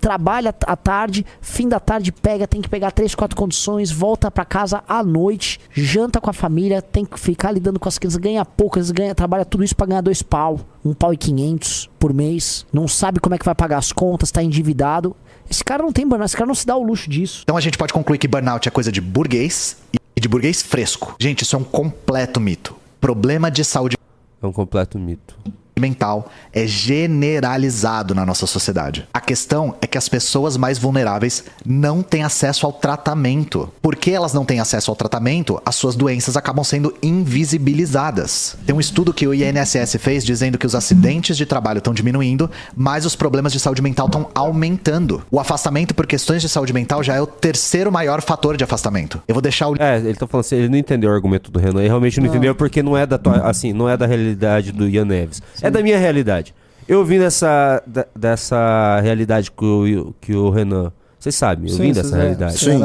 trabalha 0.00 0.54
à 0.64 0.76
tarde, 0.76 1.26
fim 1.40 1.68
da 1.68 1.80
tarde 1.80 2.12
pega, 2.12 2.46
tem 2.46 2.62
que 2.62 2.68
pegar 2.68 2.92
três, 2.92 3.12
quatro 3.12 3.36
condições, 3.36 3.90
volta 3.90 4.30
pra 4.30 4.44
casa 4.44 4.84
à 4.88 5.02
noite, 5.02 5.58
janta 5.72 6.20
com 6.20 6.30
a 6.30 6.32
família, 6.32 6.80
tem 6.80 7.04
que 7.04 7.18
ficar 7.18 7.50
lidando 7.50 7.80
com 7.80 7.88
as 7.88 7.98
crianças, 7.98 8.20
ganha 8.20 8.44
pouco, 8.44 8.78
às 8.78 8.86
vezes 8.86 8.92
ganha, 8.92 9.14
trabalha 9.16 9.44
tudo 9.44 9.64
isso 9.64 9.74
pra 9.74 9.84
ganhar 9.84 10.00
dois 10.00 10.22
pau, 10.22 10.60
um 10.84 10.94
pau 10.94 11.12
e 11.12 11.16
quinhentos 11.16 11.90
por 11.98 12.14
mês, 12.14 12.64
não 12.72 12.86
sabe 12.86 13.18
como 13.18 13.34
é 13.34 13.38
que 13.38 13.44
vai 13.44 13.54
pagar 13.54 13.78
as 13.78 13.90
contas, 13.90 14.30
tá 14.30 14.40
endividado. 14.42 15.16
Esse 15.50 15.64
cara 15.64 15.82
não 15.82 15.92
tem 15.92 16.06
burnout, 16.06 16.26
esse 16.26 16.36
cara 16.36 16.46
não 16.46 16.54
se 16.54 16.64
dá 16.64 16.76
o 16.76 16.84
luxo 16.84 17.10
disso. 17.10 17.40
Então 17.42 17.56
a 17.56 17.60
gente 17.60 17.76
pode 17.76 17.92
concluir 17.92 18.18
que 18.18 18.28
burnout 18.28 18.68
é 18.68 18.70
coisa 18.70 18.92
de 18.92 19.00
burguês 19.00 19.76
e 20.14 20.20
de 20.20 20.28
burguês 20.28 20.62
fresco. 20.62 21.16
Gente, 21.18 21.42
isso 21.42 21.56
é 21.56 21.58
um 21.58 21.64
completo 21.64 22.38
mito. 22.38 22.76
Problema 23.00 23.50
de 23.50 23.64
saúde 23.64 23.96
É 24.40 24.46
um 24.46 24.52
completo 24.52 24.96
mito. 24.96 25.36
Mental 25.78 26.30
é 26.52 26.66
generalizado 26.66 28.14
na 28.14 28.24
nossa 28.26 28.46
sociedade. 28.46 29.06
A 29.12 29.20
questão 29.20 29.74
é 29.80 29.86
que 29.86 29.96
as 29.98 30.08
pessoas 30.08 30.56
mais 30.56 30.78
vulneráveis 30.78 31.44
não 31.64 32.02
têm 32.02 32.22
acesso 32.22 32.66
ao 32.66 32.72
tratamento. 32.72 33.68
Porque 33.82 34.10
elas 34.10 34.32
não 34.34 34.44
têm 34.44 34.60
acesso 34.60 34.90
ao 34.90 34.96
tratamento, 34.96 35.60
as 35.64 35.74
suas 35.74 35.94
doenças 35.94 36.36
acabam 36.36 36.64
sendo 36.64 36.94
invisibilizadas. 37.02 38.56
Tem 38.66 38.74
um 38.74 38.80
estudo 38.80 39.12
que 39.12 39.26
o 39.26 39.34
INSS 39.34 39.96
fez 40.00 40.24
dizendo 40.24 40.58
que 40.58 40.66
os 40.66 40.74
acidentes 40.74 41.36
de 41.36 41.46
trabalho 41.46 41.78
estão 41.78 41.92
diminuindo, 41.94 42.50
mas 42.76 43.04
os 43.06 43.14
problemas 43.16 43.52
de 43.52 43.60
saúde 43.60 43.82
mental 43.82 44.06
estão 44.06 44.28
aumentando. 44.34 45.22
O 45.30 45.38
afastamento 45.40 45.94
por 45.94 46.06
questões 46.06 46.42
de 46.42 46.48
saúde 46.48 46.72
mental 46.72 47.02
já 47.02 47.14
é 47.14 47.20
o 47.20 47.26
terceiro 47.26 47.90
maior 47.92 48.22
fator 48.22 48.56
de 48.56 48.64
afastamento. 48.64 49.20
Eu 49.26 49.34
vou 49.34 49.42
deixar 49.42 49.68
o 49.68 49.76
É, 49.80 49.98
ele 49.98 50.14
tá 50.14 50.26
falando 50.26 50.44
assim, 50.44 50.56
ele 50.56 50.68
não 50.68 50.76
entendeu 50.78 51.10
o 51.10 51.14
argumento 51.14 51.50
do 51.50 51.58
Renan. 51.58 51.80
Ele 51.80 51.88
realmente 51.88 52.18
não, 52.20 52.26
Não. 52.26 52.34
entendeu 52.34 52.54
porque 52.54 52.82
não 52.82 52.96
é 52.96 53.06
da 53.06 53.18
tua, 53.18 53.48
assim, 53.48 53.72
não 53.72 53.88
é 53.88 53.96
da 53.96 54.06
realidade 54.06 54.72
do 54.72 54.88
Ian 54.88 55.04
Neves. 55.04 55.42
É 55.62 55.70
da 55.70 55.82
minha 55.82 55.98
realidade. 55.98 56.54
Eu 56.88 57.04
vim 57.04 57.18
dessa, 57.18 57.82
da- 57.86 58.06
dessa 58.16 59.00
realidade 59.00 59.50
que 59.50 59.64
o, 59.64 60.14
que 60.20 60.34
o 60.34 60.50
Renan. 60.50 60.92
Vocês 61.18 61.34
sabem, 61.34 61.68
eu 61.70 61.76
Sim, 61.76 61.82
vim 61.82 61.92
dessa 61.92 62.16
é- 62.16 62.20
realidade. 62.20 62.58
Sim. 62.58 62.80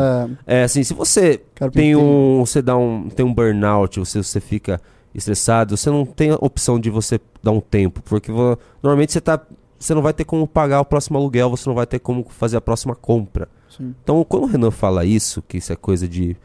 É 0.46 0.64
assim, 0.64 0.84
se 0.84 0.94
você 0.94 1.42
tem 1.72 1.96
um. 1.96 2.46
Você 2.46 2.62
dá 2.62 2.76
um. 2.78 3.10
Tem 3.10 3.26
um 3.26 3.34
burnout, 3.34 3.98
você, 4.00 4.22
você 4.22 4.40
fica 4.42 4.80
estressado, 5.14 5.78
você 5.78 5.90
não 5.90 6.06
tem 6.06 6.32
a 6.32 6.36
opção 6.42 6.78
de 6.80 6.90
você 6.90 7.20
dar 7.42 7.52
um 7.52 7.62
tempo. 7.62 8.02
Porque 8.04 8.32
normalmente 8.84 9.14
você 9.14 9.22
tá. 9.22 9.40
Você 9.80 9.94
não 9.94 10.02
vai 10.02 10.14
ter 10.14 10.24
como 10.26 10.46
pagar 10.48 10.82
o 10.82 10.86
próximo 10.86 11.18
aluguel, 11.18 11.50
você 11.50 11.68
não 11.70 11.76
vai 11.76 11.86
ter 11.86 12.00
como 12.00 12.26
fazer 12.30 12.58
a 12.58 12.62
próxima 12.62 12.94
compra. 12.96 13.48
Sim. 13.76 13.94
Então, 14.04 14.24
quando 14.28 14.44
o 14.44 14.48
Renan 14.48 14.72
fala 14.72 15.04
isso, 15.06 15.42
que 15.42 15.58
isso 15.58 15.72
é 15.72 15.76
coisa 15.76 16.08
de, 16.08 16.36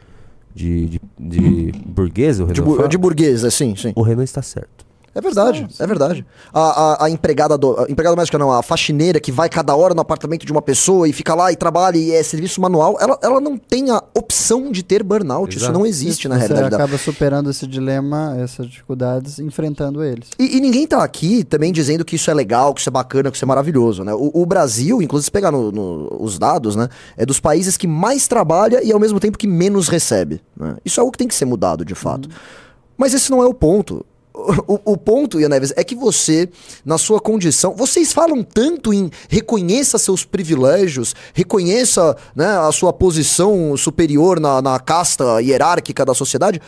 de, 0.53 0.87
de, 0.89 0.99
de 1.19 1.71
burguês, 1.85 2.39
o 2.39 2.43
Renan 2.43 2.53
De, 2.53 2.61
bu- 2.61 2.75
fala, 2.75 2.87
de 2.89 2.97
burguês, 2.97 3.43
é 3.43 3.49
sim, 3.49 3.75
sim. 3.75 3.93
o 3.95 4.01
Renan 4.01 4.23
está 4.23 4.41
certo. 4.41 4.85
É 5.13 5.19
verdade, 5.19 5.67
é 5.77 5.85
verdade. 5.85 6.25
A, 6.53 6.61
a, 7.03 7.05
a 7.05 7.09
empregada 7.09 7.57
do, 7.57 7.77
a 7.81 7.83
empregada 7.89 8.15
doméstica 8.15 8.37
não, 8.37 8.51
a 8.51 8.63
faxineira 8.63 9.19
que 9.19 9.29
vai 9.31 9.49
cada 9.49 9.75
hora 9.75 9.93
no 9.93 9.99
apartamento 9.99 10.45
de 10.45 10.51
uma 10.53 10.61
pessoa 10.61 11.07
e 11.07 11.11
fica 11.11 11.35
lá 11.35 11.51
e 11.51 11.55
trabalha 11.57 11.97
e 11.97 12.11
é 12.11 12.23
serviço 12.23 12.61
manual, 12.61 12.97
ela, 12.99 13.19
ela 13.21 13.41
não 13.41 13.57
tem 13.57 13.91
a 13.91 14.01
opção 14.15 14.71
de 14.71 14.83
ter 14.83 15.03
burnout. 15.03 15.49
Isso 15.55 15.65
Exato. 15.65 15.77
não 15.77 15.85
existe 15.85 16.29
na 16.29 16.35
Você 16.35 16.39
realidade. 16.47 16.69
dela. 16.69 16.83
acaba 16.85 16.97
superando 16.97 17.49
esse 17.49 17.67
dilema, 17.67 18.37
essas 18.39 18.67
dificuldades, 18.67 19.37
enfrentando 19.39 20.01
eles. 20.01 20.29
E, 20.39 20.57
e 20.57 20.61
ninguém 20.61 20.87
tá 20.87 21.03
aqui 21.03 21.43
também 21.43 21.73
dizendo 21.73 22.05
que 22.05 22.15
isso 22.15 22.31
é 22.31 22.33
legal, 22.33 22.73
que 22.73 22.79
isso 22.79 22.89
é 22.89 22.91
bacana, 22.91 23.29
que 23.29 23.35
isso 23.35 23.43
é 23.43 23.47
maravilhoso, 23.47 24.05
né? 24.05 24.13
O, 24.13 24.31
o 24.33 24.45
Brasil, 24.45 25.01
inclusive 25.01 25.25
se 25.25 25.31
pegar 25.31 25.51
no- 25.51 25.71
no- 25.73 26.17
os 26.21 26.39
dados, 26.39 26.75
né? 26.77 26.87
É 27.17 27.25
dos 27.25 27.39
países 27.39 27.75
que 27.75 27.85
mais 27.87 28.29
trabalha 28.29 28.81
e 28.81 28.93
ao 28.93 28.99
mesmo 28.99 29.19
tempo 29.19 29.37
que 29.37 29.47
menos 29.47 29.89
recebe. 29.89 30.41
né? 30.57 30.77
Isso 30.85 30.99
é 30.99 31.01
algo 31.01 31.11
que 31.11 31.17
tem 31.17 31.27
que 31.27 31.35
ser 31.35 31.43
mudado, 31.45 31.83
de 31.83 31.95
fato. 31.95 32.29
Mas 32.97 33.13
esse 33.13 33.29
não 33.31 33.41
é 33.41 33.45
o 33.47 33.53
ponto. 33.53 34.05
O, 34.33 34.93
o 34.93 34.97
ponto, 34.97 35.39
Ian 35.39 35.49
Neves, 35.49 35.73
é 35.75 35.83
que 35.83 35.93
você, 35.93 36.49
na 36.85 36.97
sua 36.97 37.19
condição, 37.19 37.75
vocês 37.75 38.13
falam 38.13 38.41
tanto 38.41 38.93
em 38.93 39.09
reconheça 39.29 39.97
seus 39.97 40.23
privilégios, 40.23 41.13
reconheça 41.33 42.15
né, 42.33 42.45
a 42.45 42.71
sua 42.71 42.93
posição 42.93 43.75
superior 43.75 44.39
na, 44.39 44.61
na 44.61 44.79
casta 44.79 45.41
hierárquica 45.41 46.05
da 46.05 46.13
sociedade. 46.13 46.61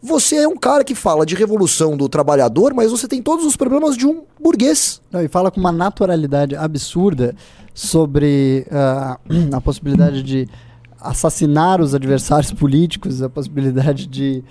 Você 0.00 0.36
é 0.36 0.48
um 0.48 0.56
cara 0.56 0.84
que 0.84 0.94
fala 0.94 1.26
de 1.26 1.34
revolução 1.34 1.96
do 1.96 2.08
trabalhador, 2.08 2.72
mas 2.72 2.92
você 2.92 3.08
tem 3.08 3.20
todos 3.20 3.44
os 3.44 3.56
problemas 3.56 3.96
de 3.96 4.06
um 4.06 4.22
burguês. 4.40 5.02
Não, 5.10 5.20
e 5.20 5.26
fala 5.26 5.50
com 5.50 5.58
uma 5.58 5.72
naturalidade 5.72 6.54
absurda 6.54 7.34
sobre 7.74 8.64
ah, 8.70 9.18
a 9.52 9.60
possibilidade 9.60 10.22
de 10.22 10.48
assassinar 11.00 11.80
os 11.80 11.96
adversários 11.96 12.52
políticos, 12.52 13.22
a 13.22 13.28
possibilidade 13.28 14.06
de 14.06 14.44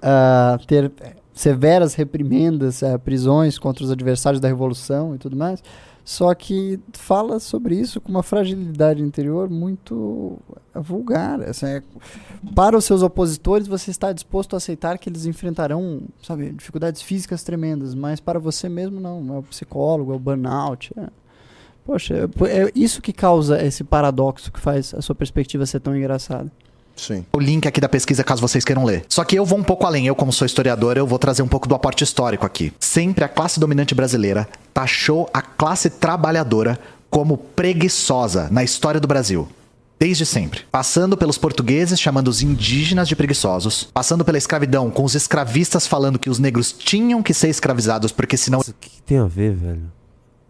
ah, 0.00 0.58
ter 0.66 0.90
severas 1.34 1.94
reprimendas, 1.94 2.82
ah, 2.82 2.98
prisões 2.98 3.58
contra 3.58 3.84
os 3.84 3.90
adversários 3.90 4.40
da 4.40 4.48
revolução 4.48 5.14
e 5.14 5.18
tudo 5.18 5.36
mais. 5.36 5.62
Só 6.04 6.34
que 6.34 6.78
fala 6.92 7.40
sobre 7.40 7.74
isso 7.80 7.98
com 7.98 8.10
uma 8.10 8.22
fragilidade 8.22 9.02
interior 9.02 9.48
muito 9.48 10.38
ah, 10.74 10.80
vulgar. 10.80 11.40
Assim, 11.42 11.66
é- 11.66 11.82
para 12.54 12.76
os 12.76 12.84
seus 12.84 13.02
opositores, 13.02 13.66
você 13.66 13.90
está 13.90 14.12
disposto 14.12 14.54
a 14.54 14.58
aceitar 14.58 14.98
que 14.98 15.08
eles 15.08 15.24
enfrentarão, 15.26 16.02
sabe, 16.22 16.52
dificuldades 16.52 17.00
físicas 17.02 17.42
tremendas, 17.42 17.94
mas 17.94 18.20
para 18.20 18.38
você 18.38 18.68
mesmo 18.68 19.00
não. 19.00 19.34
É 19.34 19.38
o 19.38 19.42
psicólogo, 19.42 20.12
é 20.12 20.16
o 20.16 20.18
burnout. 20.18 20.92
é- 20.96 21.08
Poxa, 21.86 22.14
é, 22.14 22.64
é 22.66 22.72
isso 22.74 23.02
que 23.02 23.12
causa 23.12 23.62
esse 23.62 23.84
paradoxo 23.84 24.50
que 24.50 24.58
faz 24.60 24.94
a 24.94 25.02
sua 25.02 25.14
perspectiva 25.14 25.66
ser 25.66 25.80
tão 25.80 25.94
engraçada. 25.96 26.50
Sim. 26.96 27.24
o 27.32 27.40
link 27.40 27.66
aqui 27.66 27.80
da 27.80 27.88
pesquisa 27.88 28.22
caso 28.22 28.40
vocês 28.40 28.64
queiram 28.64 28.84
ler. 28.84 29.04
Só 29.08 29.24
que 29.24 29.36
eu 29.36 29.44
vou 29.44 29.58
um 29.58 29.64
pouco 29.64 29.86
além. 29.86 30.06
Eu, 30.06 30.14
como 30.14 30.32
sou 30.32 30.46
historiador, 30.46 30.96
eu 30.96 31.06
vou 31.06 31.18
trazer 31.18 31.42
um 31.42 31.48
pouco 31.48 31.68
do 31.68 31.74
aporte 31.74 32.04
histórico 32.04 32.46
aqui. 32.46 32.72
Sempre 32.78 33.24
a 33.24 33.28
classe 33.28 33.58
dominante 33.58 33.94
brasileira 33.94 34.48
taxou 34.72 35.28
a 35.32 35.42
classe 35.42 35.90
trabalhadora 35.90 36.78
como 37.10 37.36
preguiçosa 37.36 38.48
na 38.50 38.64
história 38.64 39.00
do 39.00 39.08
Brasil. 39.08 39.48
Desde 39.98 40.26
sempre. 40.26 40.62
Passando 40.70 41.16
pelos 41.16 41.38
portugueses 41.38 42.00
chamando 42.00 42.28
os 42.28 42.42
indígenas 42.42 43.06
de 43.08 43.14
preguiçosos, 43.14 43.88
passando 43.94 44.24
pela 44.24 44.36
escravidão 44.36 44.90
com 44.90 45.04
os 45.04 45.14
escravistas 45.14 45.86
falando 45.86 46.18
que 46.18 46.28
os 46.28 46.38
negros 46.38 46.72
tinham 46.72 47.22
que 47.22 47.32
ser 47.32 47.48
escravizados 47.48 48.10
porque 48.12 48.36
senão 48.36 48.60
O 48.60 48.64
que, 48.64 48.90
que 48.90 49.02
tem 49.02 49.18
a 49.18 49.26
ver, 49.26 49.54
velho? 49.54 49.90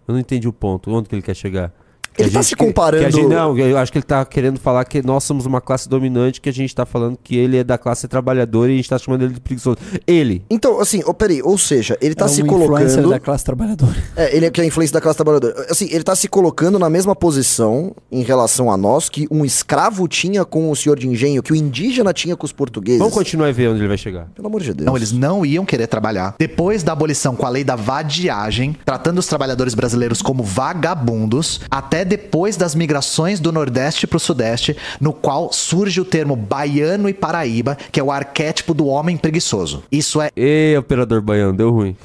Eu 0.09 0.15
não 0.15 0.19
entendi 0.19 0.49
o 0.49 0.53
ponto. 0.53 0.91
Onde 0.91 1.09
que 1.09 1.15
ele 1.15 1.23
quer 1.23 1.35
chegar? 1.37 1.73
Ele 2.19 2.31
tá 2.31 2.41
gente- 2.41 2.49
se 2.51 2.57
comparando- 2.57 3.03
que 3.03 3.09
a 3.09 3.11
gente- 3.11 3.29
não, 3.29 3.59
eu 3.59 3.77
acho 3.79 3.91
que 3.91 3.99
ele 3.99 4.05
tá 4.05 4.25
querendo 4.25 4.59
falar 4.61 4.85
que 4.85 5.05
nós 5.05 5.25
somos 5.25 5.47
uma 5.47 5.61
classe 5.61 5.89
dominante, 5.89 6.41
que 6.41 6.49
a 6.49 6.53
gente 6.53 6.75
tá 6.75 6.87
falando 6.87 7.19
que 7.23 7.37
ele 7.37 7.57
é 7.57 7.65
da 7.65 7.77
classe 7.77 8.07
trabalhadora 8.07 8.71
e 8.71 8.75
a 8.75 8.77
gente 8.77 8.89
tá 8.89 8.99
chamando 8.99 9.23
ele 9.23 9.35
de 9.35 9.41
preguiçoso. 9.41 9.77
Ele. 10.07 10.45
Então, 10.49 10.81
assim, 10.81 11.03
ô, 11.05 11.13
peraí, 11.13 11.43
ou 11.43 11.59
seja, 11.59 11.97
ele 12.01 12.15
tá 12.15 12.27
É 12.27 12.29
se 12.29 12.43
um 12.43 12.47
influencer 12.47 12.69
colocando. 12.97 13.11
da 13.11 13.21
classe 13.21 13.45
trabalhadora. 13.45 13.95
É, 14.17 14.37
ele 14.37 14.47
é 14.47 14.51
que 14.51 14.61
é 14.61 14.65
a 14.65 14.67
influência 14.67 14.95
da 14.95 15.01
classe 15.01 15.17
trabalhadora. 15.17 15.67
Assim, 15.69 15.89
ele 15.91 16.05
tá 16.05 16.15
se 16.15 16.29
colocando 16.29 16.79
na 16.79 16.89
mesma 16.89 17.17
posição 17.17 17.93
em 18.13 18.23
relação 18.23 18.71
a 18.71 18.77
nós 18.77 19.09
que 19.09 19.27
um 19.31 19.45
escravo 19.45 20.07
tinha 20.07 20.45
com 20.45 20.71
o 20.71 20.77
senhor 20.77 20.97
de 20.99 21.09
engenho, 21.09 21.43
que 21.43 21.53
o 21.53 21.57
indígena 21.57 22.13
tinha 22.13 22.37
com 22.37 22.47
os 22.47 22.53
portugueses. 22.53 22.99
Vamos 23.01 23.13
continuar 23.15 23.49
e 23.49 23.53
ver 23.53 23.69
onde 23.71 23.81
ele 23.81 23.89
vai 23.89 23.99
chegar. 23.99 24.29
Pelo 24.35 24.47
amor 24.47 24.61
de 24.63 24.73
Deus. 24.73 24.87
Não, 24.87 24.97
eles 24.97 25.11
não 25.11 25.45
iam 25.45 25.65
querer 25.65 25.89
trabalhar. 25.89 26.37
Depois 26.39 26.83
da 26.85 26.93
abolição 26.93 27.35
com 27.35 27.45
a 27.45 27.49
lei 27.49 27.65
da 27.65 27.75
vadiagem, 27.75 28.77
tratando 28.85 29.19
os 29.19 29.27
trabalhadores 29.27 29.75
brasileiros 29.75 30.23
como 30.23 30.45
vagabundos, 30.45 31.61
até 31.71 32.04
depois 32.05 32.57
das 32.57 32.75
migrações 32.75 33.41
do 33.41 33.53
Nordeste 33.53 34.07
pro 34.07 34.19
Sudeste, 34.21 34.77
no 35.01 35.13
qual 35.13 35.53
surge 35.53 36.01
o 36.01 36.05
termo 36.05 36.37
baiano 36.37 37.09
e 37.09 37.15
paraíba, 37.15 37.77
que 37.91 38.01
é 38.01 38.03
o 38.03 38.11
arquétipo 38.13 38.75
do 38.75 38.87
homem 38.87 39.17
preguiçoso. 39.17 39.83
Isso 39.91 40.21
é 40.21 40.31
Ei, 40.37 40.77
operador 40.77 41.21
baiano, 41.21 41.53
deu 41.57 41.71
ruim. 41.71 41.97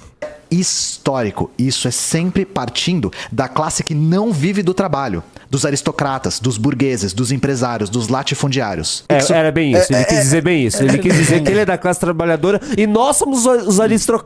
histórico. 0.52 1.52
Isso 1.58 1.88
é 1.88 1.92
sempre 1.92 2.46
partindo 2.46 3.12
da 3.32 3.48
classe 3.48 3.84
que 3.84 3.94
não 3.94 4.32
vive 4.32 4.64
do 4.64 4.74
trabalho, 4.74 5.24
dos 5.50 5.66
aristocratas, 5.66 6.40
dos 6.40 6.58
burgueses, 6.58 7.12
dos 7.12 7.32
empresários, 7.32 7.90
dos 7.90 8.08
latifundiários. 8.08 9.04
É, 9.10 9.18
Isso- 9.18 9.34
era 9.34 9.52
bem 9.52 9.72
isso, 9.76 9.92
ele 9.92 10.06
quis 10.06 10.20
dizer 10.20 10.42
bem 10.44 10.66
isso. 10.66 10.84
Ele 10.84 10.98
quis 11.00 11.14
dizer 11.16 11.42
que 11.42 11.50
ele 11.50 11.62
é 11.62 11.66
da 11.66 11.78
classe 11.78 12.00
trabalhadora 12.00 12.62
e 12.78 12.86
nós 12.86 13.18
somos 13.18 13.46
os 13.46 13.80
aristro- 13.80 14.24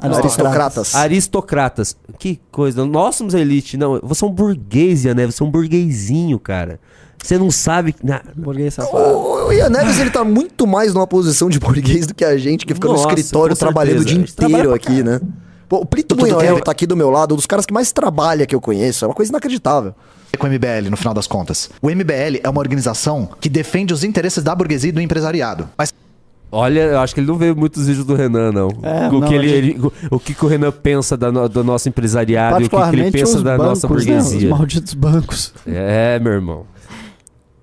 Aristocratas. 0.00 0.94
aristocratas. 0.94 1.96
Que 2.18 2.40
coisa, 2.50 2.84
nós 2.84 3.16
somos 3.16 3.34
a 3.34 3.40
elite. 3.40 3.76
Não, 3.76 4.00
você 4.02 4.24
é 4.24 4.28
um 4.28 4.32
burguês, 4.32 5.04
né? 5.04 5.26
Você 5.26 5.42
é 5.42 5.46
um 5.46 5.50
burguesinho, 5.50 6.38
cara. 6.38 6.78
Você 7.22 7.38
não 7.38 7.50
sabe. 7.50 7.94
Na... 8.02 8.20
Burguês 8.36 8.74
safado. 8.74 8.96
O, 8.96 9.46
o 9.48 9.52
Ian 9.52 9.68
Neves, 9.70 9.98
ele 9.98 10.10
tá 10.10 10.22
muito 10.24 10.66
mais 10.66 10.92
numa 10.94 11.06
posição 11.06 11.48
de 11.48 11.58
burguês 11.58 12.06
do 12.06 12.14
que 12.14 12.24
a 12.24 12.36
gente, 12.36 12.64
que 12.66 12.74
fica 12.74 12.86
Nossa, 12.88 13.04
no 13.08 13.14
escritório 13.14 13.56
trabalhando 13.56 14.00
o 14.00 14.04
dia 14.04 14.18
inteiro 14.18 14.74
aqui, 14.74 15.02
né? 15.02 15.20
Pô, 15.68 15.78
o 15.78 15.86
Plito 15.86 16.14
Bunhoel 16.14 16.60
tá 16.60 16.70
aqui 16.70 16.86
do 16.86 16.96
meu 16.96 17.10
lado, 17.10 17.32
um 17.32 17.36
dos 17.36 17.46
caras 17.46 17.66
que 17.66 17.72
mais 17.72 17.90
trabalha 17.90 18.46
que 18.46 18.54
eu 18.54 18.60
conheço. 18.60 19.04
É 19.04 19.08
uma 19.08 19.14
coisa 19.14 19.32
inacreditável. 19.32 19.94
Com 20.38 20.46
o 20.46 20.50
MBL, 20.50 20.90
no 20.90 20.96
final 20.96 21.14
das 21.14 21.26
contas. 21.26 21.70
O 21.80 21.88
MBL 21.90 22.40
é 22.42 22.48
uma 22.48 22.60
organização 22.60 23.28
que 23.40 23.48
defende 23.48 23.92
os 23.94 24.04
interesses 24.04 24.42
da 24.42 24.54
burguesia 24.54 24.88
e 24.90 24.92
do 24.92 25.00
empresariado. 25.00 25.68
Mas 25.76 25.92
Olha, 26.50 26.80
eu 26.80 27.00
acho 27.00 27.12
que 27.12 27.20
ele 27.20 27.26
não 27.26 27.34
vê 27.36 27.52
muitos 27.52 27.88
vídeos 27.88 28.06
do 28.06 28.14
Renan, 28.14 28.52
não. 28.52 28.68
É, 28.82 29.08
o, 29.08 29.20
não, 29.20 29.28
que 29.28 29.34
ele, 29.34 29.48
gente- 29.48 29.76
ele- 29.76 29.92
o 30.10 30.18
que, 30.20 30.36
o 30.44 30.48
Renan 30.48 30.70
pensa 30.70 31.16
da 31.16 31.30
no- 31.32 31.48
do 31.48 31.64
nosso 31.64 31.88
empresariado 31.88 32.62
e 32.62 32.66
o 32.66 32.70
que, 32.70 32.76
que 32.76 32.96
ele 32.96 33.10
pensa 33.10 33.42
da 33.42 33.56
bancos, 33.58 33.66
nossa 33.82 33.88
né? 33.88 33.94
Os 33.96 34.04
burguesia. 34.06 34.50
malditos 34.50 34.94
bancos. 34.94 35.52
É, 35.66 36.18
meu 36.20 36.32
irmão. 36.32 36.64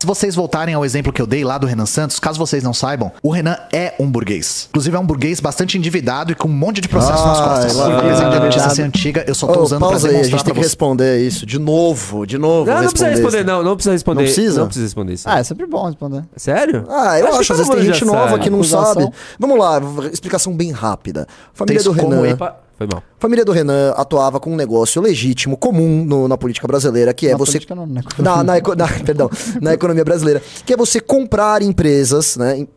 Se 0.04 0.08
vocês 0.08 0.36
voltarem 0.36 0.76
ao 0.76 0.84
exemplo 0.84 1.14
que 1.14 1.22
eu 1.22 1.26
dei 1.26 1.46
lá 1.46 1.58
do 1.58 1.66
Renan 1.66 1.86
Santos, 1.86 2.20
caso 2.20 2.38
vocês 2.38 2.62
não 2.62 2.74
saibam, 2.74 3.10
o 3.24 3.32
Renan 3.32 3.56
é 3.72 3.94
um 3.98 4.12
burguês. 4.12 4.68
Inclusive 4.70 4.98
é 4.98 5.00
um 5.00 5.06
burguês 5.06 5.40
bastante 5.40 5.78
endividado 5.78 6.34
e 6.34 6.36
com 6.36 6.50
um 6.50 6.52
monte 6.52 6.82
de 6.82 6.90
processo 6.90 7.26
nas 7.26 7.40
Ah, 7.40 7.44
costas. 7.48 7.76
lá. 7.78 8.00
Apesar 8.00 8.30
de 8.30 8.36
a 8.36 8.40
notícia 8.42 8.70
ser 8.72 8.82
antiga, 8.82 9.24
eu 9.26 9.34
só 9.34 9.48
tô 9.48 9.62
Ô, 9.62 9.64
usando 9.64 9.80
pra 9.80 9.88
pausa 9.92 10.08
aí, 10.10 10.10
a 10.10 10.18
demonstrar 10.18 10.40
gente 10.40 10.46
tem 10.46 10.54
que 10.54 10.60
você. 10.60 10.66
responder 10.66 11.20
isso. 11.26 11.46
De 11.46 11.58
novo, 11.58 12.26
de 12.26 12.38
novo. 12.38 12.70
Não, 12.70 12.82
não 12.82 12.90
precisa 12.90 13.10
responder, 13.10 13.38
isso. 13.38 13.48
não. 13.48 13.64
Não 13.64 13.76
precisa 13.76 13.94
responder. 13.94 14.20
Não 14.20 14.26
precisa? 14.26 14.60
Não 14.60 14.66
precisa 14.68 14.86
responder 14.86 15.14
isso. 15.14 15.30
Ah, 15.30 15.40
é 15.40 15.44
sempre 15.46 15.66
bom 15.68 15.86
responder. 15.86 16.24
Sério? 16.36 16.86
Ah, 16.90 17.18
eu 17.18 17.28
acho, 17.28 17.46
que 17.48 17.52
às 17.54 17.58
vezes 17.60 17.70
tem 17.74 17.84
gente 17.86 18.04
nova 18.04 18.32
sabe. 18.32 18.44
que 18.44 18.50
não 18.50 18.58
Acusação. 18.60 18.94
sabe. 19.04 19.10
Vamos 19.40 19.58
lá, 19.58 19.82
explicação 20.12 20.54
bem 20.54 20.72
rápida. 20.72 21.26
Família 21.54 21.82
Tem 21.82 21.94
do 21.94 21.98
como 21.98 22.16
Renan. 22.16 22.28
Epa, 22.34 22.58
foi 22.78 22.88
mal. 22.88 23.04
Família 23.20 23.46
do 23.46 23.52
Renan 23.52 23.92
atuava 23.92 24.40
com 24.40 24.52
um 24.52 24.56
negócio 24.56 25.02
legítimo, 25.02 25.56
comum 25.58 26.04
no- 26.06 26.28
na 26.28 26.38
política 26.38 26.68
brasileira, 26.68 27.14
que 27.14 27.28
é 27.28 27.32
Na 27.32 27.38
você. 27.38 27.52
política 27.54 27.76
não, 27.76 27.86
né? 27.86 28.02
na, 28.18 28.44
na 28.44 28.58
eco- 28.58 28.76
na- 28.76 28.88
perdão, 29.06 29.30
na 29.62 29.74
economia 29.74 30.04
brasileira, 30.04 30.42
que 30.66 30.74
é 30.74 30.78
você 30.78 31.00
comprar 31.00 31.62
empresas, 31.62 32.38
né? 32.38 32.60
em- 32.60 32.68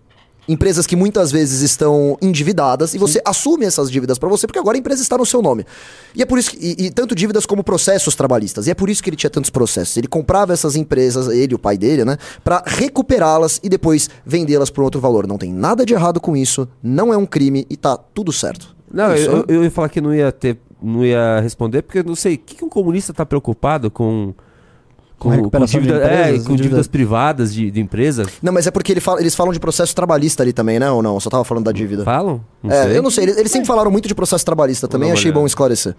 Empresas 0.49 0.87
que 0.87 0.95
muitas 0.95 1.33
vezes 1.33 1.61
estão 1.61 2.17
endividadas 2.23 2.95
e 2.95 2.99
você 2.99 3.21
assume 3.25 3.67
essas 3.67 3.91
dívidas 3.91 4.17
pra 4.17 4.29
você, 4.29 4.47
porque 4.47 4.61
agora 4.61 4.77
a 4.77 4.79
empresa 4.79 5.03
está 5.03 5.19
no 5.19 5.27
seu 5.27 5.43
nome. 5.43 5.67
E 6.15 6.23
é 6.23 6.25
por 6.25 6.39
isso 6.39 6.53
que, 6.53 6.57
e, 6.79 6.87
e 6.87 6.91
tanto 6.93 7.17
dívidas 7.17 7.45
como 7.45 7.65
processos 7.65 8.15
trabalhistas. 8.15 8.69
E 8.69 8.71
é 8.71 8.75
por 8.75 8.89
isso 8.89 9.03
que 9.03 9.11
ele 9.11 9.17
tinha 9.17 9.29
tantos 9.29 9.51
processos. 9.51 9.97
Ele 9.97 10.07
comprava 10.07 10.53
essas 10.53 10.77
empresas, 10.77 11.27
ele, 11.27 11.53
o 11.57 11.59
pai 11.59 11.77
dele, 11.77 12.05
né, 12.05 12.17
Pra 12.45 12.63
recuperá-las 12.65 13.59
e 13.61 13.69
depois 13.69 14.09
vendê-las 14.25 14.71
por 14.71 14.83
um 14.83 14.85
outro 14.85 15.01
valor. 15.01 15.27
Não 15.27 15.37
tem 15.37 15.53
nada 15.53 15.85
de 15.85 15.95
errado 15.95 16.21
com 16.21 16.37
isso, 16.37 16.69
não 16.81 17.13
é 17.13 17.17
um 17.17 17.27
crime 17.27 17.67
e 17.69 17.77
tá 17.77 17.97
tudo 17.97 18.33
certo. 18.33 18.76
Não, 18.93 19.15
eu, 19.15 19.45
eu 19.49 19.65
ia 19.65 19.71
falar 19.71 19.89
que 19.89 20.01
não 20.01 20.15
ia 20.15 20.31
ter. 20.33 20.59
Não 20.83 21.05
ia 21.05 21.41
responder, 21.41 21.83
porque 21.83 22.01
eu 22.01 22.05
não 22.05 22.15
sei. 22.15 22.35
O 22.35 22.39
que, 22.39 22.55
que 22.57 22.65
um 22.65 22.69
comunista 22.69 23.13
tá 23.13 23.25
preocupado 23.27 23.91
com. 23.91 24.33
Com 25.19 25.31
Com, 25.31 25.31
com, 25.31 25.37
recuperação 25.37 25.81
de 25.81 25.87
dívida- 25.87 26.05
é, 26.07 26.21
empresas, 26.25 26.39
com 26.47 26.53
dívida- 26.53 26.63
dívidas 26.63 26.87
privadas 26.89 27.55
de, 27.55 27.71
de 27.71 27.81
empresa? 27.81 28.27
Não, 28.43 28.53
mas 28.53 28.67
é 28.67 28.71
porque 28.71 28.93
ele 28.93 29.01
fala- 29.01 29.19
eles 29.19 29.35
falam 29.35 29.51
de 29.51 29.59
processo 29.59 29.95
trabalhista 29.95 30.43
ali 30.43 30.53
também, 30.53 30.79
né? 30.79 30.91
Ou 30.91 31.03
não? 31.03 31.15
Eu 31.15 31.21
só 31.21 31.31
tava 31.31 31.43
falando 31.43 31.65
da 31.65 31.73
dívida. 31.73 32.05
Falam? 32.05 32.43
Não 32.63 32.71
é, 32.71 32.83
sei. 32.85 32.99
eu 32.99 33.03
não 33.03 33.11
sei. 33.11 33.25
Eles, 33.25 33.37
eles 33.39 33.51
sempre 33.51 33.67
falaram 33.67 33.91
muito 33.91 34.07
de 34.07 34.15
processo 34.15 34.45
trabalhista 34.45 34.87
também, 34.87 35.11
achei 35.11 35.33
bom 35.33 35.39
olhada. 35.39 35.47
esclarecer. 35.49 35.97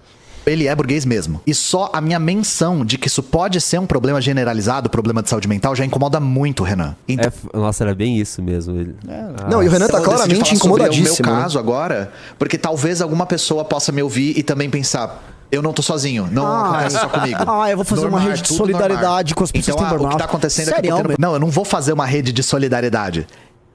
Ele 0.47 0.67
é 0.67 0.73
burguês 0.75 1.05
mesmo. 1.05 1.41
E 1.45 1.53
só 1.53 1.89
a 1.93 1.99
minha 2.01 2.19
menção 2.19 2.85
de 2.85 2.97
que 2.97 3.07
isso 3.07 3.21
pode 3.21 3.59
ser 3.61 3.79
um 3.79 3.85
problema 3.85 4.21
generalizado, 4.21 4.89
problema 4.89 5.21
de 5.21 5.29
saúde 5.29 5.47
mental, 5.47 5.75
já 5.75 5.85
incomoda 5.85 6.19
muito 6.19 6.61
o 6.61 6.65
Renan. 6.65 6.95
Então, 7.07 7.31
É, 7.53 7.57
nossa, 7.57 7.83
era 7.83 7.93
bem 7.93 8.17
isso 8.17 8.41
mesmo. 8.41 8.75
Ele... 8.79 8.95
Ah, 9.07 9.47
Não, 9.49 9.61
e 9.61 9.67
o 9.67 9.71
Renan 9.71 9.87
tá 9.87 9.99
claramente 10.01 10.35
falar 10.35 10.45
sobre 10.45 10.55
incomodadíssimo. 10.55 11.25
o 11.25 11.25
meu 11.27 11.35
né? 11.35 11.41
caso 11.43 11.59
agora, 11.59 12.11
porque 12.39 12.57
talvez 12.57 13.01
alguma 13.01 13.25
pessoa 13.25 13.65
possa 13.65 13.91
me 13.91 14.01
ouvir 14.01 14.37
e 14.37 14.43
também 14.43 14.69
pensar. 14.69 15.23
Eu 15.49 15.61
não 15.61 15.71
tô 15.71 15.81
sozinho, 15.81 16.27
não 16.29 16.45
Ah, 16.45 16.71
acontece 16.71 16.99
só 16.99 17.07
comigo. 17.07 17.37
ah, 17.47 17.69
eu 17.71 17.77
vou 17.77 17.85
fazer 17.85 18.05
uma 18.05 18.19
rede 18.19 18.41
de 18.41 18.53
solidariedade 18.53 19.33
com 19.33 19.45
as 19.45 19.51
pessoas 19.51 19.75
então, 19.77 19.77
que 19.77 19.83
têm 19.83 19.87
ah, 19.87 19.95
o 19.95 19.97
que 19.97 20.03
burnout. 20.03 20.17
tá 20.19 20.25
acontecendo 20.25 20.67
é 20.67 20.71
que 20.71 20.75
Sério, 20.75 20.89
eu 20.89 21.07
meu? 21.07 21.15
Não, 21.17 21.33
eu 21.33 21.39
não 21.39 21.49
vou 21.49 21.63
fazer 21.63 21.93
uma 21.93 22.05
rede 22.05 22.33
de 22.33 22.43
solidariedade. 22.43 23.25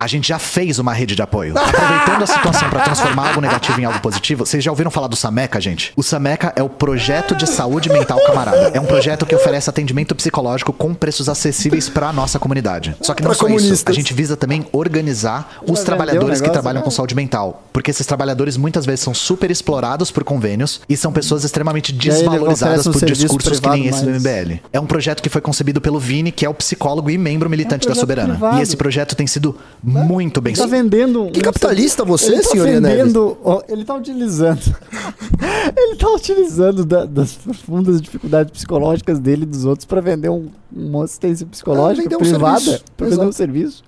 A 0.02 0.08
gente 0.08 0.26
já 0.26 0.38
fez 0.40 0.80
uma 0.80 0.92
rede 0.92 1.14
de 1.14 1.22
apoio. 1.22 1.56
Aproveitando 1.56 2.24
a 2.24 2.26
situação 2.26 2.68
para 2.68 2.80
transformar 2.80 3.28
algo 3.28 3.40
negativo 3.40 3.80
em 3.80 3.84
algo 3.84 4.00
positivo, 4.00 4.44
vocês 4.44 4.64
já 4.64 4.68
ouviram 4.72 4.90
falar 4.90 5.06
do 5.06 5.14
Sameca, 5.14 5.60
gente? 5.60 5.92
O 5.94 6.02
Sameca 6.02 6.52
é 6.56 6.62
o 6.62 6.68
projeto 6.68 7.36
de 7.36 7.48
saúde 7.48 7.88
mental 7.88 8.18
camarada. 8.26 8.72
É 8.74 8.80
um 8.80 8.84
projeto 8.84 9.24
que 9.24 9.32
oferece 9.32 9.70
atendimento 9.70 10.12
psicológico 10.16 10.72
com 10.72 10.92
preços 10.92 11.28
acessíveis 11.28 11.88
para 11.88 12.08
a 12.08 12.12
nossa 12.12 12.40
comunidade. 12.40 12.96
Só 13.00 13.14
que 13.14 13.22
não 13.22 13.30
Pra 13.30 13.38
só 13.38 13.46
isso, 13.46 13.84
a 13.86 13.92
gente 13.92 14.12
visa 14.12 14.36
também 14.36 14.66
organizar 14.72 15.58
os 15.60 15.66
vendeu 15.66 15.84
trabalhadores 15.84 16.40
que 16.40 16.50
trabalham 16.50 16.80
né? 16.80 16.84
com 16.84 16.90
saúde 16.90 17.14
mental, 17.14 17.62
porque 17.72 17.92
esses 17.92 18.04
trabalhadores 18.04 18.56
muitas 18.56 18.84
vezes 18.84 19.04
são 19.04 19.14
super 19.14 19.52
explorados 19.52 20.10
por 20.10 20.24
convênios 20.24 20.80
e 20.88 20.96
são 20.96 21.12
pessoas 21.12 21.44
extremamente 21.44 21.92
desvalorizadas 21.92 22.88
um 22.88 22.92
por 22.92 23.04
discursos 23.04 23.60
que 23.60 23.68
nem 23.68 23.86
esse 23.86 24.04
do 24.04 24.10
MBL. 24.10 24.58
É 24.72 24.80
um 24.80 24.86
projeto 24.86 25.22
que 25.22 25.28
foi 25.28 25.40
concebido 25.40 25.80
pelo 25.80 26.00
Vini, 26.00 26.32
que 26.32 26.44
é 26.44 26.48
o 26.48 26.54
psicólogo 26.54 27.08
e 27.08 27.16
membro 27.16 27.48
militante 27.48 27.86
da 27.86 27.94
projeto 27.94 28.00
Soberana. 28.00 28.34
privado. 28.34 28.58
E 28.58 28.62
esse 28.62 28.76
projeto 28.76 29.14
tem 29.14 29.28
sido 29.28 29.56
muito 29.92 30.40
bem 30.40 30.54
tá 30.54 30.62
sucedido. 30.64 30.90
vendendo. 30.90 31.30
Que 31.30 31.40
capitalista 31.40 32.04
você, 32.04 32.32
ele 32.32 32.42
tá 32.42 32.48
senhor 32.50 32.66
vendendo, 32.66 33.36
ó, 33.44 33.62
Ele 33.68 33.84
tá 33.84 33.94
utilizando. 33.94 34.60
ele 35.76 35.96
tá 35.96 36.08
utilizando 36.10 36.84
da- 36.84 37.04
das 37.04 37.34
profundas 37.34 38.00
dificuldades 38.00 38.52
psicológicas 38.52 39.18
dele 39.18 39.42
e 39.42 39.46
dos 39.46 39.64
outros 39.64 39.84
pra 39.86 40.00
vender 40.00 40.28
um, 40.28 40.48
uma 40.74 41.04
assistência 41.04 41.46
psicológica 41.46 42.14
um 42.16 42.18
privada. 42.18 42.80
pra 42.96 43.08
vender 43.08 43.24
um 43.26 43.32
serviço. 43.32 43.82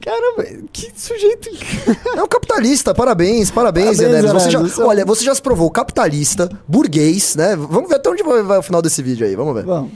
Caramba, 0.00 0.44
que 0.72 0.90
sujeito. 0.96 1.48
É 2.16 2.22
um 2.22 2.26
capitalista, 2.26 2.92
parabéns, 2.92 3.52
parabéns, 3.52 3.98
Parabéns. 3.98 4.32
Você 4.32 4.50
já, 4.50 4.60
olha, 4.84 5.04
você 5.04 5.22
já 5.24 5.32
se 5.32 5.40
provou 5.40 5.70
capitalista, 5.70 6.50
burguês, 6.66 7.36
né? 7.36 7.54
Vamos 7.54 7.88
ver 7.88 7.94
até 7.96 8.10
onde 8.10 8.22
vai, 8.24 8.42
vai 8.42 8.58
o 8.58 8.62
final 8.62 8.82
desse 8.82 9.00
vídeo 9.00 9.24
aí, 9.24 9.36
vamos 9.36 9.54
ver. 9.54 9.64
Vamos. 9.64 9.92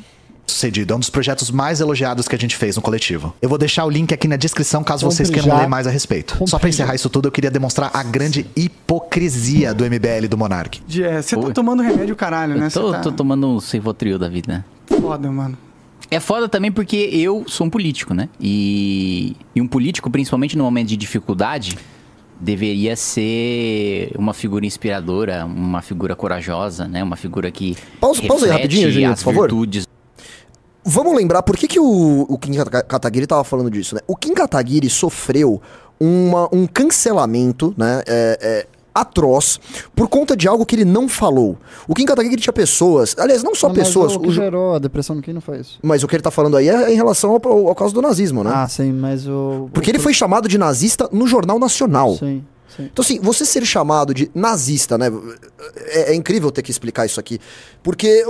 Sucedido. 0.47 0.93
É 0.93 0.97
um 0.97 1.01
dos 1.01 1.11
projetos 1.11 1.51
mais 1.51 1.81
elogiados 1.81 2.27
que 2.29 2.35
a 2.35 2.39
gente 2.39 2.57
fez 2.57 2.77
no 2.77 2.83
coletivo. 2.83 3.35
Eu 3.43 3.49
vou 3.49 3.59
deixar 3.59 3.85
o 3.85 3.91
link 3.91 4.13
aqui 4.15 4.27
na 4.29 4.37
descrição 4.37 4.83
caso 4.85 5.05
vocês 5.05 5.29
Compre 5.29 5.43
queiram 5.43 5.57
já. 5.59 5.63
ler 5.65 5.69
mais 5.69 5.87
a 5.87 5.91
respeito. 5.91 6.35
Compre 6.35 6.51
Só 6.51 6.59
pra 6.59 6.69
já. 6.69 6.75
encerrar 6.75 6.95
isso 6.95 7.09
tudo, 7.11 7.29
eu 7.29 7.33
queria 7.33 7.51
demonstrar 7.51 7.91
a 7.93 8.03
grande 8.03 8.47
hipocrisia 8.57 9.75
do 9.75 9.85
MBL 9.85 10.25
e 10.25 10.29
do 10.29 10.39
Monark. 10.39 10.81
É, 11.03 11.21
Você 11.23 11.37
tá 11.37 11.47
Oi. 11.47 11.53
tomando 11.53 11.83
remédio 11.83 12.15
caralho, 12.17 12.57
né? 12.57 12.67
Eu 12.67 12.71
tô, 12.71 12.87
Você 12.89 12.93
tá 12.97 13.01
tô 13.03 13.13
tomando 13.13 13.47
um 13.49 13.61
Cevotril 13.61 14.19
da 14.19 14.29
vida. 14.29 14.65
foda, 14.87 15.31
mano. 15.31 15.57
É 16.11 16.21
foda 16.21 16.49
também 16.49 16.71
porque 16.71 16.97
eu 17.13 17.45
sou 17.49 17.67
um 17.67 17.71
político, 17.71 18.15
né? 18.15 18.29
E, 18.41 19.35
e 19.55 19.61
um 19.61 19.67
político, 19.67 20.09
principalmente 20.09 20.57
no 20.57 20.63
momento 20.63 20.87
de 20.89 20.97
dificuldade, 20.97 21.77
deveria 22.41 22.95
ser 22.95 24.13
uma 24.17 24.33
figura 24.33 24.65
inspiradora, 24.65 25.45
uma 25.45 25.83
figura 25.83 26.15
corajosa, 26.15 26.87
né? 26.87 27.03
Uma 27.03 27.17
figura 27.17 27.51
que 27.51 27.77
Pausa- 28.01 28.23
pausa 28.23 28.47
aí 28.47 28.53
rapidinho, 28.53 28.91
Juninho, 28.91 29.11
as 29.13 29.23
por 29.23 29.33
favor. 29.33 29.49
virtudes. 29.49 29.87
Vamos 30.87 31.17
lembrar 31.17 31.43
por 31.43 31.57
que, 31.57 31.67
que 31.67 31.81
o, 31.81 32.23
o 32.29 32.39
Kim 32.39 32.55
Kata- 32.55 32.83
Kataguiri 32.83 33.27
tava 33.27 33.43
falando 33.45 33.71
disso, 33.71 33.95
né? 33.95 34.01
O 34.07 34.15
Kim 34.17 34.33
Kataguiri 34.35 34.89
sofreu 34.89 35.61
uma- 35.99 36.49
um 36.55 36.67
cancelamento, 36.67 37.75
né? 37.77 38.03
é, 38.07 38.39
é, 38.41 38.67
atroz 38.95 39.61
por 39.95 40.09
conta 40.09 40.35
de 40.35 40.49
algo 40.49 40.65
que 40.65 40.75
ele 40.75 40.85
não 40.85 41.07
falou. 41.09 41.59
O 41.87 41.95
Kim 41.95 42.07
Kataguiri 42.07 42.41
tinha 42.41 42.53
pessoas, 42.53 43.15
aliás, 43.19 43.43
não 43.43 43.55
só 43.55 43.69
Não, 43.69 43.75
pessoas, 43.75 44.15
O 44.17 44.21
que 44.21 44.29
o 44.29 44.31
Ju- 44.31 44.41
gerou 44.41 44.75
a 44.75 44.79
depressão 44.79 45.15
no 45.17 45.21
Kim 45.23 45.35
não 45.35 45.41
foi 45.43 45.59
isso. 45.61 45.79
mas 45.83 46.03
o 46.03 46.09
que 46.09 46.17
ele 46.17 46.23
tá 46.23 46.31
falando 46.31 46.57
aí 46.57 46.69
é 46.69 46.91
em 46.93 46.97
relação 46.97 47.31
ao, 47.45 47.69
ao 47.69 47.75
caso 47.75 47.93
do 47.93 48.01
nazismo, 48.01 48.43
né? 48.43 48.51
Ah, 48.55 48.67
sim, 48.69 48.93
mas 48.93 49.27
o. 49.29 49.69
Porque 49.75 49.91
ele 49.91 49.99
foi 49.99 50.15
chamado 50.15 50.49
de 50.49 50.57
nazista 50.57 51.09
no 51.13 51.27
Jornal 51.27 51.59
Nacional. 51.59 52.15
Sim. 52.17 52.43
Então, 52.79 53.03
assim, 53.03 53.19
você 53.21 53.45
ser 53.45 53.65
chamado 53.65 54.13
de 54.13 54.31
nazista, 54.35 54.99
né? 54.99 55.11
É, 55.87 56.13
é 56.13 56.15
incrível 56.15 56.51
ter 56.51 56.63
que 56.63 56.71
explicar 56.71 57.07
isso 57.07 57.19
aqui. 57.19 57.41
Porque 57.83 58.25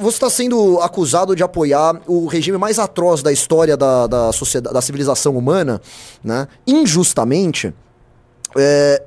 você 0.00 0.16
está 0.16 0.30
sendo 0.30 0.78
acusado 0.80 1.34
de 1.34 1.42
apoiar 1.42 2.00
o 2.06 2.26
regime 2.26 2.58
mais 2.58 2.78
atroz 2.78 3.22
da 3.22 3.32
história 3.32 3.76
da, 3.76 4.06
da, 4.06 4.32
sociedade, 4.32 4.74
da 4.74 4.80
civilização 4.80 5.36
humana, 5.36 5.80
né? 6.22 6.46
Injustamente. 6.66 7.74
É, 8.56 9.02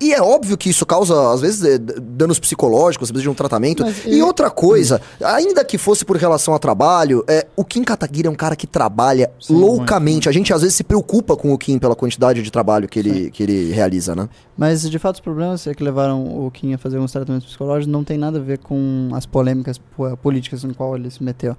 E 0.00 0.12
é 0.14 0.22
óbvio 0.22 0.56
que 0.56 0.70
isso 0.70 0.86
causa, 0.86 1.32
às 1.32 1.40
vezes, 1.40 1.64
eh, 1.64 1.76
danos 1.78 2.38
psicológicos, 2.38 3.10
precisa 3.10 3.22
de 3.22 3.28
um 3.28 3.34
tratamento. 3.34 3.82
Mas 3.82 4.04
E 4.06 4.18
e- 4.18 4.22
outra 4.22 4.48
coisa, 4.50 5.00
ainda 5.24 5.64
que 5.64 5.76
fosse 5.76 6.04
por 6.04 6.16
relação 6.16 6.54
a 6.54 6.58
trabalho, 6.58 7.24
é, 7.26 7.46
o 7.56 7.64
Kim 7.64 7.82
Kataguiri 7.82 8.28
é 8.28 8.30
um 8.30 8.34
cara 8.36 8.54
que 8.54 8.66
trabalha 8.66 9.30
loucamente. 9.50 10.28
A 10.28 10.32
gente 10.32 10.52
às 10.52 10.62
vezes 10.62 10.76
se 10.76 10.84
preocupa 10.84 11.36
com 11.36 11.52
o 11.52 11.58
Kim 11.58 11.78
pela 11.78 11.96
quantidade 11.96 12.42
de 12.42 12.50
trabalho 12.50 12.88
que 12.88 12.98
ele, 12.98 13.30
que 13.30 13.42
ele 13.42 13.72
realiza, 13.72 14.14
né? 14.14 14.28
Mas, 14.56 14.88
de 14.88 14.98
fato, 14.98 15.16
os 15.16 15.20
problemas 15.20 15.66
é 15.66 15.74
que 15.74 15.82
levaram 15.82 16.24
o 16.46 16.50
Kim 16.50 16.74
a 16.74 16.78
fazer 16.78 16.98
uns 16.98 17.12
tratamentos 17.12 17.48
psicológicos 17.48 17.86
não 17.92 18.04
tem 18.04 18.16
nada 18.18 18.38
a 18.38 18.42
ver 18.42 18.58
com 18.58 19.10
as 19.12 19.26
polêmicas 19.26 19.78
po- 19.78 20.16
políticas 20.18 20.62
no 20.64 20.74
qual 20.74 20.96
ele 20.96 21.10
se 21.10 21.22
meteu. 21.22 21.56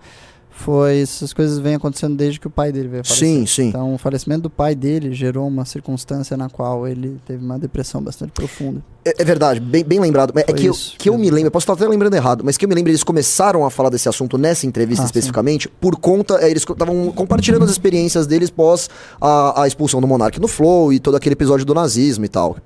Foi, 0.51 0.99
essas 0.99 1.31
coisas 1.31 1.57
vêm 1.57 1.75
acontecendo 1.75 2.17
desde 2.17 2.37
que 2.37 2.47
o 2.47 2.49
pai 2.49 2.71
dele 2.71 2.89
veio 2.89 3.05
falecer. 3.05 3.27
Sim, 3.27 3.45
sim. 3.45 3.67
Então, 3.69 3.93
o 3.93 3.97
falecimento 3.97 4.41
do 4.41 4.49
pai 4.49 4.75
dele 4.75 5.13
gerou 5.13 5.47
uma 5.47 5.63
circunstância 5.63 6.35
na 6.35 6.49
qual 6.49 6.85
ele 6.85 7.17
teve 7.25 7.43
uma 7.43 7.57
depressão 7.57 8.01
bastante 8.01 8.31
profunda. 8.33 8.83
É, 9.05 9.13
é 9.19 9.23
verdade, 9.23 9.61
bem, 9.61 9.85
bem 9.85 10.01
lembrado. 10.01 10.33
Mas 10.35 10.43
É 10.43 10.47
Foi 10.47 10.55
que, 10.55 10.65
eu, 10.65 10.73
isso 10.73 10.95
que 10.97 11.07
eu 11.07 11.17
me 11.17 11.29
lembro, 11.29 11.47
eu 11.47 11.51
posso 11.51 11.63
estar 11.63 11.73
até 11.73 11.87
lembrando 11.87 12.13
errado, 12.13 12.43
mas 12.43 12.57
que 12.57 12.65
eu 12.65 12.69
me 12.69 12.75
lembro, 12.75 12.91
eles 12.91 13.03
começaram 13.03 13.65
a 13.65 13.69
falar 13.69 13.89
desse 13.89 14.09
assunto 14.09 14.37
nessa 14.37 14.67
entrevista 14.67 15.03
Ah, 15.03 15.05
especificamente, 15.05 15.69
por 15.69 15.95
conta, 15.95 16.35
é, 16.41 16.49
eles 16.49 16.63
estavam 16.63 17.09
compartilhando 17.13 17.63
as 17.63 17.71
experiências 17.71 18.27
deles 18.27 18.49
pós 18.49 18.89
a, 19.21 19.63
a 19.63 19.67
expulsão 19.67 20.01
do 20.01 20.07
Monark 20.07 20.41
no 20.41 20.47
Flow 20.49 20.91
e 20.91 20.99
todo 20.99 21.15
aquele 21.15 21.33
episódio 21.33 21.65
do 21.65 21.73
nazismo 21.73 22.25
e 22.25 22.29
tal. 22.29 22.57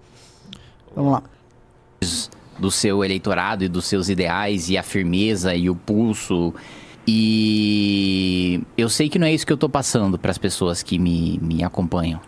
Vamos 0.96 1.12
lá. 1.12 1.24
do 2.60 2.72
seu 2.72 3.04
eleitorado 3.04 3.64
e 3.64 3.68
dos 3.68 3.86
seus 3.86 4.10
ideais 4.10 4.68
e 4.70 4.78
a 4.78 4.84
firmeza 4.84 5.54
e 5.54 5.70
o 5.70 5.76
pulso. 5.76 6.54
E 7.08 8.62
eu 8.78 8.90
sei 8.90 9.10
que 9.10 9.20
não 9.20 9.28
é 9.28 9.34
isso 9.34 9.46
que 9.46 9.54
eu 9.54 9.58
tô 9.58 9.70
passando 9.70 10.18
para 10.18 10.32
as 10.32 10.38
pessoas 10.38 10.82
que 10.84 10.98
me, 11.00 11.40
me 11.42 11.64
acompanham. 11.64 12.20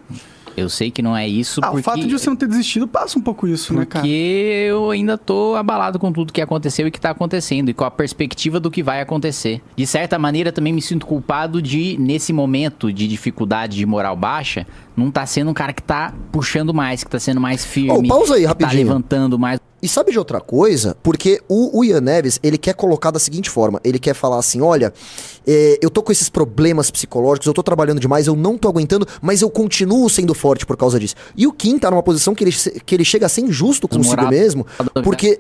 Eu 0.57 0.69
sei 0.69 0.89
que 0.89 1.01
não 1.01 1.17
é 1.17 1.27
isso 1.27 1.59
Ah, 1.61 1.67
porque 1.67 1.81
o 1.81 1.83
fato 1.83 2.07
de 2.07 2.17
você 2.17 2.29
não 2.29 2.35
ter 2.37 2.47
desistido 2.47 2.87
passa 2.87 3.19
um 3.19 3.21
pouco 3.21 3.45
isso, 3.45 3.73
né, 3.73 3.85
cara? 3.85 4.01
porque 4.03 4.65
eu 4.69 4.89
ainda 4.89 5.17
tô 5.17 5.53
abalado 5.53 5.99
com 5.99 6.13
tudo 6.13 6.31
que 6.31 6.41
aconteceu 6.41 6.87
e 6.87 6.91
que 6.91 6.99
tá 6.99 7.09
acontecendo 7.09 7.67
e 7.67 7.73
com 7.73 7.83
a 7.83 7.91
perspectiva 7.91 8.57
do 8.57 8.71
que 8.71 8.81
vai 8.81 9.01
acontecer. 9.01 9.61
De 9.75 9.85
certa 9.85 10.17
maneira, 10.17 10.53
também 10.53 10.71
me 10.71 10.81
sinto 10.81 11.05
culpado 11.05 11.61
de, 11.61 11.97
nesse 11.99 12.31
momento 12.31 12.91
de 12.93 13.05
dificuldade 13.05 13.75
de 13.75 13.85
moral 13.85 14.15
baixa, 14.15 14.65
não 14.95 15.11
tá 15.11 15.25
sendo 15.25 15.51
um 15.51 15.53
cara 15.53 15.73
que 15.73 15.83
tá 15.83 16.13
puxando 16.31 16.73
mais, 16.73 17.03
que 17.03 17.09
tá 17.09 17.19
sendo 17.19 17.41
mais 17.41 17.65
firme. 17.65 18.07
Ô, 18.09 18.15
pausa 18.15 18.35
aí, 18.35 18.41
que 18.41 18.47
Tá 18.47 18.49
rapidinho. 18.51 18.77
levantando 18.87 19.37
mais. 19.37 19.59
E 19.81 19.87
sabe 19.87 20.11
de 20.11 20.17
outra 20.17 20.39
coisa? 20.41 20.95
Porque 21.03 21.41
o, 21.47 21.79
o 21.79 21.83
Ian 21.83 22.01
Neves, 22.01 22.39
ele 22.41 22.57
quer 22.57 22.73
colocar 22.73 23.11
da 23.11 23.19
seguinte 23.19 23.49
forma: 23.49 23.79
ele 23.83 23.99
quer 23.99 24.13
falar 24.15 24.37
assim: 24.39 24.61
olha, 24.61 24.91
é, 25.45 25.77
eu 25.81 25.89
tô 25.89 26.01
com 26.01 26.11
esses 26.11 26.29
problemas 26.29 26.89
psicológicos, 26.89 27.45
eu 27.45 27.53
tô 27.53 27.61
trabalhando 27.61 27.99
demais, 27.99 28.25
eu 28.25 28.35
não 28.35 28.57
tô 28.57 28.67
aguentando, 28.67 29.07
mas 29.21 29.41
eu 29.41 29.49
continuo 29.49 30.09
sendo 30.09 30.33
forte 30.33 30.65
por 30.65 30.75
causa 30.77 30.99
disso. 30.99 31.15
E 31.35 31.45
o 31.45 31.51
Kim 31.53 31.77
tá 31.77 31.91
numa 31.91 32.01
posição 32.01 32.33
que 32.33 32.43
ele, 32.43 32.51
que 32.85 32.95
ele 32.95 33.05
chega 33.05 33.25
a 33.27 33.29
ser 33.29 33.41
injusto 33.41 33.87
consigo 33.87 34.15
Desmoral- 34.15 34.31
mesmo, 34.31 34.65
porque. 35.03 35.39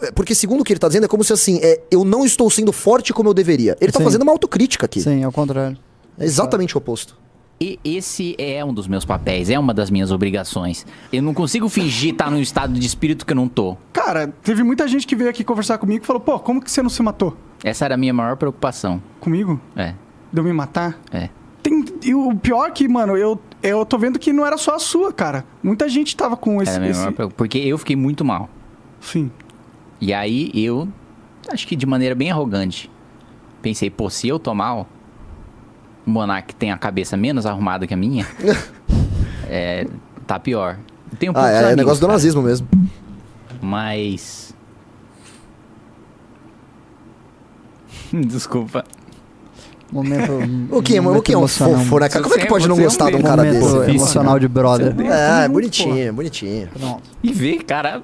é, 0.00 0.10
Porque, 0.12 0.34
segundo 0.34 0.60
o 0.60 0.64
que 0.64 0.72
ele 0.72 0.80
tá 0.80 0.88
dizendo, 0.88 1.04
é 1.04 1.08
como 1.08 1.24
se 1.24 1.32
assim, 1.32 1.58
é, 1.62 1.80
eu 1.90 2.04
não 2.04 2.24
estou 2.24 2.48
sendo 2.50 2.72
forte 2.72 3.12
como 3.12 3.28
eu 3.28 3.34
deveria. 3.34 3.76
Ele 3.80 3.90
tá 3.92 3.98
Sim. 3.98 4.04
fazendo 4.04 4.22
uma 4.22 4.32
autocrítica 4.32 4.86
aqui. 4.86 5.00
Sim, 5.02 5.22
ao 5.24 5.32
contrário. 5.32 5.76
É 6.18 6.24
exatamente 6.24 6.74
o 6.76 6.78
oposto. 6.78 7.16
E 7.58 7.78
esse 7.82 8.34
é 8.38 8.62
um 8.64 8.72
dos 8.74 8.86
meus 8.86 9.04
papéis, 9.06 9.48
é 9.48 9.58
uma 9.58 9.72
das 9.72 9.90
minhas 9.90 10.10
obrigações. 10.12 10.86
Eu 11.10 11.22
não 11.22 11.32
consigo 11.32 11.68
fingir 11.70 12.12
estar 12.12 12.30
num 12.30 12.38
estado 12.40 12.74
de 12.74 12.86
espírito 12.86 13.24
que 13.24 13.32
eu 13.32 13.36
não 13.36 13.48
tô. 13.48 13.76
Cara, 13.94 14.28
teve 14.42 14.62
muita 14.62 14.86
gente 14.86 15.06
que 15.06 15.16
veio 15.16 15.30
aqui 15.30 15.42
conversar 15.42 15.78
comigo 15.78 16.04
e 16.04 16.06
falou, 16.06 16.20
pô, 16.20 16.38
como 16.38 16.60
que 16.60 16.70
você 16.70 16.82
não 16.82 16.90
se 16.90 17.02
matou? 17.02 17.34
Essa 17.64 17.86
era 17.86 17.94
a 17.94 17.96
minha 17.98 18.12
maior 18.12 18.36
preocupação. 18.36 19.02
Comigo? 19.20 19.58
É, 19.74 19.94
De 20.30 20.38
eu 20.38 20.44
me 20.44 20.52
matar? 20.52 20.98
é. 21.10 21.30
Tem, 21.62 21.84
e 22.04 22.14
o 22.14 22.32
pior 22.36 22.68
é 22.68 22.70
que, 22.70 22.86
mano, 22.86 23.16
eu, 23.16 23.40
eu 23.60 23.84
tô 23.84 23.98
vendo 23.98 24.20
que 24.20 24.32
não 24.32 24.46
era 24.46 24.56
só 24.56 24.76
a 24.76 24.78
sua, 24.78 25.12
cara. 25.12 25.44
Muita 25.60 25.88
gente 25.88 26.14
tava 26.16 26.36
com 26.36 26.62
esse... 26.62 26.70
Era 26.70 26.78
a 26.78 26.80
minha 26.80 26.90
esse- 26.92 27.00
maior 27.00 27.12
preocupação. 27.12 27.36
Porque 27.38 27.58
eu 27.58 27.76
fiquei 27.78 27.96
muito 27.96 28.24
mal. 28.24 28.48
Sim. 29.00 29.30
E 30.00 30.12
aí 30.14 30.52
eu, 30.54 30.86
acho 31.50 31.66
que 31.66 31.74
de 31.74 31.84
maneira 31.86 32.14
bem 32.14 32.30
arrogante, 32.30 32.88
pensei, 33.62 33.90
pô, 33.90 34.08
se 34.08 34.28
eu 34.28 34.38
tô 34.38 34.54
mal, 34.54 34.86
Monark 36.06 36.54
tem 36.54 36.70
a 36.70 36.78
cabeça 36.78 37.16
menos 37.16 37.44
arrumada 37.44 37.86
que 37.86 37.92
a 37.92 37.96
minha, 37.96 38.24
é, 39.48 39.86
tá 40.26 40.38
pior. 40.38 40.78
Tem 41.18 41.28
um 41.28 41.32
Ah, 41.34 41.50
é, 41.50 41.72
é 41.72 41.76
negócio 41.76 42.00
do 42.00 42.08
nazismo 42.08 42.42
mesmo. 42.42 42.66
Mas. 43.60 44.54
Desculpa. 48.12 48.84
Momento. 49.90 50.32
O 50.70 50.82
Kim, 50.82 50.98
o 51.00 51.22
Kim 51.22 51.32
é 51.34 51.38
um 51.38 51.46
fofo, 51.48 51.98
né, 52.00 52.08
cara? 52.08 52.22
Como 52.22 52.34
é 52.34 52.38
que 52.38 52.46
pode 52.46 52.68
não 52.68 52.76
gostar 52.76 53.10
de 53.10 53.16
um 53.16 53.22
cara 53.22 53.44
Momento 53.44 53.78
desse? 53.80 53.90
emocional 53.90 54.38
de 54.38 54.48
brother. 54.48 54.94
É, 55.00 55.44
é 55.44 55.48
bonitinho, 55.48 56.12
bonitinho. 56.12 56.68
E 57.22 57.32
ver, 57.32 57.62
cara, 57.62 58.02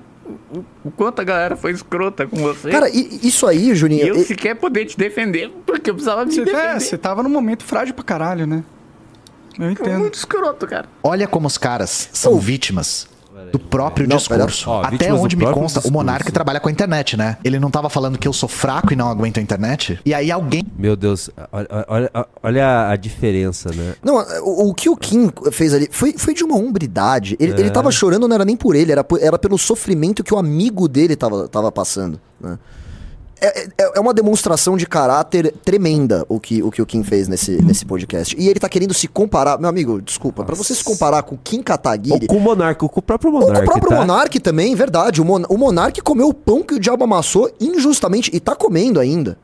o, 0.84 0.90
quanto 0.92 1.20
a 1.20 1.24
galera 1.24 1.56
foi 1.56 1.72
escrota 1.72 2.26
com 2.26 2.36
você. 2.36 2.70
Cara, 2.70 2.88
e- 2.88 3.20
isso 3.22 3.46
aí, 3.46 3.74
Juninho. 3.74 4.04
E 4.04 4.08
eu 4.08 4.16
e- 4.16 4.24
sequer 4.24 4.54
poder 4.56 4.84
te 4.86 4.96
defender, 4.96 5.50
porque 5.66 5.90
eu 5.90 5.94
precisava 5.94 6.24
me 6.24 6.32
Você, 6.32 6.44
defender. 6.44 6.64
é, 6.76 6.78
você 6.80 6.96
tava 6.98 7.22
num 7.22 7.28
momento 7.30 7.64
frágil 7.64 7.94
pra 7.94 8.04
caralho, 8.04 8.46
né? 8.46 8.62
Eu 9.58 9.64
Foi 9.64 9.72
entendo. 9.72 9.98
muito 10.00 10.14
escroto, 10.14 10.66
cara. 10.66 10.88
Olha 11.02 11.26
como 11.28 11.46
os 11.46 11.58
caras 11.58 12.08
são 12.12 12.38
vítimas 12.38 13.06
do 13.50 13.58
próprio 13.58 14.06
Não, 14.08 14.16
discurso. 14.16 14.70
Ó, 14.70 14.82
Até 14.82 15.12
onde 15.12 15.36
me 15.36 15.44
consta, 15.46 15.80
discurso. 15.80 15.88
o 15.88 15.92
Monark 15.92 16.30
trabalha 16.30 16.60
com 16.60 16.68
a 16.68 16.72
internet, 16.72 17.16
né? 17.16 17.36
Ele 17.42 17.58
não 17.58 17.70
tava 17.70 17.88
falando 17.88 18.18
que 18.18 18.28
eu 18.28 18.32
sou 18.32 18.48
fraco 18.48 18.92
e 18.92 18.96
não 18.96 19.08
aguento 19.08 19.38
a 19.38 19.40
internet? 19.40 19.98
E 20.04 20.12
aí 20.14 20.30
alguém 20.30 20.62
Meu 20.78 20.94
Deus, 20.96 21.30
olha, 21.50 21.68
olha, 21.88 22.10
olha 22.42 22.88
a 22.90 22.96
diferença, 22.96 23.70
né? 23.74 23.94
Não, 24.02 24.16
o, 24.44 24.70
o 24.70 24.74
que 24.74 24.88
o 24.88 24.96
Kim 24.96 25.30
fez 25.50 25.72
ali 25.74 25.88
foi, 25.90 26.14
foi 26.18 26.34
de 26.34 26.44
uma 26.44 26.56
hombridade. 26.56 27.36
Ele, 27.40 27.52
É. 27.52 27.60
ele 27.60 27.70
tava 27.70 27.90
chorando, 27.90 28.28
não 28.28 28.34
era 28.34 28.44
nem 28.44 28.56
por 28.56 28.74
ele, 28.76 28.92
era, 28.92 29.02
por- 29.02 29.20
era 29.22 29.38
pelo 29.38 29.56
sofrimento 29.58 30.22
que 30.22 30.34
o 30.34 30.38
amigo 30.38 30.86
dele 30.88 31.16
tava, 31.16 31.48
tava 31.48 31.72
passando. 31.72 32.20
né? 32.40 32.58
É, 33.44 33.66
é- 33.78 33.92
é 33.96 34.00
uma 34.00 34.14
demonstração 34.14 34.76
de 34.76 34.86
caráter 34.86 35.52
tremenda 35.64 36.24
o 36.28 36.38
que 36.38 36.62
o, 36.62 36.70
que 36.70 36.80
o 36.80 36.86
Kim 36.86 37.02
fez 37.02 37.26
nesse, 37.26 37.60
nesse 37.62 37.84
podcast. 37.84 38.36
E 38.38 38.48
ele 38.48 38.60
tá 38.60 38.68
querendo 38.68 38.94
se 38.94 39.08
comparar. 39.08 39.58
Meu 39.58 39.68
amigo, 39.68 40.00
desculpa, 40.00 40.44
pra 40.44 40.54
você 40.54 40.74
se 40.74 40.84
comparar 40.84 41.22
com 41.24 41.34
o 41.34 41.38
Kim 41.42 41.58
Ou 41.58 41.64
Kataguiri. 41.64 42.26
com 42.28 42.36
o 42.36 42.40
Monarca, 42.40 42.88
com 42.88 43.00
o 43.00 43.02
próprio 43.02 43.32
Ou 43.32 43.40
Monarca. 43.40 43.64
com 43.64 43.70
o 43.70 43.80
próprio 43.80 43.90
tá? 43.90 43.96
Monark 44.06 44.38
também, 44.40 44.74
verdade. 44.74 45.20
O, 45.20 45.24
Mon 45.24 45.42
o 45.48 45.58
Monark 45.58 46.00
comeu 46.02 46.28
o 46.28 46.34
pão 46.34 46.62
que 46.62 46.74
o 46.74 46.78
diabo 46.80 47.02
amassou 47.04 47.50
injustamente. 47.60 48.30
E 48.32 48.38
tá 48.38 48.54
comendo 48.54 49.00
ainda. 49.00 49.36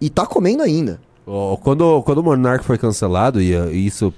E 0.00 0.08
tá 0.08 0.26
comendo 0.26 0.62
ainda. 0.62 0.98
Ó, 1.26 1.56
Quando, 1.56 2.02
quando 2.02 2.18
o 2.18 2.22
Monark 2.22 2.64
foi 2.64 2.78
cancelado, 2.78 3.40
e 3.40 3.54
uh, 3.54 3.70
isso. 3.70 4.12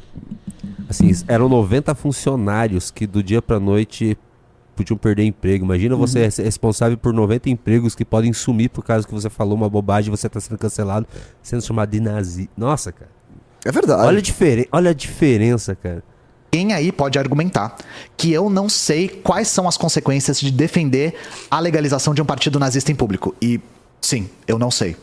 Assim, 0.88 1.10
eram 1.26 1.48
90 1.48 1.94
funcionários 1.94 2.90
que 2.90 3.06
do 3.06 3.22
dia 3.22 3.42
pra 3.42 3.58
noite 3.58 4.16
podiam 4.74 4.96
perder 4.96 5.24
emprego. 5.24 5.64
Imagina 5.64 5.96
você 5.96 6.30
ser 6.30 6.42
responsável 6.42 6.98
por 6.98 7.12
90 7.12 7.48
empregos 7.50 7.94
que 7.94 8.04
podem 8.04 8.32
sumir 8.32 8.68
por 8.70 8.84
causa 8.84 9.06
que 9.06 9.14
você 9.14 9.30
falou 9.30 9.54
uma 9.54 9.68
bobagem 9.68 10.12
e 10.12 10.16
você 10.16 10.28
tá 10.28 10.40
sendo 10.40 10.58
cancelado, 10.58 11.06
sendo 11.42 11.62
chamado 11.62 11.90
de 11.90 12.00
nazi. 12.00 12.50
Nossa, 12.56 12.92
cara. 12.92 13.10
É 13.64 13.72
verdade. 13.72 14.02
Olha 14.02 14.18
a, 14.18 14.22
diferen 14.22 14.66
olha 14.70 14.90
a 14.90 14.94
diferença, 14.94 15.74
cara. 15.74 16.02
Quem 16.50 16.72
aí 16.72 16.92
pode 16.92 17.18
argumentar 17.18 17.76
que 18.16 18.32
eu 18.32 18.48
não 18.48 18.68
sei 18.68 19.08
quais 19.08 19.48
são 19.48 19.66
as 19.66 19.76
consequências 19.76 20.38
de 20.38 20.52
defender 20.52 21.14
a 21.50 21.58
legalização 21.58 22.14
de 22.14 22.22
um 22.22 22.24
partido 22.24 22.60
nazista 22.60 22.92
em 22.92 22.94
público? 22.94 23.34
E 23.42 23.60
sim, 24.00 24.28
eu 24.46 24.58
não 24.58 24.70
sei. 24.70 24.96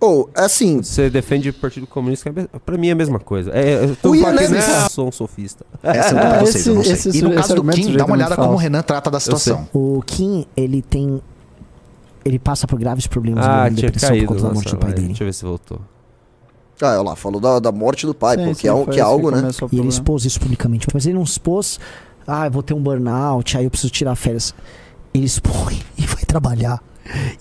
Ou, 0.00 0.30
assim, 0.34 0.82
Você 0.82 1.10
defende 1.10 1.50
o 1.50 1.52
Partido 1.54 1.86
Comunista, 1.86 2.32
que 2.32 2.40
é, 2.40 2.46
pra 2.64 2.78
mim 2.78 2.88
é 2.88 2.92
a 2.92 2.94
mesma 2.94 3.18
coisa. 3.20 3.50
É, 3.52 3.84
eu 3.84 3.94
tô 3.96 4.10
O 4.12 4.14
Ian 4.16 4.22
falando 4.22 4.38
que 4.38 4.48
Neves- 4.48 4.68
eu 4.84 4.88
sou 4.90 5.08
um 5.08 5.12
sofista. 5.12 5.66
Essa 5.82 6.10
eu 6.10 6.14
não 6.14 6.20
pra 6.22 6.36
É, 6.36 6.40
vocês, 6.40 6.66
eu 6.66 6.74
não 6.74 6.80
esse- 6.80 6.96
sei. 6.96 7.10
esse- 7.10 7.18
e 7.18 7.22
no 7.22 7.28
esse 7.28 7.36
caso 7.36 7.54
do 7.56 7.64
Kim, 7.70 7.96
dá 7.96 8.04
uma 8.06 8.14
olhada 8.14 8.34
como 8.36 8.52
o. 8.54 8.56
Renan 8.56 8.80
trata 8.82 9.10
da 9.10 9.20
situação. 9.20 9.68
O 9.74 10.02
Kim, 10.06 10.46
ele 10.56 10.80
tem. 10.80 11.20
Ele 12.24 12.38
passa 12.38 12.66
por 12.66 12.78
graves 12.78 13.06
problemas 13.06 13.44
Ah, 13.46 13.68
de 13.68 13.76
depressão 13.82 14.08
caído. 14.10 14.26
por 14.26 14.32
conta 14.34 14.42
da 14.42 14.48
Nossa, 14.48 14.54
morte 14.60 14.70
do 14.74 14.78
pai 14.78 14.88
vai, 14.90 14.94
dele. 14.96 15.06
Deixa 15.08 15.22
eu 15.22 15.26
ver 15.26 15.32
se 15.34 15.44
voltou. 15.44 15.80
Ah, 16.82 16.92
olha 16.92 17.02
lá, 17.02 17.16
falou 17.16 17.38
da, 17.40 17.58
da 17.58 17.70
morte 17.72 18.06
do 18.06 18.14
pai, 18.14 18.36
Sim, 18.38 18.44
pô, 18.46 18.54
sim, 18.54 18.60
que 18.62 18.68
é, 18.68 18.72
que 18.84 18.90
é 18.90 18.92
esse 18.92 19.00
algo, 19.02 19.30
né? 19.30 19.50
E 19.70 19.78
ele 19.78 19.88
expôs 19.88 20.24
isso 20.24 20.40
publicamente. 20.40 20.86
Mas 20.94 21.04
ele 21.04 21.14
não 21.14 21.22
expôs, 21.22 21.78
ah, 22.26 22.46
eu 22.46 22.50
vou 22.50 22.62
ter 22.62 22.72
um 22.72 22.82
burnout, 22.82 23.54
aí 23.56 23.64
eu 23.64 23.70
preciso 23.70 23.92
tirar 23.92 24.14
férias. 24.16 24.54
Ele 25.12 25.26
expõe 25.26 25.78
e 25.98 26.06
vai 26.06 26.22
trabalhar. 26.24 26.82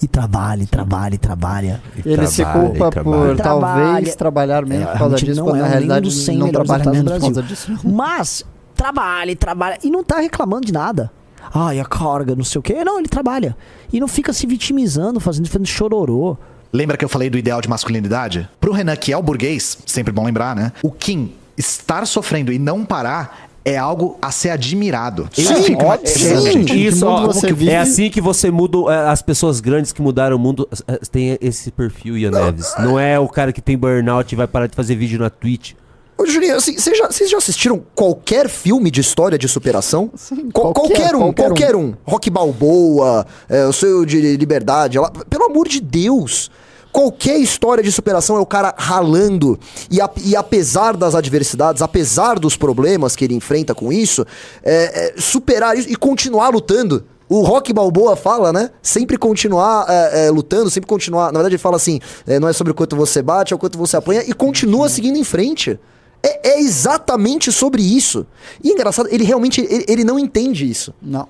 E 0.02 0.08
trabalha, 0.08 0.64
e 0.64 0.68
trabalha, 0.68 1.16
e 1.16 1.18
trabalha. 1.18 1.82
E 2.06 2.10
Ele 2.10 2.28
se 2.28 2.44
culpa 2.46 2.88
e 2.88 2.91
trabalha. 2.91 3.04
por 3.04 3.36
talvez 3.38 3.76
Trabalha. 3.78 4.16
trabalhar 4.16 4.66
menos 4.66 4.88
É, 4.88 4.91
por 4.91 4.98
causa 5.00 5.16
disso, 5.18 5.36
não 5.40 5.46
quando 5.46 5.58
é 5.58 5.62
na 5.62 5.68
realidade 5.68 6.02
dos 6.02 6.26
100 6.26 6.38
não 6.38 6.52
trabalha 6.52 6.91
menos 6.91 7.12
por 7.14 7.20
causa 7.22 7.44
disso. 7.44 7.72
não. 7.84 7.91
Mas 7.94 8.46
trabalha, 8.76 9.32
e 9.32 9.36
trabalha. 9.36 9.78
E 9.84 9.90
não 9.90 10.04
tá 10.04 10.20
reclamando 10.20 10.66
de 10.66 10.74
nada. 10.74 11.12
Ai, 11.54 11.80
a 11.80 11.86
carga, 11.86 12.36
não 12.36 12.44
sei 12.44 12.60
o 12.60 12.62
quê. 12.62 12.84
Não, 12.84 13.00
ele 13.00 13.08
trabalha. 13.08 13.56
E 13.91 14.00
não 14.00 14.08
fica 14.08 14.32
se 14.34 14.46
vitimizando, 14.46 15.20
fazendo, 15.20 15.48
fazendo 15.50 15.68
chororô. 15.68 16.38
Lembra 16.72 16.96
que 16.96 17.04
eu 17.04 17.10
falei 17.10 17.30
do 17.30 17.38
ideal 17.38 17.60
de 17.62 17.68
masculinidade? 17.68 18.48
Pro 18.60 18.72
Renan, 18.72 18.96
que 18.96 19.12
é 19.12 19.18
o 19.18 19.24
burguês, 19.24 19.80
sempre 19.86 20.14
bom 20.14 20.24
lembrar, 20.26 20.56
né? 20.56 20.72
O 20.84 20.91
Kim 20.91 21.34
estar 21.58 22.06
sofrendo 22.06 22.54
e 22.54 22.60
não 22.60 22.86
parar 22.86 23.49
é 23.65 23.77
algo 23.77 24.18
a 24.22 24.31
ser 24.31 24.49
admirado. 24.52 25.30
Eu 25.38 25.44
Sim, 25.45 25.64
fico 25.64 25.84
óbvio. 25.86 26.07
imaginando, 26.10 26.52
gente. 26.52 26.86
Isso, 26.88 27.06
ó, 27.06 27.26
você 27.27 27.48
que- 27.48 27.53
vive- 27.53 27.72
é 27.72 27.77
assim 27.77 28.10
que 28.10 28.22
você 28.22 28.49
muda. 28.52 28.77
é, 28.94 29.10
As 29.10 29.22
pessoas 29.22 29.60
grandes 29.60 29.91
que 29.91 30.02
mudaram 30.02 30.36
o 30.36 30.40
mundo 30.40 30.68
é, 30.88 30.98
tem 31.11 31.38
esse 31.41 31.72
perfil, 31.72 32.18
Ian 32.18 32.31
Neves. 32.31 32.73
Não 32.80 32.99
é 32.99 33.19
o 33.19 33.27
cara 33.27 33.52
que 33.52 33.61
tem 33.61 33.77
burnout 33.77 34.34
e 34.34 34.36
vai 34.36 34.48
parar 34.48 34.68
de 34.68 34.76
fazer 34.76 34.95
vídeo 34.95 35.19
na 35.19 35.30
Twitch. 35.30 35.73
Ô, 36.18 36.26
Juninho, 36.26 36.57
assim, 36.57 36.77
vocês 36.77 36.98
já, 36.98 37.10
já 37.10 37.38
assistiram 37.38 37.81
qualquer 37.95 38.49
filme 38.49 38.91
de 38.91 38.99
história 38.99 39.38
de 39.38 39.48
superação? 39.48 40.11
Qual- 40.52 40.73
qualquer- 40.73 41.11
qualquer, 41.11 41.15
um, 41.15 41.31
qualquer 41.34 41.76
um. 41.77 41.80
um. 41.81 41.94
Rock 42.06 42.30
Balboa, 42.30 43.26
é, 43.48 43.65
o 43.65 43.72
seu 43.72 44.06
de 44.06 44.36
liberdade. 44.36 44.99
lá- 44.99 45.10
Pelo 45.30 45.45
amor 45.45 45.68
de 45.69 45.80
Deus. 45.80 46.52
Qualquer 46.91 47.38
história 47.40 47.84
de 47.84 47.91
superação 47.91 48.36
é 48.36 48.40
o 48.40 48.45
cara 48.45 48.74
ralando. 48.78 49.60
E, 49.91 50.02
a- 50.02 50.10
e 50.24 50.36
apesar 50.36 50.98
das 50.98 51.14
adversidades, 51.16 51.82
apesar 51.82 52.40
dos 52.40 52.57
problemas 52.57 53.16
que 53.16 53.24
ele 53.24 53.36
enfrenta 53.36 53.76
com 53.76 53.91
isso, 53.94 54.26
é, 54.64 55.14
é, 55.18 55.22
superar 55.22 55.78
isso 55.78 55.88
e 55.90 55.95
continuar 55.95 56.49
lutando. 56.49 57.03
O 57.30 57.41
Rock 57.41 57.72
Balboa 57.72 58.16
fala, 58.16 58.52
né? 58.52 58.72
Sempre 58.82 59.16
continuar 59.16 59.86
é, 59.88 60.26
é, 60.26 60.32
lutando, 60.32 60.68
sempre 60.72 60.88
continuar. 60.88 61.28
Na 61.28 61.34
verdade, 61.40 61.53
ele 61.56 61.61
fala 61.61 61.76
assim: 61.76 61.99
é, 62.26 62.40
não 62.40 62.48
é 62.48 62.53
sobre 62.53 62.72
o 62.72 62.74
quanto 62.74 62.95
você 62.95 63.22
bate, 63.22 63.53
é 63.53 63.56
o 63.56 63.60
quanto 63.60 63.78
você 63.78 63.95
apanha, 63.95 64.24
e 64.28 64.34
continua 64.34 64.90
seguindo 64.90 65.16
em 65.16 65.24
frente. 65.24 65.80
É, 66.24 66.53
é 66.56 66.60
exatamente 66.60 67.52
sobre 67.52 67.84
isso. 67.84 68.26
E 68.64 68.72
é 68.72 68.74
engraçado, 68.74 69.07
ele 69.11 69.24
realmente 69.24 69.61
ele, 69.61 69.86
ele 69.88 70.03
não 70.03 70.18
entende 70.18 70.68
isso. 70.70 70.91
Não. 70.99 71.28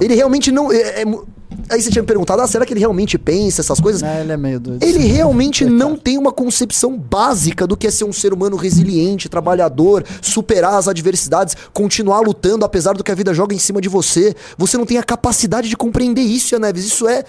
Ele 0.00 0.14
realmente 0.14 0.50
não. 0.52 0.72
é- 0.72 1.02
é 1.02 1.04
aí 1.70 1.82
você 1.82 1.90
tinha 1.90 2.02
me 2.02 2.06
perguntado, 2.06 2.40
ah, 2.42 2.46
será 2.46 2.64
que 2.64 2.72
ele 2.72 2.80
realmente 2.80 3.18
pensa 3.18 3.60
essas 3.60 3.80
coisas? 3.80 4.02
É, 4.02 4.20
ele 4.20 4.32
é 4.32 4.36
meio 4.36 4.60
doido. 4.60 4.82
Ele 4.82 4.98
realmente 5.06 5.64
não 5.64 5.96
tem 5.96 6.18
uma 6.18 6.32
concepção 6.32 6.96
básica 6.96 7.66
do 7.66 7.76
que 7.76 7.86
é 7.86 7.90
ser 7.90 8.04
um 8.04 8.12
ser 8.12 8.32
humano 8.32 8.56
resiliente, 8.56 9.28
trabalhador, 9.28 10.04
superar 10.22 10.74
as 10.74 10.88
adversidades, 10.88 11.56
continuar 11.72 12.20
lutando 12.20 12.64
apesar 12.64 12.94
do 12.94 13.02
que 13.04 13.10
a 13.10 13.14
vida 13.14 13.32
joga 13.34 13.54
em 13.54 13.58
cima 13.58 13.80
de 13.80 13.88
você. 13.88 14.34
Você 14.56 14.76
não 14.76 14.86
tem 14.86 14.98
a 14.98 15.02
capacidade 15.02 15.68
de 15.68 15.76
compreender 15.76 16.22
isso, 16.22 16.58
Neves. 16.58 16.84
Isso 16.86 17.08
é. 17.08 17.24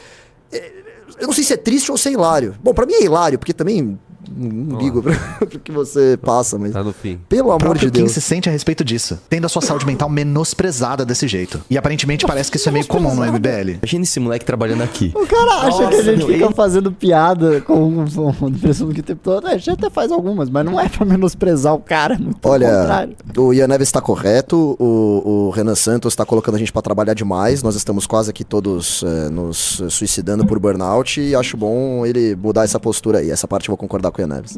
é- 0.51 0.71
eu 1.19 1.27
não 1.27 1.33
sei 1.33 1.43
se 1.43 1.53
é 1.53 1.57
triste 1.57 1.91
ou 1.91 1.97
se 1.97 2.07
é 2.09 2.11
hilário. 2.13 2.55
Bom, 2.63 2.73
pra 2.73 2.85
mim 2.85 2.93
é 2.93 3.03
hilário, 3.03 3.37
porque 3.37 3.53
também 3.53 3.99
não 4.37 4.77
ligo 4.79 5.01
pra, 5.01 5.13
pro 5.47 5.59
que 5.59 5.71
você 5.71 6.17
passa, 6.21 6.57
mas. 6.57 6.71
Tá 6.73 6.83
no 6.83 6.93
fim. 6.93 7.19
Pelo 7.29 7.49
O 7.49 7.51
amor 7.51 7.77
de 7.77 7.89
Deus. 7.89 8.11
se 8.11 8.21
sente 8.21 8.47
a 8.49 8.51
respeito 8.51 8.83
disso, 8.83 9.19
tendo 9.29 9.45
a 9.45 9.49
sua 9.49 9.61
saúde 9.61 9.85
mental 9.85 10.09
menosprezada 10.09 11.05
desse 11.05 11.27
jeito. 11.27 11.61
E 11.69 11.77
aparentemente 11.77 12.25
parece 12.25 12.49
que 12.51 12.57
isso 12.57 12.69
é 12.69 12.71
meio 12.71 12.85
comum 12.87 13.13
no 13.15 13.23
MBL. 13.25 13.77
Imagina 13.81 14.03
esse 14.03 14.19
moleque 14.19 14.45
trabalhando 14.45 14.81
aqui. 14.83 15.11
O 15.15 15.25
cara 15.27 15.67
acha 15.67 15.87
que 15.87 15.95
a 15.95 16.01
gente 16.03 16.25
fica 16.25 16.45
ele- 16.45 16.53
fazendo 16.53 16.91
piada 16.91 17.61
com, 17.61 18.05
com 18.39 18.51
depressão 18.51 18.87
do 18.87 18.93
que 18.93 19.01
tempo 19.01 19.21
todo. 19.23 19.47
A 19.47 19.57
gente 19.57 19.69
até 19.71 19.89
faz 19.89 20.11
algumas, 20.11 20.49
mas 20.49 20.65
não 20.65 20.79
é 20.79 20.87
pra 20.89 21.05
menosprezar 21.05 21.73
o 21.73 21.79
cara. 21.79 22.17
Muito 22.17 22.37
Olha, 22.47 22.67
contrário. 22.69 23.15
o 23.37 23.53
Ian 23.53 23.67
Neves 23.67 23.87
está 23.87 24.01
correto, 24.01 24.75
o, 24.79 25.47
o 25.47 25.49
Renan 25.51 25.75
Santos 25.75 26.13
está 26.13 26.25
colocando 26.25 26.55
a 26.55 26.57
gente 26.59 26.71
para 26.71 26.81
trabalhar 26.81 27.13
demais. 27.13 27.63
Nós 27.63 27.75
estamos 27.75 28.05
quase 28.07 28.29
aqui 28.29 28.43
todos 28.43 29.03
eh, 29.03 29.29
nos 29.29 29.81
suicidando 29.89 30.45
por 30.45 30.59
burnout 30.59 31.19
e 31.21 31.35
acho 31.35 31.55
bom 31.57 32.05
ele 32.05 32.35
mudar 32.35 32.63
essa 32.63 32.79
postura 32.79 33.19
aí. 33.19 33.29
Essa 33.31 33.47
parte 33.47 33.67
eu 33.69 33.71
vou 33.71 33.77
concordar 33.77 34.11
com 34.11 34.18
Neves. 34.27 34.55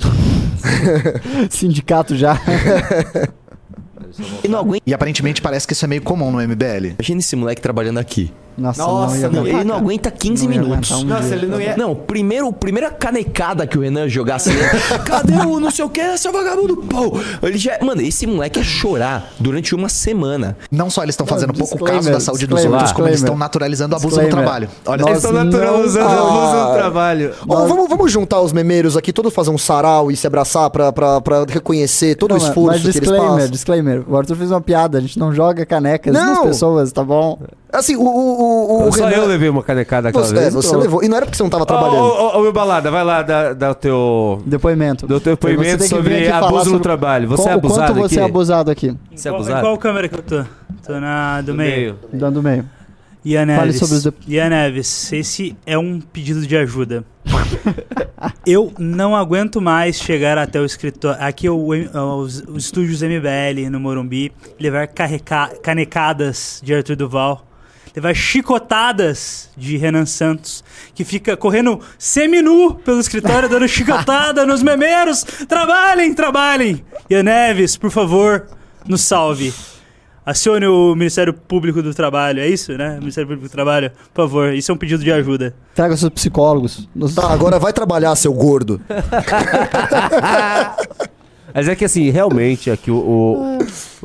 Sindicato 1.49 2.15
já. 2.15 2.39
Aguenta. 4.59 4.83
E 4.85 4.93
aparentemente 4.93 5.41
parece 5.41 5.65
que 5.65 5.73
isso 5.73 5.85
é 5.85 5.87
meio 5.87 6.01
comum 6.01 6.31
no 6.31 6.39
MBL. 6.39 6.95
Imagina 6.97 7.19
esse 7.19 7.35
moleque 7.35 7.61
trabalhando 7.61 7.97
aqui. 7.99 8.31
Nossa, 8.57 8.81
Nossa, 8.83 9.15
não 9.15 9.17
ia 9.17 9.29
não, 9.29 9.47
ele 9.47 9.63
não 9.63 9.75
aguenta 9.75 10.11
15 10.11 10.43
Não 10.43 10.49
minutos. 10.49 10.91
um 10.91 11.03
Nossa, 11.05 11.23
dia. 11.23 11.35
ele 11.35 11.45
não 11.47 11.59
ia. 11.61 11.75
Não, 11.77 11.95
primeiro, 11.95 12.51
primeira 12.51 12.89
canecada 12.91 13.65
que 13.65 13.77
o 13.77 13.81
Renan 13.81 14.07
jogasse. 14.09 14.49
Cadê 15.05 15.33
o 15.45 15.59
não 15.59 15.71
sei 15.71 15.85
o 15.85 15.89
que, 15.89 16.17
seu 16.17 16.31
vagabundo? 16.31 16.77
Pô, 16.77 17.19
ele 17.43 17.57
já. 17.57 17.77
Mano, 17.81 18.01
esse 18.01 18.27
moleque 18.27 18.59
é 18.59 18.63
chorar 18.63 19.31
durante 19.39 19.73
uma 19.73 19.89
semana. 19.89 20.57
Não 20.71 20.89
só 20.89 21.03
eles 21.03 21.13
estão 21.13 21.25
fazendo 21.25 21.53
pouco 21.53 21.83
caso 21.83 22.11
da 22.11 22.19
saúde 22.19 22.45
dos 22.45 22.55
disclaimer, 22.59 22.71
outros, 22.79 22.91
como 22.93 23.07
eles 23.07 23.19
estão 23.19 23.37
naturalizando 23.37 23.95
o 23.95 23.97
abuso 23.97 24.21
no 24.21 24.29
trabalho. 24.29 24.69
Olha 24.85 25.03
só. 25.03 25.11
Estão 25.13 25.31
naturalizando 25.31 26.09
não- 26.09 26.25
o 26.25 26.47
uso 26.47 26.57
Ah. 26.57 26.65
do 26.67 26.73
trabalho. 26.73 27.33
Ó, 27.47 27.65
vamos, 27.67 27.89
vamos 27.89 28.11
juntar 28.11 28.41
os 28.41 28.51
memeiros 28.51 28.95
aqui, 28.97 29.11
todos 29.13 29.33
fazer 29.33 29.49
um 29.49 29.57
sarau 29.57 30.11
e 30.11 30.15
se 30.17 30.27
abraçar 30.27 30.69
pra, 30.69 30.91
pra, 30.91 31.21
pra 31.21 31.45
reconhecer 31.47 32.15
todo 32.15 32.31
Não, 32.31 32.37
o 32.37 32.39
mas- 32.39 32.49
esforço 32.49 32.67
mas 32.67 32.81
que 32.81 32.87
eles 32.87 32.99
disclaimer, 32.99 33.49
disclaimer. 33.49 34.03
O 34.07 34.17
Arthur 34.17 34.35
fez 34.35 34.51
uma 34.51 34.61
piada, 34.61 34.97
a 34.97 35.01
gente 35.01 35.17
não 35.17 35.33
joga 35.33 35.65
canecas 35.65 36.13
Não. 36.13 36.25
nas 36.35 36.39
pessoas, 36.39 36.91
tá 36.91 37.03
bom? 37.03 37.39
Assim, 37.73 37.95
o, 37.95 38.01
o, 38.01 38.05
o, 38.83 38.87
o 38.89 38.91
Só 38.91 39.05
Renan- 39.07 39.21
eu 39.23 39.27
levei 39.27 39.47
uma 39.49 39.63
canecada 39.63 40.09
aquela 40.09 40.25
Você, 40.25 40.33
vez. 40.33 40.47
é, 40.47 40.49
você 40.51 40.69
Pronto. 40.69 40.81
levou. 40.83 41.03
E 41.03 41.07
não 41.07 41.15
era 41.17 41.25
porque 41.25 41.37
você 41.37 41.43
não 41.43 41.49
tava 41.49 41.63
Ô, 41.63 41.65
trabalhando. 41.65 42.03
ô, 42.03 42.37
ô, 42.39 42.41
meu 42.41 42.51
balada, 42.51 42.91
vai 42.91 43.03
lá 43.03 43.21
dar, 43.21 43.71
o 43.71 43.75
teu. 43.75 44.41
Depoimento. 44.45 45.07
Do 45.07 45.19
teu 45.21 45.33
depoimento 45.33 45.83
sobre 45.87 46.17
aqui 46.17 46.27
abuso 46.29 46.55
no 46.57 46.63
sobre 46.65 46.79
trabalho. 46.83 47.27
Você 47.29 47.43
qual- 47.43 47.53
é 47.53 47.55
o 47.55 47.61
quanto 47.61 47.73
abusado 47.81 47.93
você 48.01 48.15
é 48.15 48.23
aqui? 48.23 48.29
abusado 48.31 48.71
aqui? 48.71 48.97
Você 49.15 49.27
é 49.29 49.31
abusado? 49.31 49.59
Em 49.59 49.61
qual 49.61 49.77
câmera 49.77 50.09
que 50.09 50.15
eu 50.15 50.21
tô? 50.23 50.43
Tô 50.85 50.99
na 50.99 51.41
do, 51.41 51.53
meio. 51.53 51.97
Dando 52.11 52.43
meio. 52.43 52.65
Ian 53.23 53.45
Fale 53.45 53.57
Neves. 53.71 53.77
sobre 53.79 53.95
os 53.95 54.27
Ian 54.27 54.49
Neves, 54.49 55.13
esse 55.13 55.55
é 55.65 55.77
um 55.77 56.01
pedido 56.01 56.45
de 56.45 56.57
ajuda. 56.57 57.05
eu 58.45 58.73
não 58.79 59.15
aguento 59.15 59.61
mais 59.61 59.95
chegar 59.97 60.37
até 60.37 60.59
o 60.59 60.65
escritório, 60.65 61.21
aqui 61.21 61.47
o, 61.47 61.67
os, 61.67 62.43
os 62.47 62.65
estúdios 62.65 63.01
MBL 63.01 63.69
no 63.69 63.79
Morumbi, 63.79 64.31
levar 64.59 64.87
carreca, 64.87 65.51
canecadas 65.61 66.59
de 66.63 66.73
Arthur 66.73 66.95
Duval, 66.95 67.45
levar 67.95 68.15
chicotadas 68.15 69.49
de 69.55 69.77
Renan 69.77 70.05
Santos, 70.05 70.63
que 70.93 71.03
fica 71.03 71.35
correndo 71.35 71.79
seminu 71.97 72.75
pelo 72.75 72.99
escritório, 72.99 73.49
dando 73.49 73.67
chicotada 73.67 74.45
nos 74.45 74.63
memeiros. 74.63 75.23
Trabalhem, 75.47 76.13
trabalhem! 76.13 76.85
Ian 77.09 77.23
Neves, 77.23 77.77
por 77.77 77.91
favor, 77.91 78.47
nos 78.87 79.01
salve. 79.01 79.53
Acione 80.23 80.67
o 80.67 80.93
Ministério 80.95 81.33
Público 81.33 81.81
do 81.81 81.95
Trabalho, 81.95 82.41
é 82.41 82.47
isso, 82.47 82.77
né? 82.77 82.99
Ministério 82.99 83.27
Público 83.27 83.47
do 83.47 83.51
Trabalho, 83.51 83.91
por 84.13 84.21
favor, 84.23 84.53
isso 84.53 84.71
é 84.71 84.75
um 84.75 84.77
pedido 84.77 85.03
de 85.03 85.11
ajuda. 85.11 85.55
Traga 85.73 85.97
seus 85.97 86.11
psicólogos. 86.11 86.87
Tá, 87.15 87.33
agora 87.33 87.57
vai 87.57 87.73
trabalhar, 87.73 88.15
seu 88.15 88.31
gordo. 88.31 88.79
Mas 91.53 91.67
é 91.67 91.75
que 91.75 91.85
assim, 91.85 92.09
realmente, 92.09 92.69
aqui 92.71 92.89
o, 92.91 92.95
o, 92.97 93.57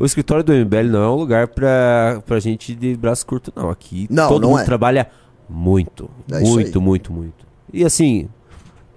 o 0.03 0.05
escritório 0.05 0.43
do 0.45 0.53
MBL 0.53 0.89
não 0.91 1.03
é 1.03 1.09
um 1.09 1.15
lugar 1.17 1.49
pra, 1.49 2.23
pra 2.27 2.39
gente 2.41 2.75
de 2.75 2.97
braço 2.97 3.25
curto, 3.27 3.53
não. 3.55 3.71
Aqui 3.71 4.07
Não, 4.11 4.29
todo 4.29 4.43
não 4.43 4.51
mundo 4.51 4.61
é. 4.61 4.65
trabalha 4.65 5.07
muito. 5.49 6.11
É 6.31 6.41
muito, 6.41 6.81
muito, 6.81 7.13
muito. 7.13 7.47
E 7.73 7.85
assim, 7.85 8.29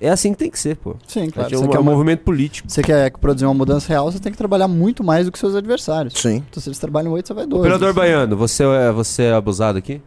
é 0.01 0.09
assim 0.09 0.31
que 0.31 0.38
tem 0.39 0.49
que 0.49 0.57
ser, 0.59 0.77
pô. 0.77 0.95
Sim, 1.07 1.30
claro. 1.30 1.53
É 1.53 1.57
Você 1.57 1.63
um, 1.63 1.67
quer 1.67 1.77
é 1.77 1.80
um 1.80 1.84
uma- 1.84 1.91
movimento 1.91 2.21
político. 2.23 2.69
Você 2.71 2.81
quer 2.81 3.11
produzir 3.17 3.45
uma 3.45 3.53
mudança 3.53 3.88
real, 3.89 4.11
você 4.11 4.19
tem 4.19 4.31
que 4.31 4.38
trabalhar 4.38 4.67
muito 4.67 5.03
mais 5.03 5.26
do 5.26 5.31
que 5.31 5.38
seus 5.39 5.55
adversários. 5.55 6.13
Sim. 6.15 6.43
Então, 6.49 6.61
se 6.61 6.69
eles 6.69 6.80
trabalham 6.80 7.11
oito, 7.11 7.27
você 7.27 7.34
vai 7.34 7.45
dois. 7.45 7.61
Operador 7.61 7.93
Baiano, 7.93 8.35
você 8.38 8.63
é, 8.63 8.91
você 8.91 9.23
é 9.23 9.34
abusado 9.34 9.77
aqui? 9.77 10.01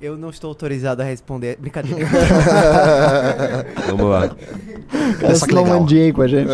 Eu 0.00 0.16
não 0.16 0.30
estou 0.30 0.48
autorizado 0.48 1.00
a 1.00 1.04
responder. 1.04 1.56
Brincadeira. 1.60 2.08
Vamos 3.86 4.10
lá. 4.10 4.28
Cara, 5.20 5.32
Essa 5.32 5.46
que 5.46 5.54
legal. 5.54 5.78
mandei 5.80 6.12
com 6.12 6.22
a 6.22 6.26
gente. 6.26 6.50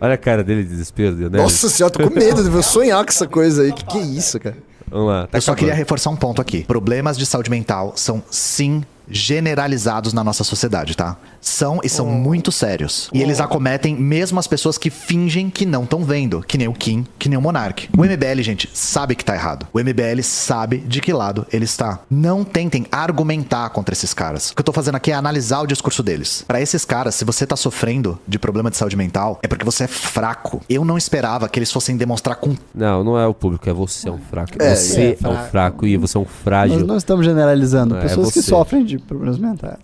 Olha 0.00 0.14
a 0.14 0.18
cara 0.18 0.42
dele 0.42 0.62
de 0.62 0.70
desespero, 0.70 1.14
né? 1.14 1.38
Nossa 1.38 1.68
senhora, 1.68 1.92
tô 1.92 2.08
com 2.08 2.14
medo 2.14 2.42
de 2.42 2.54
eu 2.54 2.62
sonhar 2.62 3.04
com 3.04 3.10
essa 3.10 3.26
coisa 3.26 3.62
aí. 3.62 3.72
Que 3.72 3.84
que 3.84 3.98
é 3.98 4.02
isso, 4.02 4.40
cara? 4.40 4.56
Vamos 4.90 5.08
lá. 5.08 5.26
Tá 5.26 5.38
Eu 5.38 5.42
só 5.42 5.52
acabando. 5.52 5.58
queria 5.58 5.74
reforçar 5.74 6.10
um 6.10 6.16
ponto 6.16 6.40
aqui. 6.40 6.64
Problemas 6.64 7.16
de 7.18 7.26
saúde 7.26 7.50
mental 7.50 7.92
são 7.96 8.22
sim 8.30 8.82
generalizados 9.08 10.12
na 10.12 10.22
nossa 10.24 10.42
sociedade, 10.44 10.96
tá? 10.96 11.16
São 11.40 11.80
e 11.82 11.88
são 11.88 12.06
muito 12.06 12.52
sérios. 12.52 13.08
E 13.12 13.22
eles 13.22 13.40
acometem 13.40 13.94
mesmo 13.94 14.38
as 14.38 14.46
pessoas 14.46 14.76
que 14.76 14.90
fingem 14.90 15.48
que 15.48 15.64
não 15.64 15.84
estão 15.84 16.04
vendo, 16.04 16.42
que 16.42 16.58
nem 16.58 16.68
o 16.68 16.72
Kim, 16.72 17.06
que 17.18 17.28
nem 17.28 17.38
o 17.38 17.40
Monark. 17.40 17.88
O 17.96 18.04
MBL, 18.04 18.42
gente, 18.42 18.68
sabe 18.72 19.14
que 19.14 19.24
tá 19.24 19.34
errado. 19.34 19.66
O 19.72 19.78
MBL 19.80 20.22
sabe 20.22 20.78
de 20.78 21.00
que 21.00 21.12
lado 21.12 21.46
ele 21.52 21.64
está. 21.64 22.00
Não 22.10 22.44
tentem 22.44 22.86
argumentar 22.90 23.68
contra 23.70 23.92
esses 23.92 24.12
caras. 24.12 24.50
O 24.50 24.54
que 24.54 24.60
eu 24.60 24.64
tô 24.64 24.72
fazendo 24.72 24.96
aqui 24.96 25.10
é 25.10 25.14
analisar 25.14 25.60
o 25.60 25.66
discurso 25.66 26.02
deles. 26.02 26.44
Pra 26.46 26.60
esses 26.60 26.84
caras, 26.84 27.14
se 27.14 27.24
você 27.24 27.46
tá 27.46 27.56
sofrendo 27.56 28.18
de 28.26 28.38
problema 28.38 28.70
de 28.70 28.76
saúde 28.76 28.96
mental, 28.96 29.38
é 29.42 29.48
porque 29.48 29.64
você 29.64 29.84
é 29.84 29.88
fraco. 29.88 30.60
Eu 30.68 30.84
não 30.84 30.98
esperava 30.98 31.48
que 31.48 31.58
eles 31.58 31.72
fossem 31.72 31.96
demonstrar 31.96 32.36
com 32.36 32.54
Não, 32.74 33.02
não 33.02 33.18
é 33.18 33.26
o 33.26 33.34
público, 33.34 33.68
é 33.68 33.72
você 33.72 34.08
é 34.08 34.12
um 34.12 34.18
fraco. 34.18 34.52
É, 34.58 34.74
você 34.74 35.18
é 35.22 35.26
é, 35.26 35.28
um 35.28 35.48
fraco 35.48 35.86
e 35.86 35.96
você 35.96 36.16
é 36.16 36.20
um 36.20 36.24
frágil. 36.24 36.78
Nós 36.78 36.86
não 36.86 36.96
estamos 36.96 37.24
generalizando. 37.24 37.96
É, 37.96 38.02
Pessoas 38.02 38.32
que 38.32 38.42
você. 38.42 38.48
sofrem 38.50 38.84
de 38.84 38.98
problemas 38.98 39.38
mentais. 39.38 39.78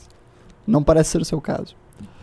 Não 0.66 0.82
parece 0.82 1.10
ser 1.10 1.20
o 1.20 1.24
seu 1.24 1.40
caso. 1.40 1.74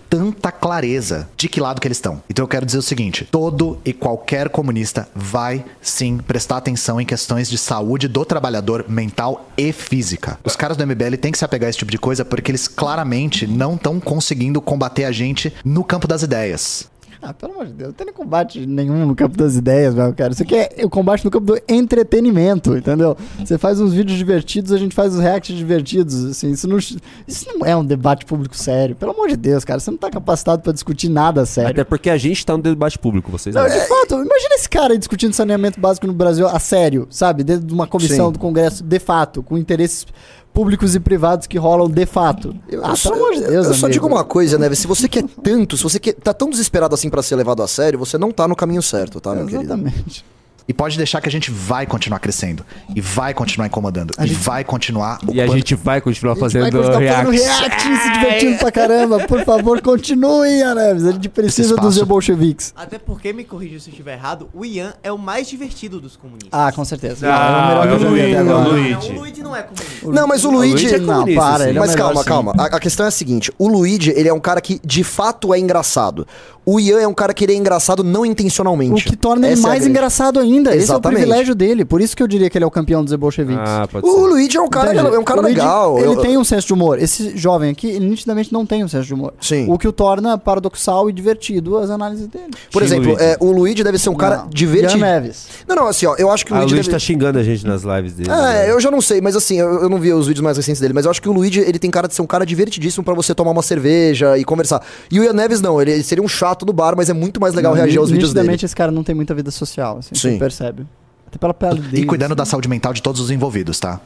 tanta 0.09 0.51
clareza 0.51 1.27
de 1.35 1.49
que 1.49 1.59
lado 1.59 1.81
que 1.81 1.87
eles 1.87 1.97
estão. 1.97 2.21
Então 2.29 2.43
eu 2.43 2.47
quero 2.47 2.67
dizer 2.67 2.77
o 2.77 2.83
seguinte: 2.83 3.27
todo 3.31 3.79
e 3.83 3.91
qualquer 3.91 4.47
comunista 4.47 5.07
vai 5.15 5.65
sim 5.81 6.17
prestar 6.19 6.57
atenção 6.57 7.01
em 7.01 7.05
questões 7.05 7.49
de 7.49 7.57
saúde 7.57 8.07
do 8.07 8.23
trabalhador 8.23 8.85
mental 8.87 9.49
e 9.57 9.71
física. 9.71 10.37
Os 10.43 10.55
caras 10.55 10.77
do 10.77 10.85
MBL 10.85 11.15
têm 11.19 11.31
que 11.31 11.37
se 11.39 11.45
apegar 11.45 11.65
a 11.65 11.69
esse 11.71 11.79
tipo 11.79 11.91
de 11.91 11.97
coisa 11.97 12.23
porque 12.23 12.51
eles 12.51 12.67
claramente 12.67 13.47
não 13.47 13.73
estão 13.73 13.99
conseguindo 13.99 14.61
combater 14.61 15.05
a 15.05 15.11
gente 15.11 15.51
no 15.65 15.83
campo 15.83 16.07
das 16.07 16.21
ideias. 16.21 16.92
Ah, 17.25 17.33
pelo 17.33 17.53
amor 17.53 17.67
de 17.67 17.71
Deus, 17.73 17.87
não 17.87 17.93
tem 17.93 18.05
nem 18.05 18.13
combate 18.13 18.65
nenhum 18.65 19.05
no 19.05 19.15
campo 19.15 19.37
das 19.37 19.55
ideias, 19.55 19.95
meu 19.95 20.13
cara. 20.13 20.33
Isso 20.33 20.43
aqui 20.43 20.55
é 20.55 20.85
o 20.85 20.89
combate 20.89 21.23
no 21.23 21.31
campo 21.31 21.45
do 21.45 21.61
entretenimento, 21.69 22.75
entendeu? 22.75 23.15
Você 23.39 23.57
faz 23.57 23.79
uns 23.79 23.93
vídeos 23.93 24.17
divertidos, 24.17 24.73
a 24.73 24.77
gente 24.77 24.93
faz 24.93 25.13
os 25.13 25.21
reacts 25.21 25.55
divertidos, 25.55 26.25
assim. 26.25 26.51
Isso 26.51 26.67
não, 26.67 26.77
isso 26.77 27.47
não 27.47 27.65
é 27.65 27.73
um 27.77 27.85
debate 27.85 28.25
público 28.25 28.57
sério. 28.57 28.93
Pelo 28.93 29.13
amor 29.13 29.29
de 29.29 29.37
Deus, 29.37 29.63
cara, 29.63 29.79
você 29.79 29.89
não 29.89 29.97
tá 29.97 30.09
capacitado 30.09 30.61
pra 30.61 30.73
discutir 30.73 31.07
nada 31.07 31.45
sério. 31.45 31.71
Até 31.71 31.85
porque 31.85 32.09
a 32.09 32.17
gente 32.17 32.45
tá 32.45 32.57
no 32.57 32.61
debate 32.61 32.99
público, 32.99 33.31
vocês 33.31 33.55
Não, 33.55 33.63
não. 33.63 33.69
de 33.69 33.87
fato, 33.87 34.15
imagina 34.15 34.55
esse 34.55 34.67
cara 34.69 34.91
aí 34.91 34.97
discutindo 34.99 35.31
saneamento 35.31 35.79
básico 35.79 36.05
no 36.05 36.13
Brasil 36.13 36.45
a 36.45 36.59
sério, 36.59 37.07
sabe? 37.09 37.45
Dentro 37.45 37.65
de 37.65 37.73
uma 37.73 37.87
comissão 37.87 38.27
Sim. 38.27 38.33
do 38.33 38.39
Congresso, 38.39 38.83
de 38.83 38.99
fato, 38.99 39.41
com 39.41 39.57
interesses 39.57 40.05
públicos 40.53 40.93
e 40.95 40.99
privados 40.99 41.47
que 41.47 41.57
rolam 41.57 41.89
de 41.89 42.05
fato. 42.05 42.55
Eu, 42.69 42.85
ah, 42.85 42.95
só, 42.95 43.11
pelo 43.11 43.25
amor 43.25 43.35
de 43.35 43.41
Deus, 43.41 43.67
eu 43.67 43.73
só 43.73 43.87
amigo. 43.87 43.89
digo 43.89 44.07
uma 44.07 44.23
coisa, 44.23 44.57
Neves. 44.57 44.79
Se 44.79 44.87
você 44.87 45.09
quer 45.09 45.23
tanto, 45.23 45.75
se 45.75 45.83
você 45.83 45.99
quer, 45.99 46.13
tá 46.13 46.33
tão 46.33 46.49
desesperado 46.49 46.93
assim 46.93 47.09
pra 47.09 47.23
ser 47.23 47.35
levado 47.35 47.63
a 47.63 47.67
sério, 47.67 47.97
você 47.97 48.17
não 48.17 48.31
tá 48.31 48.47
no 48.47 48.55
caminho 48.55 48.81
certo, 48.81 49.19
tá, 49.19 49.33
meu 49.33 49.45
querido? 49.45 49.63
Exatamente. 49.63 50.23
E 50.67 50.73
pode 50.73 50.97
deixar 50.97 51.19
que 51.19 51.27
a 51.27 51.31
gente 51.31 51.51
vai 51.51 51.85
continuar 51.85 52.19
crescendo. 52.19 52.65
E 52.95 53.01
vai 53.01 53.33
continuar 53.33 53.67
incomodando. 53.67 54.13
e 54.23 54.27
vai 54.33 54.63
continuar 54.63 55.19
E 55.31 55.41
a 55.41 55.47
gente 55.47 55.75
vai 55.75 55.99
continuar 55.99 56.35
fazendo 56.37 56.61
Vai 56.61 56.71
continuar 56.71 56.93
fazendo 57.01 57.29
react. 57.31 57.59
react, 57.67 57.81
se 58.01 58.11
divertindo 58.13 58.57
pra 58.59 58.71
caramba. 58.71 59.19
Por 59.27 59.43
favor, 59.43 59.81
continuem, 59.81 60.61
Aneves. 60.63 61.05
A 61.05 61.11
gente 61.11 61.27
precisa 61.29 61.75
dos 61.75 61.97
bolcheviques. 62.03 62.73
Até 62.77 62.97
porque, 62.97 63.33
me 63.33 63.43
corrija 63.43 63.79
se 63.79 63.89
eu 63.89 63.91
estiver 63.91 64.13
errado, 64.13 64.47
o 64.53 64.63
Ian 64.65 64.93
é 65.03 65.11
o 65.11 65.17
mais 65.17 65.47
divertido 65.49 65.99
dos 65.99 66.15
comunistas. 66.15 66.49
Ah, 66.51 66.71
com 66.71 66.85
certeza. 66.85 67.27
Ah, 67.29 67.29
é 67.29 67.63
o 67.63 67.67
melhor 67.67 67.83
é 67.83 67.97
que 67.99 68.05
o 68.05 68.09
Luigi, 68.09 68.23
até 68.23 68.31
é 68.33 68.43
o 68.43 68.49
agora. 68.57 68.69
Luigi. 68.69 68.91
Não, 68.93 69.15
o 69.15 69.19
Luigi 69.19 69.43
não 69.43 69.55
é 69.55 69.61
comunista. 69.63 70.07
Não, 70.11 70.27
mas 70.27 70.45
o 70.45 70.49
O 70.49 70.51
Luigi. 70.51 70.73
Luigi 70.73 70.95
é 70.95 70.99
Não, 70.99 71.25
para, 71.35 71.69
ele 71.69 71.77
é 71.77 71.81
o 71.81 71.85
Mas 71.85 71.95
calma, 71.95 72.21
sim. 72.23 72.27
calma. 72.29 72.53
A, 72.57 72.65
a 72.77 72.79
questão 72.79 73.05
é 73.05 73.09
a 73.09 73.11
seguinte: 73.11 73.51
o 73.57 73.67
Luigi, 73.67 74.11
ele 74.15 74.29
é 74.29 74.33
um 74.33 74.39
cara 74.39 74.61
que 74.61 74.79
de 74.83 75.03
fato 75.03 75.53
é 75.53 75.59
engraçado. 75.59 76.25
O 76.65 76.79
Ian 76.79 77.01
é 77.01 77.07
um 77.07 77.13
cara 77.13 77.33
que 77.33 77.43
ele 77.43 77.51
é 77.51 77.57
engraçado 77.57 78.05
não 78.05 78.21
O 78.21 78.25
intencionalmente. 78.25 79.03
que 79.03 79.17
torna 79.17 79.47
ele 79.47 79.53
Essa 79.55 79.63
é 79.63 79.65
a 79.65 79.67
mais 79.67 79.79
grande- 79.81 79.91
engraçado 79.97 80.39
ainda. 80.39 80.52
Esse 80.61 80.69
é 80.69 80.71
o 80.71 80.83
Exatamente. 80.83 81.19
privilégio 81.21 81.55
dele. 81.55 81.85
Por 81.85 82.01
isso 82.01 82.15
que 82.15 82.21
eu 82.23 82.27
diria 82.27 82.49
que 82.49 82.57
ele 82.57 82.63
é 82.65 82.67
o 82.67 82.71
campeão 82.71 83.03
dos 83.03 83.13
bolcheviques. 83.15 83.63
Ah, 83.67 83.87
pode 83.91 84.05
O 84.07 84.11
ser. 84.13 84.19
Luigi 84.27 84.57
é 84.57 84.61
um 84.61 84.69
cara, 84.69 84.93
é 84.93 85.19
um 85.19 85.23
cara 85.23 85.39
O 85.39 85.43
Luigi, 85.43 85.57
legal. 85.59 85.97
Ele 85.99 86.07
Eu- 86.07 86.17
tem 86.21 86.37
um 86.37 86.43
senso 86.43 86.67
de 86.67 86.73
humor. 86.73 86.99
Esse 87.01 87.35
jovem 87.37 87.69
aqui, 87.71 87.87
ele 87.87 88.05
nitidamente 88.07 88.51
não 88.53 88.65
tem 88.65 88.83
um 88.83 88.87
senso 88.87 89.05
de 89.07 89.13
humor. 89.13 89.33
Sim. 89.41 89.65
O 89.69 89.77
que 89.77 89.87
o 89.87 89.91
torna 89.91 90.37
paradoxal 90.37 91.09
e 91.09 91.13
divertido 91.13 91.77
as 91.77 91.89
análises 91.89 92.27
dele. 92.27 92.45
Por 92.71 92.81
Sim, 92.81 92.85
exemplo, 92.85 93.09
Luigi. 93.11 93.23
é, 93.23 93.37
o 93.39 93.51
Luigi 93.51 93.83
deve 93.83 93.97
ser 93.97 94.09
um 94.09 94.15
cara 94.15 94.37
Não. 94.37 94.49
divertido. 94.49 94.99
Ian 94.99 95.05
Neves. 95.13 95.47
Não, 95.67 95.75
não, 95.75 95.87
assim, 95.87 96.05
ó, 96.05 96.15
eu 96.17 96.29
acho 96.29 96.45
que 96.45 96.51
o 96.51 96.55
Ah, 96.55 96.59
o 96.59 96.61
Luigi. 96.61 96.75
Luigi 96.75 96.89
deve- 96.89 96.95
tá 96.95 96.99
xingando 96.99 97.39
a 97.39 97.43
gente 97.43 97.65
nas 97.65 97.83
lives 97.83 98.13
dele. 98.13 98.29
É, 98.29 98.35
né? 98.35 98.71
eu 98.71 98.79
já 98.79 98.91
não 98.91 99.01
sei, 99.01 99.21
mas 99.21 99.35
assim, 99.35 99.59
eu, 99.59 99.81
eu 99.83 99.89
não 99.89 99.97
vi 99.99 100.13
os 100.13 100.27
vídeos 100.27 100.43
mais 100.43 100.57
recentes 100.57 100.79
dele, 100.81 100.93
mas 100.93 101.05
eu 101.05 101.11
acho 101.11 101.21
que 101.21 101.29
o 101.29 101.33
Luigi, 101.33 101.59
ele 101.61 101.79
tem 101.79 101.89
cara 101.89 102.07
de 102.07 102.13
ser 102.15 102.21
um 102.21 102.27
cara 102.27 102.45
divertidíssimo 102.45 103.03
pra 103.03 103.13
você 103.13 103.33
tomar 103.33 103.51
uma 103.51 103.61
cerveja 103.61 104.37
e 104.37 104.43
conversar. 104.43 104.81
E 105.11 105.19
o 105.19 105.23
Ian 105.23 105.33
Neves 105.33 105.61
não, 105.61 105.81
ele 105.81 106.01
seria 106.03 106.23
um 106.23 106.27
chato 106.27 106.65
no 106.65 106.73
bar, 106.73 106.93
mas 106.95 107.09
é 107.09 107.13
muito 107.13 107.39
mais 107.39 107.53
legal 107.53 107.71
Não, 107.73 107.77
reagir 107.81 107.97
aos 107.99 108.09
vídeos 108.09 108.31
dele. 108.33 108.41
Nitidamente 108.43 108.65
esse 108.65 108.75
cara 108.75 108.91
não 108.91 109.03
tem 109.03 109.15
muita 109.15 109.33
vida 109.33 109.51
social, 109.51 109.97
assim, 109.99 110.15
Sim. 110.15 110.37
Percebe. 110.43 110.85
Até 111.27 111.37
pela 111.37 111.53
pele 111.53 111.79
dele. 111.79 112.03
E 112.03 112.05
cuidando 112.05 112.35
da 112.35 112.43
assim. 112.43 112.51
saúde 112.51 112.67
mental 112.67 112.93
de 112.93 113.01
todos 113.01 113.21
os 113.21 113.31
envolvidos, 113.31 113.79
tá? 113.79 114.01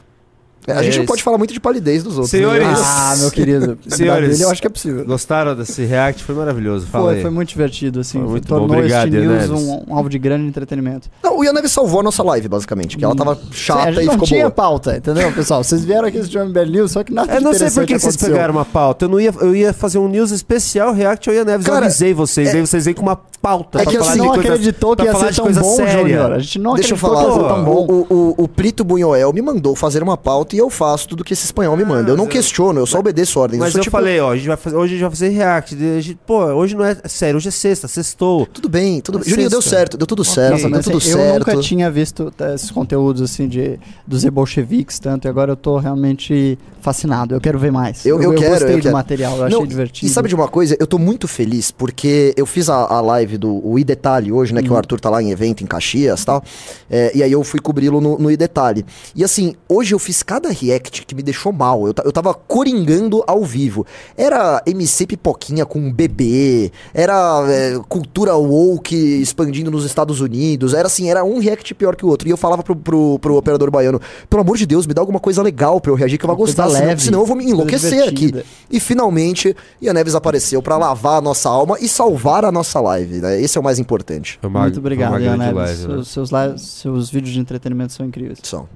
É, 0.68 0.72
a 0.72 0.82
gente 0.82 0.94
não 0.96 1.02
Esse- 1.02 1.06
pode 1.08 1.22
falar 1.22 1.38
muito 1.38 1.52
de 1.52 1.60
palidez 1.60 2.02
dos 2.02 2.14
outros. 2.14 2.30
Senhores, 2.30 2.66
né? 2.66 2.74
Ah, 2.78 3.14
meu 3.18 3.30
querido. 3.32 3.78
Senhores, 3.88 4.30
Dele 4.30 4.42
eu 4.44 4.50
acho 4.50 4.60
que 4.60 4.66
é 4.66 4.70
possível. 4.70 5.04
Gostaram 5.04 5.54
desse 5.56 5.84
react? 5.84 6.22
Foi 6.22 6.34
maravilhoso. 6.34 6.86
Fala 6.86 7.06
Foi, 7.06 7.14
aí. 7.16 7.22
foi 7.22 7.30
muito 7.30 7.48
divertido, 7.48 8.00
assim. 8.00 8.18
Foi 8.20 8.28
muito 8.28 8.48
bom. 8.48 8.58
tornou 8.58 8.76
Obrigado, 8.76 9.08
este 9.14 9.26
news 9.26 9.50
um, 9.50 9.84
um 9.88 9.96
alvo 9.96 10.08
de 10.08 10.18
grande 10.18 10.46
entretenimento. 10.46 11.08
Não, 11.22 11.38
o 11.38 11.44
Ian 11.44 11.52
Neves 11.52 11.72
salvou 11.72 12.00
a 12.00 12.02
nossa 12.02 12.22
live, 12.22 12.48
basicamente, 12.48 12.96
que 12.96 13.04
ela 13.04 13.16
tava 13.16 13.34
Sim, 13.34 13.40
a 13.50 13.54
chata 13.54 13.92
gente 13.92 14.02
e 14.02 14.06
não 14.06 14.12
ficou 14.14 14.28
tinha 14.28 14.40
boa. 14.42 14.50
pauta, 14.50 14.96
entendeu, 14.96 15.32
pessoal? 15.32 15.62
Vocês 15.64 15.84
vieram 15.84 16.06
aqui 16.08 16.18
assistir 16.18 16.38
o 16.38 16.44
MBL 16.46 16.70
News, 16.70 16.92
só 16.92 17.02
que 17.04 17.12
nada 17.12 17.32
Eu 17.32 17.38
de 17.38 17.44
não 17.44 17.52
sei 17.54 17.70
por 17.70 17.86
que 17.86 17.98
vocês 17.98 18.16
pegaram 18.16 18.52
uma 18.54 18.64
pauta. 18.64 19.04
Eu, 19.04 19.08
não 19.08 19.20
ia, 19.20 19.32
eu 19.40 19.54
ia 19.54 19.72
fazer 19.72 19.98
um 19.98 20.08
news 20.08 20.30
especial 20.30 20.92
react 20.92 21.28
ao 21.28 21.34
Ian 21.34 21.44
Neves. 21.44 21.66
Cara, 21.66 21.80
eu 21.80 21.84
avisei 21.84 22.12
vocês. 22.14 22.54
Aí 22.54 22.60
vocês 22.60 22.84
vêm 22.84 22.94
com 22.94 23.02
uma 23.02 23.16
pauta. 23.40 23.78
é 23.80 23.82
pra 23.84 23.90
que 23.92 23.96
assim, 23.98 24.12
de 24.12 24.18
não 24.18 24.28
coisa- 24.34 24.40
acreditou 24.48 24.96
que 24.96 25.02
ia 25.04 25.12
falar 25.12 25.32
ser 25.32 25.42
tão 25.42 25.52
bom. 25.52 25.76
Júnior. 25.88 26.32
A 26.32 26.38
gente 26.40 26.58
não 26.58 26.74
Deixa 26.74 26.92
eu 26.92 26.96
acreditou 26.96 26.98
falar, 26.98 27.20
que 27.24 27.28
ia 27.28 27.48
ser 27.48 27.54
tão 27.54 27.64
bom. 27.64 27.86
o, 27.88 28.06
o, 28.38 28.44
o 28.44 28.48
Prito 28.48 28.82
Bunhoel 28.84 29.32
me 29.32 29.40
mandou 29.42 29.76
fazer 29.76 30.02
uma 30.02 30.16
pauta 30.16 30.56
eu 30.58 30.68
faço 30.70 31.08
tudo 31.08 31.24
que 31.24 31.32
esse 31.32 31.44
espanhol 31.44 31.76
me 31.76 31.84
manda. 31.84 32.10
Eu 32.10 32.16
não 32.16 32.26
questiono, 32.26 32.80
eu 32.80 32.86
só 32.86 32.98
obedeço 32.98 33.38
ordens. 33.40 33.58
Mas 33.60 33.72
sou 33.72 33.80
eu 33.80 33.84
tipo- 33.84 33.96
falei, 33.96 34.18
ó, 34.20 34.32
a 34.32 34.36
gente 34.36 34.48
vai 34.48 34.56
fazer, 34.56 34.76
hoje 34.76 34.92
a 34.92 34.96
gente 34.96 35.00
vai 35.02 35.10
fazer 35.10 35.28
react. 35.28 35.76
Gente- 36.00 36.18
pô, 36.26 36.44
hoje 36.46 36.76
não 36.76 36.84
é 36.84 36.96
sério, 37.06 37.36
hoje 37.36 37.48
é 37.48 37.50
sexta, 37.52 37.88
sextou. 37.88 38.46
Tudo 38.46 38.68
bem, 38.68 39.00
tudo 39.00 39.18
É 39.18 39.20
bem. 39.22 39.30
Juninho, 39.30 39.50
deu 39.50 39.62
certo, 39.62 39.96
deu 39.96 40.06
tudo 40.06 40.24
certo, 40.24 40.52
Nossa, 40.52 40.62
deu 40.62 40.70
mas 40.70 40.84
tudo 40.84 40.98
assim, 40.98 41.12
certo. 41.12 41.32
eu 41.34 41.38
nunca 41.38 41.56
tinha 41.58 41.90
visto 41.90 42.30
tá, 42.30 42.54
esses 42.54 42.70
conteúdos 42.70 43.22
assim 43.22 43.48
de 43.48 43.78
dos 44.06 44.24
bolcheviques 44.24 44.98
tanto 44.98 45.26
e 45.26 45.28
agora 45.28 45.52
eu 45.52 45.56
tô 45.56 45.78
realmente 45.78 46.58
fascinado. 46.80 47.34
Eu 47.34 47.40
quero 47.40 47.58
ver 47.58 47.70
mais. 47.72 48.04
Eu, 48.06 48.20
eu, 48.22 48.32
quero, 48.34 48.50
gostei 48.50 48.72
eu 48.74 48.78
do 48.78 48.82
quero. 48.82 48.94
material, 48.94 49.36
eu 49.38 49.44
achei 49.44 49.58
Não, 49.58 49.66
divertido. 49.66 50.06
E 50.06 50.08
sabe 50.14 50.28
de 50.28 50.34
uma 50.34 50.48
coisa? 50.48 50.76
Eu 50.78 50.86
tô 50.86 50.98
muito 50.98 51.26
feliz 51.28 51.70
porque 51.70 52.32
eu 52.36 52.46
fiz 52.46 52.68
a, 52.68 52.74
a 52.76 53.00
live 53.00 53.36
do 53.36 53.60
o 53.66 53.78
iDetalhe 53.78 54.30
hoje, 54.32 54.54
né? 54.54 54.62
Que 54.62 54.68
o 54.68 54.72
Uhum. 54.72 54.78
Arthur 54.78 55.00
tá 55.00 55.10
lá 55.10 55.22
em 55.22 55.30
evento 55.30 55.62
em 55.62 55.66
Caxias 55.66 56.22
e 56.22 56.26
tal. 56.26 56.42
É, 56.90 57.12
e 57.16 57.22
aí 57.22 57.32
eu 57.32 57.42
fui 57.42 57.60
cobri-lo 57.60 58.00
no, 58.00 58.18
no 58.18 58.30
iDetalhe. 58.30 58.84
E 59.14 59.24
assim, 59.24 59.54
hoje 59.68 59.94
eu 59.94 59.98
fiz 59.98 60.22
cada 60.22 60.47
react 60.50 61.04
que 61.06 61.14
me 61.14 61.22
deixou 61.22 61.52
mal. 61.52 61.86
Eu, 61.86 61.94
eu 62.04 62.12
tava 62.12 62.32
coringando 62.34 63.22
ao 63.26 63.44
vivo. 63.44 63.86
Era 64.16 64.62
MC 64.66 65.06
Pipoquinha 65.06 65.64
com 65.66 65.78
um 65.78 65.92
bebê, 65.92 66.70
era 66.92 67.44
é, 67.48 67.78
cultura 67.88 68.34
woke 68.36 68.94
expandindo 68.96 69.70
nos 69.70 69.84
Estados 69.84 70.20
Unidos. 70.20 70.74
Era 70.74 70.86
assim, 70.86 71.08
era 71.10 71.24
um 71.24 71.38
react 71.38 71.74
pior 71.74 71.94
que 71.96 72.04
o 72.04 72.08
outro. 72.08 72.28
E 72.28 72.30
eu 72.30 72.36
falava 72.36 72.62
pro, 72.62 72.74
pro, 72.76 73.18
pro 73.18 73.36
operador 73.36 73.70
baiano: 73.70 74.00
pelo 74.28 74.42
amor 74.42 74.56
de 74.56 74.66
Deus, 74.66 74.86
me 74.86 74.94
dá 74.94 75.00
alguma 75.02 75.20
coisa 75.20 75.42
legal 75.42 75.80
pra 75.80 75.90
eu 75.90 75.94
reagir 75.96 76.18
que 76.18 76.24
eu 76.24 76.28
vou 76.28 76.36
gostar. 76.36 76.68
Senão, 76.68 76.86
leve, 76.86 77.02
senão 77.02 77.20
eu 77.20 77.26
vou 77.26 77.36
me 77.36 77.44
enlouquecer 77.44 78.08
aqui. 78.08 78.32
E 78.70 78.80
finalmente, 78.80 79.54
Ian 79.80 79.92
Neves 79.94 80.14
apareceu 80.14 80.60
pra 80.62 80.76
lavar 80.76 81.18
a 81.18 81.20
nossa 81.20 81.48
alma 81.48 81.76
e 81.80 81.88
salvar 81.88 82.44
a 82.44 82.52
nossa 82.52 82.80
live. 82.80 83.18
Né? 83.20 83.40
Esse 83.40 83.56
é 83.56 83.60
o 83.60 83.64
mais 83.64 83.78
importante. 83.78 84.38
Uma- 84.42 84.62
Muito 84.62 84.78
obrigado, 84.78 85.20
Ian 85.20 85.36
Neves. 85.36 85.54
live, 85.54 85.80
né? 85.82 85.94
seus, 85.94 86.08
seus, 86.08 86.30
lives- 86.30 86.62
seus 86.62 87.10
vídeos 87.10 87.32
de 87.32 87.40
entretenimento 87.40 87.92
são 87.92 88.04
incríveis. 88.06 88.38
São. 88.42 88.68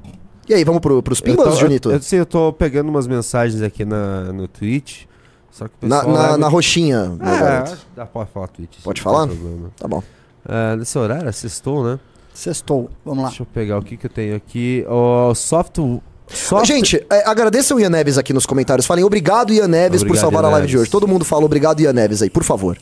E 0.49 0.55
aí, 0.55 0.65
vamos 0.65 0.81
pro, 0.81 1.03
pros 1.03 1.21
pimbas, 1.21 1.57
Junito? 1.59 1.91
Eu, 1.91 1.95
eu, 1.95 2.03
sim, 2.03 2.17
eu 2.17 2.27
tô 2.27 2.53
pegando 2.53 2.89
umas 2.89 3.07
mensagens 3.07 3.63
aqui 3.63 3.85
na, 3.85 4.33
no 4.33 4.49
Twitch. 4.49 5.03
Só 5.51 5.69
que 5.69 5.75
o 5.83 5.89
Na, 5.89 6.03
na, 6.03 6.39
na 6.39 6.49
roxinha, 6.49 7.11
meu 7.21 7.29
É, 7.29 7.39
garoto. 7.41 7.79
dá, 7.95 8.07
pode 8.07 8.31
falar 8.31 8.49
Twitch. 8.49 8.79
Pode 8.83 9.01
falar? 9.01 9.29
Tá 9.79 9.87
bom. 9.87 10.03
É, 10.49 10.77
nesse 10.77 10.99
horário, 10.99 11.33
sextou, 11.33 11.85
né? 11.85 11.99
Sextou, 12.35 12.91
vamos 13.05 13.23
lá. 13.25 13.29
Deixa 13.29 13.43
eu 13.43 13.47
pegar 13.47 13.79
o 13.79 13.83
que 13.83 13.97
que 13.97 14.07
eu 14.07 14.11
tenho 14.11 14.35
aqui. 14.35 14.85
O 14.89 15.35
soft... 15.35 15.77
soft... 16.29 16.67
Gente, 16.67 17.05
é, 17.11 17.29
agradeçam 17.29 17.77
o 17.77 17.81
Ian 17.81 17.91
Neves 17.91 18.17
aqui 18.19 18.33
nos 18.33 18.47
comentários. 18.47 18.87
Falem 18.87 19.05
obrigado, 19.05 19.53
Ian 19.53 19.69
Neves, 19.69 20.01
por 20.03 20.07
Obrigado, 20.09 20.21
salvar 20.23 20.43
Ian 20.43 20.49
a 20.49 20.53
live 20.53 20.67
de 20.67 20.73
Neves. 20.73 20.83
hoje. 20.83 20.91
Todo 20.91 21.07
mundo 21.07 21.25
fala 21.25 21.45
obrigado, 21.45 21.81
Ian 21.81 21.93
Neves 21.93 22.23
aí, 22.23 22.31
por 22.31 22.43
favor. 22.43 22.79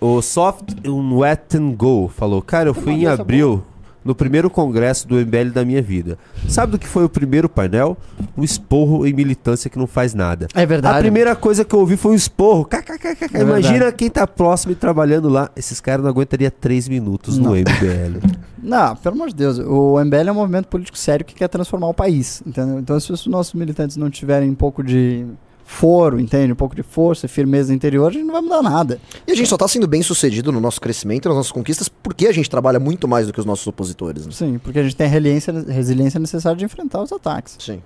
O 0.00 0.20
Soft 0.20 0.64
Wet 0.84 1.56
and 1.56 1.74
Go 1.76 2.10
falou: 2.14 2.42
Cara, 2.42 2.68
eu 2.70 2.74
fui 2.74 2.94
em 2.94 3.06
abril 3.06 3.62
no 4.04 4.14
primeiro 4.14 4.48
congresso 4.48 5.06
do 5.06 5.16
MBL 5.16 5.50
da 5.52 5.64
minha 5.64 5.82
vida. 5.82 6.18
Sabe 6.48 6.72
do 6.72 6.78
que 6.78 6.86
foi 6.86 7.04
o 7.04 7.08
primeiro 7.08 7.48
painel? 7.48 7.96
Um 8.36 8.42
esporro 8.42 9.06
em 9.06 9.12
militância 9.12 9.68
que 9.68 9.78
não 9.78 9.86
faz 9.86 10.14
nada. 10.14 10.48
É 10.54 10.64
verdade. 10.64 10.98
A 10.98 11.00
primeira 11.00 11.36
coisa 11.36 11.64
que 11.64 11.74
eu 11.74 11.80
ouvi 11.80 11.96
foi 11.96 12.12
um 12.12 12.14
esporro. 12.14 12.64
KKKK. 12.64 13.36
É 13.36 13.42
Imagina 13.42 13.72
verdade. 13.72 13.96
quem 13.96 14.10
tá 14.10 14.26
próximo 14.26 14.72
e 14.72 14.74
trabalhando 14.74 15.28
lá. 15.28 15.50
Esses 15.54 15.80
caras 15.80 16.02
não 16.02 16.10
aguentariam 16.10 16.50
três 16.60 16.88
minutos 16.88 17.36
Não. 17.38 17.50
no 17.50 17.56
MBL. 17.56 18.20
Não, 18.62 18.94
pelo 18.96 19.14
amor 19.14 19.28
de 19.28 19.34
Deus. 19.36 19.58
O 19.58 19.98
MBL 20.04 20.28
é 20.28 20.32
um 20.32 20.34
movimento 20.34 20.68
político 20.68 20.98
sério 20.98 21.24
que 21.24 21.34
quer 21.34 21.48
transformar 21.48 21.88
o 21.88 21.94
país, 21.94 22.42
entendeu? 22.46 22.78
Então, 22.78 22.98
se 23.00 23.10
os 23.10 23.26
nossos 23.26 23.54
militantes 23.54 23.96
não 23.96 24.10
tiverem 24.10 24.50
um 24.50 24.54
pouco 24.54 24.82
de 24.82 25.24
foro, 25.70 26.18
entende? 26.18 26.52
Um 26.52 26.56
pouco 26.56 26.74
de 26.74 26.82
força 26.82 27.26
e 27.26 27.28
firmeza 27.28 27.72
interior, 27.72 28.08
a 28.08 28.12
gente 28.12 28.24
não 28.24 28.32
vai 28.32 28.42
mudar 28.42 28.60
nada. 28.60 29.00
E 29.26 29.32
a 29.32 29.34
gente 29.34 29.48
só 29.48 29.56
tá 29.56 29.68
sendo 29.68 29.86
bem 29.86 30.02
sucedido 30.02 30.50
no 30.50 30.60
nosso 30.60 30.80
crescimento, 30.80 31.28
nas 31.28 31.36
nossas 31.36 31.52
conquistas, 31.52 31.88
porque 31.88 32.26
a 32.26 32.32
gente 32.32 32.50
trabalha 32.50 32.80
muito 32.80 33.06
mais 33.06 33.28
do 33.28 33.32
que 33.32 33.38
os 33.38 33.46
nossos 33.46 33.66
opositores. 33.66 34.26
né? 34.26 34.32
Sim, 34.32 34.58
porque 34.58 34.80
a 34.80 34.82
gente 34.82 34.96
tem 34.96 35.06
a 35.06 35.10
resiliência, 35.10 35.52
resiliência 35.52 36.18
necessária 36.18 36.58
de 36.58 36.64
enfrentar 36.64 37.00
os 37.00 37.12
ataques. 37.12 37.56
Sim. 37.58 37.80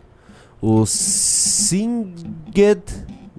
O 0.63 0.87
Singed 0.87 2.83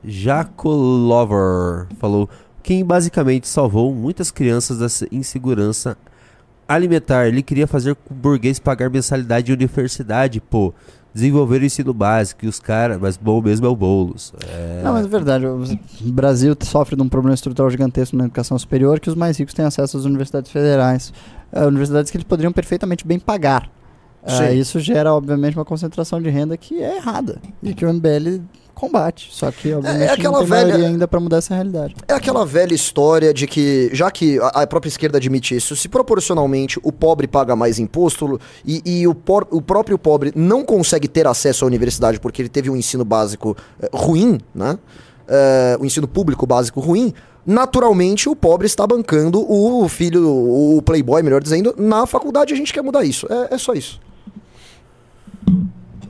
Jacolover 0.06 1.88
falou: 2.00 2.30
quem 2.62 2.86
basicamente 2.86 3.48
salvou 3.48 3.94
muitas 3.94 4.30
crianças 4.30 4.78
da 4.78 4.88
insegurança 5.12 5.98
alimentar. 6.68 7.28
Ele 7.28 7.42
queria 7.42 7.68
fazer 7.68 7.92
o 7.92 7.98
burguês 8.14 8.60
pagar 8.60 8.90
mensalidade 8.90 9.48
de 9.48 9.54
universidade, 9.54 10.40
pô. 10.40 10.74
Desenvolver 11.16 11.62
o 11.62 11.66
ensino 11.66 11.94
básico 11.94 12.44
e 12.44 12.48
os 12.50 12.60
caras, 12.60 13.00
mas 13.00 13.16
bom 13.16 13.42
mesmo 13.42 13.66
é 13.66 13.70
o 13.70 13.76
Boulos. 13.76 14.34
É... 14.50 14.82
Não, 14.84 14.92
mas 14.92 15.06
é 15.06 15.08
verdade. 15.08 15.46
O 15.46 15.66
Brasil 16.12 16.54
sofre 16.62 16.94
de 16.94 17.02
um 17.02 17.08
problema 17.08 17.34
estrutural 17.34 17.72
gigantesco 17.72 18.18
na 18.18 18.26
educação 18.26 18.60
superior 18.60 19.00
que 19.00 19.10
os 19.10 19.16
mais 19.16 19.38
ricos 19.38 19.54
têm 19.54 19.64
acesso 19.64 19.96
às 19.96 20.04
universidades 20.04 20.52
federais. 20.52 21.14
universidades 21.54 22.12
que 22.12 22.18
eles 22.18 22.28
poderiam 22.28 22.52
perfeitamente 22.52 23.08
bem 23.08 23.18
pagar. 23.18 23.72
Sim. 24.28 24.60
isso 24.60 24.80
gera, 24.80 25.14
obviamente, 25.14 25.56
uma 25.56 25.64
concentração 25.64 26.22
de 26.22 26.30
renda 26.30 26.58
que 26.58 26.82
é 26.82 26.98
errada 26.98 27.40
e 27.64 27.74
que 27.74 27.86
o 27.86 27.94
MBL 27.94 28.42
combate. 28.76 29.30
Só 29.32 29.50
que, 29.52 29.74
obviamente, 29.74 30.10
aquela 30.12 30.40
não 30.42 30.48
tem 30.48 30.50
velha- 30.50 30.88
ainda 30.88 31.08
para 31.08 31.20
mudar 31.20 31.38
essa 31.38 31.56
realidade. 31.56 31.96
É 32.08 32.14
aquela 32.14 32.46
velha 32.46 32.74
história 32.76 33.34
de 33.34 33.48
que, 33.48 33.90
já 33.94 34.12
que 34.12 34.38
a, 34.40 34.48
a 34.64 34.68
própria 34.68 34.90
esquerda 34.90 35.18
admite 35.18 35.56
isso, 35.56 35.76
se 35.76 35.88
proporcionalmente 35.90 36.80
o 36.84 36.92
pobre 36.92 37.28
paga 37.28 37.56
mais 37.56 37.80
imposto 37.80 38.40
e, 38.66 38.82
e 38.86 39.08
o, 39.08 39.16
por- 39.16 39.48
o 39.50 39.62
próprio 39.62 39.98
pobre 39.98 40.32
não 40.36 40.64
consegue 40.64 41.08
ter 41.08 41.26
acesso 41.26 41.66
à 41.66 41.68
universidade 41.68 42.20
porque 42.20 42.42
ele 42.42 42.50
teve 42.50 42.70
um 42.70 42.76
ensino 42.76 43.04
básico 43.06 43.56
eh, 43.82 43.90
ruim, 43.94 44.40
né? 44.54 44.78
Eh, 45.28 45.78
o 45.80 45.86
ensino 45.86 46.08
público 46.08 46.46
básico 46.46 46.80
ruim, 46.80 47.14
naturalmente 47.46 48.28
o 48.28 48.36
pobre 48.36 48.66
está 48.68 48.86
bancando 48.86 49.40
o 49.50 49.88
filho, 49.88 50.28
o 50.28 50.82
playboy, 50.82 51.22
melhor 51.24 51.42
dizendo, 51.42 51.74
na 51.78 52.06
faculdade 52.06 52.54
a 52.54 52.58
gente 52.58 52.74
quer 52.74 52.82
mudar 52.84 53.04
isso. 53.04 53.28
É, 53.32 53.56
é 53.56 53.58
só 53.58 53.74
isso. 53.74 54.00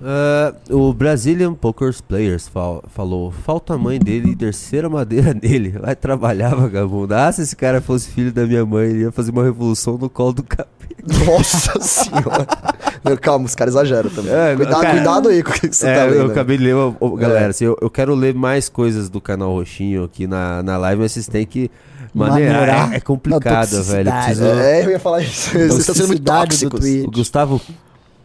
Ah, 0.08 0.54
o 0.70 0.94
Brazilian 0.94 1.56
Poker 1.56 1.92
Players 2.08 2.48
fal- 2.48 2.84
falou: 2.90 3.32
falta 3.32 3.74
a 3.74 3.78
mãe 3.78 3.98
dele 3.98 4.32
e 4.32 4.36
terceira 4.36 4.88
madeira 4.88 5.34
nele. 5.42 5.70
Vai 5.80 5.96
trabalhar, 5.96 6.54
vagabundo. 6.54 7.16
Ah, 7.16 7.32
se 7.32 7.42
esse 7.42 7.56
cara 7.56 7.82
fosse 7.82 8.10
filho 8.10 8.32
da 8.32 8.46
minha 8.46 8.64
mãe, 8.66 8.88
ele 8.90 9.00
ia 9.02 9.12
fazer 9.12 9.32
uma 9.32 9.44
revolução 9.44 9.98
no 9.98 10.08
colo 10.10 10.34
do 10.34 10.44
capeta. 10.44 10.76
Nossa 11.26 11.80
senhora. 11.82 12.46
Não, 13.04 13.16
calma, 13.18 13.46
os 13.46 13.54
caras 13.56 13.74
exageram 13.76 14.10
também. 14.10 14.32
É, 14.34 14.56
Cuidado, 14.56 14.82
cara, 14.82 14.94
cuidado 14.96 15.30
aí 15.30 15.44
com 15.44 15.52
o 15.52 15.54
que 15.54 15.74
você 15.74 15.88
é, 15.88 15.96
tá 15.96 16.04
lendo. 16.06 16.16
Eu 16.16 16.26
acabei 16.28 16.58
de 16.58 16.64
ler, 16.64 16.76
ô, 16.76 17.16
galera, 17.16 17.46
É. 17.46 17.50
assim, 17.50 17.66
eu, 17.66 17.78
eu 17.82 17.90
quero 17.90 18.16
ler 18.16 18.34
mais 18.34 18.68
coisas 18.70 19.10
do 19.10 19.22
canal 19.22 19.52
Roxinho 19.54 20.04
aqui 20.04 20.26
na, 20.26 20.64
na 20.64 20.78
live, 20.78 21.02
mas 21.04 21.12
vocês 21.12 21.28
têm 21.28 21.46
que 21.46 21.70
maneirar. 22.14 22.94
É, 22.94 22.98
é 22.98 23.00
complicado, 23.00 23.84
velho. 23.84 24.12
Preciso... 24.12 24.46
É, 24.46 24.86
eu 24.86 24.90
ia 24.92 25.00
falar 25.00 25.22
isso. 25.22 25.52
Vocês 25.52 25.78
estão 25.80 25.94
sendo 25.96 26.08
muito 26.08 26.24
tóxicos. 26.24 26.86
O 27.06 27.12
Gustavo 27.12 27.62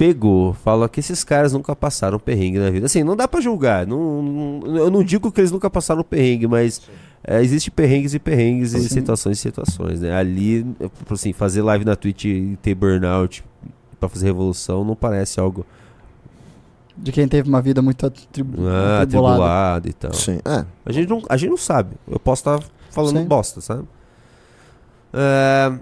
pegou, 0.01 0.55
fala 0.55 0.89
que 0.89 0.99
esses 0.99 1.23
caras 1.23 1.53
nunca 1.53 1.77
passaram 1.77 2.19
perrengue 2.19 2.59
na 2.59 2.71
vida. 2.71 2.87
Assim, 2.87 3.05
não 3.05 3.15
dá 3.15 3.29
pra 3.29 3.39
julgar. 3.39 3.87
Não, 3.87 4.23
não- 4.23 4.77
eu 4.79 4.91
não 4.91 5.05
digo 5.05 5.31
que 5.31 5.39
eles 5.43 5.53
nunca 5.53 5.69
passaram 5.69 6.03
perrengue, 6.03 6.47
mas 6.47 6.81
é, 7.23 7.43
existe 7.43 7.71
perrengues 7.71 8.15
e 8.15 8.19
perrengues 8.19 8.73
e 8.73 8.81
Sim. 8.81 8.89
situações 8.89 9.37
e 9.37 9.41
situações, 9.43 10.01
né? 10.01 10.11
Ali, 10.17 10.65
assim, 11.11 11.35
fazer 11.35 11.61
live 11.61 11.85
na 11.85 11.95
Twitch 11.97 12.25
e 12.25 12.59
ter 12.63 12.75
burnout 12.75 13.45
pra 14.01 14.09
fazer 14.09 14.25
revolução 14.25 14.83
não 14.87 14.97
parece 14.97 15.39
algo 15.39 15.67
De 16.97 17.13
quem 17.13 17.29
teve 17.29 17.47
uma 17.47 17.61
vida 17.61 17.83
muito 17.83 18.07
atribu 18.07 18.67
ah, 18.67 19.03
atribulada. 19.03 19.87
e 19.87 19.93
tal. 19.93 20.15
Sim, 20.15 20.39
é. 20.47 20.65
A 20.87 20.93
gente 20.93 21.11
não, 21.11 21.23
a 21.29 21.37
gente 21.37 21.51
não 21.51 21.59
sabe. 21.59 21.95
Eu 22.11 22.19
posso 22.19 22.41
estar 22.41 22.67
falando 22.91 23.19
Sim. 23.19 23.27
bosta, 23.27 23.61
sabe? 23.61 23.85
É... 25.13 25.73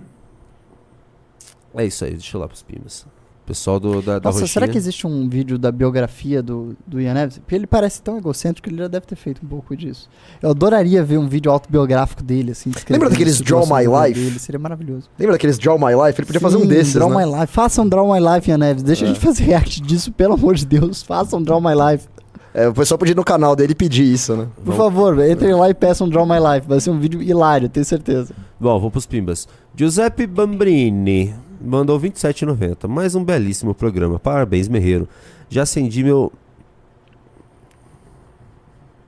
é 1.77 1.86
isso 1.86 2.05
aí, 2.05 2.11
deixa 2.15 2.36
eu 2.36 2.40
lá 2.40 2.49
pros 2.49 2.62
pimas. 2.62 3.07
Pessoal 3.48 3.80
do, 3.80 4.02
da, 4.02 4.18
da 4.18 4.28
Nossa, 4.28 4.46
será 4.46 4.66
roxinha. 4.66 4.68
que 4.72 4.76
existe 4.76 5.06
um 5.06 5.26
vídeo 5.26 5.56
da 5.58 5.72
biografia 5.72 6.42
do, 6.42 6.76
do 6.86 7.00
Ian 7.00 7.14
Neves? 7.14 7.38
Porque 7.38 7.54
ele 7.54 7.66
parece 7.66 8.02
tão 8.02 8.18
egocêntrico 8.18 8.68
que 8.68 8.74
ele 8.74 8.82
já 8.82 8.88
deve 8.88 9.06
ter 9.06 9.16
feito 9.16 9.40
um 9.42 9.48
pouco 9.48 9.74
disso. 9.74 10.06
Eu 10.42 10.50
adoraria 10.50 11.02
ver 11.02 11.16
um 11.16 11.26
vídeo 11.26 11.50
autobiográfico 11.50 12.22
dele, 12.22 12.50
assim. 12.52 12.70
Lembra 12.90 13.08
daqueles 13.08 13.40
a 13.40 13.44
Draw 13.44 13.66
My 13.66 13.84
Life? 14.08 14.20
Dele. 14.20 14.38
Seria 14.38 14.58
maravilhoso. 14.58 15.08
Lembra 15.18 15.32
daqueles 15.32 15.56
Draw 15.58 15.78
My 15.78 15.94
Life? 15.94 16.20
Ele 16.20 16.26
podia 16.26 16.40
fazer 16.42 16.58
um 16.58 16.60
Sim, 16.60 16.66
desses, 16.66 16.92
Draw 16.92 17.08
né? 17.08 17.24
My 17.24 17.40
Life. 17.40 17.46
Façam 17.54 17.86
um 17.86 17.88
Draw 17.88 18.12
My 18.12 18.20
Life, 18.34 18.50
Ian 18.50 18.58
Neves. 18.58 18.82
Deixa 18.82 19.06
a 19.06 19.08
É. 19.08 19.14
gente 19.14 19.20
fazer 19.24 19.44
react 19.44 19.80
disso, 19.80 20.12
pelo 20.12 20.34
amor 20.34 20.54
de 20.54 20.66
Deus. 20.66 21.02
Façam 21.02 21.38
um 21.38 21.42
Draw 21.42 21.58
My 21.58 21.72
Life. 21.92 22.06
É, 22.52 22.68
o 22.68 22.74
pessoal 22.74 22.98
podia 22.98 23.12
ir 23.12 23.16
no 23.16 23.24
canal 23.24 23.56
dele 23.56 23.74
pedir 23.74 24.04
isso, 24.04 24.36
né? 24.36 24.46
Por 24.62 24.74
favor, 24.74 25.18
entrem 25.26 25.54
lá 25.54 25.70
e 25.70 25.74
peçam 25.74 26.06
um 26.06 26.10
Draw 26.10 26.26
My 26.26 26.36
Life. 26.38 26.68
Vai 26.68 26.80
ser 26.80 26.90
um 26.90 26.98
vídeo 26.98 27.22
hilário, 27.22 27.66
tenho 27.70 27.86
certeza. 27.86 28.34
Bom, 28.60 28.78
vou 28.78 28.90
pros 28.90 29.06
pimbas. 29.06 29.48
Giuseppe 29.74 30.26
Bambrini 30.26 31.34
mandou 31.60 31.98
27,90. 32.01 32.86
Mais 32.89 33.14
um 33.14 33.24
belíssimo 33.24 33.74
programa. 33.74 34.18
Parabéns, 34.18 34.68
Merreiro. 34.68 35.09
Já 35.48 35.62
acendi 35.62 36.02
meu. 36.05 36.32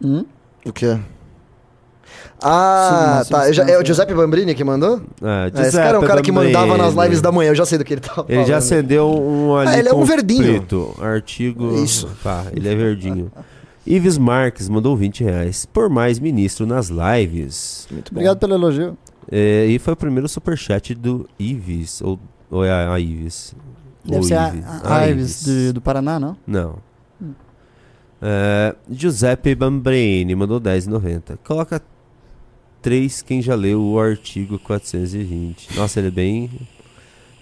Hum? 0.02 0.24
O 0.64 0.72
quê? 0.72 0.98
Ah, 2.43 3.22
Sim, 3.24 3.31
tá. 3.32 3.39
uma 3.39 3.47
Eu 3.48 3.52
já- 3.52 3.64
é 3.64 3.78
o. 3.78 3.85
Giuseppe 3.85 4.14
Bambrini 4.14 4.55
que 4.55 4.64
mandou? 4.64 5.02
Ah, 5.22 5.51
É, 5.55 5.60
esse 5.66 5.77
cara 5.77 5.97
é 5.97 5.98
o 5.98 6.02
cara 6.06 6.22
que 6.22 6.32
mandava 6.32 6.77
nas 6.77 6.94
lives 6.94 7.20
da 7.20 7.31
manhã. 7.31 7.51
Eu 7.51 7.55
já 7.55 7.66
sei 7.66 7.77
do 7.78 7.85
que 7.85 7.93
ele 7.94 8.01
tava 8.01 8.24
Ele 8.28 8.39
já 8.40 8.44
falando. 8.47 8.59
acendeu 8.59 9.09
um 9.10 9.56
ali 9.56 9.68
Ah, 9.70 9.78
ele 9.78 9.89
é 9.90 9.94
um 9.94 10.05
verdinho. 10.05 10.43
preto. 10.43 10.94
Artigo. 11.01 11.74
Isso. 11.82 12.09
Tá, 12.22 12.47
ele 12.55 12.66
é 12.68 12.74
verdinho. 12.74 13.31
Ives 13.86 14.16
Marques 14.16 14.68
mandou 14.68 14.97
20 14.97 15.22
reais. 15.22 15.66
Por 15.66 15.90
mais 15.90 16.18
ministro 16.18 16.66
nas 16.66 16.89
lives. 16.90 17.86
Muito 17.90 18.10
Obrigado 18.10 18.39
pelo 18.39 18.55
elogio. 18.55 18.97
É, 19.31 19.66
e 19.66 19.78
foi 19.78 19.93
o 19.93 19.97
primeiro 19.97 20.28
superchat 20.28 20.94
do 20.94 21.28
Ives. 21.39 22.01
Ou, 22.01 22.18
ou 22.51 22.64
é 22.64 22.70
a, 22.70 22.93
a 22.94 23.01
Ives? 23.01 23.55
Deve 24.05 24.16
Ou 24.18 24.22
ser 24.24 24.35
a, 24.35 24.48
Ives. 24.48 24.64
a 24.85 24.97
A 24.97 25.09
Ives 25.09 25.44
de- 25.44 25.72
do 25.72 25.81
Paraná, 25.81 26.18
não? 26.18 26.36
Não. 26.47 26.78
É, 28.22 28.74
Giuseppe 28.90 29.55
Bambrini 29.55 30.35
mandou 30.35 30.60
10,90. 30.60 31.39
Coloca 31.44 31.81
3 32.82 33.22
quem 33.22 33.40
já 33.40 33.55
leu 33.55 33.81
o 33.82 33.98
artigo 34.01 34.59
420. 34.59 35.74
Nossa, 35.77 36.01
ele 36.01 36.09
é 36.09 36.10
bem 36.10 36.51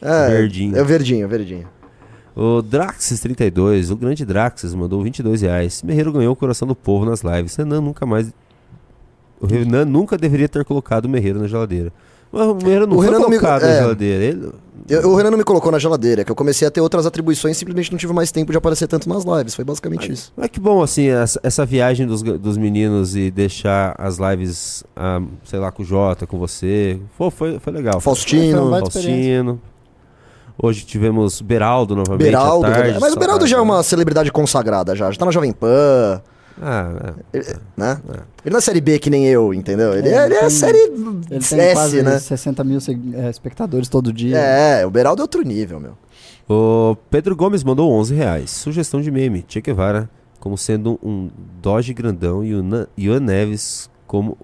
É, 0.00 0.28
verdinho. 0.28 0.76
É 0.76 0.82
o 0.82 0.84
verdinho, 0.84 1.22
é 1.22 1.26
o 1.26 1.28
verdinho. 1.28 1.68
O 2.36 2.62
Draxis32, 2.62 3.90
o 3.90 3.96
grande 3.96 4.24
Draxis, 4.24 4.72
mandou 4.72 5.02
22 5.02 5.42
reais. 5.42 5.82
Merreiro 5.82 6.12
ganhou 6.12 6.32
o 6.32 6.36
coração 6.36 6.68
do 6.68 6.74
povo 6.76 7.04
nas 7.04 7.22
lives. 7.22 7.56
Renan 7.56 7.80
nunca 7.80 8.06
mais. 8.06 8.32
O 9.40 9.46
Renan 9.46 9.84
nunca 9.84 10.16
deveria 10.16 10.48
ter 10.48 10.64
colocado 10.64 11.06
o 11.06 11.08
Merreiro 11.08 11.40
na 11.40 11.48
geladeira. 11.48 11.92
Mas 12.30 12.46
o 12.46 12.54
Merreiro 12.54 12.86
não 12.86 12.94
O 12.96 12.98
foi 12.98 13.06
Renan 13.06 13.18
não 13.20 13.28
me- 13.28 13.38
colocado 13.38 13.62
na 13.62 13.68
é. 13.68 13.78
geladeira. 13.80 14.24
Ele... 14.24 14.48
Eu- 14.88 15.10
o 15.10 15.16
Renan 15.16 15.30
não 15.30 15.38
me 15.38 15.44
colocou 15.44 15.70
na 15.72 15.78
geladeira, 15.78 16.24
que 16.24 16.30
eu 16.32 16.34
comecei 16.36 16.66
a 16.66 16.70
ter 16.70 16.80
outras 16.80 17.04
atribuições 17.04 17.56
e 17.56 17.58
simplesmente 17.58 17.90
não 17.92 17.98
tive 17.98 18.12
mais 18.12 18.30
tempo 18.32 18.50
de 18.52 18.56
aparecer 18.58 18.86
tanto 18.86 19.06
nas 19.08 19.24
lives. 19.24 19.54
Foi 19.54 19.64
basicamente 19.64 20.10
isso. 20.12 20.32
Mas 20.36 20.48
que 20.48 20.58
bom, 20.60 20.82
assim, 20.82 21.08
essa, 21.08 21.38
essa 21.42 21.66
viagem 21.66 22.06
dos, 22.06 22.22
dos 22.22 22.56
meninos 22.56 23.14
e 23.16 23.30
deixar 23.30 23.94
as 23.98 24.18
lives, 24.18 24.84
ah, 24.96 25.20
sei 25.44 25.58
lá, 25.58 25.70
com 25.70 25.82
o 25.82 25.86
Jota, 25.86 26.26
com 26.26 26.38
você. 26.38 26.98
Pô, 27.18 27.30
foi, 27.30 27.58
foi 27.58 27.72
legal. 27.72 28.00
Faustino. 28.00 28.70
Foi 28.70 28.80
Faustino. 28.80 29.60
Hoje 30.60 30.84
tivemos 30.84 31.40
Beraldo 31.40 31.94
novamente 31.94 32.24
Beraldo, 32.24 32.66
à 32.66 32.70
tarde. 32.70 32.98
mas 33.00 33.12
o 33.14 33.18
Beraldo 33.18 33.46
já 33.46 33.58
é 33.58 33.60
uma 33.60 33.80
celebridade 33.82 34.32
consagrada 34.32 34.96
já. 34.96 35.10
Já 35.10 35.18
tá 35.18 35.24
na 35.24 35.30
Jovem 35.30 35.52
Pan. 35.52 36.20
Ah, 36.60 37.14
Ele, 37.32 37.44
né? 37.76 38.00
Ele 38.44 38.52
não 38.52 38.58
é 38.58 38.60
série 38.60 38.80
B 38.80 38.98
que 38.98 39.10
nem 39.10 39.26
eu, 39.26 39.54
entendeu? 39.54 39.94
Ele 39.94 40.08
é, 40.08 40.24
ele 40.24 40.34
é 40.34 40.40
tem- 40.40 40.50
série 40.50 40.78
Ele 40.78 41.24
tem 41.28 41.60
S, 41.60 41.72
quase 41.74 42.02
né? 42.02 42.18
60 42.18 42.64
mil 42.64 42.78
eh, 43.14 43.30
espectadores 43.30 43.88
todo 43.88 44.12
dia. 44.12 44.36
É, 44.38 44.86
o 44.86 44.90
Beraldo 44.90 45.22
é 45.22 45.24
outro 45.24 45.42
nível, 45.42 45.78
meu. 45.78 45.92
O 46.48 46.96
Pedro 47.10 47.36
Gomes 47.36 47.62
mandou 47.62 47.90
11 47.92 48.14
reais. 48.14 48.50
Sugestão 48.50 49.00
de 49.00 49.10
meme. 49.10 49.44
Che 49.46 49.60
Guevara 49.60 50.08
como 50.40 50.56
sendo 50.56 50.98
um 51.02 51.30
Doge 51.60 51.92
grandão 51.92 52.44
e 52.44 52.54
o 52.54 52.62
Na- 52.62 52.86
Ian 52.96 53.20
Neves 53.20 53.90
como... 54.06 54.36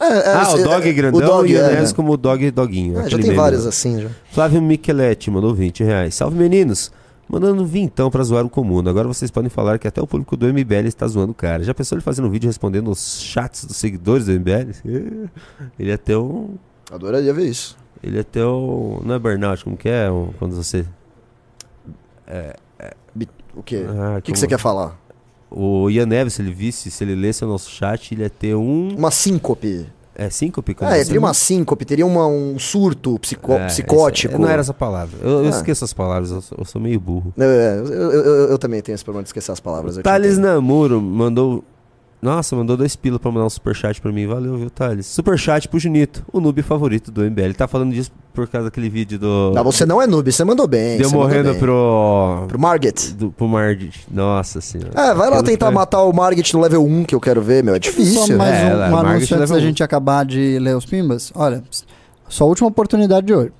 É, 0.00 0.04
é, 0.06 0.32
ah, 0.34 0.52
o 0.52 0.58
é, 0.58 0.62
Dog 0.64 0.88
é, 0.88 0.92
grandão 0.92 1.20
o 1.20 1.24
Dog, 1.24 1.48
e 1.48 1.54
o 1.54 1.56
Ian 1.58 1.68
é, 1.68 1.72
Neves 1.74 1.92
é. 1.92 1.94
como 1.94 2.12
o 2.12 2.16
Dog 2.16 2.50
doguinho. 2.50 2.98
É, 2.98 3.08
já 3.08 3.16
tem 3.16 3.26
meme 3.26 3.36
vários 3.36 3.66
assim 3.66 4.00
já. 4.00 4.08
Flávio 4.32 4.60
Micheletti 4.60 5.30
mandou 5.30 5.54
20 5.54 5.84
reais. 5.84 6.14
Salve 6.14 6.36
meninos! 6.36 6.90
Mandando 7.28 7.64
vintão 7.64 8.10
pra 8.10 8.22
zoar 8.22 8.44
o 8.44 8.50
comum. 8.50 8.80
Agora 8.86 9.08
vocês 9.08 9.30
podem 9.30 9.48
falar 9.48 9.78
que 9.78 9.88
até 9.88 10.02
o 10.02 10.06
público 10.06 10.36
do 10.36 10.46
MBL 10.52 10.86
está 10.86 11.06
zoando 11.06 11.32
o 11.32 11.34
cara. 11.34 11.62
Já 11.64 11.72
pensou 11.72 11.96
ele 11.96 12.02
fazendo 12.04 12.28
um 12.28 12.30
vídeo 12.30 12.46
respondendo 12.46 12.90
os 12.90 13.20
chats 13.22 13.64
dos 13.64 13.76
seguidores 13.76 14.26
do 14.26 14.32
MBL? 14.32 14.70
Ele 15.78 15.96
ter 15.96 16.16
um. 16.16 16.56
Adoraria 16.90 17.32
ver 17.32 17.46
isso. 17.48 17.76
Ele 18.02 18.22
ter 18.22 18.44
um. 18.44 19.00
Não 19.04 19.14
é 19.14 19.18
burnout, 19.18 19.64
como 19.64 19.76
que 19.78 19.88
é? 19.88 20.10
Um- 20.10 20.30
Quando 20.38 20.54
você. 20.54 20.84
É. 22.26 22.56
O 23.54 23.62
quê? 23.62 23.84
Ah, 23.86 24.12
o 24.12 24.14
que, 24.16 24.22
que 24.22 24.32
como- 24.32 24.36
você 24.38 24.46
quer 24.46 24.58
falar? 24.58 24.98
O 25.50 25.90
Ian 25.90 26.06
Neves, 26.06 26.32
se 26.34 26.42
ele 26.42 26.52
visse, 26.52 26.90
se 26.90 27.04
ele 27.04 27.14
lesse 27.14 27.44
o 27.44 27.48
nosso 27.48 27.70
chat, 27.70 28.12
ele 28.14 28.22
ia 28.22 28.30
ter 28.30 28.54
um. 28.54 28.94
Uma 28.96 29.10
síncope. 29.10 29.86
É 30.14 30.28
síncope? 30.28 30.74
Como 30.74 30.90
É, 30.90 31.02
teria 31.04 31.18
uma 31.20 31.32
síncope, 31.32 31.84
teria 31.84 32.04
uma- 32.06 32.26
um 32.26 32.58
surto 32.58 33.14
É, 33.14 33.18
psicótico. 33.18 34.34
esse- 34.34 34.38
não 34.42 34.48
era 34.48 34.60
essa 34.60 34.74
palavra. 34.74 35.18
Eu, 35.22 35.44
eu 35.44 35.46
Ah. 35.46 35.48
esqueço 35.50 35.84
as 35.84 35.92
palavras, 35.92 36.30
eu 36.30 36.40
sou, 36.42 36.58
eu 36.58 36.64
sou 36.66 36.80
meio 36.80 37.00
burro. 37.00 37.32
É, 37.38 37.78
eu, 37.78 37.86
eu- 37.86 38.10
eu- 38.12 38.48
eu 38.50 38.58
também 38.58 38.82
tenho 38.82 38.94
esse 38.94 39.02
problema 39.04 39.22
de 39.22 39.28
esquecer 39.30 39.52
as 39.52 39.60
palavras. 39.60 39.96
eu 39.96 40.02
Thales. 40.02 40.36
Namuro 40.38 41.00
mandou. 41.00 41.64
Nossa, 42.22 42.54
mandou 42.54 42.76
dois 42.76 42.94
pila 42.94 43.18
pra 43.18 43.32
mandar 43.32 43.46
um 43.46 43.50
superchat 43.50 44.00
pra 44.00 44.12
mim. 44.12 44.28
Valeu, 44.28 44.56
viu, 44.56 44.70
Thales? 44.70 45.06
Superchat 45.06 45.66
pro 45.68 45.80
Junito, 45.80 46.24
o 46.32 46.38
noob 46.40 46.62
favorito 46.62 47.10
do 47.10 47.20
MBL. 47.22 47.40
Ele 47.46 47.54
tá 47.54 47.66
falando 47.66 47.92
disso 47.92 48.12
por 48.32 48.46
causa 48.46 48.66
daquele 48.68 48.88
vídeo 48.88 49.18
do. 49.18 49.50
Não, 49.52 49.64
você 49.64 49.84
não 49.84 50.00
é 50.00 50.06
noob, 50.06 50.30
você 50.30 50.44
mandou 50.44 50.68
bem. 50.68 50.98
Deu 50.98 51.10
morrendo 51.10 51.50
bem. 51.50 51.58
pro. 51.58 52.44
Pro 52.46 52.60
Margit. 52.60 53.12
Do, 53.14 53.32
pro 53.32 53.48
Margit. 53.48 54.06
Nossa 54.08 54.60
senhora. 54.60 54.92
É, 54.94 55.12
vai 55.12 55.30
lá 55.30 55.42
tentar 55.42 55.72
matar 55.72 56.04
o 56.04 56.12
Margit 56.12 56.54
no 56.54 56.60
level 56.60 56.84
1 56.84 57.04
que 57.04 57.14
eu 57.16 57.20
quero 57.20 57.42
ver, 57.42 57.64
meu. 57.64 57.74
É 57.74 57.78
Só 57.82 57.90
difícil. 57.90 58.38
mais 58.38 58.54
É, 58.54 58.66
um, 58.68 58.76
um 58.76 58.90
Margaret 58.90 59.16
anúncio 59.16 59.36
antes 59.38 59.50
da 59.50 59.58
gente 59.60 59.82
acabar 59.82 60.24
de 60.24 60.60
ler 60.60 60.76
os 60.76 60.86
pimbas. 60.86 61.32
Olha, 61.34 61.60
sua 62.28 62.46
última 62.46 62.68
oportunidade 62.68 63.26
de 63.26 63.34
hoje. 63.34 63.52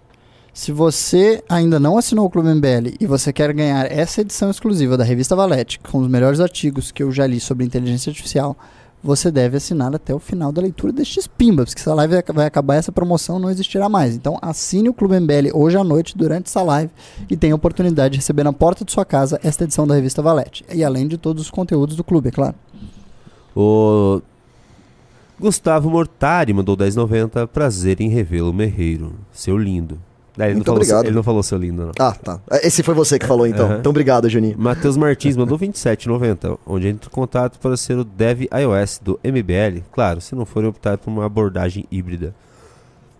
Se 0.54 0.70
você 0.70 1.42
ainda 1.48 1.80
não 1.80 1.96
assinou 1.96 2.26
o 2.26 2.30
Clube 2.30 2.54
MBL 2.54 2.96
e 3.00 3.06
você 3.06 3.32
quer 3.32 3.54
ganhar 3.54 3.90
essa 3.90 4.20
edição 4.20 4.50
exclusiva 4.50 4.98
da 4.98 5.04
revista 5.04 5.34
Valete, 5.34 5.78
com 5.78 5.98
os 5.98 6.08
melhores 6.08 6.40
artigos 6.40 6.92
que 6.92 7.02
eu 7.02 7.10
já 7.10 7.26
li 7.26 7.40
sobre 7.40 7.64
inteligência 7.64 8.10
artificial, 8.10 8.54
você 9.02 9.30
deve 9.30 9.56
assinar 9.56 9.94
até 9.94 10.14
o 10.14 10.18
final 10.18 10.52
da 10.52 10.60
leitura 10.60 10.92
destes 10.92 11.26
pimbas, 11.26 11.70
porque 11.70 11.80
se 11.80 11.88
a 11.88 11.94
live 11.94 12.22
vai 12.34 12.46
acabar, 12.46 12.74
essa 12.74 12.92
promoção 12.92 13.38
não 13.38 13.48
existirá 13.48 13.88
mais. 13.88 14.14
Então 14.14 14.38
assine 14.42 14.90
o 14.90 14.94
Clube 14.94 15.18
MBL 15.18 15.54
hoje 15.54 15.78
à 15.78 15.82
noite, 15.82 16.16
durante 16.18 16.48
essa 16.48 16.62
live, 16.62 16.92
e 17.30 17.36
tenha 17.36 17.54
a 17.54 17.56
oportunidade 17.56 18.12
de 18.12 18.18
receber 18.18 18.44
na 18.44 18.52
porta 18.52 18.84
de 18.84 18.92
sua 18.92 19.06
casa 19.06 19.40
esta 19.42 19.64
edição 19.64 19.86
da 19.86 19.94
revista 19.94 20.20
Valete. 20.20 20.66
E 20.70 20.84
além 20.84 21.08
de 21.08 21.16
todos 21.16 21.44
os 21.44 21.50
conteúdos 21.50 21.96
do 21.96 22.04
clube, 22.04 22.28
é 22.28 22.30
claro. 22.30 22.54
O. 23.56 24.20
Gustavo 25.40 25.88
Mortari 25.88 26.52
mandou 26.52 26.76
10,90. 26.76 27.48
Prazer 27.48 28.02
em 28.02 28.10
revê-lo, 28.10 28.52
Merreiro. 28.52 29.14
Seu 29.32 29.56
lindo. 29.56 29.98
É, 30.38 30.44
ele, 30.46 30.54
Muito 30.54 30.66
não 30.66 30.74
falou 30.74 30.84
seu- 30.84 30.94
obrigado. 30.96 31.04
ele 31.10 31.16
não 31.16 31.22
falou 31.22 31.42
seu 31.42 31.58
lindo, 31.58 31.82
não. 31.86 31.92
Ah, 31.98 32.12
tá. 32.12 32.40
Esse 32.62 32.82
foi 32.82 32.94
você 32.94 33.18
que 33.18 33.26
falou 33.26 33.46
então. 33.46 33.66
Aham. 33.66 33.78
Então 33.80 33.90
obrigado, 33.90 34.28
Juninho. 34.30 34.56
Matheus 34.58 34.96
Martins 34.96 35.36
mandou 35.36 35.58
27,90, 35.58 36.58
onde 36.66 36.88
entra 36.88 37.08
em 37.10 37.12
contato 37.12 37.58
para 37.58 37.76
ser 37.76 37.98
o 37.98 38.04
Dev 38.04 38.42
iOS 38.50 38.98
do 39.02 39.20
MBL. 39.22 39.82
Claro, 39.92 40.20
se 40.22 40.34
não 40.34 40.46
for 40.46 40.64
optar 40.64 40.96
por 40.96 41.10
uma 41.10 41.26
abordagem 41.26 41.84
híbrida. 41.90 42.34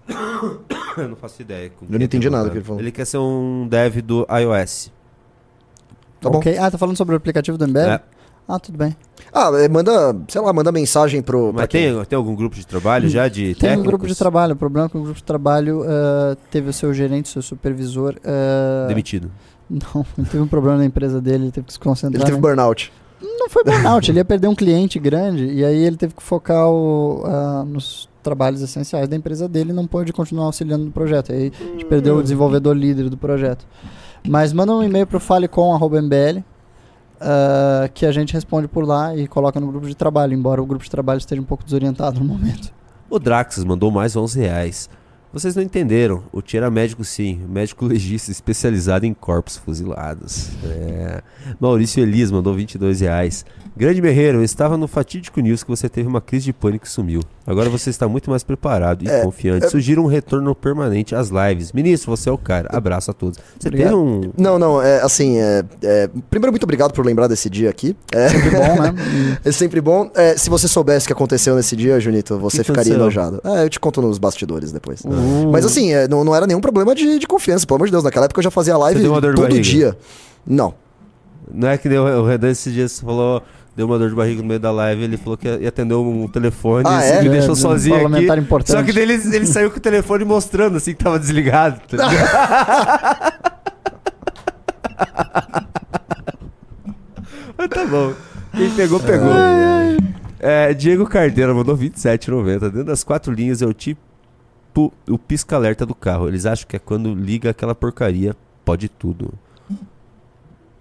Eu 0.97 1.09
não 1.09 1.17
faço 1.17 1.41
ideia. 1.43 1.71
com 1.71 1.87
Eu 1.87 1.99
não 1.99 2.05
entendi 2.05 2.29
tá 2.31 2.37
nada 2.37 2.51
que 2.51 2.57
ele 2.59 2.65
falou. 2.65 2.81
Ele 2.81 2.91
quer 2.91 3.05
ser 3.07 3.19
um 3.19 3.67
Dev 3.69 3.99
do 4.03 4.27
iOS. 4.31 4.91
Tá 6.21 6.31
bom. 6.31 6.39
Ok. 6.39 6.57
Ah, 6.59 6.71
tá 6.71 6.79
falando 6.79 6.97
sobre 6.97 7.15
o 7.15 7.17
aplicativo 7.17 7.57
do 7.59 7.67
MBL? 7.67 7.79
É. 7.91 8.01
Ah, 8.48 8.59
tudo 8.59 8.77
bem. 8.77 8.94
Ah, 9.32 9.51
é, 9.55 9.69
manda, 9.69 10.14
sei 10.28 10.40
lá, 10.40 10.52
manda 10.52 10.70
mensagem 10.73 11.23
pro. 11.23 11.52
Mas 11.55 11.66
quem? 11.69 11.93
tem, 11.94 12.05
tem 12.05 12.16
algum 12.16 12.35
grupo 12.35 12.56
de 12.56 12.66
trabalho 12.66 13.09
já 13.09 13.28
de 13.28 13.44
Tem 13.47 13.55
técnicos? 13.55 13.85
um 13.85 13.86
grupo 13.86 14.06
de 14.06 14.14
trabalho. 14.14 14.52
O 14.55 14.56
problema 14.56 14.86
é 14.86 14.90
que 14.90 14.97
o 14.98 15.02
grupo 15.02 15.16
de 15.16 15.24
trabalho 15.24 15.82
ah, 15.86 16.36
teve 16.51 16.69
o 16.69 16.73
seu 16.73 16.93
gerente, 16.93 17.28
seu 17.28 17.40
supervisor. 17.43 18.16
ah, 18.24 18.86
Demitido. 18.89 19.31
Não, 19.70 20.05
ele 20.19 20.27
teve 20.27 20.43
um 20.43 20.47
problema 20.48 20.78
na 20.78 20.85
empresa 20.85 21.20
dele, 21.20 21.44
ele 21.44 21.52
teve 21.52 21.66
que 21.66 21.73
se 21.73 21.78
concentrar. 21.78 22.16
Ele 22.20 22.24
teve 22.24 22.36
em- 22.36 22.40
burnout. 22.40 22.93
Não 23.23 23.48
foi 23.48 23.62
burnout, 23.62 24.10
ele 24.10 24.19
ia 24.19 24.24
perder 24.24 24.48
um 24.48 24.55
cliente 24.55 24.98
grande 24.98 25.47
e 25.47 25.64
aí 25.64 25.78
ele 25.85 25.97
teve 25.97 26.12
que 26.12 26.23
focar 26.23 26.69
o, 26.69 27.23
ah, 27.24 27.64
nos 27.66 28.09
trabalhos 28.23 28.60
essenciais 28.60 29.09
da 29.09 29.16
empresa 29.16 29.48
dele 29.48 29.70
e 29.70 29.73
não 29.73 29.86
pôde 29.86 30.12
continuar 30.12 30.47
auxiliando 30.47 30.85
no 30.85 30.90
projeto. 30.90 31.32
Aí 31.32 31.52
a 31.60 31.64
gente 31.64 31.85
perdeu 31.86 32.16
o 32.16 32.23
desenvolvedor 32.23 32.77
líder 32.77 33.09
do 33.09 33.16
projeto. 33.16 33.64
Mas 34.28 34.52
manda 34.52 34.73
um 34.73 34.82
e-mail 34.82 35.06
para 35.06 35.19
falecom.mbl 35.20 36.40
ah, 37.23 37.89
que 37.94 38.05
a 38.05 38.12
gente 38.12 38.32
responde 38.32 38.66
por 38.66 38.85
lá 38.85 39.16
e 39.16 39.28
coloca 39.28 39.61
no 39.61 39.69
grupo 39.69 39.86
de 39.86 39.94
trabalho, 39.94 40.35
embora 40.35 40.61
o 40.61 40.66
grupo 40.66 40.85
de 40.85 40.90
trabalho 40.90 41.19
esteja 41.19 41.40
um 41.40 41.44
pouco 41.44 41.65
desorientado 41.65 42.19
no 42.19 42.27
momento. 42.27 42.73
O 43.09 43.19
Draxus 43.19 43.65
mandou 43.65 43.90
mais 43.90 44.16
11 44.16 44.40
reais. 44.40 44.90
Vocês 45.32 45.57
não 45.57 45.62
entenderam. 45.62 46.24
O 46.31 46.43
Tia 46.43 46.61
era 46.61 46.70
médico 46.70 47.05
sim, 47.05 47.40
médico 47.49 47.86
legista 47.86 48.31
especializado 48.31 49.07
em 49.07 49.15
corpos 49.15 49.57
fuzilados. 49.57 50.51
É. 50.65 51.23
Maurício 51.59 52.03
Elias 52.03 52.31
mandou 52.31 52.53
22 52.55 53.01
reais. 53.01 53.47
Grande 53.74 54.03
Berreiro, 54.03 54.39
eu 54.39 54.44
estava 54.44 54.77
no 54.77 54.86
fatídico 54.86 55.40
news 55.40 55.62
que 55.62 55.70
você 55.70 55.89
teve 55.89 56.07
uma 56.07 56.20
crise 56.20 56.44
de 56.44 56.53
pânico 56.53 56.85
e 56.85 56.89
sumiu. 56.90 57.23
Agora 57.47 57.70
você 57.70 57.89
está 57.89 58.07
muito 58.07 58.28
mais 58.28 58.43
preparado 58.43 59.03
e 59.03 59.09
É, 59.09 59.23
confiante. 59.23 59.65
é- 59.65 59.69
Sugiro 59.70 60.03
um 60.03 60.07
retorno 60.07 60.55
permanente 60.55 61.15
às 61.15 61.31
lives. 61.31 61.73
Ministro, 61.73 62.11
você 62.15 62.28
é 62.28 62.32
o 62.32 62.36
cara. 62.36 62.69
Abraço 62.70 63.11
a 63.11 63.15
todos. 63.15 63.39
Você 63.59 63.69
Obrigado. 63.69 63.97
um... 63.97 64.31
Não, 64.36 64.59
não, 64.59 64.82
é 64.82 65.01
assim, 65.01 65.39
é, 65.39 65.65
é, 65.82 66.09
primeiro 66.28 66.53
muito 66.53 66.65
obrigado 66.65 66.93
por 66.93 67.05
lembrar 67.05 67.28
desse 67.28 67.49
dia 67.49 67.70
aqui. 67.70 67.97
É 68.12 68.28
sempre 68.28 68.51
bom, 68.51 68.82
né? 68.82 68.94
é 69.43 69.53
sempre 69.53 69.81
bom. 69.81 70.11
É, 70.15 70.36
se 70.36 70.51
você 70.51 70.69
soubesse 70.69 71.07
o 71.07 71.07
que 71.07 71.12
aconteceu 71.15 71.57
nesse 71.57 71.74
dia, 71.74 71.99
Junito, 71.99 72.39
você 72.39 72.59
que 72.59 72.65
ficaria 72.65 72.94
aconteceu? 72.94 73.23
enojado. 73.23 73.40
É, 73.43 73.65
eu 73.65 73.70
te 73.70 73.81
conto 73.81 74.03
nos 74.03 74.19
bastidores 74.19 74.70
depois. 74.70 75.01
Uh. 75.01 75.51
Mas 75.51 75.65
assim, 75.65 75.93
é, 75.94 76.07
não, 76.07 76.23
não 76.24 76.35
era 76.36 76.47
nenhum 76.47 76.61
problema 76.61 76.94
de, 76.94 77.19
de 77.19 77.27
confiança, 77.27 77.66
pelo 77.66 77.77
amor 77.77 77.86
de 77.86 77.93
Deus. 77.93 78.05
Naquela 78.05 78.27
época 78.27 78.39
eu 78.40 78.44
já 78.44 78.51
fazia 78.51 78.77
live 78.77 79.03
todo 79.35 79.61
dia. 79.61 79.97
Não. 80.47 80.74
Não 81.51 81.69
é 81.69 81.78
que 81.78 81.89
deu, 81.89 82.05
o 82.05 82.27
Redan 82.27 82.51
esses 82.51 82.73
dias 82.73 83.01
falou... 83.01 83.43
Deu 83.74 83.86
uma 83.86 83.99
dor 83.99 84.11
de 84.11 84.15
barriga 84.15 84.43
no 84.43 84.49
meio 84.49 84.61
da 84.61 84.70
live, 84.70 85.03
ele 85.03 85.16
falou 85.16 85.36
que 85.36 85.49
ia 85.49 85.69
atender 85.69 85.94
um 85.94 86.28
telefone, 86.28 86.85
Ah, 86.86 87.05
e 87.07 87.11
é? 87.11 87.23
me 87.23 87.28
É, 87.28 87.31
deixou 87.31 87.53
um 87.53 87.57
sozinho 87.57 87.94
aqui. 87.97 88.05
parlamentar 88.05 88.39
importante. 88.39 88.77
Só 88.77 88.82
que 88.82 88.90
ele, 88.99 89.12
ele 89.15 89.47
saiu 89.47 89.70
com 89.70 89.78
o 89.78 89.81
telefone 89.81 90.24
mostrando 90.27 90.77
assim 90.77 90.93
que 90.94 91.03
tava 91.03 91.19
desligado. 91.19 91.81
tá? 91.89 93.32
Mas 97.57 97.69
tá 97.69 97.86
bom. 97.86 98.12
Quem 98.57 98.70
pegou, 98.74 99.01
pegou. 99.01 99.31
É, 100.39 100.74
Diego 100.74 101.07
Cardeira 101.07 101.55
mandou 101.55 101.77
27,90. 101.77 102.61
Dentro 102.61 102.85
das 102.85 103.05
quatro 103.05 103.32
linhas 103.32 103.62
é 103.62 103.66
o 103.66 103.73
tipo 103.73 104.01
o 105.09 105.19
pisca-alerta 105.19 105.85
do 105.86 105.94
carro. 105.94 106.28
Eles 106.28 106.47
acham 106.47 106.66
que 106.69 106.77
é 106.77 106.78
quando 106.78 107.15
liga 107.15 107.51
aquela 107.51 107.74
porcaria, 107.74 108.35
pode 108.65 108.89
tudo. 108.89 109.32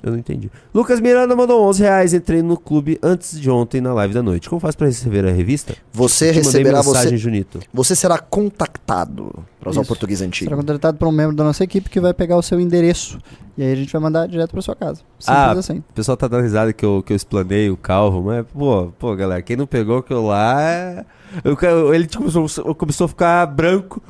Eu 0.04 0.12
não 0.14 0.18
entendi. 0.20 0.50
Lucas 0.74 1.00
Miranda 1.00 1.36
mandou 1.36 1.64
11 1.70 1.84
reais. 1.84 2.14
Entrei 2.14 2.42
no 2.42 2.58
clube 2.58 2.98
antes 3.04 3.40
de 3.40 3.50
ontem 3.52 3.80
na 3.82 3.94
live 3.94 4.14
da 4.14 4.24
noite. 4.24 4.50
Como 4.50 4.60
faz 4.60 4.76
pra 4.76 4.88
receber 4.88 5.26
a 5.28 5.32
revista? 5.32 5.76
Você 5.94 6.32
receberá 6.32 6.78
mensagem, 6.80 7.12
você. 7.12 7.18
Junito. 7.18 7.60
Você 7.74 7.96
será 7.96 8.18
contactado, 8.18 9.32
para 9.60 9.70
usar 9.70 9.82
o 9.82 9.86
português 9.86 10.22
antigo. 10.22 10.46
Será 10.50 10.56
contratado 10.58 10.98
por 10.98 11.08
um 11.08 11.12
membro 11.12 11.36
da 11.36 11.44
nossa 11.44 11.64
equipe 11.64 11.90
que 11.90 12.00
vai 12.00 12.14
pegar 12.14 12.36
o 12.38 12.42
seu 12.42 12.60
endereço. 12.60 13.20
E 13.58 13.64
aí 13.64 13.72
a 13.74 13.76
gente 13.76 13.92
vai 13.92 14.02
mandar 14.02 14.28
direto 14.28 14.52
para 14.52 14.62
sua 14.62 14.76
casa. 14.76 15.02
Simples 15.20 15.28
Ah, 15.28 15.52
assim. 15.52 15.78
o 15.78 15.94
pessoal 15.94 16.18
tá 16.18 16.28
dando 16.28 16.42
risada 16.44 16.74
que 16.74 16.86
eu, 16.86 17.04
que 17.06 17.14
eu 17.14 17.18
explanei 17.18 17.70
o 17.70 17.78
calvo, 17.78 18.22
mas, 18.24 18.46
pô, 18.48 18.92
pô, 18.98 19.16
galera, 19.16 19.42
quem 19.42 19.56
não 19.56 19.68
pegou 19.68 19.98
aquilo 20.00 20.26
lá. 20.28 20.62
é- 20.62 21.06
Eu, 21.44 21.94
ele 21.94 22.08
tipo, 22.08 22.24
começou, 22.32 22.76
começou 22.76 23.06
a 23.06 23.08
ficar 23.08 23.46
branco, 23.46 24.02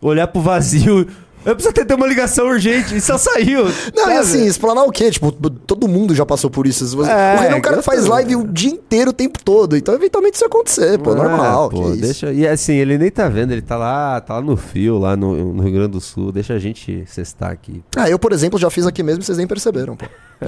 olhar 0.00 0.26
pro 0.28 0.40
vazio. 0.40 1.06
Eu 1.44 1.54
preciso 1.56 1.72
ter 1.74 1.92
uma 1.94 2.06
ligação 2.06 2.46
urgente, 2.46 2.94
e 2.96 3.00
só 3.00 3.18
saiu. 3.18 3.64
Não, 3.64 4.04
sabe? 4.04 4.14
e 4.14 4.16
assim, 4.18 4.46
explanar 4.46 4.84
o 4.84 4.92
quê? 4.92 5.10
Tipo, 5.10 5.32
todo 5.32 5.88
mundo 5.88 6.14
já 6.14 6.24
passou 6.24 6.48
por 6.48 6.66
isso. 6.66 6.84
É, 7.04 7.34
o 7.36 7.40
Renan 7.40 7.54
é 7.54 7.54
um 7.56 7.60
cara 7.60 7.76
que 7.78 7.82
faz 7.82 8.06
live 8.06 8.36
o 8.36 8.46
dia 8.46 8.70
inteiro, 8.70 9.10
o 9.10 9.12
tempo 9.12 9.42
todo. 9.42 9.76
Então, 9.76 9.94
eventualmente, 9.94 10.36
isso 10.36 10.44
acontecer, 10.44 10.98
pô, 10.98 11.12
Ah, 11.12 11.16
normal. 11.16 11.68
pô, 11.70 11.82
que 11.82 11.90
isso. 11.90 12.00
deixa, 12.00 12.32
e 12.32 12.46
assim, 12.46 12.74
ele 12.74 12.96
nem 12.96 13.10
tá 13.10 13.28
vendo, 13.28 13.50
ele 13.52 13.62
tá 13.62 13.76
lá, 13.76 14.20
tá 14.20 14.34
lá 14.34 14.40
no 14.40 14.56
fio, 14.56 14.98
lá 14.98 15.16
no, 15.16 15.52
no 15.52 15.62
Rio 15.62 15.72
Grande 15.72 15.88
do 15.92 16.00
Sul. 16.00 16.30
Deixa 16.30 16.54
a 16.54 16.58
gente 16.58 17.04
cestar 17.06 17.50
aqui. 17.50 17.82
Ah, 17.96 18.08
eu, 18.08 18.18
por 18.18 18.32
exemplo, 18.32 18.58
já 18.58 18.70
fiz 18.70 18.86
aqui 18.86 19.02
mesmo 19.02 19.22
e 19.22 19.24
vocês 19.24 19.38
nem 19.38 19.46
perceberam, 19.46 19.96
pô. 19.96 20.06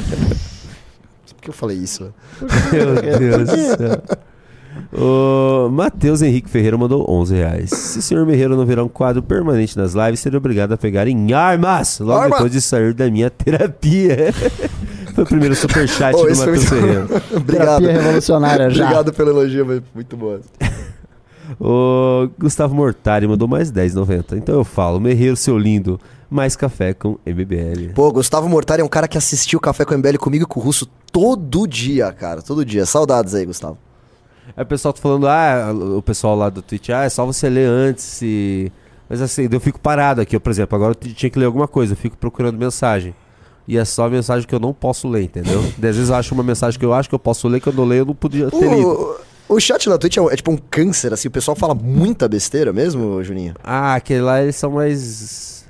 Por 1.35 1.41
que 1.43 1.51
eu 1.51 1.55
falei 1.55 1.77
isso? 1.77 2.13
Meu 2.73 2.95
Deus 3.19 3.49
do 3.51 3.57
céu. 3.57 4.03
O 4.93 5.69
Matheus 5.71 6.23
Henrique 6.23 6.49
Ferreira 6.49 6.77
mandou 6.77 7.09
11 7.09 7.35
reais. 7.35 7.71
Se 7.71 7.99
o 7.99 8.03
senhor 8.03 8.27
Ferreira 8.27 8.57
não 8.57 8.65
virar 8.65 8.85
um 8.85 8.89
quadro 8.89 9.23
permanente 9.23 9.77
nas 9.77 9.95
lives, 9.95 10.21
seria 10.21 10.39
obrigado 10.39 10.73
a 10.73 10.77
pegar 10.77 11.07
em 11.07 11.33
armas 11.33 11.99
logo 12.01 12.21
Arma! 12.21 12.37
depois 12.37 12.53
de 12.53 12.61
sair 12.61 12.93
da 12.95 13.11
minha 13.11 13.31
terapia. 13.31 14.33
Foi 15.15 15.23
o 15.23 15.27
primeiro 15.27 15.55
superchat 15.55 16.15
Ô, 16.17 16.27
do 16.27 16.37
Matheus 16.37 16.65
Ferreira. 16.65 17.07
Obrigado. 17.37 17.81
Terapia 17.81 17.93
revolucionária 17.93 18.71
já. 18.71 18.85
Obrigado 18.85 19.13
pelo 19.13 19.31
elogio, 19.31 19.65
mas 19.67 19.83
muito 19.95 20.17
boa. 20.17 20.41
O 21.61 22.29
Gustavo 22.39 22.75
Mortari 22.75 23.29
mandou 23.29 23.47
mais 23.47 23.71
10,90. 23.71 24.39
Então 24.39 24.55
eu 24.55 24.65
falo, 24.65 24.99
Merreiro, 24.99 25.37
seu 25.37 25.59
lindo, 25.59 26.01
mais 26.31 26.57
café 26.57 26.95
com 26.95 27.19
MBL. 27.27 27.93
Pô, 27.95 28.11
Gustavo 28.11 28.49
Mortari 28.49 28.81
é 28.81 28.85
um 28.85 28.89
cara 28.89 29.07
que 29.07 29.19
assistiu 29.19 29.59
o 29.59 29.61
Café 29.61 29.85
com 29.85 29.95
MBL 29.95 30.17
comigo 30.19 30.45
e 30.45 30.47
com 30.47 30.59
o 30.59 30.63
Russo 30.63 30.89
todo 31.13 31.67
dia, 31.67 32.11
cara. 32.13 32.41
Todo 32.41 32.65
dia. 32.65 32.87
Saudades 32.87 33.35
aí, 33.35 33.45
Gustavo. 33.45 33.77
Aí 34.57 34.63
o 34.63 34.67
pessoal 34.67 34.93
tá 34.93 35.01
falando, 35.01 35.27
ah, 35.27 35.73
o 35.97 36.03
pessoal 36.03 36.37
lá 36.37 36.51
do 36.51 36.63
Twitch, 36.63 36.91
ah, 36.91 37.05
é 37.05 37.09
só 37.09 37.25
você 37.25 37.49
ler 37.49 37.69
antes 37.69 38.21
e... 38.23 38.71
Mas 39.09 39.21
assim, 39.21 39.49
eu 39.51 39.61
fico 39.61 39.79
parado 39.79 40.21
aqui, 40.21 40.35
eu, 40.35 40.41
por 40.41 40.51
exemplo, 40.51 40.77
agora 40.77 40.93
eu 40.93 41.13
tinha 41.13 41.31
que 41.31 41.39
ler 41.39 41.45
alguma 41.45 41.69
coisa, 41.69 41.93
eu 41.93 41.97
fico 41.97 42.17
procurando 42.17 42.57
mensagem. 42.57 43.15
E 43.67 43.79
é 43.79 43.85
só 43.85 44.09
mensagem 44.09 44.47
que 44.47 44.55
eu 44.55 44.61
não 44.61 44.73
posso 44.73 45.09
ler, 45.09 45.23
entendeu? 45.23 45.61
Às 45.77 45.97
vezes 45.97 46.09
eu 46.09 46.15
acho 46.15 46.35
uma 46.35 46.43
mensagem 46.43 46.79
que 46.79 46.85
eu 46.85 46.93
acho 46.93 47.09
que 47.09 47.15
eu 47.15 47.19
posso 47.19 47.49
ler, 47.49 47.61
que 47.61 47.69
eu 47.69 47.73
não 47.73 47.85
leio, 47.85 48.01
eu 48.01 48.07
não 48.07 48.15
podia 48.15 48.51
ter 48.51 48.69
lido. 48.69 49.17
O, 49.49 49.57
o 49.57 49.61
chat 49.61 49.89
na 49.89 49.99
Twitch 49.99 50.17
é, 50.17 50.21
é 50.21 50.37
tipo 50.37 50.51
um 50.51 50.57
câncer, 50.57 51.13
assim. 51.13 51.29
O 51.29 51.31
pessoal 51.31 51.57
fala 51.57 51.75
muita 51.75 52.29
besteira 52.29 52.73
mesmo, 52.73 53.23
Juninho. 53.23 53.55
Ah, 53.63 53.95
aquele 53.95 54.21
lá 54.21 54.43
eles 54.43 54.57
são 54.57 54.71
mais... 54.71 55.64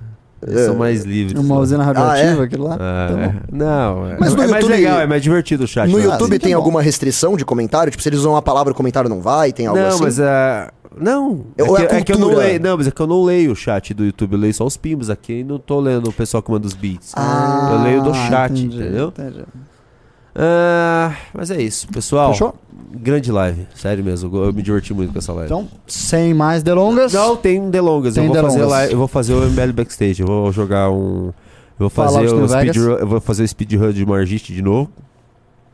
Eles 0.47 0.61
É. 0.61 0.67
são 0.67 0.75
mais 0.77 1.05
livres. 1.05 1.39
Uma 1.41 1.55
né? 1.55 1.61
usina 1.61 1.83
radioativa, 1.85 2.41
Ah, 2.41 2.43
é? 2.43 2.45
aquilo 2.45 2.65
lá? 2.65 2.75
Ah, 2.79 3.07
Tá 3.09 3.15
bom. 3.17 3.23
é. 3.23 3.35
Não, 3.51 4.07
é, 4.11 4.17
Mas 4.21 4.35
no 4.35 4.43
é 4.43 4.47
mais 4.47 4.63
YouTube- 4.65 4.77
legal, 4.83 5.01
é 5.01 5.07
mais 5.07 5.23
divertido 5.23 5.65
o 5.65 5.67
chat. 5.67 5.91
No 5.91 5.99
né? 5.99 6.05
YouTube 6.05 6.39
tem 6.39 6.51
tá 6.53 6.57
bom. 6.59 6.63
alguma 6.63 6.83
restrição 6.83 7.37
de 7.37 7.45
comentário? 7.45 7.91
Tipo, 7.91 8.03
se 8.03 8.09
eles 8.09 8.19
usam 8.21 8.37
a 8.37 8.43
palavra, 8.43 8.73
o 8.73 8.77
comentário 8.77 9.09
não 9.09 9.21
vai? 9.21 9.53
Tem 9.53 9.67
algo 9.67 9.81
não, 9.81 9.89
assim? 9.89 10.03
mas 10.03 10.19
é. 10.19 10.69
Não, 10.97 11.47
é, 11.59 11.65
Ou 11.65 11.75
que, 11.75 11.83
é 11.83 11.93
a 11.93 11.99
é 11.99 12.03
que 12.05 12.13
eu 12.13 12.19
não 12.19 12.29
cultura? 12.29 12.47
leio. 12.47 12.61
Não, 12.63 12.77
mas 12.77 12.87
é 12.87 12.91
que 12.93 13.01
eu 13.01 13.07
não 13.09 13.25
leio 13.25 13.51
o 13.51 13.57
chat 13.57 13.93
do 13.93 14.05
YouTube, 14.05 14.35
eu 14.35 14.39
leio 14.39 14.55
só 14.55 14.65
os 14.65 14.77
pimbos 14.77 15.11
aqui 15.11 15.41
e 15.41 15.45
não 15.45 15.59
tô 15.59 15.81
lendo 15.81 16.09
o 16.09 16.13
pessoal 16.13 16.41
que 16.41 16.51
manda 16.53 16.67
os 16.69 16.73
beats. 16.75 17.13
Ah, 17.17 17.71
eu 17.73 17.83
leio 17.83 18.03
do 18.03 18.15
chat, 18.15 18.53
entendi, 18.53 18.77
entendeu? 18.77 19.09
entendi. 19.09 19.43
Ah, 20.37 21.15
mas 21.33 21.51
é 21.51 21.63
isso, 21.63 21.87
pessoal. 21.89 22.33
Fechou? 22.33 22.55
Grande 22.93 23.31
live, 23.31 23.67
sério 23.75 24.05
mesmo. 24.05 24.37
Eu, 24.37 24.53
me 24.53 24.63
diverti 24.63 24.93
muito 24.93 25.13
com 25.13 25.19
essa 25.19 25.33
live. 25.33 25.47
Então, 25.53 25.69
sem 25.87 26.35
mais 26.35 26.63
delongas. 26.63 27.13
não, 27.13 27.37
tem 27.37 27.71
delongas. 27.71 28.15
Tem 28.15 28.25
eu 28.25 28.33
vou 28.33 28.43
fazer 28.43 28.57
delongas. 28.57 28.79
live, 28.79 28.93
eu 28.93 28.99
vou 28.99 29.09
fazer 29.09 29.35
o 29.35 29.51
MBL 29.51 29.73
backstage. 29.73 30.21
Eu 30.21 30.27
vou 30.27 30.53
jogar 30.53 30.91
um. 30.91 31.33
Eu 31.79 31.89
vou 31.89 31.91
Fallout 31.91 32.15
fazer 32.15 32.35
o 32.35 32.39
New 32.39 32.49
speed, 32.49 32.77
Vegas. 32.77 33.01
eu 33.01 33.07
vou 33.07 33.21
fazer 33.21 33.43
o 33.43 33.49
speedrun 33.49 33.93
de 33.93 34.07
Margit 34.07 34.53
de 34.53 34.63
novo. 34.63 34.91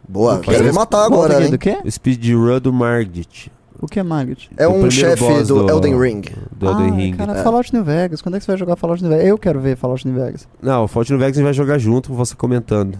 Boa, 0.09 0.41
quero 0.41 0.65
me 0.65 0.73
matar 0.73 1.05
agora, 1.05 1.35
aqui, 1.35 1.45
hein? 1.45 1.51
Do 1.51 1.59
quê? 1.59 1.79
Speedrun 1.91 2.59
do 2.59 2.73
Margit. 2.73 3.53
O 3.81 3.87
que 3.87 3.99
é 3.99 4.03
Margit? 4.03 4.51
É 4.57 4.69
um 4.69 4.91
chefe 4.91 5.43
do, 5.45 5.65
do- 5.65 5.71
Elden 5.71 5.99
Ring. 5.99 6.23
Do 6.53 6.67
Elden 6.67 6.91
ah, 6.91 6.95
Ring. 6.95 7.13
cara, 7.15 7.39
É. 7.39 7.43
Fallout 7.43 7.73
New 7.73 7.85
Vegas. 7.85 8.21
Quando 8.21 8.35
é 8.35 8.39
que 8.39 8.45
você 8.45 8.51
vai 8.53 8.59
jogar 8.59 8.77
Fallout 8.77 9.03
New 9.03 9.11
Vegas? 9.11 9.27
Eu 9.27 9.39
quero 9.39 9.61
ver 9.61 9.77
Fallout 9.77 10.07
New 10.07 10.23
Vegas. 10.23 10.47
Não, 10.61 10.85
o 10.85 10.89
Fallout 10.89 11.11
New 11.11 11.19
Vegas 11.19 11.37
a 11.37 11.41
gente 11.41 11.45
vai 11.45 11.55
jogar 11.55 11.79
junto 11.79 12.11
com 12.11 12.15
você 12.15 12.35
comentando. 12.35 12.99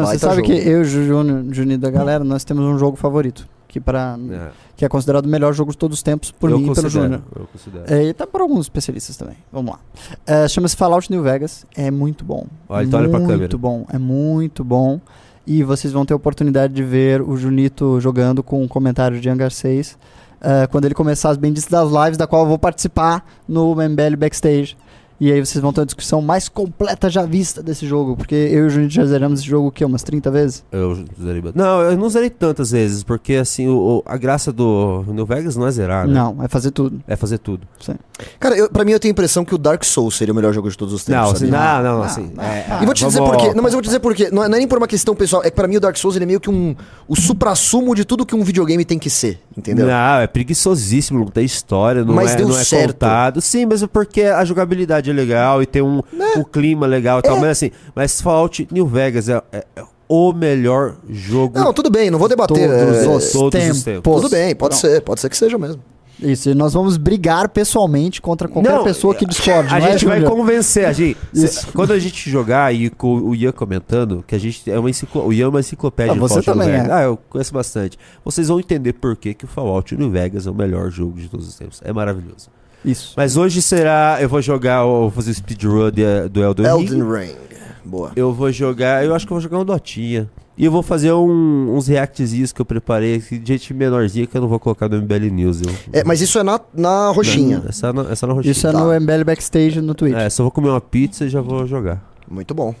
Não, 0.00 0.04
Baita 0.04 0.18
você 0.18 0.24
sabe 0.26 0.36
jogo. 0.36 0.48
que 0.48 0.68
eu 0.68 0.78
e 0.78 0.80
o 0.80 0.84
Júnior, 0.84 1.44
Juninho 1.52 1.78
da 1.78 1.90
galera, 1.90 2.22
nós 2.24 2.44
temos 2.44 2.64
um 2.64 2.78
jogo 2.78 2.96
favorito. 2.96 3.48
Que, 3.68 3.80
pra, 3.80 4.16
É. 4.30 4.48
que 4.76 4.84
é 4.86 4.88
considerado 4.88 5.26
o 5.26 5.28
melhor 5.28 5.52
jogo 5.52 5.70
de 5.70 5.76
todos 5.76 5.98
os 5.98 6.02
tempos 6.02 6.30
por 6.30 6.50
eu 6.50 6.58
mim 6.58 6.70
e 6.70 6.74
pelo 6.74 6.88
Júnior. 6.88 7.20
Eu 7.34 7.46
considero. 7.52 7.84
É, 7.92 8.04
e 8.04 8.14
tá 8.14 8.26
por 8.26 8.40
alguns 8.40 8.60
especialistas 8.66 9.16
também. 9.18 9.36
Vamos 9.52 9.72
lá. 9.72 9.80
É, 10.26 10.48
Chama-se 10.48 10.74
Fallout 10.76 11.10
New 11.10 11.22
Vegas. 11.22 11.66
É 11.76 11.90
muito 11.90 12.24
bom. 12.24 12.46
Olha, 12.68 12.86
então 12.86 12.98
olha 13.00 13.08
pra 13.10 13.18
câmera. 13.20 13.38
Muito 13.38 13.58
bom. 13.58 13.84
É 13.92 13.98
muito 13.98 14.64
bom. 14.64 14.98
E 15.46 15.62
vocês 15.62 15.92
vão 15.92 16.06
ter 16.06 16.14
a 16.14 16.16
oportunidade 16.16 16.72
de 16.72 16.82
ver 16.82 17.20
o 17.20 17.36
Junito 17.36 18.00
jogando 18.00 18.42
com 18.42 18.62
um 18.62 18.68
comentário 18.68 19.20
de 19.20 19.28
Hangar 19.28 19.50
6. 19.50 19.98
é, 20.40 20.66
quando 20.66 20.84
ele 20.84 20.94
começar 20.94 21.30
as 21.30 21.36
benditas 21.36 21.68
das 21.68 21.90
lives, 21.90 22.16
da 22.16 22.26
qual 22.26 22.42
eu 22.42 22.48
vou 22.48 22.58
participar 22.58 23.26
no 23.48 23.74
MBL 23.74 24.16
Backstage. 24.18 24.76
E 25.18 25.32
aí 25.32 25.44
vocês 25.44 25.62
vão 25.62 25.72
ter 25.72 25.80
uma 25.80 25.86
discussão 25.86 26.20
mais 26.20 26.48
completa 26.48 27.08
já 27.08 27.22
vista 27.24 27.62
desse 27.62 27.86
jogo. 27.86 28.16
Porque 28.16 28.34
eu 28.34 28.64
e 28.64 28.66
o 28.66 28.70
Juninho 28.70 28.90
já 28.90 29.04
zeramos 29.06 29.40
esse 29.40 29.48
jogo 29.48 29.68
o 29.68 29.70
quê? 29.70 29.84
Umas 29.84 30.02
30 30.02 30.30
vezes? 30.30 30.64
Eu 30.70 31.04
zerei. 31.22 31.42
Não, 31.54 31.80
eu 31.80 31.96
não 31.96 32.08
zerei 32.10 32.28
tantas 32.30 32.70
vezes, 32.70 33.02
porque 33.02 33.34
assim, 33.34 33.66
o, 33.68 33.76
o- 33.98 34.02
a 34.04 34.16
graça 34.16 34.52
do 34.52 35.04
New 35.08 35.24
Vegas 35.24 35.56
não 35.56 35.66
é 35.66 35.70
zerar, 35.70 36.06
né? 36.06 36.12
Não, 36.14 36.42
é 36.42 36.48
fazer 36.48 36.70
tudo. 36.70 37.00
É 37.08 37.16
fazer 37.16 37.38
tudo. 37.38 37.66
Sim. 37.80 37.94
Cara, 38.38 38.56
eu, 38.56 38.68
pra 38.70 38.84
mim 38.84 38.92
eu 38.92 39.00
tenho 39.00 39.10
a 39.12 39.14
impressão 39.14 39.44
que 39.44 39.54
o 39.54 39.58
Dark 39.58 39.84
Souls 39.84 40.16
seria 40.16 40.32
o 40.32 40.36
melhor 40.36 40.52
jogo 40.52 40.68
de 40.70 40.76
todos 40.76 40.92
os 40.94 41.04
tempos. 41.04 41.20
Não, 41.22 41.34
sabia? 41.34 41.58
assim, 41.58 41.82
não, 41.82 41.82
não, 41.96 42.02
assim. 42.02 42.32
é- 42.38 42.82
E 42.82 42.84
vou 42.84 42.94
te 42.94 43.04
dizer 43.04 43.20
por 43.20 43.36
quê. 43.36 43.54
Não, 43.54 43.62
mas 43.62 43.72
eu 43.72 43.76
vou 43.76 43.82
te 43.82 43.86
dizer 43.86 44.00
por 44.00 44.14
quê. 44.14 44.28
Não 44.30 44.42
é, 44.44 44.48
não 44.48 44.56
é 44.56 44.58
nem 44.58 44.68
por 44.68 44.78
uma 44.78 44.86
questão 44.88 45.14
pessoal. 45.14 45.42
É 45.44 45.50
que 45.50 45.56
pra 45.56 45.66
mim 45.68 45.76
o 45.76 45.80
Dark 45.80 45.96
Souls 45.96 46.16
ele 46.16 46.24
é 46.24 46.26
meio 46.26 46.40
que 46.40 46.50
um. 46.50 46.74
O 47.08 47.16
supra-sumo 47.16 47.94
de 47.94 48.04
tudo 48.04 48.24
que 48.26 48.34
um 48.34 48.42
videogame 48.42 48.84
tem 48.84 48.98
que 48.98 49.08
ser. 49.10 49.40
Entendeu? 49.56 49.86
Não, 49.86 50.18
é 50.20 50.26
preguiçosíssimo, 50.26 51.18
não 51.20 51.26
tem 51.28 51.44
história, 51.44 52.04
não 52.04 52.14
Mas 52.14 52.32
é, 52.32 52.36
deu 52.36 52.48
não 52.48 52.58
é 52.58 52.64
certo. 52.64 52.92
contado. 52.92 53.40
Sim, 53.40 53.64
mas 53.66 53.82
é 53.82 53.86
porque 53.86 54.22
a 54.22 54.44
jogabilidade 54.44 55.05
é 55.10 55.12
legal 55.14 55.62
e 55.62 55.66
tem 55.66 55.82
um, 55.82 56.00
Né? 56.12 56.34
um 56.36 56.44
clima 56.44 56.86
legal 56.86 57.18
e 57.18 57.22
tal. 57.22 57.36
Mas 57.40 57.50
assim, 57.50 57.70
mas 57.94 58.20
Fallout 58.20 58.66
New 58.70 58.86
Vegas 58.86 59.28
é, 59.28 59.42
é- 59.52 59.64
é 59.76 59.82
o 60.08 60.32
melhor 60.32 60.96
jogo. 61.08 61.58
Não, 61.58 61.72
tudo 61.72 61.90
bem, 61.90 62.10
não 62.10 62.18
vou 62.18 62.28
debater. 62.28 62.68
Todos 62.68 62.96
é, 62.96 63.08
os 63.08 63.32
todos 63.32 63.34
os 63.34 63.50
tempos. 63.50 63.82
tempos. 63.82 64.14
Tudo 64.22 64.28
bem, 64.30 64.54
pode 64.54 64.78
Pronto. 64.78 64.92
ser, 64.92 65.00
pode 65.02 65.20
ser 65.20 65.28
que 65.28 65.36
seja 65.36 65.58
mesmo. 65.58 65.82
Isso, 66.18 66.48
e 66.48 66.54
nós 66.54 66.72
vamos 66.72 66.96
brigar 66.96 67.46
pessoalmente 67.50 68.22
contra 68.22 68.48
qualquer 68.48 68.72
Não, 68.72 68.84
pessoa 68.84 69.14
que 69.14 69.26
discorde. 69.26 69.74
A 69.74 69.78
não 69.78 69.86
é, 69.86 69.92
gente 69.92 70.06
vai 70.06 70.22
convencer, 70.22 70.86
a 70.86 70.92
gente. 70.92 71.18
Cê- 71.34 71.66
quando 71.74 71.92
a 71.92 71.98
gente 71.98 72.30
jogar 72.30 72.74
e 72.74 72.88
com 72.88 73.18
o 73.18 73.34
Ian 73.34 73.52
comentando, 73.52 74.24
que 74.26 74.34
a 74.34 74.38
gente 74.38 74.70
é 74.70 74.78
uma 74.78 74.88
enciclo, 74.88 75.26
o 75.26 75.30
Ian 75.30 75.44
é 75.44 75.48
uma 75.48 75.60
enciclopédia 75.60 76.14
Ah, 76.14 76.16
você 76.16 76.40
também 76.40 76.70
é. 76.70 76.90
Ah, 76.90 77.02
eu 77.02 77.18
conheço 77.28 77.52
bastante. 77.52 77.98
Vocês 78.24 78.48
vão 78.48 78.58
entender 78.58 78.94
por 78.94 79.14
que, 79.14 79.34
que 79.34 79.44
o 79.44 79.48
Fallout 79.48 79.94
New 79.94 80.08
Vegas 80.10 80.46
é 80.46 80.50
o 80.50 80.54
melhor 80.54 80.90
jogo 80.90 81.20
de 81.20 81.28
todos 81.28 81.46
os 81.46 81.54
tempos. 81.54 81.82
É 81.84 81.92
maravilhoso. 81.92 82.48
Isso. 82.84 83.14
Mas 83.16 83.36
hoje 83.36 83.60
será. 83.62 84.18
Eu 84.20 84.28
vou 84.28 84.40
jogar. 84.40 84.82
Eu 84.82 84.86
vou 85.02 85.10
fazer 85.10 85.30
o 85.30 85.34
speedrun 85.34 85.90
do 86.30 86.42
Elden 86.42 86.66
Ring. 86.66 86.82
Elden 86.84 87.10
Ring. 87.12 87.36
Boa. 87.84 88.12
Eu 88.16 88.32
vou 88.32 88.50
jogar. 88.52 89.04
Eu 89.04 89.14
acho 89.14 89.26
que 89.26 89.32
eu 89.32 89.36
vou 89.36 89.40
jogar 89.42 89.58
um 89.58 89.64
Dotinha. 89.64 90.28
E 90.58 90.64
eu 90.64 90.72
vou 90.72 90.82
fazer 90.82 91.12
um- 91.12 91.74
uns 91.76 91.86
reactzinhos 91.86 92.50
que 92.50 92.60
eu 92.60 92.64
preparei 92.64 93.18
de 93.18 93.42
gente 93.44 93.74
menorzinha 93.74 94.26
que 94.26 94.34
eu 94.34 94.40
não 94.40 94.48
vou 94.48 94.58
colocar 94.58 94.88
no 94.88 94.96
MBL 94.96 95.30
News. 95.30 95.60
Eu, 95.60 95.70
É, 95.92 96.02
mas 96.02 96.20
isso 96.22 96.38
é 96.38 96.42
na, 96.42 96.58
na 96.72 97.10
roxinha. 97.10 97.58
Não, 97.58 97.68
essa, 97.68 97.92
na- 97.92 98.10
essa 98.10 98.26
na 98.26 98.32
roxinha. 98.32 98.52
Isso 98.52 98.66
é 98.66 98.72
Tá. 98.72 98.78
no 98.80 98.90
MBL 98.92 99.22
Backstage 99.24 99.80
no 99.82 99.94
Twitch. 99.94 100.14
É, 100.16 100.30
só 100.30 100.42
vou 100.44 100.50
comer 100.50 100.70
uma 100.70 100.80
pizza 100.80 101.26
e 101.26 101.28
já 101.28 101.42
vou 101.42 101.66
jogar. 101.66 102.02
Muito 102.30 102.54
bom. 102.54 102.74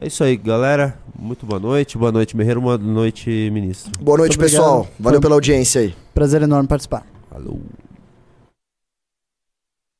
É 0.00 0.06
isso 0.06 0.24
aí, 0.24 0.36
galera. 0.36 0.98
Muito 1.16 1.44
boa 1.44 1.60
noite. 1.60 1.98
Boa 1.98 2.10
noite, 2.10 2.34
Merreiro. 2.36 2.60
Boa 2.62 2.78
noite, 2.78 3.28
ministro. 3.52 3.92
Boa 4.00 4.16
noite, 4.16 4.38
Muito 4.38 4.46
obrigado. 4.48 4.62
pessoal. 4.64 4.88
Valeu 4.98 5.20
pela 5.20 5.34
audiência 5.34 5.82
aí. 5.82 5.94
Prazer 6.14 6.40
enorme 6.42 6.66
participar. 6.66 7.04
Falou. 7.30 7.60